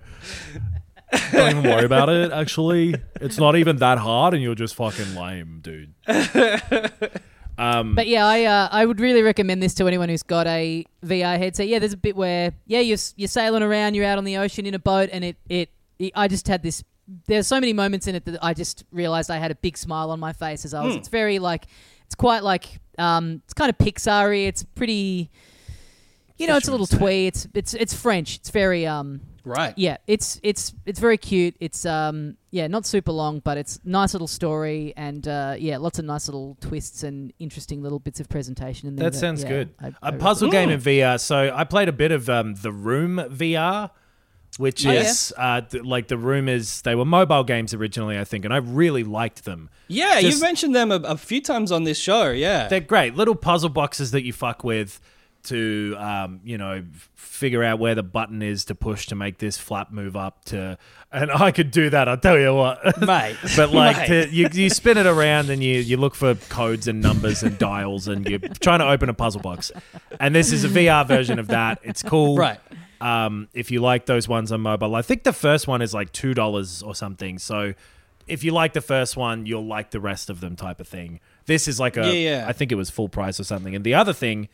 don't 1.34 1.58
even 1.58 1.64
worry 1.64 1.84
about 1.84 2.08
it. 2.08 2.32
Actually, 2.32 2.96
it's 3.20 3.38
not 3.38 3.58
even 3.58 3.76
that 3.78 3.98
hard, 3.98 4.34
and 4.34 4.42
you're 4.42 4.56
just 4.56 4.76
fucking 4.76 5.14
lame, 5.16 5.60
dude. 5.62 5.94
But 7.96 8.08
yeah, 8.08 8.26
I 8.26 8.46
uh, 8.46 8.70
I 8.72 8.86
would 8.86 9.02
really 9.02 9.22
recommend 9.22 9.62
this 9.62 9.74
to 9.74 9.88
anyone 9.88 10.08
who's 10.08 10.24
got 10.24 10.48
a 10.48 10.86
VR 11.06 11.38
headset. 11.38 11.68
Yeah, 11.68 11.80
there's 11.80 11.92
a 11.92 11.98
bit 11.98 12.16
where 12.16 12.54
yeah 12.66 12.80
you're 12.80 12.94
s- 12.94 13.14
you're 13.18 13.28
sailing 13.28 13.62
around, 13.62 13.96
you're 13.96 14.06
out 14.06 14.18
on 14.18 14.24
the 14.24 14.38
ocean 14.38 14.66
in 14.66 14.74
a 14.74 14.80
boat, 14.80 15.10
and 15.12 15.26
it 15.26 15.36
it, 15.50 15.70
it 16.00 16.14
I 16.16 16.30
just 16.30 16.48
had 16.48 16.64
this. 16.64 16.82
There's 17.28 17.48
so 17.48 17.60
many 17.60 17.74
moments 17.74 18.08
in 18.08 18.16
it 18.16 18.26
that 18.26 18.44
I 18.44 18.54
just 18.54 18.84
realized 18.92 19.32
I 19.32 19.38
had 19.38 19.52
a 19.52 19.56
big 19.56 19.78
smile 19.78 20.12
on 20.12 20.20
my 20.20 20.34
face 20.34 20.66
as 20.66 20.74
I 20.74 20.84
was. 20.86 20.96
It's 20.96 21.08
very 21.08 21.40
like 21.40 21.66
it's 22.06 22.16
quite 22.16 22.44
like 22.44 22.80
um 22.98 23.42
it's 23.46 23.54
kind 23.54 23.70
of 23.70 23.78
Pixar-y. 23.78 24.36
It's 24.48 24.64
pretty. 24.64 25.30
You 26.38 26.48
know, 26.48 26.56
it's 26.56 26.68
a 26.70 26.72
little 26.72 26.88
twee. 26.88 27.28
It's 27.28 27.48
it's 27.54 27.74
it's 27.74 27.94
French. 27.94 28.38
It's 28.38 28.50
very 28.50 28.88
um 28.88 29.20
right. 29.44 29.74
yeah, 29.78 29.98
it's 30.08 30.40
it's 30.42 30.74
it's 30.86 31.00
very 31.00 31.18
cute. 31.18 31.56
It's 31.60 31.86
um 31.86 32.38
yeah, 32.52 32.68
not 32.68 32.86
super 32.86 33.12
long, 33.12 33.40
but 33.40 33.58
it's 33.58 33.80
nice 33.84 34.14
little 34.14 34.28
story 34.28 34.94
and 34.96 35.28
uh, 35.28 35.56
yeah, 35.60 35.78
lots 35.78 36.00
of 36.00 36.06
nice 36.06 36.28
little 36.28 36.58
twists 36.62 37.04
and 37.04 37.34
interesting 37.40 37.84
little 37.84 38.00
bits 38.00 38.20
of 38.20 38.30
presentation 38.30 38.88
in 38.88 38.96
there. 38.96 39.10
That 39.10 39.18
sounds 39.18 39.44
yeah, 39.44 39.50
good. 39.50 39.74
I- 39.82 39.88
A 39.88 39.94
I- 40.02 40.12
puzzle 40.18 40.50
game 40.50 40.70
in 40.70 40.80
VR. 40.80 41.20
So 41.20 41.52
I 41.54 41.64
played 41.66 41.90
a 41.90 41.94
bit 41.94 42.12
of 42.12 42.30
um, 42.30 42.56
the 42.56 42.72
Room 42.72 43.18
VR, 43.30 43.92
which 44.60 44.86
Oh, 44.86 44.92
yeah? 44.92 45.00
is 45.02 45.34
uh, 45.38 45.62
th- 45.62 45.84
like 45.86 46.10
the 46.10 46.18
rumors. 46.18 46.82
They 46.82 46.94
were 46.94 47.06
mobile 47.06 47.46
games 47.46 47.74
originally, 47.74 48.20
I 48.20 48.26
think, 48.26 48.44
and 48.44 48.54
I 48.54 48.58
really 48.58 49.06
liked 49.06 49.46
them. 49.46 49.70
Yeah, 49.88 50.20
Just- 50.20 50.24
you've 50.34 50.42
mentioned 50.42 50.76
them 50.76 50.92
a, 50.92 50.96
a 50.98 51.18
few 51.18 51.42
times 51.42 51.72
on 51.72 51.86
this 51.86 51.98
show. 51.98 52.30
Yeah. 52.32 52.68
They're 52.68 52.82
great 52.82 53.16
little 53.16 53.36
puzzle 53.36 53.70
boxes 53.70 54.12
that 54.12 54.24
you 54.26 54.34
fuck 54.34 54.64
with 54.66 55.00
to, 55.44 55.96
um, 55.98 56.42
you 56.44 56.58
know, 56.58 56.84
figure 57.16 57.64
out 57.64 57.80
where 57.80 57.96
the 57.96 58.04
button 58.04 58.42
is 58.42 58.66
to 58.66 58.76
push 58.76 59.08
to 59.08 59.16
make 59.16 59.38
this 59.38 59.58
flap 59.58 59.90
move 59.94 60.18
up. 60.18 60.44
To 60.46 60.78
and 61.14 61.32
I 61.32 61.52
could 61.52 61.72
do 61.72 61.90
that. 61.92 62.10
I'll 62.10 62.18
tell 62.18 62.38
you 62.38 62.54
what, 62.54 63.00
Mate. 63.02 63.38
But 63.56 63.72
like 63.72 64.10
Mate. 64.10 64.26
to, 64.26 64.30
you, 64.36 64.50
you 64.52 64.70
spin 64.70 64.98
it 64.98 65.06
around 65.06 65.50
and 65.50 65.64
you, 65.64 65.80
you 65.80 65.96
look 65.96 66.14
for 66.16 66.36
codes 66.50 66.90
and 66.90 67.02
numbers 67.02 67.42
and 67.44 67.58
dials 67.58 68.10
and 68.10 68.28
you're 68.28 68.40
trying 68.60 68.80
to 68.80 68.90
open 68.90 69.08
a 69.08 69.14
puzzle 69.14 69.40
box. 69.42 69.72
And 70.20 70.36
this 70.36 70.52
is 70.52 70.66
a 70.66 70.68
VR 70.68 71.08
version 71.08 71.40
of 71.40 71.48
that. 71.48 71.80
It's 71.84 72.04
cool. 72.04 72.36
Right. 72.36 72.60
Um, 73.02 73.48
if 73.54 73.72
you 73.72 73.80
like 73.82 74.06
those 74.06 74.28
ones 74.28 74.52
on 74.52 74.62
mobile, 74.62 74.96
I 74.96 75.02
think 75.02 75.24
the 75.24 75.34
first 75.34 75.68
one 75.68 75.82
is 75.82 75.94
like 75.94 76.12
two 76.12 76.34
dollars 76.34 76.82
or 76.84 76.94
something. 76.96 77.40
So 77.40 77.74
if 78.28 78.44
you 78.44 78.52
like 78.52 78.74
the 78.74 78.82
first 78.82 79.16
one, 79.18 79.46
you'll 79.46 79.66
like 79.66 79.92
the 79.92 80.00
rest 80.00 80.30
of 80.30 80.40
them, 80.42 80.56
type 80.56 80.80
of 80.80 80.88
thing. 80.88 81.20
This 81.46 81.68
is 81.68 81.80
like 81.80 81.98
a, 81.98 82.06
Yeah, 82.06 82.30
yeah. 82.42 82.46
I 82.48 82.54
think 82.54 82.72
it 82.72 82.76
was 82.76 82.90
full 82.90 83.10
price 83.10 83.40
or 83.40 83.44
something. 83.44 83.74
And 83.74 83.84
the 83.84 83.96
other 83.96 84.14
thing 84.14 84.50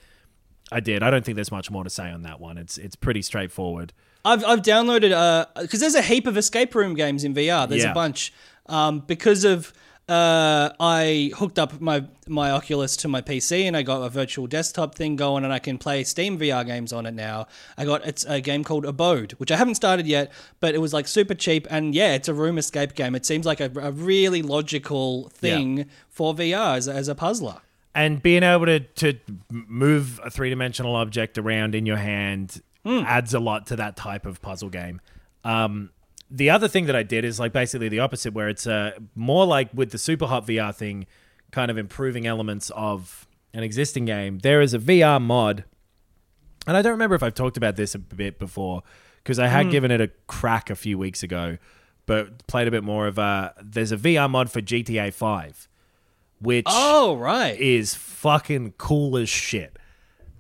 I 0.72 0.80
did, 0.80 1.04
I 1.04 1.10
don't 1.12 1.26
think 1.26 1.36
there's 1.36 1.52
much 1.52 1.70
more 1.70 1.84
to 1.84 1.90
say 1.90 2.10
on 2.10 2.22
that 2.24 2.40
one. 2.40 2.58
It's 2.58 2.78
it's 2.78 2.96
pretty 2.96 3.22
straightforward. 3.22 3.94
I've 4.24 4.44
I've 4.46 4.62
downloaded 4.62 5.12
uh 5.12 5.46
because 5.62 5.80
there's 5.80 5.96
a 5.96 6.02
heap 6.02 6.26
of 6.28 6.38
escape 6.38 6.74
room 6.76 6.94
games 6.96 7.24
in 7.24 7.34
VR. 7.34 7.68
There's 7.68 7.84
Yeah. 7.84 7.92
a 7.92 7.94
bunch. 7.94 8.34
Um, 8.68 9.02
because 9.02 9.44
of 9.44 9.74
uh, 10.08 10.70
I 10.80 11.32
hooked 11.36 11.58
up 11.58 11.82
my 11.82 12.06
my 12.28 12.52
Oculus 12.52 12.96
to 12.98 13.08
my 13.08 13.22
PC 13.22 13.64
and 13.64 13.76
I 13.76 13.82
got 13.82 14.02
a 14.04 14.10
virtual 14.10 14.46
desktop 14.48 14.96
thing 14.96 15.16
going 15.16 15.44
and 15.44 15.52
I 15.54 15.60
can 15.60 15.78
play 15.78 16.04
Steam 16.04 16.38
VR 16.38 16.66
games 16.66 16.94
on 16.94 17.06
it 17.06 17.14
now. 17.14 17.48
I 17.78 17.86
got 17.86 18.06
it's 18.06 18.24
a 18.26 18.40
game 18.42 18.64
called 18.64 18.86
Abode, 18.86 19.32
which 19.34 19.52
I 19.52 19.58
haven't 19.58 19.76
started 19.76 20.06
yet, 20.08 20.32
but 20.60 20.76
it 20.76 20.80
was 20.80 20.94
like 20.94 21.08
super 21.08 21.34
cheap 21.34 21.68
and 21.72 21.96
yeah, 21.96 22.14
it's 22.14 22.28
a 22.28 22.34
room 22.34 22.58
escape 22.58 22.94
game. 22.94 23.16
It 23.16 23.26
seems 23.26 23.46
like 23.46 23.60
a, 23.60 23.72
a 23.82 23.92
really 23.92 24.42
logical 24.44 25.30
thing 25.30 25.86
for 26.10 26.34
VR 26.36 26.78
as, 26.78 26.88
a- 26.88 26.94
as 26.94 27.08
a 27.08 27.16
puzzler. 27.16 27.62
and 27.96 28.22
being 28.22 28.44
able 28.44 28.66
to 28.68 28.80
to 28.82 29.18
move 29.50 30.20
a 30.24 30.30
three 30.30 30.50
dimensional 30.50 30.96
object 30.96 31.38
around 31.38 31.74
in 31.76 31.86
your 31.86 31.98
hand 31.98 32.62
adds 32.86 33.34
a 33.34 33.40
lot 33.40 33.66
to 33.68 33.76
that 33.78 33.96
type 33.98 34.28
of 34.28 34.42
puzzle 34.44 34.70
game. 34.70 35.02
Um, 35.44 35.90
the 36.30 36.50
other 36.50 36.68
thing 36.68 36.86
that 36.86 36.96
I 36.96 37.04
did 37.04 37.24
is 37.26 37.40
like 37.40 37.54
basically 37.54 37.90
the 37.90 38.00
opposite, 38.00 38.34
where 38.34 38.50
it's 38.50 38.66
uh, 38.68 38.92
more 39.16 39.46
like 39.46 39.70
with 39.74 39.92
the 39.92 39.98
Super 39.98 40.26
Hot 40.26 40.46
VR 40.48 40.74
thing, 40.76 41.06
kind 41.52 41.70
of 41.72 41.78
improving 41.78 42.26
elements 42.26 42.72
of 42.76 43.28
an 43.54 43.64
existing 43.64 44.06
game. 44.06 44.40
There 44.40 44.62
is 44.62 44.74
a 44.74 44.80
VR 44.80 45.22
mod, 45.22 45.64
and 46.68 46.76
I 46.76 46.82
don't 46.82 46.92
remember 46.94 47.16
if 47.16 47.24
I've 47.24 47.36
talked 47.36 47.58
about 47.58 47.76
this 47.76 47.96
a 47.96 48.00
bit 48.00 48.40
before 48.40 48.84
because 49.24 49.40
I 49.40 49.48
had 49.48 49.72
given 49.72 49.92
it 49.92 50.02
a 50.02 50.10
crack 50.28 50.70
a 50.70 50.76
few 50.76 50.98
weeks 50.98 51.24
ago, 51.24 51.58
but 52.06 52.46
played 52.48 52.68
a 52.68 52.72
bit 52.72 52.84
more 52.84 53.08
of 53.08 53.18
a. 53.18 53.54
There's 53.62 53.92
a 53.92 53.98
VR 53.98 54.30
mod 54.30 54.52
for 54.52 54.62
GTA 54.62 55.14
Five, 55.14 55.68
which 56.40 56.66
Oh 56.68 57.16
right. 57.18 57.58
is 57.60 57.94
fucking 57.96 58.74
cool 58.78 59.16
as 59.18 59.30
shit. 59.30 59.78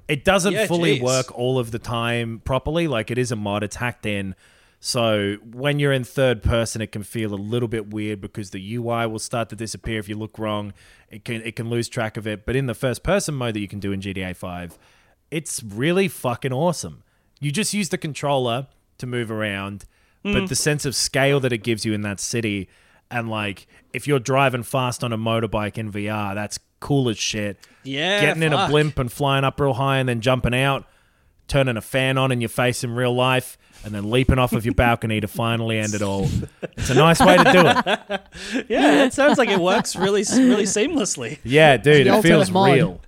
It 0.07 0.23
doesn't 0.23 0.53
Yeah, 0.53 0.67
fully 0.67 0.95
geez. 0.95 1.01
work 1.01 1.35
all 1.37 1.57
of 1.57 1.71
the 1.71 1.79
time 1.79 2.39
properly. 2.45 2.87
Like 2.87 3.09
it 3.09 3.17
is 3.17 3.31
a 3.31 3.35
mod, 3.35 3.63
it's 3.63 3.77
hacked 3.77 4.05
in. 4.05 4.35
So 4.85 5.37
when 5.51 5.79
you're 5.79 5.91
in 5.91 6.03
third 6.03 6.43
person, 6.43 6.79
it 6.79 6.91
can 6.91 7.01
feel 7.01 7.33
a 7.33 7.41
little 7.41 7.67
bit 7.67 7.91
weird 7.91 8.21
because 8.21 8.51
the 8.51 8.75
UI 8.75 9.07
will 9.07 9.17
start 9.17 9.49
to 9.49 9.55
disappear 9.55 9.97
if 9.97 10.07
you 10.07 10.15
look 10.15 10.37
wrong. 10.37 10.73
It 11.09 11.25
can 11.25 11.41
it 11.41 11.55
can 11.55 11.71
lose 11.71 11.89
track 11.89 12.17
of 12.17 12.27
it. 12.27 12.45
But 12.45 12.55
in 12.55 12.67
the 12.67 12.75
first 12.75 13.01
person 13.01 13.33
mode 13.33 13.55
that 13.55 13.61
you 13.61 13.67
can 13.67 13.79
do 13.79 13.91
in 13.91 13.99
GTA 13.99 14.35
5, 14.35 14.77
it's 15.31 15.63
really 15.63 16.07
fucking 16.07 16.53
awesome. 16.53 17.01
You 17.41 17.51
just 17.51 17.73
use 17.73 17.89
the 17.89 17.97
controller 17.97 18.67
to 18.99 19.07
move 19.07 19.31
around, 19.31 19.85
Mm. 20.23 20.33
but 20.33 20.49
the 20.49 20.55
sense 20.55 20.85
of 20.85 20.95
scale 20.95 21.39
that 21.39 21.51
it 21.51 21.63
gives 21.63 21.83
you 21.83 21.93
in 21.93 22.01
that 22.01 22.19
city 22.19 22.69
and 23.09 23.27
like 23.27 23.65
if 23.91 24.07
you're 24.07 24.19
driving 24.19 24.61
fast 24.61 25.03
on 25.03 25.11
a 25.11 25.17
motorbike 25.17 25.79
in 25.79 25.91
VR, 25.91 26.35
that's 26.35 26.59
cool 26.79 27.09
as 27.09 27.17
shit. 27.17 27.57
Yeah, 27.83 28.21
Getting 28.21 28.43
in 28.43 28.53
a 28.53 28.67
blimp 28.67 28.99
and 28.99 29.11
flying 29.11 29.43
up 29.43 29.59
real 29.59 29.73
high 29.73 29.97
and 29.97 30.07
then 30.07 30.21
jumping 30.21 30.53
out, 30.53 30.85
turning 31.47 31.77
a 31.77 31.81
fan 31.81 32.17
on 32.17 32.31
in 32.31 32.41
your 32.41 32.49
face 32.49 32.83
in 32.83 32.95
real 32.95 33.13
life, 33.13 33.57
and 33.83 33.93
then 33.93 34.09
leaping 34.09 34.39
off 34.39 34.53
of 34.53 34.65
your 34.65 34.73
balcony 34.73 35.19
to 35.21 35.27
finally 35.27 35.77
end 35.79 35.93
it 35.93 36.01
all. 36.01 36.27
It's 36.77 36.89
a 36.89 36.95
nice 36.95 37.19
way 37.19 37.37
to 37.37 37.43
do 37.43 37.63
it. 37.65 38.21
Yeah, 38.69 39.05
it 39.05 39.13
sounds 39.13 39.37
like 39.37 39.49
it 39.49 39.59
works 39.59 39.95
really 39.95 40.23
really 40.37 40.63
seamlessly. 40.63 41.39
Yeah, 41.43 41.77
dude, 41.77 42.07
it 42.07 42.21
feels 42.21 42.49
mod. 42.51 42.73
real. 42.73 43.01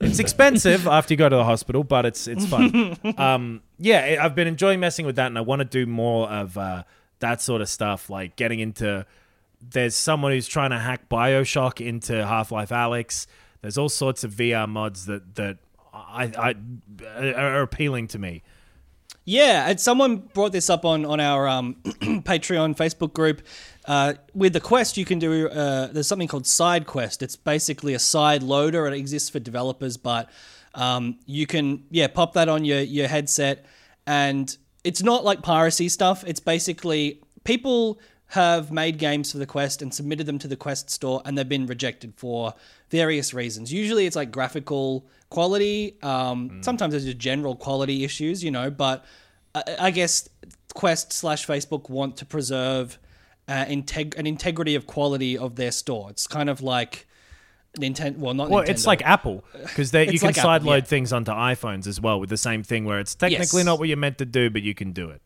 It's 0.00 0.18
expensive 0.18 0.86
after 0.86 1.12
you 1.12 1.18
go 1.18 1.28
to 1.28 1.36
the 1.36 1.44
hospital, 1.44 1.84
but 1.84 2.06
it's 2.06 2.26
it's 2.26 2.46
fun. 2.46 2.96
um, 3.18 3.62
yeah, 3.78 4.00
I- 4.18 4.24
I've 4.24 4.34
been 4.34 4.48
enjoying 4.48 4.80
messing 4.80 5.04
with 5.06 5.16
that, 5.16 5.26
and 5.26 5.36
I 5.38 5.42
want 5.42 5.60
to 5.60 5.64
do 5.66 5.84
more 5.86 6.28
of 6.30 6.56
uh, 6.56 6.84
that 7.18 7.40
sort 7.42 7.60
of 7.60 7.68
stuff, 7.68 8.08
like 8.10 8.36
getting 8.36 8.60
into. 8.60 9.04
There's 9.62 9.94
someone 9.94 10.32
who's 10.32 10.48
trying 10.48 10.70
to 10.70 10.78
hack 10.78 11.10
Bioshock 11.10 11.86
into 11.86 12.26
Half 12.26 12.50
Life 12.50 12.70
Alyx. 12.70 13.26
There's 13.60 13.76
all 13.76 13.90
sorts 13.90 14.24
of 14.24 14.32
VR 14.32 14.66
mods 14.66 15.04
that 15.04 15.34
that 15.34 15.58
I, 16.10 16.54
I 17.14 17.32
are 17.32 17.62
appealing 17.62 18.08
to 18.08 18.18
me. 18.18 18.42
Yeah, 19.24 19.68
and 19.68 19.78
someone 19.78 20.16
brought 20.16 20.52
this 20.52 20.70
up 20.70 20.84
on 20.84 21.04
on 21.04 21.20
our 21.20 21.46
um, 21.46 21.74
Patreon 21.84 22.76
Facebook 22.76 23.12
group. 23.12 23.42
Uh, 23.86 24.14
with 24.34 24.52
the 24.52 24.60
quest, 24.60 24.96
you 24.96 25.04
can 25.04 25.18
do. 25.18 25.48
Uh, 25.48 25.86
there's 25.88 26.06
something 26.06 26.28
called 26.28 26.46
Side 26.46 26.86
Quest. 26.86 27.22
It's 27.22 27.36
basically 27.36 27.94
a 27.94 27.98
side 27.98 28.42
loader. 28.42 28.86
It 28.86 28.94
exists 28.94 29.30
for 29.30 29.38
developers, 29.38 29.96
but 29.96 30.30
um, 30.74 31.18
you 31.26 31.46
can 31.46 31.84
yeah 31.90 32.08
pop 32.08 32.32
that 32.34 32.48
on 32.48 32.64
your 32.64 32.80
your 32.80 33.08
headset 33.08 33.66
and 34.06 34.56
it's 34.84 35.02
not 35.02 35.24
like 35.24 35.42
piracy 35.42 35.88
stuff. 35.88 36.24
It's 36.26 36.40
basically 36.40 37.22
people 37.44 38.00
have 38.30 38.70
made 38.70 38.98
games 38.98 39.32
for 39.32 39.38
the 39.38 39.46
Quest 39.46 39.82
and 39.82 39.92
submitted 39.92 40.24
them 40.26 40.38
to 40.38 40.46
the 40.48 40.56
Quest 40.56 40.88
store, 40.88 41.20
and 41.24 41.36
they've 41.36 41.48
been 41.48 41.66
rejected 41.66 42.14
for 42.16 42.54
various 42.88 43.34
reasons. 43.34 43.72
Usually, 43.72 44.06
it's 44.06 44.14
like 44.16 44.30
graphical 44.30 45.04
quality. 45.30 45.96
Um, 46.02 46.60
Sometimes 46.62 46.92
there's 46.92 47.04
just 47.04 47.18
general 47.18 47.56
quality 47.56 48.04
issues, 48.04 48.44
you 48.44 48.50
know. 48.52 48.70
But 48.70 49.04
I, 49.54 49.62
I 49.80 49.90
guess 49.90 50.28
Quest 50.74 51.12
slash 51.12 51.44
Facebook 51.44 51.90
want 51.90 52.16
to 52.18 52.24
preserve 52.24 52.98
uh, 53.48 53.64
integ- 53.64 54.16
an 54.16 54.28
integrity 54.28 54.76
of 54.76 54.86
quality 54.86 55.36
of 55.36 55.56
their 55.56 55.72
store. 55.72 56.08
It's 56.10 56.28
kind 56.28 56.48
of 56.48 56.62
like 56.62 57.08
Nintendo. 57.80 58.16
Well, 58.18 58.34
not 58.34 58.48
Well, 58.48 58.62
Nintendo. 58.62 58.68
it's 58.68 58.86
like 58.86 59.02
Apple 59.02 59.44
because 59.60 59.92
you 59.92 60.18
can 60.20 60.26
like 60.28 60.36
sideload 60.36 60.82
yeah. 60.82 60.84
things 60.84 61.12
onto 61.12 61.32
iPhones 61.32 61.88
as 61.88 62.00
well 62.00 62.20
with 62.20 62.30
the 62.30 62.36
same 62.36 62.62
thing 62.62 62.84
where 62.84 63.00
it's 63.00 63.16
technically 63.16 63.58
Yes. 63.60 63.64
not 63.66 63.80
what 63.80 63.88
you're 63.88 63.96
meant 63.96 64.18
to 64.18 64.24
do, 64.24 64.50
but 64.50 64.62
you 64.62 64.74
can 64.74 64.92
do 64.92 65.10
it. 65.10 65.20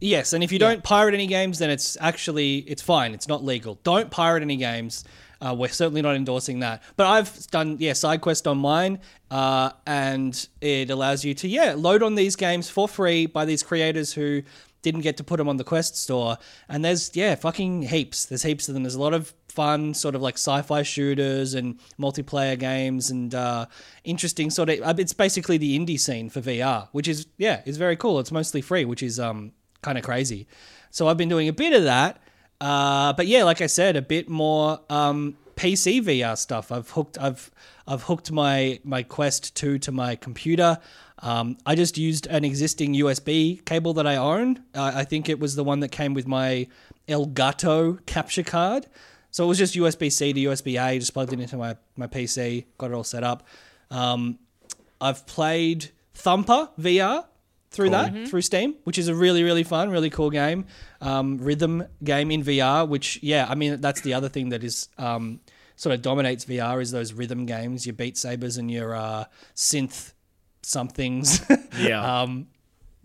Yes, 0.00 0.32
and 0.32 0.42
if 0.42 0.50
you 0.50 0.58
don't 0.58 0.82
pirate 0.82 1.14
any 1.14 1.26
games, 1.26 1.58
then 1.58 1.68
it's 1.70 1.96
actually 2.00 2.58
it's 2.58 2.82
fine. 2.82 3.12
It's 3.12 3.28
not 3.28 3.44
legal. 3.44 3.78
Don't 3.84 4.10
pirate 4.10 4.42
any 4.42 4.56
games. 4.56 5.04
Uh, 5.42 5.54
we're 5.58 5.68
certainly 5.68 6.02
not 6.02 6.16
endorsing 6.16 6.60
that. 6.60 6.82
But 6.96 7.06
I've 7.06 7.46
done 7.50 7.76
yeah 7.80 7.92
side 7.92 8.20
quest 8.20 8.46
on 8.46 8.58
mine, 8.58 8.98
uh, 9.30 9.70
and 9.86 10.48
it 10.60 10.90
allows 10.90 11.24
you 11.24 11.34
to 11.34 11.48
yeah 11.48 11.74
load 11.76 12.02
on 12.02 12.14
these 12.14 12.34
games 12.36 12.70
for 12.70 12.88
free 12.88 13.26
by 13.26 13.44
these 13.44 13.62
creators 13.62 14.12
who 14.14 14.42
didn't 14.82 15.02
get 15.02 15.18
to 15.18 15.24
put 15.24 15.36
them 15.36 15.46
on 15.48 15.58
the 15.58 15.64
Quest 15.64 15.96
store. 15.96 16.38
And 16.66 16.82
there's 16.82 17.10
yeah 17.14 17.34
fucking 17.34 17.82
heaps. 17.82 18.24
There's 18.24 18.42
heaps 18.42 18.68
of 18.68 18.74
them. 18.74 18.82
There's 18.82 18.94
a 18.94 19.00
lot 19.00 19.12
of 19.12 19.34
fun 19.48 19.92
sort 19.92 20.14
of 20.14 20.22
like 20.22 20.36
sci-fi 20.36 20.82
shooters 20.82 21.52
and 21.54 21.78
multiplayer 21.98 22.58
games 22.58 23.10
and 23.10 23.34
uh, 23.34 23.66
interesting 24.04 24.48
sort 24.48 24.70
of. 24.70 24.80
uh, 24.80 24.94
It's 24.96 25.12
basically 25.12 25.58
the 25.58 25.78
indie 25.78 26.00
scene 26.00 26.30
for 26.30 26.40
VR, 26.40 26.88
which 26.92 27.08
is 27.08 27.26
yeah 27.36 27.60
is 27.66 27.76
very 27.76 27.96
cool. 27.96 28.18
It's 28.20 28.32
mostly 28.32 28.62
free, 28.62 28.84
which 28.86 29.02
is 29.02 29.20
um 29.20 29.52
kind 29.82 29.98
of 29.98 30.04
crazy. 30.04 30.46
So 30.90 31.08
I've 31.08 31.16
been 31.16 31.28
doing 31.28 31.48
a 31.48 31.52
bit 31.52 31.72
of 31.72 31.84
that. 31.84 32.20
Uh, 32.60 33.12
but 33.14 33.26
yeah, 33.26 33.44
like 33.44 33.60
I 33.60 33.66
said, 33.66 33.96
a 33.96 34.02
bit 34.02 34.28
more 34.28 34.80
um, 34.90 35.36
PC 35.56 36.02
VR 36.02 36.36
stuff. 36.36 36.70
I've 36.70 36.90
hooked 36.90 37.18
I've 37.18 37.50
I've 37.86 38.02
hooked 38.02 38.30
my 38.30 38.80
my 38.84 39.02
Quest 39.02 39.56
2 39.56 39.78
to 39.80 39.92
my 39.92 40.16
computer. 40.16 40.78
Um, 41.20 41.58
I 41.66 41.74
just 41.74 41.98
used 41.98 42.26
an 42.26 42.44
existing 42.44 42.94
USB 42.94 43.64
cable 43.64 43.94
that 43.94 44.06
I 44.06 44.16
own. 44.16 44.58
Uh, 44.74 44.92
I 44.94 45.04
think 45.04 45.28
it 45.28 45.38
was 45.38 45.54
the 45.54 45.64
one 45.64 45.80
that 45.80 45.90
came 45.90 46.14
with 46.14 46.26
my 46.26 46.66
Elgato 47.08 48.04
capture 48.06 48.42
card. 48.42 48.86
So 49.30 49.44
it 49.44 49.48
was 49.48 49.58
just 49.58 49.74
USB 49.74 50.10
C 50.10 50.32
to 50.32 50.40
USB 50.40 50.82
A. 50.82 50.98
Just 50.98 51.14
plugged 51.14 51.32
it 51.32 51.40
into 51.40 51.56
my 51.56 51.76
my 51.96 52.06
PC. 52.06 52.66
Got 52.78 52.90
it 52.90 52.94
all 52.94 53.04
set 53.04 53.24
up. 53.24 53.46
Um, 53.90 54.38
I've 55.00 55.26
played 55.26 55.90
Thumper 56.14 56.70
VR 56.78 57.24
through 57.70 57.90
that 57.90 58.28
through 58.28 58.42
Steam, 58.42 58.74
which 58.84 58.98
is 58.98 59.08
a 59.08 59.14
really 59.14 59.42
really 59.42 59.62
fun, 59.62 59.90
really 59.90 60.10
cool 60.10 60.30
game, 60.30 60.66
um, 61.00 61.38
rhythm 61.38 61.84
game 62.02 62.30
in 62.30 62.42
VR. 62.42 62.88
Which 62.88 63.18
yeah, 63.22 63.46
I 63.48 63.54
mean 63.54 63.80
that's 63.80 64.00
the 64.00 64.14
other 64.14 64.28
thing 64.28 64.48
that 64.50 64.64
is 64.64 64.88
um, 64.98 65.40
sort 65.76 65.94
of 65.94 66.02
dominates 66.02 66.44
VR 66.44 66.80
is 66.82 66.90
those 66.90 67.12
rhythm 67.12 67.46
games, 67.46 67.86
your 67.86 67.94
Beat 67.94 68.18
Sabers 68.18 68.56
and 68.56 68.70
your 68.70 68.94
uh, 68.94 69.24
synth 69.54 70.12
somethings. 70.62 71.40
Yeah. 71.78 72.22
um, 72.22 72.48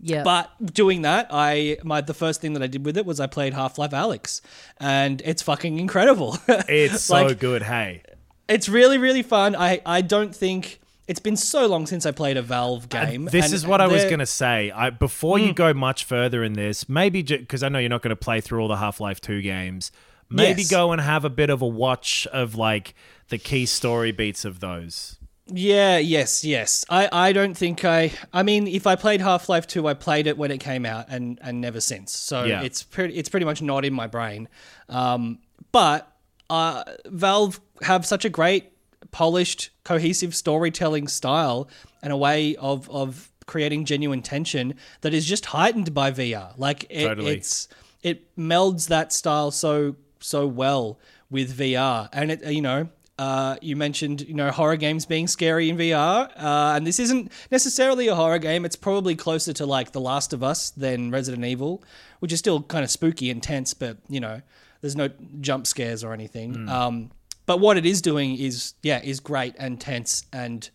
Yeah. 0.00 0.22
but 0.24 0.50
doing 0.74 1.02
that, 1.02 1.28
I 1.30 1.78
my 1.84 2.00
the 2.00 2.12
first 2.14 2.40
thing 2.40 2.52
that 2.54 2.62
I 2.62 2.66
did 2.66 2.84
with 2.84 2.96
it 2.98 3.06
was 3.06 3.20
I 3.20 3.26
played 3.28 3.54
Half 3.54 3.78
Life 3.78 3.92
Alyx, 3.92 4.40
and 4.78 5.22
it's 5.24 5.42
fucking 5.42 5.78
incredible. 5.78 6.36
it's 6.48 7.02
so 7.02 7.32
good. 7.34 7.62
Hey, 7.62 8.02
it's 8.48 8.68
really 8.68 8.98
really 8.98 9.22
fun. 9.22 9.54
I 9.56 9.80
I 9.86 10.02
don't 10.02 10.34
think 10.34 10.80
it's 11.08 11.20
been 11.20 11.36
so 11.36 11.66
long 11.66 11.86
since 11.86 12.04
I 12.06 12.10
played 12.10 12.36
a 12.36 12.42
Valve 12.42 12.88
game. 12.88 13.26
this 13.26 13.46
and 13.46 13.54
is 13.54 13.66
what 13.66 13.80
I 13.80 13.86
was 13.86 14.04
going 14.04 14.18
to 14.18 14.26
say. 14.26 14.70
I, 14.70 14.90
before 14.90 15.38
Hmm. 15.38 15.44
you 15.46 15.52
go 15.54 15.72
much 15.74 16.04
further 16.04 16.42
in 16.42 16.54
this, 16.54 16.88
maybe 16.88 17.22
because 17.22 17.62
I 17.62 17.68
know 17.68 17.78
you're 17.78 17.88
not 17.88 18.02
going 18.02 18.10
to 18.10 18.16
play 18.16 18.40
through 18.40 18.60
all 18.60 18.68
the 18.68 18.76
Half 18.76 19.00
Life 19.00 19.20
2 19.20 19.40
games, 19.42 19.92
maybe 20.28 20.62
Yes. 20.62 20.70
go 20.70 20.92
and 20.92 21.00
have 21.00 21.24
a 21.24 21.30
bit 21.30 21.50
of 21.50 21.62
a 21.62 21.66
watch 21.66 22.26
of 22.32 22.54
like 22.56 22.94
the 23.28 23.38
key 23.38 23.66
story 23.66 24.12
beats 24.12 24.44
of 24.44 24.60
those. 24.60 25.16
Yeah, 25.48 25.98
yes, 25.98 26.44
yes. 26.44 26.84
I, 26.90 27.08
I 27.12 27.32
don't 27.32 27.56
think 27.56 27.84
I. 27.84 28.10
I 28.32 28.42
mean, 28.42 28.66
if 28.66 28.84
I 28.84 28.96
played 28.96 29.20
Half 29.20 29.48
Life 29.48 29.68
Two, 29.68 29.86
I 29.86 29.94
played 29.94 30.26
it 30.26 30.36
when 30.36 30.50
it 30.50 30.58
came 30.58 30.84
out, 30.84 31.06
and 31.08 31.38
and 31.40 31.60
never 31.60 31.80
since. 31.80 32.10
So 32.10 32.42
Yeah. 32.42 32.62
it's 32.62 32.82
pretty 32.82 33.14
it's 33.14 33.28
pretty 33.28 33.46
much 33.46 33.62
not 33.62 33.84
in 33.84 33.92
my 33.94 34.08
brain. 34.08 34.48
Um, 34.88 35.38
but 35.70 36.10
uh, 36.50 36.82
Valve 37.06 37.60
have 37.82 38.04
such 38.04 38.24
a 38.24 38.28
great, 38.28 38.72
polished, 39.12 39.70
cohesive 39.86 40.34
storytelling 40.34 41.06
style 41.06 41.68
and 42.02 42.12
a 42.12 42.16
way 42.16 42.56
of 42.56 42.90
of 42.90 43.30
creating 43.46 43.84
genuine 43.84 44.20
tension 44.20 44.74
that 45.02 45.14
is 45.14 45.24
just 45.24 45.46
heightened 45.46 45.94
by 45.94 46.10
VR. 46.10 46.52
Like 46.56 46.86
it, 46.90 47.06
Totally. 47.06 47.36
it's 47.36 47.68
it 48.02 48.36
melds 48.36 48.88
that 48.88 49.12
style 49.12 49.52
so 49.52 49.94
so 50.18 50.44
well 50.46 50.98
with 51.30 51.56
VR, 51.56 52.08
and 52.12 52.32
it 52.32 52.44
you 52.52 52.60
know. 52.62 52.88
Uh, 53.18 53.56
you 53.62 53.76
mentioned, 53.76 54.20
you 54.28 54.34
know, 54.34 54.50
horror 54.50 54.76
games 54.76 55.06
being 55.06 55.26
scary 55.26 55.70
in 55.70 55.78
VR, 55.78 56.28
uh, 56.36 56.76
and 56.76 56.86
this 56.86 57.00
isn't 57.00 57.32
necessarily 57.50 58.08
a 58.08 58.14
horror 58.14 58.38
game. 58.38 58.66
It's 58.66 58.76
probably 58.76 59.16
closer 59.16 59.54
to 59.54 59.64
like 59.64 59.92
The 59.92 60.02
Last 60.02 60.34
of 60.34 60.42
Us 60.42 60.68
than 60.68 61.10
Resident 61.10 61.42
Evil, 61.42 61.82
which 62.18 62.30
is 62.30 62.38
still 62.38 62.60
kind 62.60 62.84
of 62.84 62.90
spooky 62.90 63.30
and 63.30 63.42
tense, 63.42 63.72
but 63.72 63.96
you 64.10 64.20
know, 64.20 64.42
there's 64.82 64.96
no 64.96 65.08
jump 65.40 65.66
scares 65.66 66.04
or 66.04 66.12
anything. 66.12 66.68
Um, 66.68 67.10
but 67.46 67.60
what 67.60 67.76
it 67.76 67.86
is 67.86 68.02
doing 68.02 68.36
is, 68.36 68.74
yeah, 68.82 69.00
is 69.02 69.20
great 69.20 69.54
and 69.58 69.80
tense, 69.80 70.24
and 70.32 70.68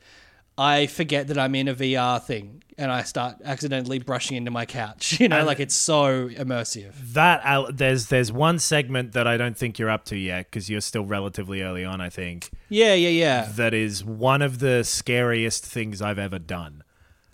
I 0.58 0.88
forget 0.88 1.28
that 1.28 1.38
I'm 1.38 1.56
in 1.56 1.68
a 1.68 1.74
VR 1.76 2.22
thing, 2.22 2.64
and 2.78 2.92
I 2.92 3.04
start 3.04 3.38
accidentally 3.44 4.00
brushing 4.00 4.38
into 4.38 4.52
my 4.52 4.66
couch. 4.66 5.20
You 5.20 5.28
know, 5.30 5.44
like 5.46 5.60
it's 5.60 5.76
so 5.76 6.30
immersive. 6.30 6.94
That 7.14 7.42
Al- 7.44 7.72
there's 7.72 8.08
there's 8.08 8.32
one 8.32 8.60
segment 8.60 9.14
that 9.14 9.28
I 9.28 9.38
don't 9.38 9.58
think 9.58 9.78
you're 9.80 9.90
up 9.90 10.06
to 10.06 10.18
yet 10.18 10.48
because 10.50 10.70
you're 10.70 10.82
still 10.82 11.06
relatively 11.06 11.62
early 11.62 11.86
on. 11.86 12.02
I 12.02 12.10
think 12.10 12.50
Yeah, 12.70 12.94
yeah, 12.94 13.10
yeah. 13.10 13.50
that 13.56 13.74
is 13.74 14.04
one 14.04 14.42
of 14.42 14.60
the 14.60 14.84
scariest 14.84 15.66
things 15.66 16.02
I've 16.02 16.20
ever 16.20 16.40
done. 16.40 16.84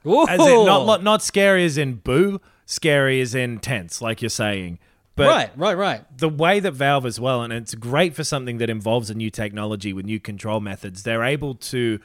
Ooh. 0.05 0.27
As 0.27 0.39
in, 0.39 0.65
not 0.65 0.85
not 0.85 1.03
not 1.03 1.21
scary 1.21 1.65
as 1.65 1.77
in 1.77 1.95
boo, 1.95 2.39
scary 2.65 3.19
as 3.21 3.35
in 3.35 3.59
tense, 3.59 4.01
like 4.01 4.21
you're 4.21 4.29
saying. 4.29 4.79
But 5.17 5.27
right, 5.27 5.49
right, 5.57 5.77
right. 5.77 6.17
the 6.17 6.29
way 6.29 6.59
that 6.61 6.71
Valve 6.71 7.05
as 7.05 7.19
well, 7.19 7.41
and 7.43 7.51
it's 7.51 7.75
great 7.75 8.15
for 8.15 8.23
something 8.23 8.59
that 8.59 8.69
involves 8.69 9.09
a 9.09 9.13
new 9.15 9.29
technology 9.29 9.91
with 9.91 10.05
new 10.05 10.19
control 10.19 10.59
methods, 10.61 11.03
they're 11.03 11.23
able 11.25 11.55
to 11.55 11.99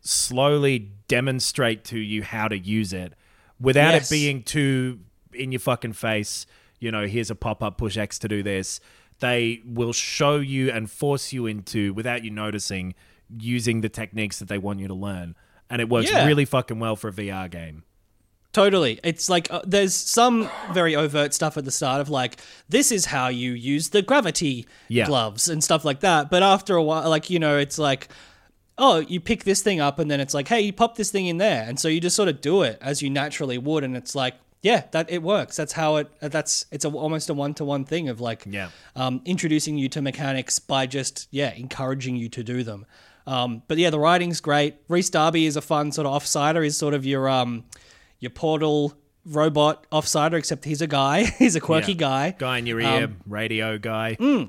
slowly 0.00 0.90
demonstrate 1.08 1.84
to 1.86 1.98
you 1.98 2.22
how 2.22 2.46
to 2.48 2.56
use 2.58 2.92
it 2.92 3.14
without 3.60 3.94
Yes. 3.94 4.10
it 4.10 4.14
being 4.14 4.42
too 4.42 5.00
in 5.32 5.50
your 5.52 5.58
fucking 5.60 5.94
face. 5.94 6.46
You 6.78 6.90
know, 6.92 7.06
here's 7.06 7.30
a 7.30 7.34
pop 7.34 7.62
up, 7.62 7.78
push 7.78 7.96
X 7.96 8.18
to 8.20 8.28
do 8.28 8.42
this. 8.42 8.80
They 9.20 9.62
will 9.66 9.92
show 9.92 10.36
you 10.36 10.70
and 10.70 10.88
force 10.90 11.32
you 11.32 11.46
into, 11.46 11.92
without 11.94 12.22
you 12.22 12.30
noticing, 12.30 12.94
using 13.36 13.80
the 13.80 13.88
techniques 13.88 14.38
that 14.38 14.48
they 14.48 14.58
want 14.58 14.78
you 14.78 14.86
to 14.88 14.94
learn. 14.94 15.34
And 15.68 15.80
it 15.82 15.88
works 15.88 16.10
Yeah. 16.10 16.24
really 16.26 16.44
fucking 16.44 16.78
well 16.78 16.94
for 16.96 17.08
a 17.08 17.12
VR 17.12 17.48
game. 17.50 17.82
Totally. 18.58 18.98
It's 19.04 19.28
like 19.28 19.46
uh, 19.52 19.60
there's 19.64 19.94
some 19.94 20.50
very 20.72 20.96
overt 20.96 21.32
stuff 21.32 21.56
at 21.56 21.64
the 21.64 21.70
start 21.70 22.00
of 22.00 22.08
like 22.08 22.40
this 22.68 22.90
is 22.90 23.04
how 23.06 23.28
you 23.28 23.52
use 23.52 23.90
the 23.90 24.02
gravity 24.02 24.66
Yeah. 24.88 25.06
gloves 25.06 25.48
and 25.48 25.62
stuff 25.62 25.84
like 25.84 26.00
that. 26.00 26.28
But 26.28 26.42
after 26.42 26.74
a 26.74 26.82
while 26.82 27.08
like 27.08 27.30
you 27.30 27.38
know 27.38 27.56
it's 27.56 27.78
like 27.78 28.08
oh, 28.80 28.98
you 28.98 29.18
pick 29.20 29.42
this 29.44 29.60
thing 29.60 29.80
up 29.80 29.98
and 29.98 30.10
then 30.10 30.20
it's 30.20 30.34
like 30.34 30.48
hey, 30.48 30.60
you 30.60 30.72
pop 30.72 30.96
this 30.96 31.10
thing 31.12 31.26
in 31.26 31.36
there. 31.38 31.64
And 31.68 31.78
so 31.78 31.86
you 31.88 32.00
just 32.00 32.16
sort 32.16 32.28
of 32.28 32.40
do 32.40 32.62
it 32.62 32.78
as 32.80 33.00
you 33.02 33.10
naturally 33.10 33.58
would 33.58 33.84
and 33.84 33.96
it's 33.96 34.14
like 34.16 34.34
yeah, 34.60 34.82
that 34.90 35.08
it 35.08 35.22
works. 35.22 35.54
That's 35.54 35.72
how 35.74 35.96
it 35.96 36.10
that's 36.20 36.66
it's 36.72 36.84
a, 36.84 36.88
almost 36.90 37.30
a 37.30 37.34
one-to-one 37.34 37.84
thing 37.84 38.08
of 38.08 38.20
like 38.20 38.42
Yeah. 38.44 38.70
um, 38.96 39.20
introducing 39.24 39.78
you 39.78 39.88
to 39.90 40.02
mechanics 40.02 40.58
by 40.58 40.86
just 40.86 41.28
yeah 41.30 41.52
encouraging 41.54 42.16
you 42.16 42.28
to 42.30 42.42
do 42.42 42.64
them. 42.64 42.86
Um, 43.24 43.62
but 43.68 43.78
yeah, 43.78 43.90
the 43.90 44.00
writing's 44.00 44.40
great. 44.40 44.76
Rhys 44.88 45.10
Darby 45.10 45.46
is 45.46 45.54
a 45.56 45.60
fun 45.60 45.92
sort 45.92 46.06
of 46.08 46.20
offsider. 46.20 46.66
Is 46.66 46.76
sort 46.76 46.94
of 46.94 47.06
your 47.06 47.28
um, 47.28 47.64
your 48.20 48.30
portal 48.30 48.94
robot 49.24 49.86
offsider, 49.90 50.34
except 50.38 50.64
he's 50.64 50.80
a 50.80 50.86
guy. 50.86 51.24
he's 51.38 51.54
a 51.56 51.60
quirky 51.60 51.92
Yeah. 51.92 51.98
guy. 51.98 52.30
Guy 52.38 52.58
in 52.58 52.66
your 52.66 52.80
ear, 52.80 53.04
um, 53.04 53.16
radio 53.26 53.78
guy. 53.78 54.14
Hmm. 54.14 54.44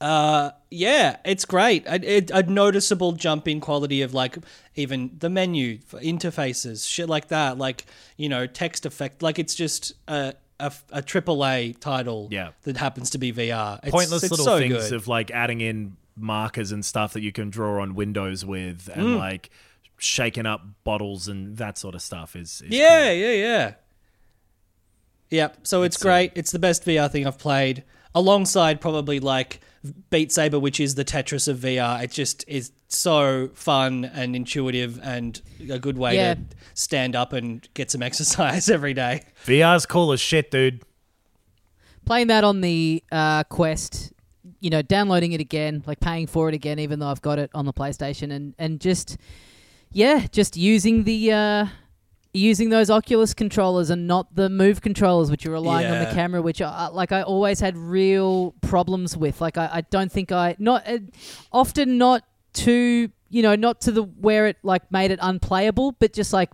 Uh, 0.00 0.50
yeah, 0.70 1.16
it's 1.24 1.44
great. 1.44 1.84
A, 1.86 1.94
it- 2.18 2.30
a 2.30 2.42
noticeable 2.44 3.12
jump 3.12 3.48
in 3.48 3.58
quality 3.60 4.02
of 4.02 4.14
like 4.14 4.38
even 4.76 5.10
the 5.18 5.28
menu 5.28 5.78
for 5.86 5.98
interfaces, 6.00 6.88
shit 6.88 7.08
like 7.08 7.28
that. 7.28 7.58
Like 7.58 7.84
you 8.16 8.28
know 8.28 8.46
text 8.46 8.86
effect. 8.86 9.22
Like 9.22 9.38
it's 9.40 9.54
just 9.56 9.94
a 10.06 10.34
a, 10.60 10.72
a 10.92 11.02
AAA 11.02 11.78
title. 11.80 12.28
Yeah. 12.30 12.50
that 12.62 12.76
happens 12.76 13.10
to 13.10 13.18
be 13.18 13.32
VR. 13.32 13.80
It's, 13.82 13.90
pointless 13.90 14.22
it's 14.22 14.30
little 14.30 14.44
so 14.46 14.58
things 14.58 14.74
good. 14.74 14.92
of 14.92 15.08
like 15.08 15.30
adding 15.32 15.60
in 15.60 15.96
markers 16.16 16.70
and 16.72 16.84
stuff 16.84 17.12
that 17.14 17.22
you 17.22 17.32
can 17.32 17.48
draw 17.50 17.80
on 17.82 17.94
windows 17.94 18.44
with 18.44 18.88
and 18.92 19.02
Mm. 19.06 19.18
like 19.18 19.50
shaking 19.98 20.46
up 20.46 20.62
bottles 20.84 21.28
and 21.28 21.56
that 21.58 21.76
sort 21.78 21.94
of 21.94 22.02
stuff 22.02 22.34
is, 22.36 22.62
is 22.62 22.70
Yeah, 22.70 23.08
cool. 23.08 23.16
yeah, 23.16 23.32
yeah. 23.32 23.74
Yep. 25.30 25.58
So 25.66 25.82
it's, 25.82 25.96
It's, 25.96 26.04
uh, 26.04 26.08
great. 26.08 26.32
it's 26.34 26.52
the 26.52 26.58
best 26.58 26.84
VR 26.84 27.10
thing 27.10 27.26
I've 27.26 27.38
played. 27.38 27.84
alongside 28.14 28.80
probably 28.80 29.20
like 29.20 29.60
Beat 30.10 30.32
Saber, 30.32 30.58
which 30.58 30.80
is 30.80 30.94
the 30.94 31.04
Tetris 31.04 31.46
of 31.46 31.58
VR. 31.58 32.02
It 32.02 32.10
just 32.10 32.42
is 32.48 32.72
so 32.88 33.50
fun 33.54 34.06
and 34.06 34.34
intuitive 34.34 34.98
and 35.02 35.40
a 35.70 35.78
good 35.78 35.98
way 35.98 36.16
Yeah. 36.16 36.34
to 36.34 36.40
stand 36.74 37.14
up 37.14 37.32
and 37.34 37.68
get 37.74 37.90
some 37.90 38.02
exercise 38.08 38.70
every 38.70 38.94
day. 38.94 39.24
VR's 39.44 39.84
cool 39.86 40.10
as 40.12 40.20
shit, 40.20 40.50
dude. 40.50 40.82
Playing 42.06 42.28
that 42.28 42.42
on 42.44 42.62
the 42.62 43.04
uh, 43.12 43.44
Quest, 43.44 44.14
you 44.60 44.70
know, 44.70 44.80
downloading 44.80 45.32
it 45.32 45.40
again, 45.40 45.82
like 45.86 46.00
paying 46.00 46.26
for 46.26 46.48
it 46.48 46.54
again, 46.54 46.78
even 46.78 46.98
though 46.98 47.08
I've 47.08 47.20
got 47.22 47.38
it 47.38 47.50
on 47.54 47.66
the 47.66 47.72
PlayStation, 47.74 48.32
and 48.32 48.54
and 48.58 48.80
just 48.80 49.18
yeah, 49.92 50.26
just 50.30 50.56
using 50.56 51.04
the 51.04 51.32
uh, 51.32 51.66
using 52.34 52.68
those 52.70 52.90
Oculus 52.90 53.34
controllers 53.34 53.90
and 53.90 54.06
not 54.06 54.34
the 54.34 54.48
Move 54.48 54.80
controllers, 54.80 55.30
which 55.30 55.46
are 55.46 55.50
relying 55.50 55.86
on 55.90 55.98
the 55.98 56.04
Yeah. 56.04 56.14
camera, 56.14 56.42
which 56.42 56.60
I, 56.60 56.88
like 56.88 57.10
I 57.12 57.22
always 57.22 57.60
had 57.60 57.76
real 57.76 58.54
problems 58.60 59.16
with. 59.16 59.40
Like 59.40 59.56
I, 59.56 59.68
I 59.72 59.80
don't 59.82 60.12
think 60.12 60.30
I 60.32 60.54
not 60.58 60.86
uh, 60.88 60.98
often 61.52 61.98
not 61.98 62.22
to 62.54 63.10
you 63.30 63.42
know 63.42 63.54
not 63.54 63.80
to 63.82 63.92
the 63.92 64.02
where 64.02 64.46
it 64.46 64.56
like 64.62 64.90
made 64.92 65.10
it 65.10 65.18
unplayable, 65.22 65.92
but 65.92 66.12
just 66.12 66.32
like 66.32 66.50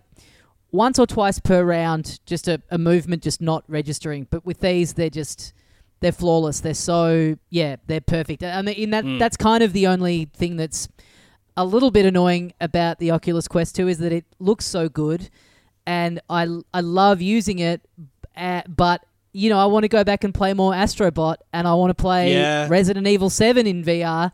once 0.71 0.99
or 0.99 1.07
twice 1.07 1.39
per 1.39 1.63
round, 1.63 2.19
just 2.25 2.47
a, 2.47 2.61
a 2.69 2.77
movement 2.77 3.23
just 3.23 3.41
not 3.41 3.63
registering. 3.67 4.27
But 4.29 4.45
with 4.45 4.59
these, 4.59 4.93
they're 4.93 5.09
just 5.09 5.53
they're 6.01 6.11
flawless. 6.11 6.59
They're 6.61 6.73
so 6.73 7.37
yeah, 7.49 7.77
they're 7.87 8.01
perfect. 8.01 8.43
I 8.43 8.61
mean, 8.61 8.75
in 8.75 8.89
that 8.91 9.05
that's 9.19 9.37
kind 9.37 9.63
of 9.63 9.73
the 9.73 9.87
only 9.87 10.29
thing 10.33 10.55
that's 10.57 10.87
a 11.57 11.65
little 11.65 11.91
bit 11.91 12.05
annoying 12.05 12.53
about 12.59 12.99
the 12.99 13.11
Oculus 13.11 13.47
Quest 13.47 13.75
2 13.75 13.87
is 13.87 13.97
that 13.99 14.11
it 14.11 14.25
looks 14.39 14.65
so 14.65 14.89
good, 14.89 15.29
and 15.85 16.19
I 16.29 16.47
I 16.73 16.81
love 16.81 17.21
using 17.21 17.59
it, 17.59 17.81
uh, 18.35 18.61
but. 18.67 19.05
You 19.37 19.49
know, 19.49 19.59
I 19.59 19.65
want 19.65 19.83
to 19.83 19.89
go 19.89 20.05
back 20.05 20.23
and 20.23 20.33
play 20.33 20.53
more 20.53 20.71
Astrobot, 20.71 21.35
and 21.51 21.67
I 21.67 21.73
want 21.73 21.89
to 21.89 21.93
play 21.93 22.31
Yeah. 22.31 22.69
Resident 22.69 23.05
Evil 23.05 23.29
7 23.29 23.67
in 23.67 23.83
VR, 23.83 24.31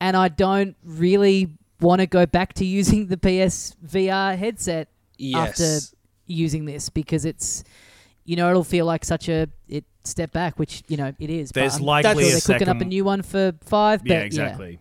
and 0.00 0.16
I 0.16 0.28
don't 0.28 0.76
really 0.84 1.48
want 1.80 1.98
to 2.02 2.06
go 2.06 2.24
back 2.24 2.52
to 2.54 2.64
using 2.64 3.08
the 3.08 3.16
PS 3.16 3.74
VR 3.84 4.38
headset 4.38 4.86
after 5.34 5.78
using 6.28 6.66
this 6.66 6.88
because 6.88 7.24
it's 7.24 7.64
you 8.24 8.36
know 8.36 8.48
it'll 8.48 8.62
feel 8.62 8.86
like 8.86 9.04
such 9.04 9.28
a 9.28 9.48
it 9.68 9.84
step 10.04 10.30
back 10.30 10.56
which 10.56 10.84
you 10.86 10.96
know 10.96 11.12
it 11.18 11.30
is 11.30 11.50
but 11.50 11.62
There's 11.62 11.76
I'm 11.78 11.82
likely 11.82 12.30
they're 12.30 12.40
cooking 12.40 12.68
up 12.68 12.80
a 12.80 12.84
new 12.84 13.04
one 13.04 13.22
for 13.22 13.54
five 13.64 14.04
but 14.04 14.10
Yeah, 14.10 14.20
exactly. 14.20 14.78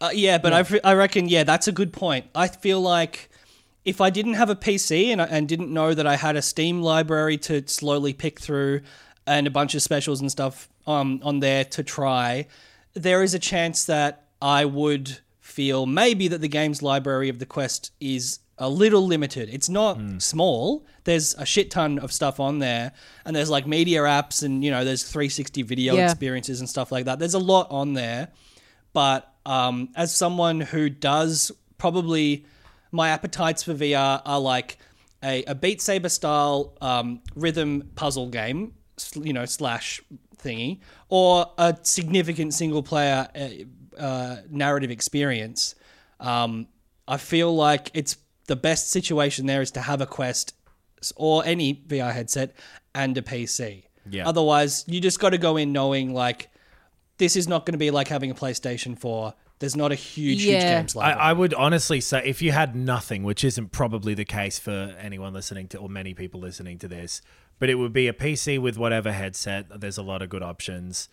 Uh, 0.00 0.10
yeah, 0.12 0.38
but 0.38 0.52
I 0.52 0.60
I, 0.84 0.90
I 0.92 0.94
reckon, 0.94 1.28
yeah, 1.28 1.44
that's 1.44 1.68
a 1.68 1.72
good 1.72 1.92
point. 1.92 2.26
I 2.34 2.48
feel 2.48 2.80
like 2.80 3.30
if 3.84 4.00
I 4.00 4.10
didn't 4.10 4.34
have 4.34 4.50
a 4.50 4.56
PC 4.56 5.08
and, 5.08 5.20
I- 5.22 5.26
and 5.26 5.48
didn't 5.48 5.72
know 5.72 5.94
that 5.94 6.06
I 6.06 6.16
had 6.16 6.36
a 6.36 6.42
Steam 6.42 6.82
library 6.82 7.36
to 7.38 7.66
slowly 7.68 8.12
pick 8.12 8.40
through 8.40 8.80
and 9.26 9.46
a 9.46 9.50
bunch 9.50 9.74
of 9.74 9.82
specials 9.82 10.20
and 10.20 10.30
stuff 10.30 10.68
um, 10.86 11.20
on 11.22 11.40
there 11.40 11.64
to 11.64 11.82
try, 11.82 12.46
there 12.94 13.22
is 13.22 13.34
a 13.34 13.38
chance 13.38 13.84
that 13.86 14.24
I 14.42 14.64
would 14.64 15.18
feel 15.40 15.86
maybe 15.86 16.28
that 16.28 16.40
the 16.40 16.48
games 16.48 16.82
library 16.82 17.28
of 17.28 17.38
the 17.38 17.46
Quest 17.46 17.92
is 18.00 18.40
a 18.58 18.68
little 18.68 19.06
limited. 19.06 19.48
It's 19.52 19.68
not 19.68 19.98
small. 20.22 20.86
There's 21.04 21.34
a 21.34 21.44
shit 21.46 21.70
ton 21.70 21.98
of 21.98 22.12
stuff 22.12 22.38
on 22.40 22.58
there, 22.60 22.92
and 23.24 23.34
there's 23.34 23.50
like 23.50 23.66
media 23.66 24.00
apps, 24.02 24.42
and 24.42 24.62
you 24.64 24.70
know, 24.70 24.84
there's 24.84 25.02
360 25.02 25.62
video 25.62 25.94
Yeah. 25.94 26.04
experiences 26.10 26.60
and 26.60 26.68
stuff 26.68 26.92
like 26.92 27.06
that. 27.06 27.18
There's 27.18 27.34
a 27.34 27.38
lot 27.38 27.66
on 27.70 27.94
there 27.94 28.28
but 28.92 29.33
um, 29.46 29.90
as 29.96 30.14
someone 30.14 30.60
who 30.60 30.88
does 30.88 31.52
probably 31.78 32.46
my 32.92 33.08
appetites 33.10 33.62
for 33.62 33.74
VR 33.74 34.22
are 34.24 34.40
like 34.40 34.78
a, 35.22 35.44
a 35.44 35.54
Beat 35.54 35.80
Saber 35.80 36.08
style 36.08 36.76
um, 36.80 37.20
rhythm 37.34 37.90
puzzle 37.94 38.28
game, 38.28 38.74
you 39.14 39.32
know, 39.32 39.44
slash 39.44 40.00
thingy, 40.36 40.80
or 41.08 41.50
a 41.58 41.76
significant 41.82 42.54
single 42.54 42.82
player 42.82 43.28
uh, 43.34 44.00
uh, 44.00 44.36
narrative 44.50 44.90
experience. 44.90 45.74
Um, 46.20 46.68
I 47.08 47.16
feel 47.16 47.54
like 47.54 47.90
it's 47.94 48.16
the 48.46 48.56
best 48.56 48.90
situation 48.90 49.46
there 49.46 49.62
is 49.62 49.70
to 49.72 49.80
have 49.80 50.00
a 50.00 50.06
Quest 50.06 50.54
or 51.16 51.44
any 51.44 51.74
VR 51.74 52.12
headset 52.12 52.54
and 52.94 53.16
a 53.18 53.22
PC. 53.22 53.84
Yeah. 54.08 54.28
Otherwise, 54.28 54.84
you 54.86 55.00
just 55.00 55.18
got 55.18 55.30
to 55.30 55.38
go 55.38 55.56
in 55.56 55.72
knowing 55.72 56.14
like 56.14 56.50
this 57.18 57.36
is 57.36 57.46
not 57.46 57.64
going 57.66 57.72
to 57.72 57.78
be 57.78 57.90
like 57.90 58.08
having 58.08 58.30
a 58.30 58.34
PlayStation 58.34 58.98
4. 58.98 59.34
There's 59.60 59.76
not 59.76 59.92
a 59.92 59.94
huge, 59.94 60.42
huge 60.42 60.60
games 60.60 60.96
I, 60.96 61.00
library. 61.00 61.20
I 61.20 61.32
would 61.32 61.54
honestly 61.54 62.00
say 62.00 62.22
if 62.24 62.42
you 62.42 62.52
had 62.52 62.74
nothing, 62.74 63.22
which 63.22 63.44
isn't 63.44 63.72
probably 63.72 64.14
the 64.14 64.24
case 64.24 64.58
for 64.58 64.94
anyone 64.98 65.32
listening 65.32 65.68
to 65.68 65.78
or 65.78 65.88
many 65.88 66.12
people 66.12 66.40
listening 66.40 66.78
to 66.78 66.88
this, 66.88 67.22
but 67.58 67.70
it 67.70 67.76
would 67.76 67.92
be 67.92 68.08
a 68.08 68.12
PC 68.12 68.60
with 68.60 68.76
whatever 68.76 69.12
headset. 69.12 69.80
There's 69.80 69.98
a 69.98 70.02
lot 70.02 70.22
of 70.22 70.28
good 70.28 70.42
options. 70.42 71.08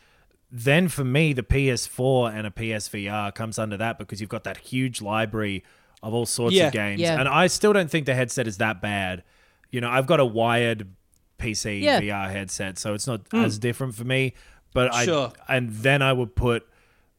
Then 0.52 0.90
for 0.90 1.06
me, 1.06 1.34
the 1.34 1.44
PS4 1.44 2.34
and 2.34 2.48
a 2.48 2.52
PSVR 2.52 3.34
comes 3.34 3.58
under 3.58 3.78
that 3.78 3.98
because 3.98 4.20
you've 4.20 4.30
got 4.30 4.44
that 4.44 4.58
huge 4.58 5.02
library 5.02 5.64
of 6.04 6.14
all 6.14 6.26
sorts 6.26 6.56
Yeah. 6.56 6.68
of 6.68 6.74
games. 6.74 7.00
Yeah. 7.00 7.20
And 7.20 7.30
I 7.30 7.48
still 7.48 7.74
don't 7.74 7.90
think 7.90 8.06
the 8.06 8.16
headset 8.16 8.48
is 8.48 8.58
that 8.58 8.82
bad. 8.82 9.24
You 9.70 9.82
know, 9.82 9.90
I've 9.90 10.08
got 10.08 10.20
a 10.20 10.26
wired 10.26 10.90
PC 11.40 11.82
Yeah. 11.82 12.02
VR 12.02 12.30
headset, 12.32 12.78
so 12.78 12.94
it's 12.94 13.08
not 13.08 13.22
hmm. 13.32 13.46
as 13.46 13.60
different 13.60 13.96
for 13.96 14.04
me. 14.04 14.34
But 14.74 14.94
I 14.94 15.06
Sure. 15.06 15.34
and 15.48 15.70
then 15.70 16.02
I 16.02 16.14
would 16.14 16.36
put 16.36 16.68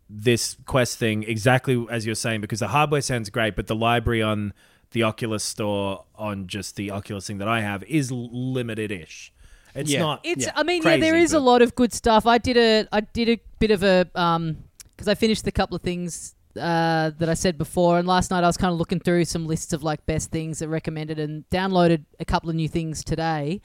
this 0.09 0.57
quest 0.67 0.99
thing 0.99 1.23
exactly 1.23 1.87
as 1.91 2.05
you're 2.07 2.15
saying 2.15 2.41
because 2.41 2.61
the 2.61 2.69
hardware 2.69 3.01
sounds 3.01 3.31
great, 3.31 3.57
but 3.57 3.67
the 3.67 3.75
library 3.75 4.23
on 4.23 4.53
the 4.91 5.03
Oculus 5.03 5.43
store 5.43 6.05
on 6.15 6.47
just 6.47 6.77
the 6.77 6.91
Oculus 6.91 7.27
thing 7.27 7.39
that 7.39 7.49
I 7.49 7.61
have 7.63 7.83
is 7.85 8.11
limited-ish. 8.13 9.33
It's 9.75 9.91
Yeah. 9.91 10.01
not. 10.01 10.21
it's 10.23 10.45
Yeah. 10.45 10.53
i 10.55 10.63
mean 10.63 10.83
Crazy, 10.83 11.01
yeah 11.01 11.11
there 11.13 11.19
is 11.19 11.33
a 11.33 11.41
lot 11.41 11.63
of 11.63 11.75
good 11.75 11.95
stuff 11.95 12.27
i 12.27 12.37
did 12.37 12.59
a 12.59 12.87
i 12.93 13.01
did 13.01 13.31
a 13.31 13.41
bit 13.59 13.71
of 13.71 13.83
a 13.83 14.07
um 14.15 14.59
because 14.91 15.09
i 15.09 15.15
finished 15.15 15.45
the 15.47 15.51
couple 15.53 15.75
of 15.75 15.81
things 15.83 16.35
uh, 16.55 17.11
that 17.19 17.31
I 17.31 17.33
said 17.33 17.57
before, 17.57 17.99
and 17.99 18.07
last 18.07 18.31
night 18.31 18.45
I 18.45 18.47
was 18.47 18.59
kind 18.59 18.71
of 18.71 18.79
looking 18.79 19.01
through 19.01 19.25
some 19.25 19.47
lists 19.47 19.73
of 19.73 19.83
like 19.83 20.05
best 20.05 20.31
things 20.31 20.59
that 20.59 20.69
recommended, 20.69 21.19
and 21.19 21.49
downloaded 21.49 22.05
a 22.21 22.27
couple 22.27 22.51
of 22.51 22.57
new 22.57 22.69
things 22.69 23.03
today. 23.03 23.63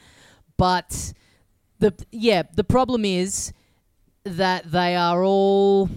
But 0.55 1.11
the 1.79 1.93
yeah, 2.11 2.43
the 2.55 2.63
problem 2.63 3.03
is 3.03 3.51
that 4.27 4.71
they 4.71 4.95
are 4.95 5.23
all 5.23 5.89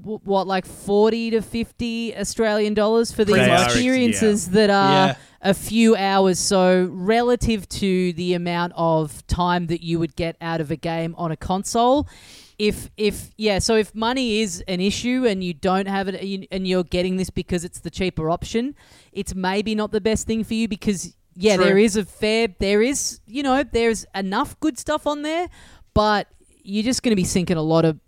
w- 0.00 0.20
what 0.24 0.46
like 0.46 0.66
40 0.66 1.30
to 1.32 1.42
50 1.42 2.16
Australian 2.16 2.74
dollars 2.74 3.12
for 3.12 3.24
these 3.24 3.36
They 3.36 3.50
are, 3.50 3.64
experiences 3.64 4.50
that 4.50 4.70
are 4.70 5.08
Yeah. 5.08 5.14
a 5.42 5.54
few 5.54 5.94
hours 5.96 6.38
so 6.38 6.88
relative 6.92 7.68
to 7.68 8.12
the 8.14 8.34
amount 8.34 8.72
of 8.76 9.26
time 9.26 9.66
that 9.66 9.82
you 9.82 9.98
would 9.98 10.16
get 10.16 10.36
out 10.40 10.60
of 10.60 10.70
a 10.70 10.76
game 10.76 11.14
on 11.18 11.30
a 11.32 11.36
console 11.36 12.08
if 12.58 12.90
if 12.96 13.30
yeah 13.36 13.58
so 13.58 13.74
if 13.76 13.94
money 13.94 14.40
is 14.40 14.62
an 14.68 14.80
issue 14.80 15.26
and 15.26 15.42
you 15.42 15.52
don't 15.54 15.88
have 15.88 16.06
it 16.08 16.22
you- 16.22 16.46
and 16.52 16.66
you're 16.68 16.84
getting 16.84 17.16
this 17.16 17.30
because 17.30 17.64
it's 17.64 17.80
the 17.80 17.90
cheaper 17.90 18.30
option 18.30 18.74
it's 19.12 19.34
maybe 19.34 19.74
not 19.74 19.90
the 19.90 20.00
best 20.00 20.26
thing 20.26 20.44
for 20.44 20.54
you 20.54 20.68
because 20.68 21.16
yeah 21.34 21.56
True. 21.56 21.64
there 21.64 21.78
is 21.78 21.96
a 21.96 22.04
fair 22.04 22.48
there 22.60 22.82
is 22.82 23.20
you 23.26 23.42
know 23.42 23.64
there's 23.64 24.04
enough 24.14 24.58
good 24.60 24.78
stuff 24.78 25.06
on 25.06 25.22
there 25.22 25.48
but 25.94 26.28
you're 26.62 26.84
just 26.84 27.02
going 27.02 27.10
to 27.12 27.16
be 27.16 27.24
sinking 27.24 27.56
a 27.56 27.62
lot 27.62 27.84
of 27.84 27.98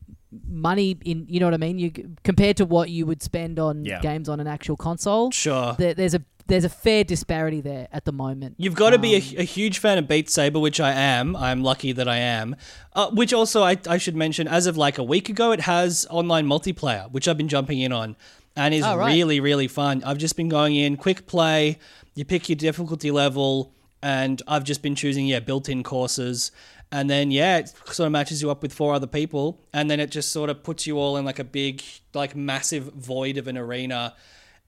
money 0.48 0.97
in 1.05 1.26
you 1.28 1.39
know 1.39 1.47
what 1.47 1.55
i 1.55 1.59
mean 1.59 1.78
you 1.78 1.93
compared 2.24 2.56
to 2.56 2.64
what 2.64 2.90
you 2.90 3.06
would 3.06 3.22
spend 3.22 3.59
on 3.59 3.85
Yeah. 3.85 4.01
games 4.01 4.28
on 4.28 4.40
an 4.40 4.47
actual 4.48 4.76
console 4.76 5.31
sure. 5.31 5.74
there, 5.78 5.94
there's 5.94 6.14
a 6.14 6.22
there's 6.47 6.64
a 6.64 6.68
fair 6.68 7.05
disparity 7.05 7.62
there 7.62 7.89
at 7.90 8.05
the 8.05 8.12
moment. 8.12 8.56
You've 8.59 8.74
got 8.74 8.90
to 8.90 8.98
be 8.98 9.16
Um, 9.16 9.22
a, 9.39 9.40
a 9.40 9.44
huge 9.44 9.78
fan 9.78 9.97
of 9.97 10.06
Beat 10.06 10.28
Saber, 10.28 10.59
which 10.59 10.78
I 10.78 10.93
am. 10.93 11.35
I'm 11.36 11.62
lucky 11.62 11.93
that 11.93 12.06
I 12.06 12.18
am. 12.18 12.55
Uh, 12.93 13.09
which 13.12 13.32
also, 13.32 13.62
I, 13.62 13.78
I 13.89 13.97
should 13.97 14.14
mention, 14.14 14.47
as 14.47 14.66
of 14.66 14.76
like 14.76 14.98
a 14.98 15.02
week 15.02 15.31
ago, 15.31 15.52
it 15.52 15.60
has 15.60 16.06
online 16.10 16.47
multiplayer, 16.47 17.10
which 17.10 17.28
I've 17.28 17.39
been 17.39 17.48
jumping 17.48 17.81
in 17.81 17.93
on 17.93 18.14
and 18.56 18.74
is 18.74 18.85
Oh, 18.85 18.94
right. 18.94 19.14
really, 19.14 19.40
really 19.40 19.68
fun. 19.68 20.02
I've 20.05 20.18
just 20.18 20.36
been 20.36 20.51
going 20.51 20.74
in, 20.76 20.98
quick 20.98 21.26
play, 21.26 21.78
you 22.14 22.26
pick 22.26 22.51
your 22.51 22.56
difficulty 22.56 23.10
level, 23.10 23.72
and 24.02 24.43
I've 24.47 24.64
just 24.64 24.82
been 24.82 24.94
choosing, 24.94 25.26
yeah, 25.26 25.40
built 25.40 25.70
in 25.70 25.82
courses. 25.82 26.52
And 26.94 27.10
then, 27.10 27.32
yeah, 27.32 27.58
it 27.58 27.74
sort 27.86 28.06
of 28.06 28.12
matches 28.12 28.40
you 28.40 28.52
up 28.52 28.62
with 28.62 28.72
four 28.72 28.94
other 28.94 29.08
people. 29.08 29.60
And 29.72 29.90
then 29.90 29.98
it 29.98 30.12
just 30.12 30.30
sort 30.30 30.48
of 30.48 30.62
puts 30.62 30.86
you 30.86 30.96
all 30.96 31.16
in 31.16 31.24
like 31.24 31.40
a 31.40 31.44
big, 31.44 31.82
like 32.14 32.36
massive 32.36 32.84
void 32.84 33.36
of 33.36 33.48
an 33.48 33.58
arena. 33.58 34.14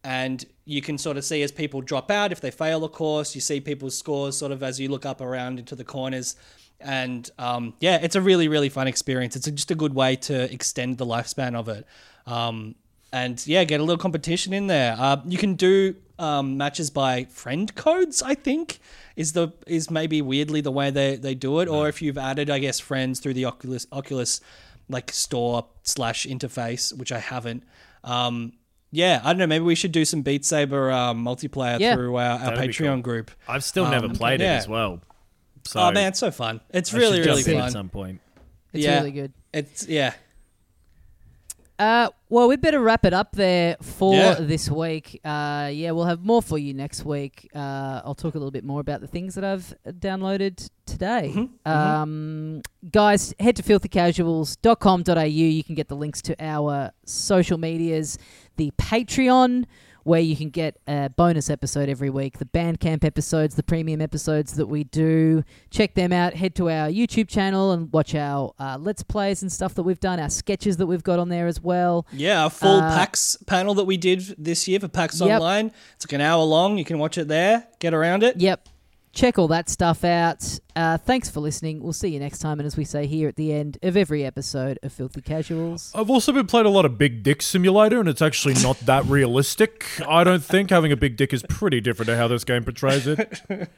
And 0.03 0.45
you 0.65 0.83
can 0.83 0.99
sort 0.99 1.19
of 1.19 1.25
see 1.25 1.41
as 1.43 1.53
people 1.53 1.83
drop 1.83 2.11
out 2.11 2.33
if 2.33 2.41
they 2.41 2.51
fail 2.51 2.85
a 2.85 2.89
course 2.89 3.37
you 3.37 3.41
see 3.41 3.61
people's 3.61 3.97
scores 3.97 4.37
sort 4.37 4.51
of 4.51 4.65
as 4.65 4.81
you 4.81 4.89
look 4.89 5.07
up 5.07 5.21
around 5.21 5.61
into 5.61 5.77
the 5.77 5.85
corners. 5.85 6.35
And 6.81 7.31
um, 7.39 7.75
yeah 7.79 7.99
it's 8.03 8.17
a 8.17 8.21
really 8.21 8.49
really 8.49 8.71
fun 8.71 8.89
experience. 8.89 9.37
It's 9.37 9.49
just 9.49 9.71
a 9.71 9.77
good 9.77 9.95
way 9.95 10.17
to 10.17 10.53
extend 10.53 10.99
the 10.99 11.07
lifespan 11.07 11.55
of 11.55 11.69
it. 11.69 11.87
Um, 12.27 12.75
and 13.13 13.45
yeah 13.47 13.63
get 13.63 13.79
a 13.79 13.85
little 13.85 14.03
competition 14.03 14.53
in 14.53 14.67
there. 14.67 14.97
Uh, 14.99 15.19
you 15.27 15.39
can 15.39 15.55
do 15.55 15.95
um, 16.19 16.57
matches 16.57 16.91
by 16.91 17.25
friend 17.25 17.75
codes 17.75 18.23
i 18.23 18.35
think 18.35 18.79
is 19.17 19.33
the 19.33 19.49
is 19.67 19.91
maybe 19.91 20.23
weirdly 20.23 20.61
the 20.61 20.73
way 20.73 20.91
they, 20.91 21.17
they 21.17 21.35
do 21.35 21.61
it 21.61 21.69
or 21.69 21.89
if 21.89 22.01
you've 22.01 22.19
added 22.19 22.49
i 22.51 22.59
guess 22.59 22.81
friends 22.81 23.21
through 23.21 23.35
the 23.35 23.45
oculus 23.45 23.87
oculus 23.93 24.41
like 24.89 25.11
store 25.13 25.67
slash 25.83 26.27
interface 26.27 26.97
which 26.97 27.13
i 27.13 27.19
haven't 27.19 27.63
um, 28.05 28.53
yeah, 28.93 29.21
I 29.25 29.33
don't 29.33 29.39
know. 29.39 29.47
Maybe 29.47 29.65
we 29.65 29.75
should 29.75 29.93
do 29.93 30.05
some 30.05 30.23
Beat 30.23 30.45
Saber 30.45 30.91
um, 30.91 31.25
multiplayer 31.25 31.79
Yeah. 31.79 31.95
through 31.95 32.17
our, 32.17 32.39
our 32.39 32.53
Patreon 32.53 32.95
cool. 32.95 33.03
group. 33.03 33.31
I've 33.49 33.65
still 33.65 33.89
never 33.91 34.09
played 34.09 34.41
it 34.41 34.45
as 34.45 34.69
well. 34.69 35.01
So 35.65 35.81
oh 35.81 35.91
man, 35.93 36.09
it's 36.09 36.21
so 36.21 36.31
fun! 36.31 36.61
It's 36.71 36.95
I 36.95 36.99
really 36.99 37.21
really 37.21 37.43
fun. 37.43 37.57
at 37.57 37.73
some 37.73 37.89
point. 37.89 38.21
It's 38.73 38.85
yeah. 38.85 38.99
really 38.99 39.11
good. 39.11 39.33
It's 39.53 39.89
yeah. 39.89 40.15
Uh, 41.79 42.09
well, 42.31 42.49
we 42.49 42.57
better 42.57 42.81
wrap 42.81 43.05
it 43.05 43.13
up 43.13 43.33
there 43.33 43.77
for 43.83 44.15
Yeah. 44.15 44.35
this 44.41 44.71
week. 44.71 45.21
Uh, 45.25 45.71
yeah, 45.73 45.91
we'll 45.91 46.07
have 46.07 46.25
more 46.25 46.41
for 46.43 46.57
you 46.59 46.73
next 46.73 47.05
week. 47.05 47.51
Uh, 47.55 48.01
I'll 48.05 48.15
talk 48.15 48.35
a 48.35 48.39
little 48.39 48.51
bit 48.51 48.65
more 48.65 48.81
about 48.81 49.01
the 49.03 49.07
things 49.07 49.35
that 49.35 49.45
I've 49.45 49.75
downloaded 49.87 50.69
today. 50.87 51.33
Mm-hmm, 51.35 51.71
Um, 51.71 52.63
guys, 52.91 53.35
head 53.39 53.57
to 53.57 53.63
filthycasuals.com.au. 53.63 55.23
You 55.25 55.65
can 55.65 55.75
get 55.75 55.89
the 55.89 55.97
links 55.97 56.23
to 56.23 56.35
our 56.43 56.93
social 57.05 57.59
medias, 57.59 58.17
the 58.57 58.71
Patreon, 58.79 59.65
where 60.07 60.21
you 60.21 60.37
can 60.37 60.51
get 60.51 60.79
a 60.87 61.09
bonus 61.09 61.51
episode 61.51 61.89
every 61.89 62.11
week, 62.11 62.39
the 62.39 62.45
Bandcamp 62.45 63.03
episodes, 63.03 63.57
the 63.57 63.63
premium 63.65 64.01
episodes 64.01 64.55
that 64.55 64.67
we 64.67 64.85
do. 64.85 65.43
Check 65.71 65.95
them 65.95 66.13
out. 66.13 66.35
Head 66.35 66.55
to 66.55 66.71
our 66.71 66.89
YouTube 66.89 67.29
channel 67.29 67.73
and 67.73 67.93
watch 67.93 68.15
our 68.15 68.55
uh, 68.61 68.79
Let's 68.81 69.03
Plays 69.03 69.43
and 69.43 69.51
stuff 69.51 69.75
that 69.75 69.83
we've 69.83 69.99
done, 69.99 70.21
our 70.21 70.31
sketches 70.31 70.77
that 70.77 70.87
we've 70.87 71.03
got 71.03 71.19
on 71.19 71.29
there 71.29 71.49
as 71.49 71.61
well. 71.61 72.07
Yeah, 72.13 72.45
our 72.45 72.51
full 72.51 72.79
Uh, 72.79 72.97
PAX 72.97 73.37
panel 73.47 73.75
that 73.75 73.85
we 73.85 73.97
did 73.97 74.21
this 74.39 74.69
year 74.69 74.79
for 74.79 74.87
PAX 74.87 75.21
Yep. 75.21 75.41
Online. 75.41 75.73
It's 75.97 76.07
like 76.07 76.13
an 76.13 76.21
hour 76.21 76.45
long. 76.45 76.79
You 76.79 76.85
can 76.85 77.01
watch 77.01 77.19
it 77.19 77.27
there. 77.27 77.67
Get 77.81 77.93
around 77.93 78.23
it. 78.23 78.37
Yep. 78.41 78.69
Check 79.17 79.39
all 79.39 79.49
that 79.49 79.71
stuff 79.71 80.05
out. 80.05 80.59
Uh, 80.77 80.99
thanks 80.99 81.31
for 81.31 81.41
listening. 81.41 81.83
We'll 81.83 81.95
see 81.95 82.09
you 82.09 82.21
next 82.21 82.41
time. 82.41 82.61
And 82.61 82.67
as 82.67 82.77
we 82.77 82.85
say 82.85 83.07
here 83.07 83.31
at 83.31 83.37
the 83.37 83.51
end 83.51 83.79
of 83.83 83.97
every 83.97 84.27
episode 84.27 84.79
of 84.83 84.93
Filthy 84.93 85.23
Casuals, 85.23 85.91
I've 85.95 86.11
also 86.11 86.33
been 86.33 86.47
playing 86.47 86.67
a 86.67 86.71
lot 86.71 86.85
of 86.85 86.99
Big 86.99 87.23
Dick 87.23 87.41
Simulator, 87.41 87.99
and 87.99 88.11
it's 88.11 88.21
actually 88.21 88.53
not 88.63 88.79
that 88.81 89.07
realistic. 89.07 89.87
I 90.07 90.23
don't 90.23 90.45
think 90.45 90.69
having 90.69 90.93
a 90.93 90.99
big 90.99 91.17
dick 91.17 91.33
is 91.33 91.43
pretty 91.49 91.81
different 91.81 92.09
to 92.09 92.17
how 92.19 92.29
this 92.29 92.45
game 92.45 92.63
portrays 92.63 93.07
it. 93.07 93.41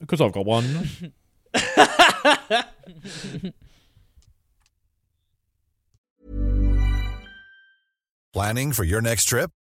Because 0.00 0.20
I've 0.22 0.32
got 0.32 0.46
one. 0.46 1.12
Planning 8.32 8.72
for 8.72 8.82
your 8.82 9.00
next 9.00 9.26
trip? 9.26 9.50